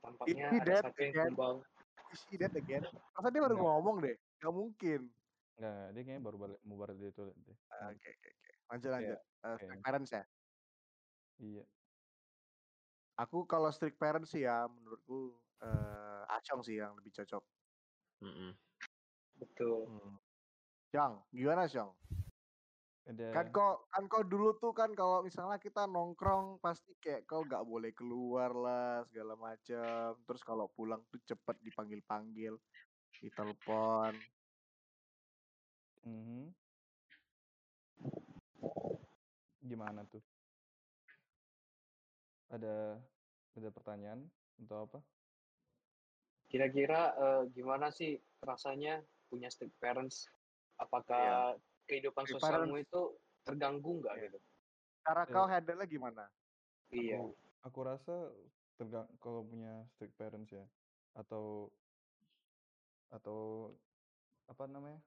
Tampaknya 0.00 0.32
Ini 0.32 0.42
ada 0.62 0.64
dead 0.64 0.82
satu 0.86 1.00
yang 1.02 1.12
again. 1.12 1.26
tumbang. 1.34 1.56
Is 2.14 2.22
he 2.30 2.34
dead 2.38 2.54
again? 2.54 2.84
Masa 3.12 3.28
dia 3.28 3.42
baru 3.42 3.56
Enggak. 3.58 3.68
ngomong 3.74 3.96
deh? 4.06 4.16
Gak 4.38 4.54
mungkin. 4.54 5.00
Enggak, 5.58 5.72
enggak, 5.74 5.88
dia 5.90 6.02
kayaknya 6.06 6.22
baru 6.22 6.36
balik 6.38 6.60
mau 6.62 6.76
balik 6.78 6.96
dari 7.02 7.12
toilet 7.12 7.36
deh. 7.42 7.58
Ah, 7.74 7.90
Oke, 7.90 8.08
oke, 8.08 8.28
oke. 8.30 8.50
Lanjut, 8.70 8.90
lanjut. 8.94 9.18
Eh, 9.18 9.48
oke. 9.50 9.58
strict 9.58 9.82
parents 9.82 10.10
ya? 10.14 10.24
Iya. 11.42 11.64
Aku 13.18 13.38
kalau 13.50 13.68
strict 13.74 13.98
parents 13.98 14.30
sih 14.30 14.46
ya, 14.46 14.68
menurutku 14.70 15.34
eh 15.60 16.22
Acong 16.36 16.62
sih 16.62 16.78
yang 16.78 16.94
lebih 16.94 17.10
cocok. 17.16 17.42
Mm-mm. 18.22 18.52
Betul. 19.42 19.90
Hmm. 19.90 20.14
Cang, 20.94 21.18
gimana 21.34 21.66
Cong? 21.66 21.90
Ada 23.06 23.30
Kan 23.30 23.46
kok 23.54 23.86
kan 23.86 24.04
kau 24.10 24.26
dulu 24.26 24.58
tuh 24.58 24.74
kan 24.74 24.90
kalau 24.90 25.22
misalnya 25.22 25.62
kita 25.62 25.86
nongkrong 25.86 26.58
pasti 26.58 26.90
kayak 26.98 27.22
kau 27.22 27.46
nggak 27.46 27.62
boleh 27.62 27.94
keluar 27.94 28.50
lah 28.50 29.06
segala 29.06 29.38
macam. 29.38 30.18
Terus 30.26 30.42
kalau 30.42 30.66
pulang 30.74 31.06
tuh 31.06 31.22
cepet 31.22 31.54
dipanggil-panggil, 31.62 32.58
ditelepon. 33.22 34.10
Mhm. 36.02 36.50
Gimana 39.70 40.02
tuh? 40.10 40.22
Ada 42.50 42.98
ada 43.54 43.68
pertanyaan 43.70 44.26
atau 44.66 44.82
apa? 44.82 44.98
Kira-kira 46.50 47.14
eh, 47.14 47.42
gimana 47.54 47.94
sih 47.94 48.18
rasanya 48.42 48.98
punya 49.30 49.46
strict 49.46 49.78
parents? 49.78 50.26
Apakah 50.76 51.56
kehidupan 51.86 52.24
Strict 52.24 52.42
sosialmu 52.42 52.76
parents. 52.76 52.86
itu 52.86 53.00
terganggu 53.42 53.92
nggak 54.00 54.14
Iya. 54.14 54.24
gitu? 54.28 54.38
Cara 55.02 55.22
Ya. 55.22 55.32
kau 55.32 55.46
handle-nya 55.46 55.86
gimana? 55.86 56.24
Iya. 56.90 57.16
Aku 57.16 57.28
aku 57.62 57.78
rasa 57.82 58.14
tergang 58.76 59.08
kalau 59.18 59.40
punya 59.42 59.88
strict 59.90 60.14
parents 60.14 60.52
ya 60.52 60.64
atau 61.14 61.72
atau 63.08 63.72
apa 64.46 64.64
namanya? 64.66 65.00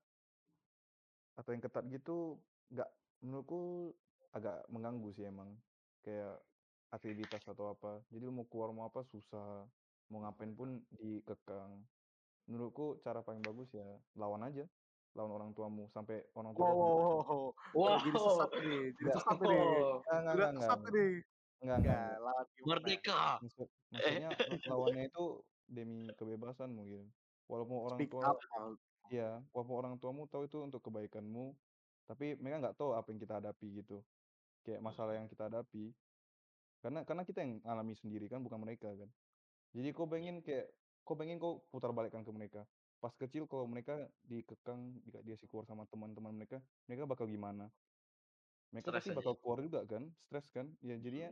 Atau 1.35 1.53
yang 1.53 1.61
ketat 1.61 1.85
gitu 1.87 2.39
nggak 2.69 2.89
menurutku 3.21 3.93
agak 4.31 4.65
mengganggu 4.67 5.09
sih 5.13 5.27
emang. 5.27 5.59
Kayak 6.01 6.41
aktivitas 6.89 7.43
atau 7.45 7.75
apa. 7.75 8.01
Jadi 8.09 8.25
mau 8.25 8.47
keluar 8.47 8.71
mau 8.71 8.87
apa 8.87 9.03
susah. 9.05 9.67
Mau 10.09 10.25
ngapain 10.25 10.55
pun 10.55 10.81
dikekang. 10.89 11.85
Menurutku 12.49 12.97
cara 12.99 13.21
paling 13.21 13.45
bagus 13.45 13.69
ya 13.69 13.85
lawan 14.17 14.41
aja. 14.41 14.65
Lawan 15.17 15.31
orang 15.33 15.49
tuamu 15.57 15.89
sampai 15.89 16.21
orang 16.37 16.53
tua 16.53 16.69
Wow, 16.69 16.75
wow, 16.77 16.89
wow, 16.93 17.17
wow. 17.25 17.45
Wow. 17.73 17.97
Jadi 18.05 18.17
sesat 18.21 18.51
nih, 18.61 18.81
jadi 18.97 19.09
sesat 19.17 19.37
nih. 19.41 19.57
Wow. 19.57 20.05
Enggak, 20.05 20.19
enggak, 20.19 20.33
enggak, 20.33 20.49
enggak, 20.49 20.53
sesat 20.61 20.79
enggak. 20.79 20.93
nih. 20.93 21.13
Enggak, 21.59 21.77
Ya, 21.79 21.81
enggak, 21.81 22.11
lawan? 22.23 22.45
Merdeka. 22.69 23.21
Maksud, 23.43 23.67
maksudnya 23.91 24.29
la- 24.29 24.63
lawannya 24.69 25.03
itu 25.09 25.23
demi 25.69 26.03
kebebasan 26.15 26.69
mungkin. 26.71 27.03
Walaupun 27.49 27.77
orang 27.81 27.99
Speak 27.99 28.13
tua, 28.13 28.23
up. 28.29 28.37
Iya, 29.09 29.41
walaupun 29.49 29.75
orang 29.81 29.93
tuamu 29.97 30.29
tahu 30.29 30.45
itu 30.45 30.61
untuk 30.61 30.85
kebaikanmu, 30.85 31.57
tapi 32.05 32.37
mereka 32.37 32.69
nggak 32.69 32.77
tahu 32.77 32.93
apa 32.93 33.09
yang 33.09 33.17
kita 33.17 33.33
hadapi 33.41 33.67
gitu. 33.81 34.05
Kayak 34.61 34.85
masalah 34.85 35.17
yang 35.17 35.25
kita 35.25 35.49
hadapi. 35.49 35.89
Karena 36.85 37.01
karena 37.01 37.25
kita 37.25 37.41
yang 37.41 37.57
alami 37.65 37.97
sendiri 37.97 38.29
kan, 38.29 38.45
bukan 38.45 38.61
mereka 38.61 38.93
kan. 38.93 39.09
Jadi 39.73 39.89
kau 39.97 40.05
pengen 40.05 40.45
kayak, 40.45 40.69
kau 41.01 41.17
pengen 41.17 41.41
kau 41.41 41.65
putar 41.73 41.89
balikkan 41.89 42.21
ke 42.21 42.29
mereka. 42.29 42.61
Pas 42.99 43.15
kecil 43.15 43.47
kalau 43.47 43.63
mereka 43.63 44.11
dikekang, 44.27 44.99
di- 45.07 45.23
dikasih 45.23 45.47
keluar 45.47 45.63
sama 45.63 45.87
teman-teman 45.87 46.35
mereka, 46.35 46.59
mereka 46.87 47.07
bakal 47.07 47.31
gimana? 47.31 47.71
Mereka 48.75 48.91
Stres 48.91 49.01
pasti 49.01 49.09
aja. 49.15 49.17
bakal 49.23 49.33
keluar 49.39 49.59
juga 49.63 49.79
kan, 49.87 50.03
stres 50.27 50.47
kan? 50.51 50.67
Ya 50.83 50.99
jadinya 50.99 51.31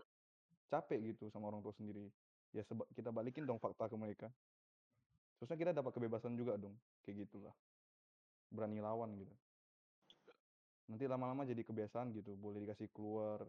capek 0.72 1.00
gitu 1.14 1.28
sama 1.30 1.52
orang 1.52 1.60
tua 1.60 1.76
sendiri. 1.76 2.08
Ya 2.56 2.64
seba- 2.64 2.88
kita 2.96 3.12
balikin 3.12 3.44
dong 3.44 3.60
fakta 3.60 3.92
ke 3.92 3.98
mereka. 4.00 4.28
Terusnya 5.38 5.58
kita 5.60 5.72
dapat 5.76 5.92
kebebasan 5.94 6.34
juga 6.40 6.56
dong, 6.58 6.80
kayak 7.06 7.28
gitulah. 7.28 7.54
Berani 8.50 8.80
lawan 8.80 9.12
gitu. 9.20 9.36
Nanti 10.88 11.04
lama-lama 11.04 11.44
jadi 11.44 11.62
kebiasaan 11.68 12.16
gitu, 12.16 12.32
boleh 12.40 12.64
dikasih 12.64 12.88
keluar, 12.96 13.44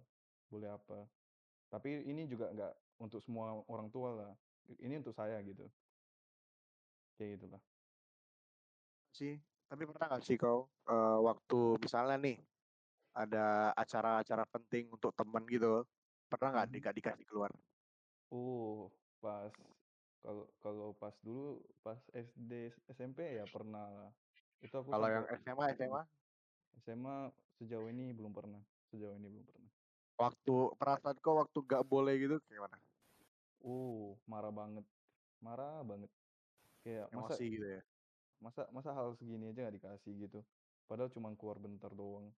boleh 0.50 0.68
apa. 0.74 1.06
Tapi 1.70 2.02
ini 2.10 2.26
juga 2.26 2.50
nggak 2.50 2.72
untuk 2.98 3.22
semua 3.22 3.62
orang 3.70 3.88
tua 3.94 4.10
lah. 4.10 4.32
Ini 4.68 4.98
untuk 5.00 5.14
saya 5.14 5.38
gitu. 5.46 5.70
Kayak 7.16 7.30
gitulah. 7.38 7.67
Sih, 9.18 9.34
tapi 9.70 9.82
pernah 9.88 10.06
nggak 10.10 10.24
sih 10.28 10.36
kau 10.44 10.58
eh, 10.92 11.18
waktu 11.28 11.56
misalnya 11.84 12.16
nih 12.24 12.36
ada 13.22 13.38
acara-acara 13.82 14.44
penting 14.54 14.84
untuk 14.96 15.10
temen 15.18 15.42
gitu, 15.54 15.66
pernah 16.30 16.48
nggak 16.54 16.66
Mhm. 16.66 16.72
di- 16.72 16.80
nggak 16.82 16.96
dikasih 16.98 17.26
keluar? 17.30 17.52
Oh, 18.32 18.92
pas 19.22 19.52
kalau 20.24 20.44
kalau 20.64 20.88
pas 21.00 21.16
dulu 21.26 21.64
pas 21.84 22.00
SD 22.12 22.52
SMP 22.96 23.18
ya 23.40 23.44
pernah 23.54 23.86
lah. 23.98 24.10
Itu 24.64 24.74
aku 24.80 24.90
Kalau 24.92 25.06
sampai 25.06 25.14
yang 25.16 25.26
SMA, 25.40 25.66
SMA, 25.78 26.02
SMA 26.84 27.16
sejauh 27.58 27.88
ini 27.92 28.04
belum 28.18 28.32
pernah. 28.38 28.62
Sejauh 28.90 29.16
ini 29.18 29.28
belum 29.32 29.46
pernah. 29.50 29.70
waktu 30.22 30.54
perasaan 30.80 31.16
kau 31.24 31.34
waktu 31.40 31.58
nggak 31.66 31.84
boleh 31.92 32.14
gitu 32.22 32.36
gimana? 32.50 32.76
Oh, 33.62 34.18
marah 34.30 34.52
banget. 34.60 34.84
Marah 35.46 35.82
banget. 35.90 36.10
Kayak 36.82 37.06
masa 37.14 37.34
Emosi 37.38 37.44
gitu 37.54 37.66
ya? 37.76 37.80
Masa 38.38 38.70
masa 38.70 38.90
hal 38.94 39.14
segini 39.18 39.50
aja 39.50 39.66
nggak 39.66 39.76
dikasih 39.82 40.12
gitu. 40.28 40.40
Padahal 40.88 41.10
cuma 41.12 41.34
keluar 41.36 41.58
bentar 41.60 41.90
doang. 41.92 42.30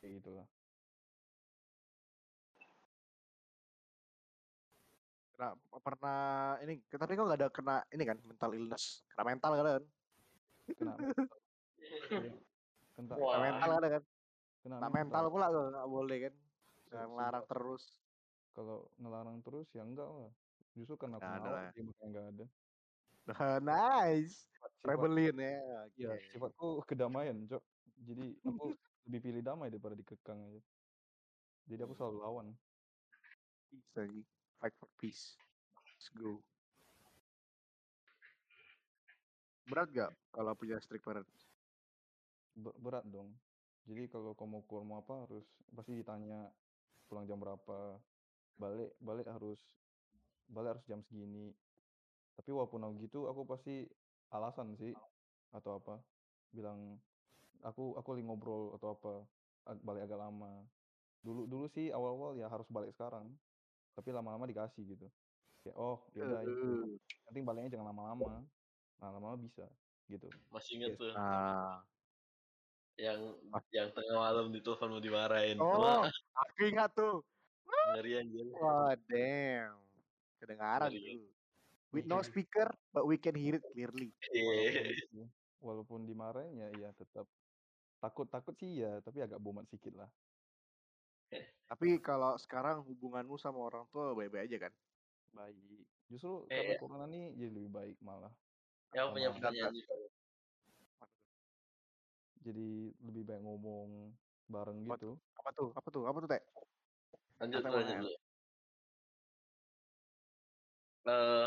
Kayak 0.00 0.22
gitulah. 0.22 0.46
Kena, 5.36 5.52
pernah 5.84 6.20
ini, 6.64 6.80
tapi 6.88 7.12
kau 7.12 7.28
nggak 7.28 7.40
ada 7.44 7.48
kena 7.52 7.76
ini 7.92 8.04
kan 8.08 8.16
mental 8.24 8.50
illness, 8.56 9.04
kena 9.12 9.24
mental 9.28 9.50
kan? 9.52 9.84
Kena 10.80 10.92
mental. 10.96 11.28
Iya. 12.08 12.32
Kena, 12.96 13.14
Kena 13.20 13.38
mental 13.44 13.68
kan? 13.68 13.80
kan? 13.92 14.02
kena 14.64 14.76
Kena 14.80 14.88
mental 14.88 15.24
mental. 15.28 15.32
pula 15.32 15.46
nggak 15.52 15.88
boleh 15.92 16.18
kan? 16.24 16.34
Jangan 16.88 17.08
ngelarang 17.12 17.44
terus. 17.48 17.84
kalau 18.56 18.88
ngelarang 18.96 19.44
terus 19.44 19.68
ya 19.76 19.84
enggak 19.84 20.08
lah. 20.08 20.32
Justru 20.72 20.96
karena 20.96 21.20
aku 21.20 21.28
Nggak 21.28 21.40
ada 21.44 21.50
lah. 21.52 21.62
makanya 21.68 22.04
enggak 22.08 22.26
ada. 22.32 22.44
Nah, 23.26 23.58
nice, 23.70 24.46
Sifat, 24.46 24.70
rebellion 24.86 25.36
ya. 25.36 25.58
Iya, 25.98 26.12
Oke. 26.14 26.26
sifatku 26.30 26.68
kedamaian, 26.86 27.34
Cok. 27.50 27.62
Jadi 28.06 28.26
aku 28.46 28.64
lebih 29.10 29.20
pilih 29.22 29.42
damai 29.42 29.70
daripada 29.70 29.98
dikekang 29.98 30.38
aja. 30.38 30.62
Jadi 31.66 31.80
aku 31.82 31.94
selalu 31.98 32.18
lawan. 32.22 32.46
Sih. 33.94 34.22
Fight 34.62 34.74
for 34.78 34.88
peace. 35.02 35.34
Let's 35.82 36.08
go. 36.14 36.38
Berat 39.66 39.90
gak 39.90 40.14
kalau 40.30 40.54
punya 40.54 40.78
strict 40.78 41.02
parent? 41.02 41.26
Be- 42.54 42.78
berat 42.78 43.02
dong. 43.10 43.34
Jadi 43.90 44.06
kalau 44.06 44.34
kamu 44.38 44.50
mau 44.50 44.62
keluar 44.66 44.84
mau 44.86 44.98
apa 45.02 45.26
harus 45.26 45.46
pasti 45.74 45.98
ditanya 45.98 46.46
pulang 47.10 47.26
jam 47.26 47.42
berapa. 47.42 47.98
Balik 48.56 48.94
balik 49.02 49.26
harus 49.26 49.58
balik 50.46 50.78
harus 50.78 50.84
jam 50.86 51.02
segini. 51.10 51.50
Tapi 52.36 52.50
walaupun 52.52 52.80
aku 52.80 52.94
gitu 53.02 53.20
aku 53.26 53.42
pasti 53.44 53.88
alasan 54.30 54.76
sih 54.76 54.92
atau 55.50 55.80
apa. 55.80 56.00
Bilang 56.52 57.00
aku 57.60 57.96
aku 57.96 58.08
lagi 58.12 58.24
ngobrol 58.24 58.76
atau 58.76 58.88
apa. 58.92 59.14
Balik 59.82 60.06
agak 60.06 60.20
lama. 60.20 60.62
Dulu 61.24 61.48
dulu 61.48 61.66
sih 61.66 61.90
awal-awal 61.90 62.36
ya 62.36 62.46
harus 62.46 62.68
balik 62.68 62.92
sekarang. 62.92 63.32
Tapi 63.96 64.12
lama-lama 64.12 64.44
dikasih 64.44 64.84
gitu. 64.86 65.08
Kayak 65.64 65.76
oh 65.76 65.98
ini 66.12 66.22
Aduh. 66.22 66.84
nanti 67.26 67.38
baliknya 67.42 67.74
jangan 67.74 67.90
lama-lama. 67.90 68.44
Nah, 68.96 69.08
lama-lama 69.10 69.40
bisa 69.40 69.66
gitu. 70.06 70.28
Masih 70.52 70.78
inget 70.78 70.94
Yes. 70.94 71.00
tuh 71.00 71.10
Nah. 71.12 71.82
yang 72.96 73.20
Ah. 73.52 73.60
yang 73.74 73.92
tengah 73.92 74.16
malam 74.16 74.48
di 74.48 74.60
telepon 74.64 74.88
mau 74.88 75.02
dimarahin. 75.02 75.60
Oh, 75.60 75.68
Wah, 75.76 76.08
aku 76.08 76.60
ingat 76.64 76.96
tuh. 76.96 77.20
ngeri 77.92 78.12
anjir. 78.16 78.46
Wah, 78.56 78.96
damn. 79.04 79.76
Kedengaran 80.40 80.88
Ngeri. 80.88 81.20
tuh. 81.20 81.35
With 81.94 82.06
no 82.10 82.18
speaker, 82.22 82.68
but 82.90 83.06
we 83.06 83.16
can 83.16 83.34
hear 83.38 83.56
it 83.56 83.64
clearly. 83.70 84.10
Iya. 84.34 84.42
Walaupun 84.42 84.86
itu, 84.90 85.20
walaupun 85.62 86.00
dimarahin 86.06 86.52
ya 86.58 86.68
iya 86.74 86.88
tetap 86.92 87.26
takut 88.02 88.26
takut 88.28 88.54
sih 88.58 88.82
ya 88.84 89.00
tapi 89.00 89.22
agak 89.22 89.38
bomat 89.40 89.64
sedikit 89.70 90.04
lah. 90.04 90.10
Tapi 91.70 91.98
kalau 91.98 92.38
sekarang 92.38 92.86
hubunganmu 92.86 93.34
sama 93.42 93.58
orang 93.58 93.84
tua 93.90 94.14
baik-baik 94.14 94.46
aja 94.46 94.56
kan? 94.68 94.72
Baik. 95.34 95.56
Justru 96.06 96.46
Eh, 96.46 96.54
karena 96.54 96.72
ya. 96.74 96.78
corona 96.78 97.04
nih 97.10 97.24
jadi 97.34 97.50
lebih 97.50 97.70
baik 97.74 97.96
malah. 97.98 98.32
Yang 98.94 99.06
punya 99.10 99.28
Sama 99.30 99.36
pertanyaan 99.42 99.74
juga. 99.74 99.94
jadi 102.46 102.94
lebih 103.02 103.22
baik 103.26 103.42
ngomong 103.42 103.88
bareng 104.46 104.78
Apa 104.86 104.94
gitu. 104.94 105.10
Apa 105.34 105.50
tuh? 105.50 105.68
Apa 105.74 105.88
tuh? 105.90 106.02
Apa 106.06 106.18
tuh, 106.22 106.28
Teh? 106.30 106.42
Lanjut 107.42 107.60
lanjut 107.66 107.96
dulu. 107.98 108.10
Eh, 111.06 111.46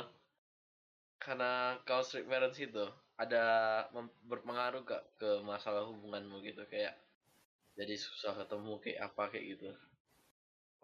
karena 1.24 1.52
kau 1.88 2.02
strict 2.08 2.28
parents 2.32 2.60
itu 2.68 2.86
ada 3.24 3.44
mem- 3.96 4.16
berpengaruh 4.32 4.82
gak 4.92 5.04
ke 5.20 5.30
masalah 5.52 5.84
hubunganmu 5.90 6.36
gitu 6.48 6.62
kayak 6.74 6.94
jadi 7.80 7.96
susah 8.06 8.34
ketemu 8.40 8.74
kayak 8.84 9.00
apa 9.08 9.24
kayak 9.32 9.46
gitu 9.54 9.68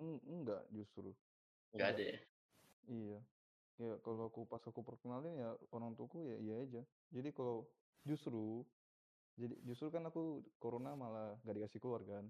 Eng- 0.03 0.23
enggak 0.35 0.63
justru. 0.75 1.09
nggak 1.75 1.89
ada 1.93 2.03
ya 2.11 2.17
Iya. 2.95 3.17
Ya 3.81 3.91
kalau 4.05 4.23
aku 4.29 4.41
pas 4.51 4.63
aku 4.69 4.81
perkenalin 4.89 5.33
ya 5.43 5.49
orang 5.75 5.91
tuaku 5.97 6.17
ya 6.31 6.35
iya 6.45 6.55
aja. 6.65 6.81
Jadi 7.15 7.29
kalau 7.37 7.55
justru 8.09 8.39
jadi 9.41 9.55
justru 9.67 9.87
kan 9.95 10.03
aku 10.09 10.21
corona 10.63 10.91
malah 11.01 11.27
gak 11.45 11.55
dikasih 11.57 11.79
keluar 11.83 12.01
kan. 12.11 12.25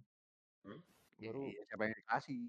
Hmm? 0.64 0.80
Baru 1.26 1.46
Iya, 1.50 1.62
siapa 1.68 1.84
yang 1.88 1.96
dikasih? 2.00 2.40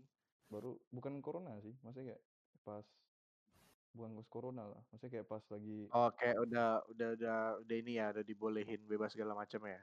baru 0.52 0.70
bukan 0.96 1.14
corona 1.26 1.52
sih 1.64 1.74
maksudnya 1.82 2.06
kayak 2.14 2.22
pas 2.66 2.86
bukan 3.94 4.10
pas 4.18 4.28
corona 4.34 4.62
lah 4.72 4.80
maksudnya 4.90 5.12
kayak 5.14 5.28
pas 5.32 5.44
lagi 5.54 5.72
Oh, 5.98 6.08
kayak 6.18 6.36
udah 6.44 6.66
udah 6.92 7.08
udah 7.16 7.36
udah 7.62 7.76
ini 7.82 7.92
ya, 8.00 8.06
udah 8.14 8.24
dibolehin 8.30 8.80
bebas 8.90 9.10
segala 9.14 9.32
macam 9.42 9.62
ya. 9.72 9.80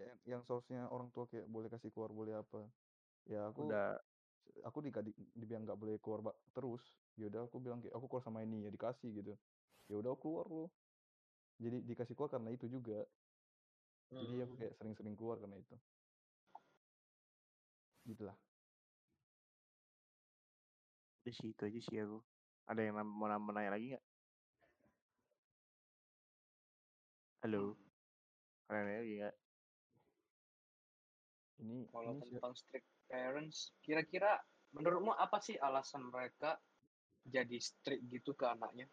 ya, 0.00 0.08
yang 0.30 0.40
seharusnya 0.46 0.88
orang 0.94 1.08
tua 1.14 1.24
kayak 1.30 1.46
boleh 1.54 1.68
kasih 1.72 1.90
keluar 1.94 2.10
boleh 2.20 2.34
apa. 2.42 2.58
Ya 3.32 3.40
aku 3.50 3.62
Udah. 3.68 3.84
aku 4.68 4.78
di, 4.86 4.90
di, 4.92 5.12
dibilang 5.40 5.62
nggak 5.66 5.78
boleh 5.82 5.96
keluar 6.02 6.20
ba- 6.26 6.40
terus 6.56 6.82
ya 7.20 7.24
udah 7.30 7.40
aku 7.48 7.58
bilang 7.64 7.78
kayak 7.82 7.94
aku 7.98 8.06
keluar 8.10 8.24
sama 8.26 8.40
ini 8.46 8.56
ya 8.66 8.70
dikasih 8.76 9.10
gitu. 9.18 9.32
Ya 9.90 9.94
udah 10.00 10.10
aku 10.14 10.22
keluar 10.28 10.46
loh. 10.56 10.68
Jadi 11.64 11.76
dikasih 11.90 12.14
keluar 12.16 12.30
karena 12.34 12.50
itu 12.56 12.66
juga. 12.76 12.94
Jadi 14.20 14.34
aku 14.44 14.54
Hmm. 14.54 14.60
kayak 14.60 14.74
sering-sering 14.78 15.14
keluar 15.18 15.36
karena 15.42 15.56
itu. 15.64 15.74
Gitulah 18.06 18.36
udah 21.22 21.34
sih 21.38 21.48
itu 21.52 21.62
aja 21.68 21.80
sih 21.86 21.96
aku. 22.04 22.18
Ada 22.66 22.80
yang 22.80 22.94
nam- 22.96 23.14
mau 23.14 23.26
nanya 23.28 23.74
lagi 23.74 23.94
nggak? 23.94 24.04
Halo. 27.42 27.74
Ada 28.70 28.76
yang 28.78 28.86
nanya 28.86 29.00
lagi 29.02 29.14
nggak? 29.18 29.36
ini 31.62 31.86
Kalau 31.94 32.10
ini 32.18 32.26
tentang 32.26 32.54
strict 32.58 32.88
parents, 33.06 33.70
kira-kira 33.86 34.42
menurutmu 34.74 35.14
apa 35.14 35.38
sih 35.38 35.54
alasan 35.54 36.10
mereka 36.10 36.58
jadi 37.22 37.54
strict 37.54 38.02
gitu 38.10 38.34
ke 38.34 38.50
anaknya? 38.50 38.90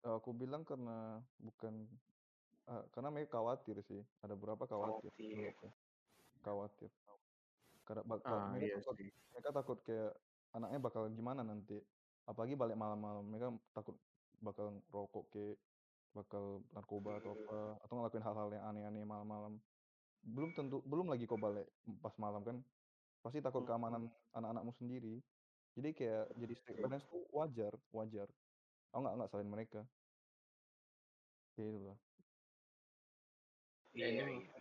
Aku 0.00 0.32
bilang 0.32 0.64
karena 0.64 1.20
bukan 1.36 1.88
eh, 2.64 2.84
karena 2.92 3.08
mereka 3.12 3.36
khawatir 3.40 3.84
sih. 3.84 4.00
Ada 4.20 4.32
beberapa 4.32 4.64
khawatir 4.64 5.12
Khawatir. 5.12 5.60
Khawatir. 6.40 6.90
Karena 7.84 8.02
bak- 8.04 8.24
Ah, 8.24 8.48
mereka 8.48 8.64
iya 8.64 8.76
takut 8.80 8.96
mereka 9.32 9.50
takut 9.52 9.78
kayak 9.84 10.12
anaknya 10.56 10.78
bakal 10.80 11.02
gimana 11.12 11.44
nanti. 11.44 11.76
Apalagi 12.24 12.54
balik 12.56 12.76
malam-malam. 12.76 13.24
Mereka 13.28 13.48
takut 13.76 13.96
bakal 14.40 14.80
rokok 14.92 15.24
ke 15.32 15.44
bakal 16.14 16.62
narkoba 16.70 17.18
atau 17.18 17.34
apa 17.34 17.58
atau 17.84 17.94
ngelakuin 17.98 18.24
hal-hal 18.24 18.48
yang 18.54 18.64
aneh-aneh 18.70 19.04
malam-malam. 19.04 19.58
Belum 20.24 20.50
tentu 20.56 20.80
belum 20.86 21.10
lagi 21.10 21.26
kau 21.28 21.36
balik 21.36 21.68
pas 22.00 22.14
malam 22.20 22.42
kan. 22.46 22.56
Pasti 23.24 23.40
takut 23.40 23.64
Hmm. 23.64 23.68
keamanan 23.68 24.02
anak-anakmu 24.32 24.72
sendiri. 24.78 25.20
Jadi 25.74 25.90
kayak 25.90 26.24
jadi 26.38 26.54
strict 26.54 26.80
parents 26.80 27.06
tuh 27.10 27.26
wajar, 27.34 27.72
wajar. 27.90 28.28
Aku 28.94 29.00
nggak 29.02 29.14
nggak 29.18 29.30
salahin 29.32 29.50
mereka. 29.50 29.80
Kayak 31.56 31.66
gitu 31.72 31.86
lah. 31.90 31.98
Ya, 33.94 34.06
Iya, 34.10 34.26
ini 34.26 34.34
iya. 34.42 34.54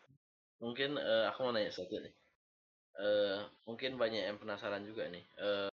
mungkin 0.61 0.97
eh, 0.97 1.25
aku 1.29 1.39
mau 1.45 1.53
nanya 1.53 1.69
satu 1.73 1.95
nih. 2.01 2.13
Eh, 2.97 3.39
mungkin 3.65 3.97
banyak 3.97 4.21
yang 4.29 4.37
penasaran 4.41 4.85
juga 4.85 5.09
nih. 5.09 5.25
Eh, 5.37 5.69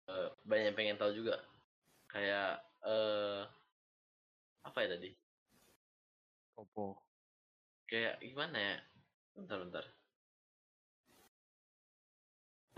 banyak 0.47 0.65
yang 0.71 0.79
pengen 0.79 0.99
tahu 0.99 1.15
juga. 1.15 1.39
Kayak 2.15 2.51
eh 2.87 3.43
apa 4.65 4.79
ya 4.85 4.89
tadi? 4.97 5.11
Opo. 6.63 6.85
Kayak 7.91 8.15
gimana 8.27 8.59
ya? 8.69 8.77
Bentar, 9.37 9.59
bentar. 9.65 9.85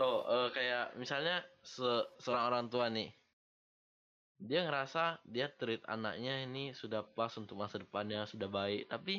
Oh, 0.05 0.17
eh, 0.35 0.47
kayak 0.55 0.85
misalnya 1.01 1.35
se- 1.73 2.07
seorang 2.23 2.45
orang 2.49 2.65
tua 2.73 2.85
nih, 2.97 3.09
dia 4.49 4.59
ngerasa 4.65 5.03
dia 5.25 5.47
treat 5.59 5.81
anaknya 5.89 6.33
ini 6.45 6.63
sudah 6.81 7.01
pas 7.17 7.33
untuk 7.41 7.57
masa 7.57 7.81
depannya, 7.83 8.21
sudah 8.29 8.49
baik, 8.59 8.85
tapi 8.93 9.15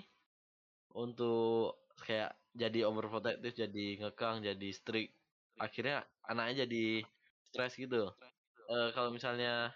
untuk 0.95 1.79
kayak 2.07 2.31
jadi 2.55 2.87
overprotective, 2.89 3.55
jadi 3.55 3.87
ngekang, 4.03 4.37
jadi 4.49 4.69
strict, 4.79 5.13
akhirnya 5.59 6.07
anaknya 6.31 6.67
jadi 6.67 6.85
stres 7.49 7.75
gitu. 7.79 8.15
Eh, 8.75 8.89
kalau 8.95 9.11
misalnya 9.17 9.75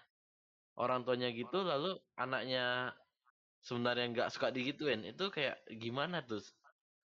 orang 0.81 0.99
tuanya 1.05 1.29
gitu, 1.39 1.57
lalu 1.71 1.87
anaknya 2.23 2.93
sebenarnya 3.67 4.05
nggak 4.13 4.29
suka 4.35 4.49
digituin, 4.55 5.01
itu 5.11 5.23
kayak 5.35 5.55
gimana 5.83 6.17
tuh? 6.29 6.41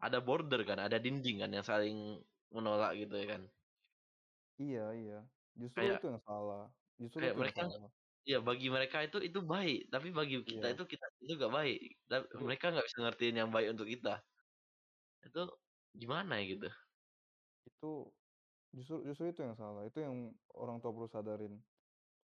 Ada 0.05 0.19
border 0.27 0.61
kan, 0.69 0.79
ada 0.87 0.97
dinding 1.05 1.37
kan 1.43 1.51
yang 1.55 1.65
saling 1.65 1.97
menolak 2.55 2.91
gitu 3.01 3.15
ya 3.21 3.27
kan? 3.37 3.43
Iya, 4.61 4.79
iya. 4.99 5.15
Justru 5.61 5.81
Kayak 5.81 5.93
itu 5.93 6.03
yang 6.11 6.21
salah. 6.27 6.59
Justru 7.01 7.19
kayak 7.19 7.33
itu 7.33 7.37
yang 7.43 7.51
mereka 7.51 7.61
salah. 7.61 7.87
ya 8.31 8.37
bagi 8.49 8.67
mereka 8.75 8.97
itu 9.07 9.17
itu 9.27 9.39
baik 9.53 9.77
tapi 9.93 10.09
bagi 10.19 10.35
kita 10.51 10.65
Iya. 10.65 10.73
itu 10.73 10.83
kita 10.93 11.05
itu 11.23 11.33
gak 11.43 11.53
baik 11.59 11.77
mereka 12.47 12.65
nggak 12.73 12.85
bisa 12.87 12.99
ngertiin 13.03 13.35
yang 13.41 13.49
baik 13.55 13.67
untuk 13.75 13.87
kita 13.93 14.09
itu 15.25 15.39
gimana 16.01 16.31
ya 16.39 16.43
gitu 16.53 16.67
itu 17.69 17.87
justru 18.77 18.95
justru 19.07 19.25
itu 19.31 19.41
yang 19.47 19.57
salah. 19.61 19.81
Itu 19.89 19.99
yang 20.05 20.15
orang 20.63 20.77
tua 20.81 20.91
perlu 20.95 21.09
sadarin. 21.15 21.53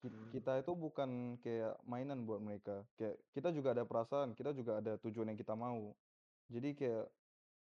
Hmm. 0.03 0.27
Kita 0.35 0.51
itu 0.59 0.71
bukan 0.75 1.39
kayak 1.39 1.79
mainan 1.87 2.27
buat 2.27 2.43
mereka. 2.43 2.83
Kayak 2.99 3.15
kita 3.35 3.49
juga 3.55 3.69
ada 3.71 3.83
perasaan, 3.87 4.35
kita 4.35 4.51
juga 4.51 4.83
ada 4.83 4.99
tujuan 4.99 5.31
yang 5.31 5.39
kita 5.39 5.55
mau. 5.55 5.95
Jadi 6.51 6.69
kayak 6.75 7.05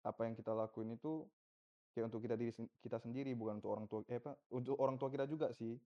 apa 0.02 0.20
yang 0.26 0.34
kita 0.40 0.52
lakuin 0.56 0.96
itu 0.96 1.28
kayak 1.92 2.06
untuk 2.08 2.22
kita 2.24 2.36
diri 2.40 2.52
sen- 2.56 2.72
kita 2.84 2.98
sendiri 3.04 3.30
bukan 3.40 3.60
untuk 3.60 3.70
orang 3.74 3.86
tua 3.90 4.00
eh 4.08 4.18
apa 4.22 4.32
untuk 4.58 4.76
orang 4.80 4.96
tua 5.00 5.10
kita 5.14 5.26
juga 5.28 5.52
sih. 5.52 5.76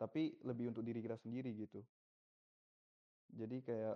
Tapi 0.00 0.42
lebih 0.48 0.74
untuk 0.74 0.84
diri 0.88 1.00
kita 1.06 1.16
sendiri 1.18 1.50
gitu. 1.62 1.86
Jadi 3.40 3.56
kayak 3.66 3.94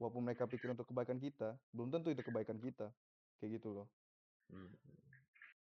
walaupun 0.00 0.22
mereka 0.26 0.44
pikir 0.52 0.68
untuk 0.74 0.86
kebaikan 0.90 1.18
kita, 1.24 1.44
belum 1.74 1.88
tentu 1.94 2.08
itu 2.14 2.22
kebaikan 2.28 2.58
kita. 2.60 2.84
Kayak 3.38 3.50
gitu 3.60 3.68
loh. 3.76 3.86
Hmm. 4.50 4.70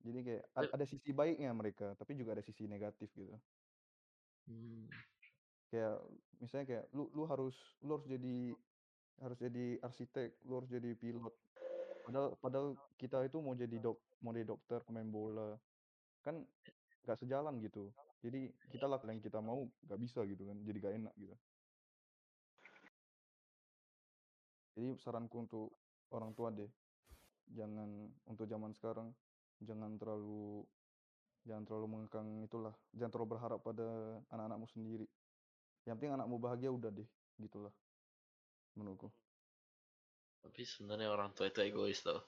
Jadi 0.06 0.20
kayak 0.28 0.44
a- 0.60 0.72
ada 0.76 0.86
sisi 0.92 1.10
baiknya 1.20 1.50
mereka, 1.56 1.86
tapi 2.00 2.12
juga 2.20 2.32
ada 2.38 2.44
sisi 2.46 2.64
negatif 2.74 3.10
gitu. 3.18 3.36
Hmm. 4.48 5.06
Kayak 5.72 5.98
misalnya 6.40 6.66
kayak 6.66 6.86
lu 6.94 7.10
lu 7.16 7.24
harus 7.26 7.56
lu 7.82 7.98
harus 7.98 8.08
jadi 8.08 8.38
harus 9.22 9.38
jadi 9.40 9.66
arsitek, 9.82 10.30
lu 10.46 10.54
harus 10.62 10.70
jadi 10.70 10.92
pilot. 10.94 11.34
Padahal 12.06 12.30
padahal 12.38 12.68
kita 13.02 13.26
itu 13.26 13.38
mau 13.42 13.58
jadi 13.58 13.78
dok 13.82 13.98
mau 14.22 14.32
jadi 14.36 14.46
dokter, 14.46 14.80
pemain 14.86 15.08
bola. 15.08 15.58
Kan 16.22 16.46
nggak 17.06 17.18
sejalan 17.22 17.62
gitu. 17.62 17.90
Jadi 18.26 18.50
kita 18.74 18.90
lakukan 18.90 19.14
yang 19.14 19.22
kita 19.22 19.38
mau 19.38 19.70
nggak 19.86 20.00
bisa 20.02 20.26
gitu 20.26 20.50
kan, 20.50 20.58
jadi 20.66 20.78
gak 20.82 20.96
enak 20.98 21.14
gitu. 21.22 21.36
Jadi 24.76 24.90
saranku 25.00 25.46
untuk 25.46 25.70
orang 26.10 26.34
tua 26.34 26.50
deh, 26.50 26.68
jangan 27.54 28.10
untuk 28.26 28.50
zaman 28.50 28.74
sekarang 28.74 29.14
jangan 29.64 29.96
terlalu 29.96 30.68
jangan 31.46 31.64
terlalu 31.64 31.88
mengekang 31.88 32.28
itulah, 32.42 32.74
jangan 32.98 33.12
terlalu 33.14 33.30
berharap 33.38 33.60
pada 33.62 33.88
anak-anakmu 34.34 34.68
sendiri. 34.74 35.08
Yang 35.86 35.96
penting 35.98 36.14
anakmu 36.18 36.38
bahagia 36.42 36.70
udah 36.78 36.92
deh, 36.98 37.08
gitulah 37.42 37.74
menurutku. 38.76 39.12
tapi 40.44 40.62
sebenarnya 40.72 41.10
orang 41.16 41.30
tua 41.36 41.46
itu 41.52 41.60
egois 41.68 42.00
loh 42.08 42.22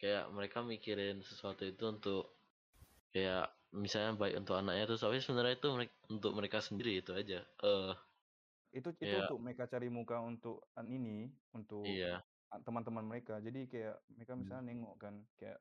kayak 0.00 0.24
mereka 0.36 0.58
mikirin 0.72 1.16
sesuatu 1.30 1.62
itu 1.72 1.84
untuk 1.94 2.22
kayak 3.14 3.44
misalnya 3.84 4.12
baik 4.20 4.34
untuk 4.42 4.56
anaknya 4.60 4.84
terus 4.88 5.02
tapi 5.04 5.18
sebenarnya 5.24 5.54
itu 5.60 5.68
untuk 6.16 6.32
mereka 6.38 6.58
sendiri 6.68 6.92
itu 7.02 7.12
aja 7.20 7.40
eh 7.68 7.92
Itu 8.78 8.88
itu 9.04 9.14
Iya. 9.14 9.22
untuk 9.22 9.38
mereka 9.44 9.64
cari 9.72 9.88
muka 9.98 10.16
untuk 10.20 10.56
an 10.78 10.86
ini, 10.90 11.30
untuk 11.56 12.04
a- 12.52 12.60
teman-teman 12.66 13.04
mereka. 13.10 13.34
Jadi 13.46 13.60
kayak 13.72 13.96
mereka 14.14 14.32
Hmm. 14.36 14.40
misalnya 14.40 14.64
nengok 14.70 14.94
kan, 15.02 15.14
kayak 15.38 15.58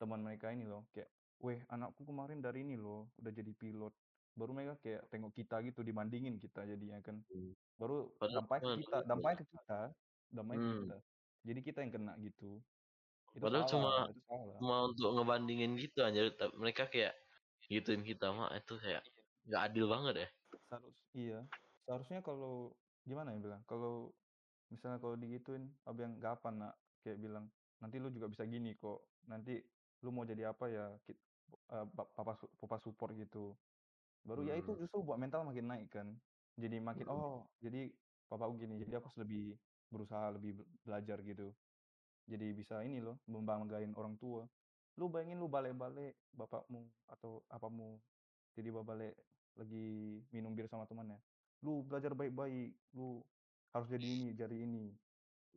teman 0.00 0.20
mereka 0.26 0.46
ini 0.54 0.64
loh, 0.72 0.82
kayak, 0.94 1.10
weh 1.44 1.60
anakku 1.74 2.02
kemarin 2.08 2.40
dari 2.46 2.64
ini 2.66 2.76
loh, 2.80 3.12
udah 3.20 3.32
jadi 3.38 3.52
pilot. 3.54 3.94
Baru 4.34 4.50
mereka 4.50 4.74
kayak 4.82 5.02
tengok 5.10 5.32
kita 5.34 5.56
gitu, 5.62 5.80
dibandingin 5.86 6.34
kita 6.42 6.66
jadinya 6.66 6.98
kan. 7.00 7.22
Hmm. 7.30 7.54
Baru 7.78 8.10
Padahal 8.18 8.42
dampaknya 8.42 8.62
ke 8.66 8.74
kita, 8.82 8.96
gitu. 8.98 9.08
dampaknya 9.10 9.36
ke 9.38 9.46
kita, 9.54 9.78
dampaknya 10.34 10.58
ke 10.60 10.66
Hmm. 10.68 10.78
kita. 10.82 10.96
Jadi 11.44 11.60
kita 11.62 11.78
yang 11.84 11.92
kena 11.94 12.12
gitu. 12.18 12.50
Itu 13.34 13.42
Padahal 13.42 13.64
cuma 13.66 13.88
salah, 13.90 14.06
itu 14.10 14.22
salah. 14.26 14.56
cuma 14.58 14.76
untuk 14.90 15.10
ngebandingin 15.18 15.72
gitu 15.78 15.98
aja 16.06 16.20
mereka 16.54 16.82
kayak 16.86 17.14
gituin 17.66 18.02
kita 18.06 18.30
mah 18.30 18.54
itu 18.54 18.74
kayak 18.78 19.02
nggak 19.48 19.62
adil 19.70 19.86
banget 19.90 20.14
ya 20.14 20.28
Seharus, 20.70 20.96
iya. 21.16 21.38
Seharusnya 21.84 22.20
kalau 22.24 22.78
gimana 23.04 23.34
ya 23.34 23.38
bilang, 23.42 23.62
kalau 23.68 24.14
misalnya 24.72 24.98
kalau 25.02 25.16
digituin, 25.18 25.74
abang 25.84 26.16
nggak 26.16 26.32
apa 26.40 26.48
nak, 26.54 26.74
kayak 27.04 27.18
bilang 27.20 27.44
nanti 27.82 27.96
lu 28.00 28.08
juga 28.14 28.26
bisa 28.32 28.44
gini 28.48 28.72
kok. 28.78 29.04
Nanti 29.28 29.60
lu 30.04 30.08
mau 30.14 30.24
jadi 30.24 30.52
apa 30.52 30.64
ya, 30.72 30.84
kit, 31.04 31.18
eh, 31.74 31.86
pa- 31.96 32.10
papa 32.16 32.32
su- 32.40 32.52
papa 32.60 32.76
support 32.80 33.12
gitu. 33.18 33.58
Baru 34.24 34.40
ya 34.42 34.56
itu 34.56 34.72
Hmm. 34.72 34.80
justru 34.80 34.98
buat 35.04 35.20
mental 35.20 35.44
makin 35.44 35.68
naik 35.68 35.88
kan. 35.92 36.08
Jadi 36.56 36.80
makin 36.80 37.06
Hmm. 37.06 37.14
oh 37.14 37.36
jadi 37.60 37.92
papaku 38.26 38.56
gini, 38.58 38.80
jadi 38.80 38.98
aku 38.98 39.12
harus 39.12 39.20
lebih 39.20 39.44
berusaha 39.92 40.32
lebih 40.32 40.58
be- 40.58 40.68
belajar 40.82 41.20
gitu. 41.22 41.52
Jadi 42.24 42.56
bisa 42.56 42.80
ini 42.80 43.04
loh, 43.04 43.20
membanggain 43.28 43.92
orang 43.94 44.16
tua. 44.16 44.48
Lu 44.96 45.12
bayangin 45.12 45.36
lu 45.36 45.46
balik-balik 45.46 46.16
bapakmu 46.32 46.88
atau 47.10 47.44
apamu 47.50 48.00
jadi 48.56 48.70
balik 48.70 49.14
lagi 49.54 49.86
minum 50.32 50.54
bir 50.56 50.66
sama 50.70 50.86
temannya. 50.88 51.20
Lu 51.60 51.82
belajar 51.84 52.14
baik-baik, 52.14 52.72
lu 52.96 53.20
harus 53.74 53.88
jadi 53.90 54.06
ini, 54.06 54.32
jadi 54.32 54.56
ini. 54.56 54.94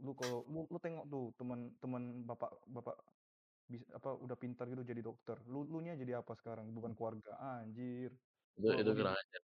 Lu 0.03 0.11
kalau 0.14 0.44
lu, 0.45 0.68
lu 0.68 0.77
tengok 0.77 1.06
tuh 1.07 1.26
teman-teman 1.39 2.26
bapak 2.26 2.52
bapak 2.68 2.98
bisa 3.68 3.84
apa 3.94 4.15
udah 4.15 4.38
pintar 4.39 4.68
gitu 4.68 4.84
jadi 4.84 5.02
dokter. 5.02 5.38
Lu 5.48 5.64
lu 5.64 5.80
nya 5.81 5.95
jadi 5.95 6.19
apa 6.19 6.34
sekarang? 6.35 6.68
Beban 6.76 6.94
keluarga. 6.98 7.38
Anjir. 7.39 8.11
Itu 8.57 8.69
Gua 8.69 8.75
itu 8.81 8.91
gua 8.91 8.95
kurang 8.97 9.15
ajar 9.21 9.41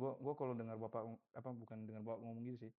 gua 0.00 0.10
gua 0.24 0.34
kalau 0.40 0.54
dengar 0.60 0.76
bapak 0.84 1.02
ng- 1.08 1.22
apa 1.40 1.50
bukan 1.62 1.78
dengar 1.88 2.02
bapak 2.08 2.20
ngomong 2.24 2.44
gitu 2.48 2.58
sih. 2.64 2.72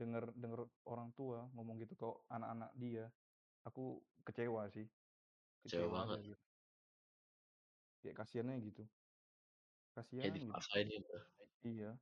Dengar 0.00 0.24
dengar 0.42 0.60
orang 0.92 1.10
tua 1.18 1.38
ngomong 1.54 1.76
gitu 1.82 1.94
ke 2.00 2.06
anak-anak 2.36 2.70
dia, 2.82 3.04
aku 3.68 3.82
kecewa 4.26 4.62
sih. 4.76 4.86
Kecewa 5.62 5.88
Kecewa 5.88 5.96
aja 6.04 6.16
banget. 6.16 6.20
gitu. 6.28 6.38
Kayak 8.00 8.16
kasihannya 8.20 8.56
gitu. 8.68 8.82
kayak 10.18 10.34
Kasihan 10.34 10.36
gitu. 10.50 10.62
dipaksain 10.64 10.86
gitu 10.90 11.14
Iya. 11.64 11.98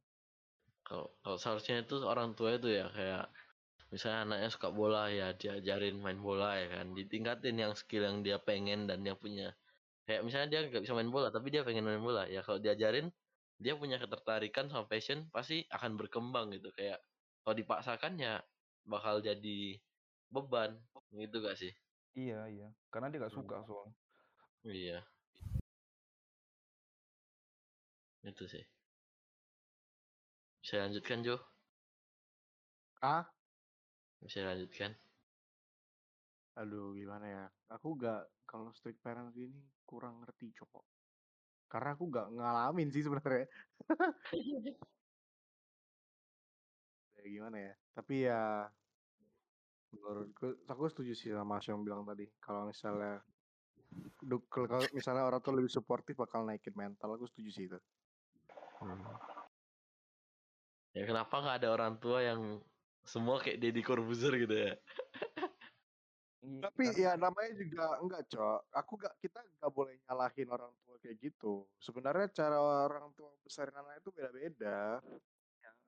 kalau 0.86 1.06
kalau 1.23 1.36
seharusnya 1.43 1.74
itu 1.85 1.94
orang 2.12 2.28
tua 2.39 2.51
itu 2.59 2.69
ya 2.78 2.85
kayak 2.97 3.23
misalnya 3.93 4.19
anaknya 4.27 4.48
suka 4.56 4.69
bola 4.78 5.01
ya 5.19 5.27
diajarin 5.40 5.97
main 6.05 6.20
bola 6.27 6.47
ya 6.62 6.66
kan 6.74 6.86
ditingkatin 6.98 7.56
yang 7.64 7.73
skill 7.81 8.02
yang 8.09 8.19
dia 8.27 8.39
pengen 8.48 8.81
dan 8.89 8.98
dia 9.06 9.14
punya 9.24 9.44
kayak 10.06 10.23
misalnya 10.27 10.48
dia 10.52 10.60
nggak 10.70 10.82
bisa 10.86 10.94
main 10.98 11.12
bola 11.16 11.28
tapi 11.36 11.48
dia 11.55 11.62
pengen 11.69 11.85
main 11.89 12.02
bola 12.09 12.23
ya 12.35 12.40
kalau 12.47 12.60
diajarin 12.64 13.06
dia 13.65 13.75
punya 13.81 13.97
ketertarikan 14.03 14.67
sama 14.73 14.85
passion 14.93 15.19
pasti 15.35 15.57
akan 15.77 15.93
berkembang 16.01 16.47
gitu 16.57 16.69
kayak 16.79 16.99
kalau 17.43 17.57
dipaksakan 17.61 18.13
ya 18.25 18.35
bakal 18.93 19.15
jadi 19.29 19.59
beban 20.35 20.71
gitu 21.15 21.37
gak 21.47 21.57
sih 21.63 21.73
Iya, 22.21 22.39
iya. 22.55 22.69
Karena 22.93 23.07
dia 23.11 23.21
gak 23.25 23.33
Hmm. 23.33 23.39
suka 23.39 23.57
soalnya. 23.69 23.95
iya 24.67 25.05
Itu 28.23 28.45
sih. 28.53 28.65
Bisa 30.63 30.75
lanjutkan 30.83 31.23
Jo? 31.27 31.37
Ah, 33.03 33.33
Bisa 34.23 34.41
lanjutkan. 34.47 34.97
aduh 36.61 36.87
gimana 37.01 37.27
ya? 37.37 37.45
Aku 37.75 37.89
gak 38.03 38.21
kalau 38.51 38.71
strict 38.77 39.01
parent 39.05 39.33
ini 39.45 39.61
kurang 39.89 40.15
ngerti 40.21 40.47
cowok. 40.59 40.85
Karena 41.73 41.97
aku 41.97 42.05
gak 42.12 42.28
ngalamin 42.36 42.93
sih 42.93 43.01
sebenarnya. 43.01 43.49
Ya, 47.23 47.31
gimana 47.39 47.55
ya? 47.55 47.73
Tapi 47.94 48.15
ya 48.27 48.66
menurutku 49.94 50.59
aku 50.66 50.90
setuju 50.90 51.15
sih 51.15 51.31
sama 51.31 51.62
Mas 51.62 51.70
yang 51.70 51.86
bilang 51.86 52.03
tadi. 52.03 52.27
Kalau 52.43 52.66
misalnya 52.66 53.23
kalau 54.51 54.66
kalau 54.66 54.90
misalnya 54.90 55.23
orang 55.23 55.39
tuh 55.39 55.55
lebih 55.55 55.70
suportif 55.70 56.19
bakal 56.19 56.43
naikin 56.43 56.74
mental. 56.74 57.15
Aku 57.15 57.31
setuju 57.31 57.51
sih 57.55 57.70
itu. 57.70 57.78
Ya 60.99 61.07
kenapa 61.07 61.31
nggak 61.31 61.57
ada 61.62 61.69
orang 61.70 61.94
tua 62.03 62.27
yang 62.27 62.59
semua 63.07 63.39
kayak 63.39 63.62
Deddy 63.62 63.86
Corbuzier 63.86 64.35
gitu 64.35 64.57
ya? 64.66 64.74
Iya, 66.43 66.59
Tapi 66.59 66.85
karena- 66.90 67.02
ya 67.06 67.12
namanya 67.14 67.52
juga 67.55 67.85
enggak, 68.02 68.23
Cok. 68.27 68.60
Aku 68.74 68.93
gak 68.98 69.14
kita 69.23 69.39
nggak 69.47 69.73
boleh 69.73 69.94
nyalahin 70.02 70.48
orang 70.51 70.73
tua 70.82 70.98
kayak 70.98 71.16
gitu. 71.23 71.70
Sebenarnya 71.78 72.27
cara 72.35 72.59
orang 72.59 73.14
tua 73.14 73.31
besarin 73.47 73.78
anak 73.78 74.02
itu 74.02 74.10
beda-beda. 74.10 74.98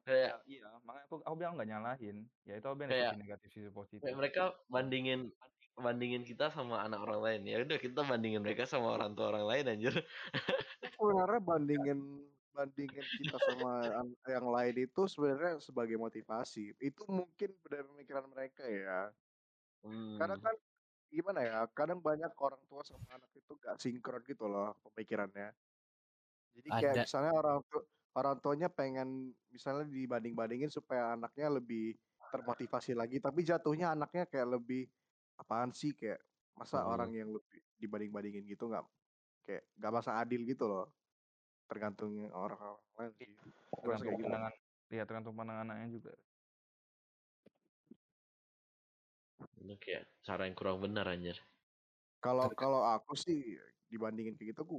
Kayak 0.05 0.29
ya, 0.31 0.37
iya, 0.47 0.69
makanya 0.85 1.09
aku 1.09 1.15
aku 1.25 1.35
bilang 1.35 1.55
nggak 1.59 1.71
nyalahin. 1.75 2.17
Ya 2.47 2.55
itu 2.61 2.69
benefit 2.71 2.93
Kayak- 2.95 3.11
sisi 3.11 3.23
negatif 3.25 3.49
sisi 3.51 3.71
positif. 3.73 4.05
kayak 4.05 4.19
mereka 4.21 4.43
bandingin 4.69 5.21
bandingin 5.75 6.23
kita 6.23 6.55
sama 6.55 6.87
anak 6.87 7.03
orang 7.03 7.21
lain. 7.25 7.41
Ya 7.51 7.57
udah 7.59 7.79
kita 7.81 8.01
bandingin 8.07 8.45
mereka 8.45 8.63
sama 8.63 8.95
orang 8.95 9.17
tua 9.19 9.35
orang 9.35 9.49
lain 9.51 9.65
anjir. 9.75 9.95
Sebenarnya 10.95 11.41
bandingin 11.43 11.99
bandingin 12.55 13.03
kita 13.19 13.35
sama 13.43 13.91
an- 13.91 14.15
yang 14.31 14.47
lain 14.47 14.87
itu 14.87 15.03
sebenarnya 15.11 15.59
sebagai 15.59 15.99
motivasi. 15.99 16.79
Itu 16.79 17.03
mungkin 17.11 17.51
dari 17.67 17.83
pemikiran 17.83 18.31
mereka 18.31 18.63
ya. 18.63 19.11
Hmm. 19.85 20.17
Kadang 20.17 20.41
kan 20.41 20.57
gimana 21.13 21.41
ya? 21.45 21.59
Kadang 21.71 22.01
banyak 22.01 22.33
orang 22.41 22.63
tua 22.67 22.83
sama 22.83 23.05
anak 23.13 23.31
itu 23.37 23.53
gak 23.61 23.77
sinkron 23.79 24.25
gitu 24.25 24.49
loh 24.49 24.75
pemikirannya. 24.91 25.53
Jadi 26.55 26.69
kayak 26.71 26.95
Ada. 26.97 27.03
misalnya 27.05 27.33
orang 27.37 27.59
orang 28.15 28.37
tuanya 28.41 28.69
pengen 28.71 29.35
misalnya 29.51 29.85
dibanding-bandingin 29.91 30.71
supaya 30.71 31.19
anaknya 31.19 31.61
lebih 31.61 31.99
termotivasi 32.31 32.95
lagi, 32.97 33.19
tapi 33.23 33.47
jatuhnya 33.47 33.95
anaknya 33.95 34.27
kayak 34.27 34.59
lebih 34.59 34.89
apaan 35.39 35.71
sih 35.75 35.95
kayak 35.95 36.23
masa 36.55 36.83
Hmm. 36.83 36.95
orang 36.95 37.11
yang 37.15 37.31
lebih 37.35 37.59
dibanding-bandingin 37.79 38.47
gitu 38.47 38.71
nggak 38.71 38.87
kayak 39.45 39.67
nggak 39.79 39.93
masa 39.93 40.19
adil 40.19 40.47
gitu 40.47 40.65
loh. 40.67 40.95
Tergantung 41.67 42.15
orang-orang 42.31 42.79
lain 42.99 43.13
sih. 43.19 43.29
Aku 43.75 43.91
rasa 43.91 44.03
tergantung 44.03 44.07
kayak 44.07 44.19
gitu. 44.19 44.27
pandangan 44.31 44.53
ya 44.95 45.03
tergantung 45.03 45.35
pandangan 45.35 45.65
anaknya 45.67 45.89
juga 45.91 46.13
Itu 49.65 49.75
kayak 49.81 50.03
cara 50.21 50.45
yang 50.45 50.57
kurang 50.61 50.79
benar 50.85 51.09
anjir. 51.09 51.41
Kalau 52.21 52.53
kalau 52.53 52.85
aku 52.85 53.17
sih 53.17 53.57
dibandingin 53.89 54.37
kayak 54.37 54.53
gitu 54.53 54.61
aku 54.65 54.77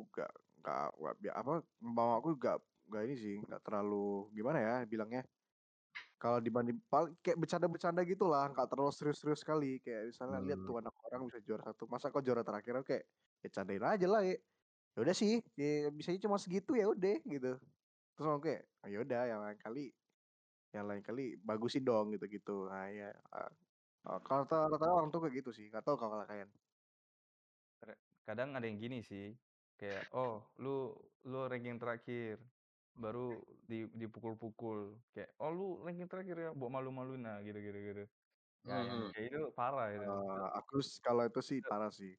nggak 0.62 1.14
bi- 1.22 1.34
apa 1.34 1.66
mau 1.82 2.18
aku 2.22 2.38
nggak 2.38 2.58
nggak 2.90 3.02
ini 3.06 3.16
sih 3.18 3.34
nggak 3.42 3.62
terlalu 3.66 4.30
gimana 4.38 4.58
ya 4.62 4.74
bilangnya 4.86 5.22
kalau 6.22 6.40
dibanding 6.42 6.78
paling 6.90 7.14
kayak 7.22 7.38
bercanda-bercanda 7.38 8.02
gitu 8.06 8.26
lah 8.30 8.50
nggak 8.50 8.68
terlalu 8.72 8.92
serius-serius 8.94 9.42
sekali 9.46 9.78
kayak 9.84 10.10
misalnya 10.10 10.40
lihat 10.42 10.60
Hmm. 10.62 10.68
tuh 10.70 10.76
anak 10.82 10.94
orang 11.06 11.22
bisa 11.30 11.40
juara 11.42 11.64
satu 11.70 11.84
masa 11.86 12.10
kok 12.14 12.24
juara 12.26 12.42
terakhir 12.46 12.74
oke 12.82 12.98
ya 13.46 13.50
candain 13.54 13.84
aja 13.84 14.08
lah 14.10 14.22
ya 14.26 14.36
ya 14.96 15.00
udah 15.06 15.16
sih 15.16 15.34
ya 15.60 15.90
bisanya 15.94 16.20
cuma 16.26 16.38
segitu 16.42 16.72
ya 16.78 16.86
udah 16.94 17.16
gitu 17.26 17.50
terus 18.16 18.30
oke 18.38 18.54
ya 18.92 18.98
udah 19.06 19.22
yang 19.32 19.40
lain 19.46 19.60
kali 19.60 19.82
yang 20.76 20.86
lain 20.90 21.04
kali 21.06 21.22
bagusin 21.40 21.84
dong 21.86 22.06
gitu 22.16 22.26
gitu 22.36 22.52
nah 22.72 22.90
ya 22.90 23.14
ah, 24.08 24.20
kalau 24.26 24.42
rata-rata 24.44 24.86
orang 24.98 25.10
tuh 25.14 25.20
kayak 25.24 25.36
gitu 25.40 25.50
sih 25.58 25.66
nggak 25.70 25.84
tahu 25.86 25.98
kalau 26.02 26.16
kalian 26.30 26.50
kadang 28.28 28.50
ada 28.58 28.66
yang 28.70 28.80
gini 28.84 28.98
sih 29.10 29.24
kayak 29.80 30.02
oh 30.16 30.32
lu 30.64 30.70
lu 31.30 31.38
ranking 31.52 31.78
terakhir 31.82 32.36
baru 33.04 33.20
di 33.70 33.76
dipukul-pukul 34.02 34.80
kayak 35.14 35.30
oh 35.42 35.52
lu 35.58 35.64
ranking 35.86 36.08
terakhir 36.12 36.36
ya 36.44 36.50
buat 36.60 36.72
malu-maluin 36.76 37.22
nah 37.28 37.38
gitu 37.46 37.60
gitu 37.68 37.78
gitu 37.90 38.02
ya 38.70 38.76
yang 38.90 39.00
Hmm. 39.06 39.12
kayak 39.14 39.28
itu 39.30 39.40
parah 39.60 39.88
itu 39.96 40.06
Eh, 40.06 40.48
aku 40.60 40.74
s- 40.88 41.00
kalau 41.06 41.24
itu 41.30 41.40
sih 41.50 41.58
Itu- 41.62 41.70
parah 41.72 41.92
sih 42.00 42.12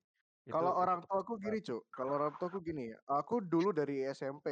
itu 0.47 0.55
Kalau 0.55 0.71
itu 0.73 0.79
orang 0.83 1.01
tua 1.05 1.17
aku 1.27 1.35
gini, 1.45 1.59
Cuk. 1.69 1.83
Kalau 1.97 2.13
orang 2.19 2.33
tua 2.39 2.47
aku 2.51 2.61
gini, 2.69 2.83
aku 3.19 3.35
dulu 3.53 3.69
dari 3.75 3.95
SMP 4.19 4.47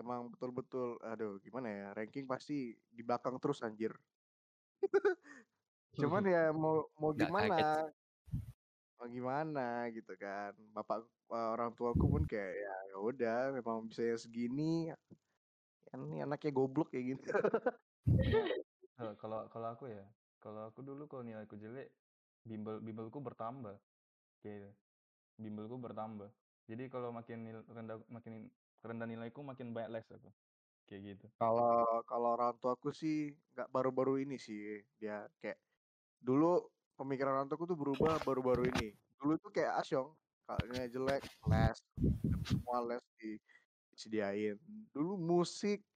emang 0.00 0.20
betul-betul 0.32 0.88
aduh 1.02 1.32
gimana 1.44 1.68
ya, 1.80 1.86
ranking 1.98 2.26
pasti 2.32 2.54
di 2.96 3.02
belakang 3.06 3.36
terus 3.42 3.58
anjir. 3.66 3.92
Cuman 5.96 6.24
ya 6.28 6.52
mau 6.52 6.84
mau 7.00 7.10
gimana? 7.16 7.90
Mau 8.96 9.08
gimana 9.08 9.88
gitu 9.92 10.12
kan. 10.16 10.52
Bapak 10.72 11.04
orang 11.32 11.72
tuaku 11.76 12.04
pun 12.08 12.22
kayak 12.24 12.52
ya 12.54 12.74
ya 12.92 12.96
udah 13.00 13.38
memang 13.56 13.88
bisa 13.90 14.02
segini. 14.20 14.92
Ini 15.96 16.28
anaknya 16.28 16.50
goblok 16.52 16.92
kayak 16.92 17.16
gitu. 17.16 17.28
Kalau 18.96 19.48
kalau 19.52 19.68
aku 19.76 19.84
ya 19.92 20.04
kalau 20.40 20.68
aku 20.72 20.80
dulu 20.80 21.04
kalau 21.10 21.24
nilaiku 21.24 21.56
jelek 21.60 21.92
bimbel 22.46 22.78
bimbelku 22.80 23.18
bertambah 23.20 23.76
kayak 24.40 24.56
gitu. 24.62 24.70
bimbelku 25.36 25.76
bertambah 25.76 26.30
jadi 26.70 26.88
kalau 26.88 27.12
makin 27.12 27.38
nil- 27.44 27.66
rendah 27.68 28.00
makin 28.08 28.48
rendah 28.80 29.06
nilaiku 29.10 29.42
makin 29.44 29.74
banyak 29.76 29.90
les 30.00 30.06
aku 30.08 30.30
kayak 30.88 31.02
gitu 31.12 31.26
Kalau 31.36 32.00
kalau 32.06 32.28
orang 32.38 32.56
tuaku 32.62 32.94
sih 32.94 33.34
nggak 33.52 33.68
baru-baru 33.74 34.22
ini 34.24 34.38
sih 34.40 34.80
dia 34.96 35.26
kayak 35.42 35.58
dulu 36.26 36.66
pemikiran 36.98 37.38
orang 37.38 37.46
tuaku 37.46 37.70
tuh 37.70 37.78
berubah 37.78 38.18
baru-baru 38.26 38.66
ini. 38.74 38.98
Dulu 39.22 39.38
tuh 39.38 39.54
kayak 39.54 39.78
asyong, 39.86 40.10
kalau 40.42 40.62
nilai 40.66 40.90
jelek 40.90 41.22
les, 41.46 41.78
semua 42.42 42.78
les 42.82 43.04
di- 43.22 43.42
disediain. 43.94 44.58
Dulu 44.90 45.14
musik, 45.14 45.86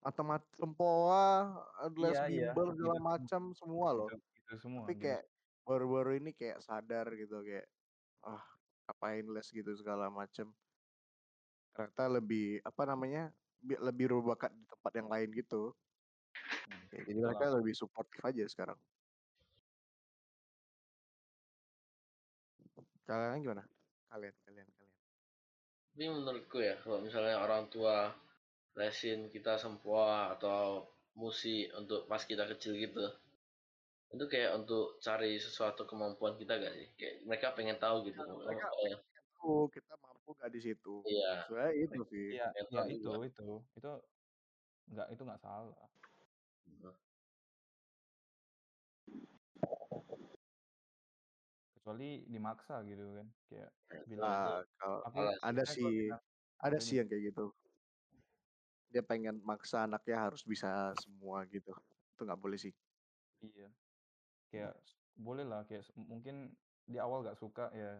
matematika 0.00 0.56
sempoa, 0.56 1.52
les 2.00 2.16
Iya, 2.16 2.24
iya, 2.32 2.50
bimbel 2.56 2.72
itu 2.72 2.76
segala 2.80 3.00
macam 3.04 3.42
semua 3.52 3.88
loh. 3.92 4.08
itu, 4.08 4.16
itu 4.40 4.54
semua 4.64 4.88
Tapi 4.88 4.94
kayak 4.96 5.22
baru-baru 5.68 6.10
ini 6.16 6.30
kayak 6.32 6.64
sadar 6.64 7.12
gitu 7.12 7.44
kayak 7.44 7.68
ah 8.24 8.40
ngapain 8.88 9.24
les 9.28 9.48
gitu 9.52 9.68
segala 9.76 10.08
macam. 10.08 10.48
Ternyata 11.76 12.08
lebih 12.08 12.64
apa 12.64 12.82
namanya? 12.88 13.28
bi- 13.64 13.80
lebih 13.80 14.12
berbakat 14.12 14.52
di 14.52 14.64
tempat 14.68 14.92
yang 14.92 15.08
lain 15.08 15.28
gitu. 15.32 15.72
Hmm. 16.68 16.84
Ya, 16.92 17.00
jadi 17.00 17.20
mereka 17.20 17.48
lebih 17.56 17.72
suportif 17.72 18.20
aja 18.20 18.44
sekarang. 18.44 18.76
Kalian 23.08 23.44
gimana? 23.44 23.64
Kalian, 24.08 24.34
kalian, 24.44 24.68
kalian. 24.78 24.92
Tapi 25.94 26.04
menurutku 26.10 26.58
ya, 26.58 26.74
kalau 26.82 26.98
misalnya 27.06 27.36
orang 27.44 27.70
tua 27.70 27.96
lesin 28.74 29.30
kita 29.34 29.54
sempoa 29.60 30.34
atau 30.34 30.88
musik 31.14 31.70
untuk 31.78 32.00
pas 32.10 32.22
kita 32.30 32.44
kecil 32.50 32.72
gitu, 32.80 33.04
itu 34.14 34.24
kayak 34.32 34.50
untuk 34.58 34.98
cari 35.02 35.36
sesuatu 35.38 35.82
kemampuan 35.90 36.34
kita 36.40 36.52
gak 36.62 36.74
sih? 36.78 36.88
Kayak 36.98 37.14
mereka 37.28 37.46
pengen 37.56 37.76
tahu 37.82 37.96
gitu. 38.08 38.18
Ya, 38.22 38.30
Oh, 38.30 38.38
mereka 38.42 38.66
kayak, 38.78 38.98
tahu 39.38 39.56
kita 39.74 39.94
mampu 40.00 40.30
gak 40.40 40.50
di 40.54 40.60
situ. 40.62 40.94
iya, 41.06 41.30
Sebenarnya 41.46 41.74
itu 41.84 42.00
sih. 42.10 42.26
Iya, 42.34 42.46
pengen 42.54 42.72
ya 42.72 42.82
itu, 42.94 43.10
juga. 43.12 43.16
itu, 43.28 43.46
itu 43.78 43.90
nggak 44.84 45.08
itu 45.16 45.22
nggak 45.24 45.40
salah. 45.40 45.88
Kecuali 51.84 52.24
dimaksa 52.32 52.80
gitu 52.88 53.04
kan, 53.12 53.26
kayak 53.52 53.70
bilang 54.08 54.24
Nah, 54.24 54.64
kalau 54.80 54.98
aku 55.04 55.18
alas. 55.20 55.36
ada 55.44 55.62
kalau 55.68 55.74
sih, 55.76 55.88
ada 56.64 56.76
ini 56.80 56.80
sih 56.88 56.96
yang 56.96 57.08
kayak 57.12 57.22
gitu. 57.28 57.44
Dia 58.88 59.02
pengen 59.04 59.36
maksa 59.44 59.84
anaknya 59.84 60.16
harus 60.16 60.40
bisa 60.48 60.96
semua 60.96 61.44
gitu. 61.52 61.76
Itu 62.16 62.20
nggak 62.24 62.40
boleh 62.40 62.56
sih. 62.56 62.72
iya, 63.44 63.68
kayak 64.52 64.72
s- 64.88 64.96
boleh 65.26 65.44
lah 65.50 65.60
kayak 65.68 65.82
s- 65.86 65.94
mungkin 66.12 66.36
di 66.92 66.98
awal 67.04 67.18
gak 67.28 67.38
suka 67.42 67.62
ya 67.82 67.90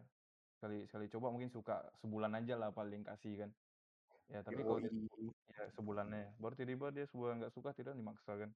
sekali 0.57 0.77
sekali 0.89 1.07
coba 1.15 1.29
mungkin 1.35 1.51
suka 1.57 1.75
sebulan 2.01 2.33
aja 2.39 2.55
lah 2.61 2.71
paling 2.79 3.03
kasih 3.09 3.33
kan. 3.43 3.51
Ya 4.33 4.41
tapi 4.47 4.61
kalau 4.67 4.81
dia 4.85 4.93
Yoi. 4.93 5.29
ya 5.57 5.63
sebulannya 5.77 6.19
baru 6.43 6.55
tiba-tiba 6.59 6.87
dia 6.97 7.05
sebulan 7.13 7.35
nggak 7.41 7.55
suka 7.57 7.71
tidak 7.79 7.93
dimaksa 8.01 8.33
kan, 8.43 8.51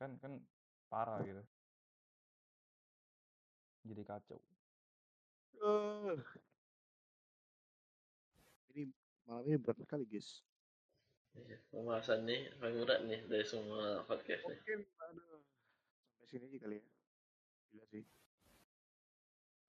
kan 0.00 0.10
kan 0.22 0.32
parah 0.92 1.20
gitu. 1.28 1.42
Jadi 3.88 4.02
kacau. 4.10 4.40
Eh. 5.60 6.18
Ini 8.72 8.82
malam 9.28 9.44
ini 9.44 9.56
berat 9.60 9.78
sekali 9.84 10.08
guys. 10.08 10.40
Iya, 11.32 11.56
Pembahasan 11.72 12.28
nih 12.28 12.52
paling 12.60 12.84
berat 12.84 13.00
nih 13.08 13.20
dari 13.28 13.44
semua 13.44 14.04
podcast 14.04 14.44
nih. 14.44 14.56
Mungkin 14.56 14.78
aduh 15.00 15.40
sampai 16.16 16.26
sini 16.28 16.44
aja 16.48 16.58
kali 16.64 16.76
ya. 16.80 16.84
Gila 17.72 17.84
sih. 17.88 18.04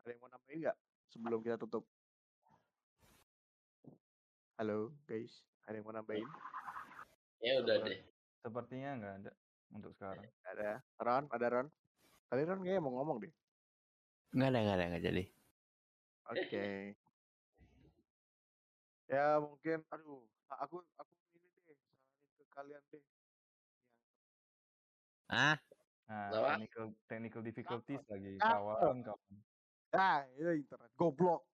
Ada 0.03 0.09
yang 0.11 0.19
mau 0.19 0.29
nambahin 0.31 0.59
nggak 0.67 0.77
sebelum 1.11 1.39
kita 1.43 1.57
tutup? 1.59 1.83
Halo 4.59 4.91
guys, 5.07 5.43
ada 5.67 5.75
yang 5.79 5.87
mau 5.87 5.95
nambahin? 5.95 6.27
Ya 7.43 7.59
udah 7.63 7.75
deh. 7.83 7.99
Sepertinya 8.43 8.89
nggak 8.99 9.13
ada 9.23 9.31
untuk 9.71 9.91
sekarang. 9.95 10.27
Ada. 10.47 10.83
Ron, 10.99 11.25
ada 11.31 11.47
Ron. 11.47 11.67
Tadi 12.27 12.41
Ron 12.43 12.61
kayaknya 12.63 12.83
mau 12.83 12.93
ngomong 12.99 13.23
deh. 13.23 13.33
Nggak 14.35 14.49
ada, 14.51 14.59
nggak 14.59 14.75
ada, 14.75 14.85
nggak 14.91 15.03
jadi. 15.03 15.23
Oke. 16.33 16.65
ya 19.13 19.37
mungkin, 19.37 19.85
aduh, 19.87 20.25
aku 20.49 20.81
aku 20.97 21.11
ini 21.31 21.47
deh 21.61 21.77
saranin 21.77 21.77
ke 22.33 22.43
kalian 22.49 22.83
deh. 22.89 23.03
Ah, 25.25 25.57
Nah, 26.03 26.29
technical 26.59 26.85
technical 27.07 27.41
difficulties 27.41 28.03
lagi 28.05 28.35
kawan 28.37 29.01
kawan. 29.01 29.35
Ah, 29.89 30.27
itu 30.35 30.51
internet 30.59 30.91
goblok. 30.93 31.47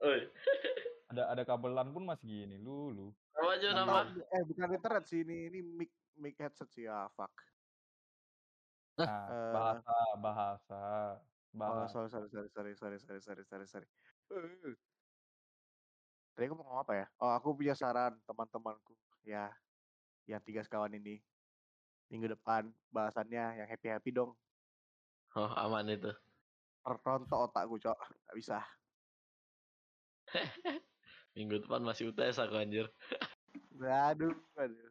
Oi, 0.00 0.26
Ada 1.12 1.28
ada 1.28 1.42
kabelan 1.44 1.90
pun 1.90 2.06
masih 2.06 2.46
gini 2.46 2.56
lu 2.56 2.88
lu. 2.88 3.06
apa 3.30 3.56
aja 3.56 3.68
nama? 3.74 4.06
eh 4.10 4.42
bukan 4.42 4.68
internet 4.74 5.04
sih 5.06 5.22
ini 5.22 5.50
ini 5.50 5.58
mic 5.60 5.90
mic 6.14 6.34
headset 6.38 6.70
sih 6.70 6.86
ah 6.86 7.10
fuck. 7.10 7.30
Nah, 8.96 9.26
Eh. 9.28 9.52
bahasa 9.52 9.94
bahasa 10.16 10.82
Oh, 11.58 11.86
sorry, 11.90 12.06
sorry, 12.06 12.28
sorry, 12.30 12.48
sorry, 12.50 12.74
sorry, 12.78 12.98
sorry, 13.02 13.20
sorry, 13.20 13.42
sorry, 13.42 13.66
sorry. 13.66 13.88
Tadi 16.30 16.44
aku 16.46 16.54
mau 16.54 16.62
ngomong 16.62 16.82
apa 16.86 16.92
ya? 16.94 17.06
Oh, 17.18 17.32
aku 17.34 17.58
punya 17.58 17.74
saran 17.74 18.14
teman-temanku 18.22 18.94
ya, 19.26 19.50
yang 20.30 20.38
tiga 20.46 20.62
sekawan 20.62 20.94
ini. 20.94 21.18
Minggu 22.06 22.30
depan 22.30 22.70
bahasannya 22.94 23.62
yang 23.62 23.66
happy-happy 23.66 24.14
dong. 24.14 24.38
Oh, 25.34 25.50
aman 25.58 25.90
itu. 25.90 26.10
Rontok 26.86 27.50
otakku, 27.50 27.78
cok. 27.82 27.98
Gak 27.98 28.36
bisa. 28.38 28.58
Minggu 31.38 31.62
depan 31.66 31.82
masih 31.82 32.10
UTS 32.10 32.42
aku 32.42 32.58
anjir. 32.58 32.86
Aduh, 33.78 34.34
aduh. 34.58 34.90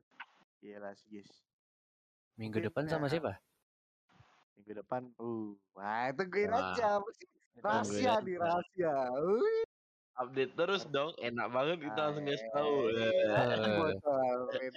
Gila 0.59 0.91
sih, 0.95 1.07
guys. 1.07 1.31
minggu 2.39 2.63
depan 2.63 2.87
sama 2.87 3.11
siapa? 3.11 3.35
Minggu 4.59 4.75
depan, 4.83 5.07
uh, 5.23 5.55
wah 5.71 6.11
tungguin 6.11 6.51
Wah. 6.51 6.75
aja. 6.75 6.99
Rahasia 7.63 8.19
aja. 8.19 8.35
rahasia. 8.43 8.93
Update 10.19 10.53
terus 10.59 10.83
dong. 10.91 11.15
Enak 11.23 11.47
banget 11.47 11.77
kita 11.87 11.99
langsung 12.11 12.27
kasih 12.27 12.49
tahu. 12.51 12.73
Eh. 12.91 14.71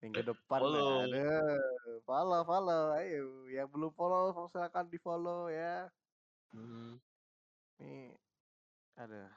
Minggu 0.00 0.22
depan, 0.22 0.58
Follow. 0.62 1.02
aduh. 1.02 1.60
Follow, 2.06 2.40
follow. 2.46 2.82
Ayo, 2.94 3.50
yang 3.50 3.68
belum 3.68 3.90
follow, 3.98 4.48
silakan 4.48 4.86
di 4.88 4.98
follow 5.02 5.50
ya. 5.50 5.90
Hmm. 6.54 6.96
Nih, 7.82 8.14
aduh. 8.96 9.28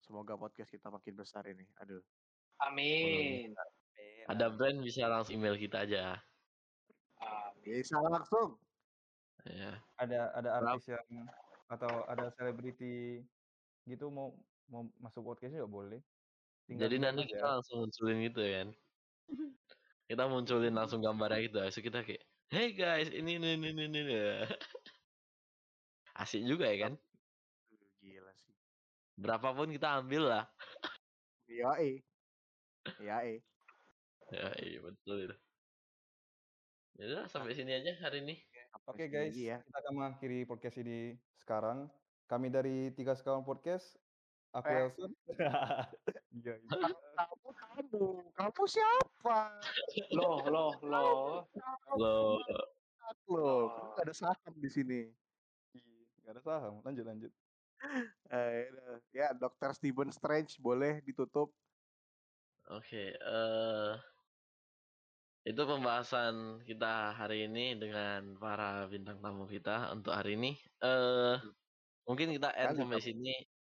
Semoga 0.00 0.38
podcast 0.38 0.70
kita 0.70 0.88
makin 0.94 1.18
besar 1.18 1.44
ini. 1.50 1.66
Aduh. 1.82 2.00
Amin. 2.64 3.50
Ada 4.30 4.48
brand 4.48 4.80
bisa 4.80 5.04
langsung 5.10 5.36
email 5.36 5.58
kita 5.58 5.84
aja. 5.84 6.16
Bisa 7.64 7.96
langsung. 8.00 8.60
Ya. 9.48 9.80
Ada 10.00 10.32
ada 10.36 10.50
artis 10.60 10.88
yang 10.92 11.28
atau 11.68 12.04
ada 12.08 12.28
selebriti 12.36 13.24
gitu 13.88 14.08
mau 14.08 14.36
mau 14.68 14.88
masuk 15.00 15.24
podcast 15.32 15.52
juga 15.52 15.68
boleh. 15.68 16.00
Tinggal 16.64 16.88
Jadi 16.88 16.96
nanti 17.00 17.22
aja. 17.28 17.30
kita 17.36 17.46
langsung 17.60 17.76
munculin 17.84 18.18
gitu 18.24 18.40
kan. 18.40 18.68
Kita 20.08 20.22
munculin 20.28 20.74
langsung 20.76 21.00
gambarnya 21.00 21.40
gitu. 21.48 21.56
Habis 21.60 21.76
itu 21.80 21.88
kita 21.88 22.00
kayak, 22.04 22.24
hey 22.52 22.68
guys, 22.72 23.08
ini 23.12 23.36
ini 23.40 23.56
ini 23.56 23.68
ini. 23.72 23.84
ini." 23.88 24.16
Asik 26.20 26.46
juga 26.46 26.70
ya 26.70 26.88
kan? 26.88 26.94
Gila 27.98 28.32
sih. 28.38 28.54
Berapapun 29.18 29.74
kita 29.74 29.98
ambil 29.98 30.30
lah. 30.30 30.44
Iya, 31.50 31.70
eh. 31.82 31.96
Iya, 33.02 33.16
eh. 33.26 33.38
Ya, 34.32 34.48
iya 34.62 34.78
betul 34.80 35.16
itu. 35.28 35.36
Ya 36.94 37.04
udah, 37.10 37.24
sampai 37.26 37.58
sini 37.58 37.74
aja 37.74 37.90
hari 37.98 38.22
ini. 38.22 38.38
Sampai 38.70 38.90
Oke 38.94 39.04
sini 39.04 39.12
guys, 39.12 39.34
ya. 39.34 39.56
kita 39.60 39.78
akan 39.82 39.92
mengakhiri 39.94 40.38
podcast 40.46 40.76
ini 40.78 40.98
sekarang. 41.34 41.90
Kami 42.24 42.48
dari 42.48 42.94
Tiga 42.94 43.12
Sekawan 43.12 43.42
Podcast, 43.42 43.98
aku 44.50 44.70
Eh. 44.70 44.80
Elson. 44.86 45.10
Iya, 46.34 46.58
iya. 46.58 46.76
Kamu, 47.14 47.50
kamu, 47.50 48.02
kamu 48.34 48.62
siapa? 48.66 49.38
Loh, 50.12 50.38
loh, 50.46 50.70
loh. 50.82 51.46
Lo 51.94 52.14
Loh, 53.26 53.70
kamu 53.70 53.94
gak 53.94 54.04
ada 54.04 54.14
saham 54.14 54.54
di 54.58 54.70
sini. 54.70 55.00
Iya, 55.72 56.02
Nggak 56.22 56.32
ada 56.32 56.42
saham. 56.42 56.74
Lanjut 56.82 57.04
lanjut. 57.06 57.32
Eh, 58.30 58.70
udah. 58.70 58.98
ya, 59.10 59.28
Dr. 59.34 59.70
Stephen 59.74 60.10
Strange 60.10 60.58
boleh 60.58 61.02
ditutup. 61.02 61.50
Oke, 62.66 63.12
eh 63.12 63.92
itu 65.44 65.60
pembahasan 65.60 66.64
kita 66.64 67.12
hari 67.12 67.44
ini 67.44 67.76
dengan 67.76 68.40
para 68.40 68.88
bintang 68.88 69.20
tamu 69.20 69.44
kita 69.44 69.92
untuk 69.92 70.16
hari 70.16 70.40
ini. 70.40 70.56
Eh 70.80 71.36
mungkin 72.08 72.32
kita 72.32 72.48
end 72.56 72.72
Kali 72.72 72.80
sampai 72.80 73.00
sini 73.04 73.34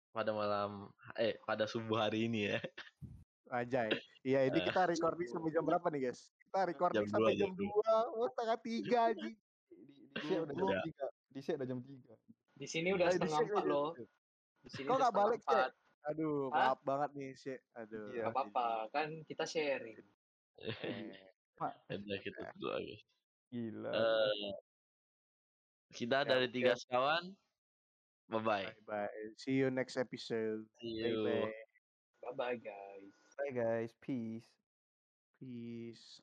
pada 0.09 0.33
malam 0.33 0.89
eh 1.13 1.37
pada 1.45 1.69
subuh 1.69 2.01
hari 2.01 2.25
ini 2.25 2.49
ya. 2.49 2.59
Ajay. 3.49 3.89
Iya, 4.21 4.45
ini 4.45 4.61
Eh. 4.61 4.65
kita 4.65 4.85
recording 4.85 5.25
sampai 5.25 5.49
jam 5.49 5.65
berapa 5.65 5.87
nih, 5.89 6.09
guys? 6.09 6.29
Kita 6.37 6.69
recording 6.69 7.01
Jam 7.01 7.09
sampai 7.09 7.33
dua, 7.33 7.41
jam 7.41 7.51
2. 7.57 8.13
Oh, 8.13 8.27
setengah 8.29 8.57
3, 8.61 9.01
Ji. 9.17 9.29
Di, 9.29 9.29
di, 9.73 10.05
di 10.13 10.21
Syek 10.21 10.39
udah 10.45 10.53
jam 10.53 10.69
tiga. 10.85 11.05
Di 11.33 11.39
Syek 11.41 11.55
udah 11.57 11.67
jam 11.69 11.79
tiga. 11.81 12.13
Di 12.53 12.65
sini 12.69 12.89
udah 12.93 13.05
Eh, 13.09 13.13
setengah 13.17 13.39
sini 13.41 13.49
empat 13.49 13.65
loh. 13.65 13.89
Di 14.61 14.69
sini 14.69 14.85
Kok 14.85 14.97
nggak 15.01 15.13
balik, 15.17 15.39
Cek? 15.41 15.49
empat. 15.49 15.71
Aduh, 16.13 16.37
maaf 16.53 16.79
banget 16.85 17.09
nih, 17.17 17.29
Syek. 17.33 17.59
Aduh. 17.73 18.05
Iya. 18.13 18.23
Gak 18.29 18.33
apa-apa, 18.37 18.67
kan 18.93 19.07
kita 19.25 19.43
sharing. 19.49 19.97
Hendra 21.91 22.17
kita 22.23 22.55
dulu 22.55 22.79
guys. 22.79 23.01
Gila. 23.49 23.91
Uh, 23.91 24.51
kita 25.91 26.23
ya, 26.23 26.27
dari 26.27 26.47
ya. 26.47 26.53
tiga 26.53 26.73
sekawan. 26.77 27.23
Bye 28.29 28.43
bye. 28.45 28.65
Bye 28.85 29.09
bye. 29.09 29.23
See 29.41 29.57
you 29.57 29.73
next 29.73 29.97
episode. 29.97 30.63
See 30.79 31.01
you. 31.01 31.25
Bye 31.25 31.33
bye, 31.33 31.51
bye, 32.21 32.33
-bye 32.37 32.57
guys. 32.61 33.11
Bye 33.41 33.53
guys. 33.57 33.91
Peace. 33.99 34.45
Peace. 35.41 36.21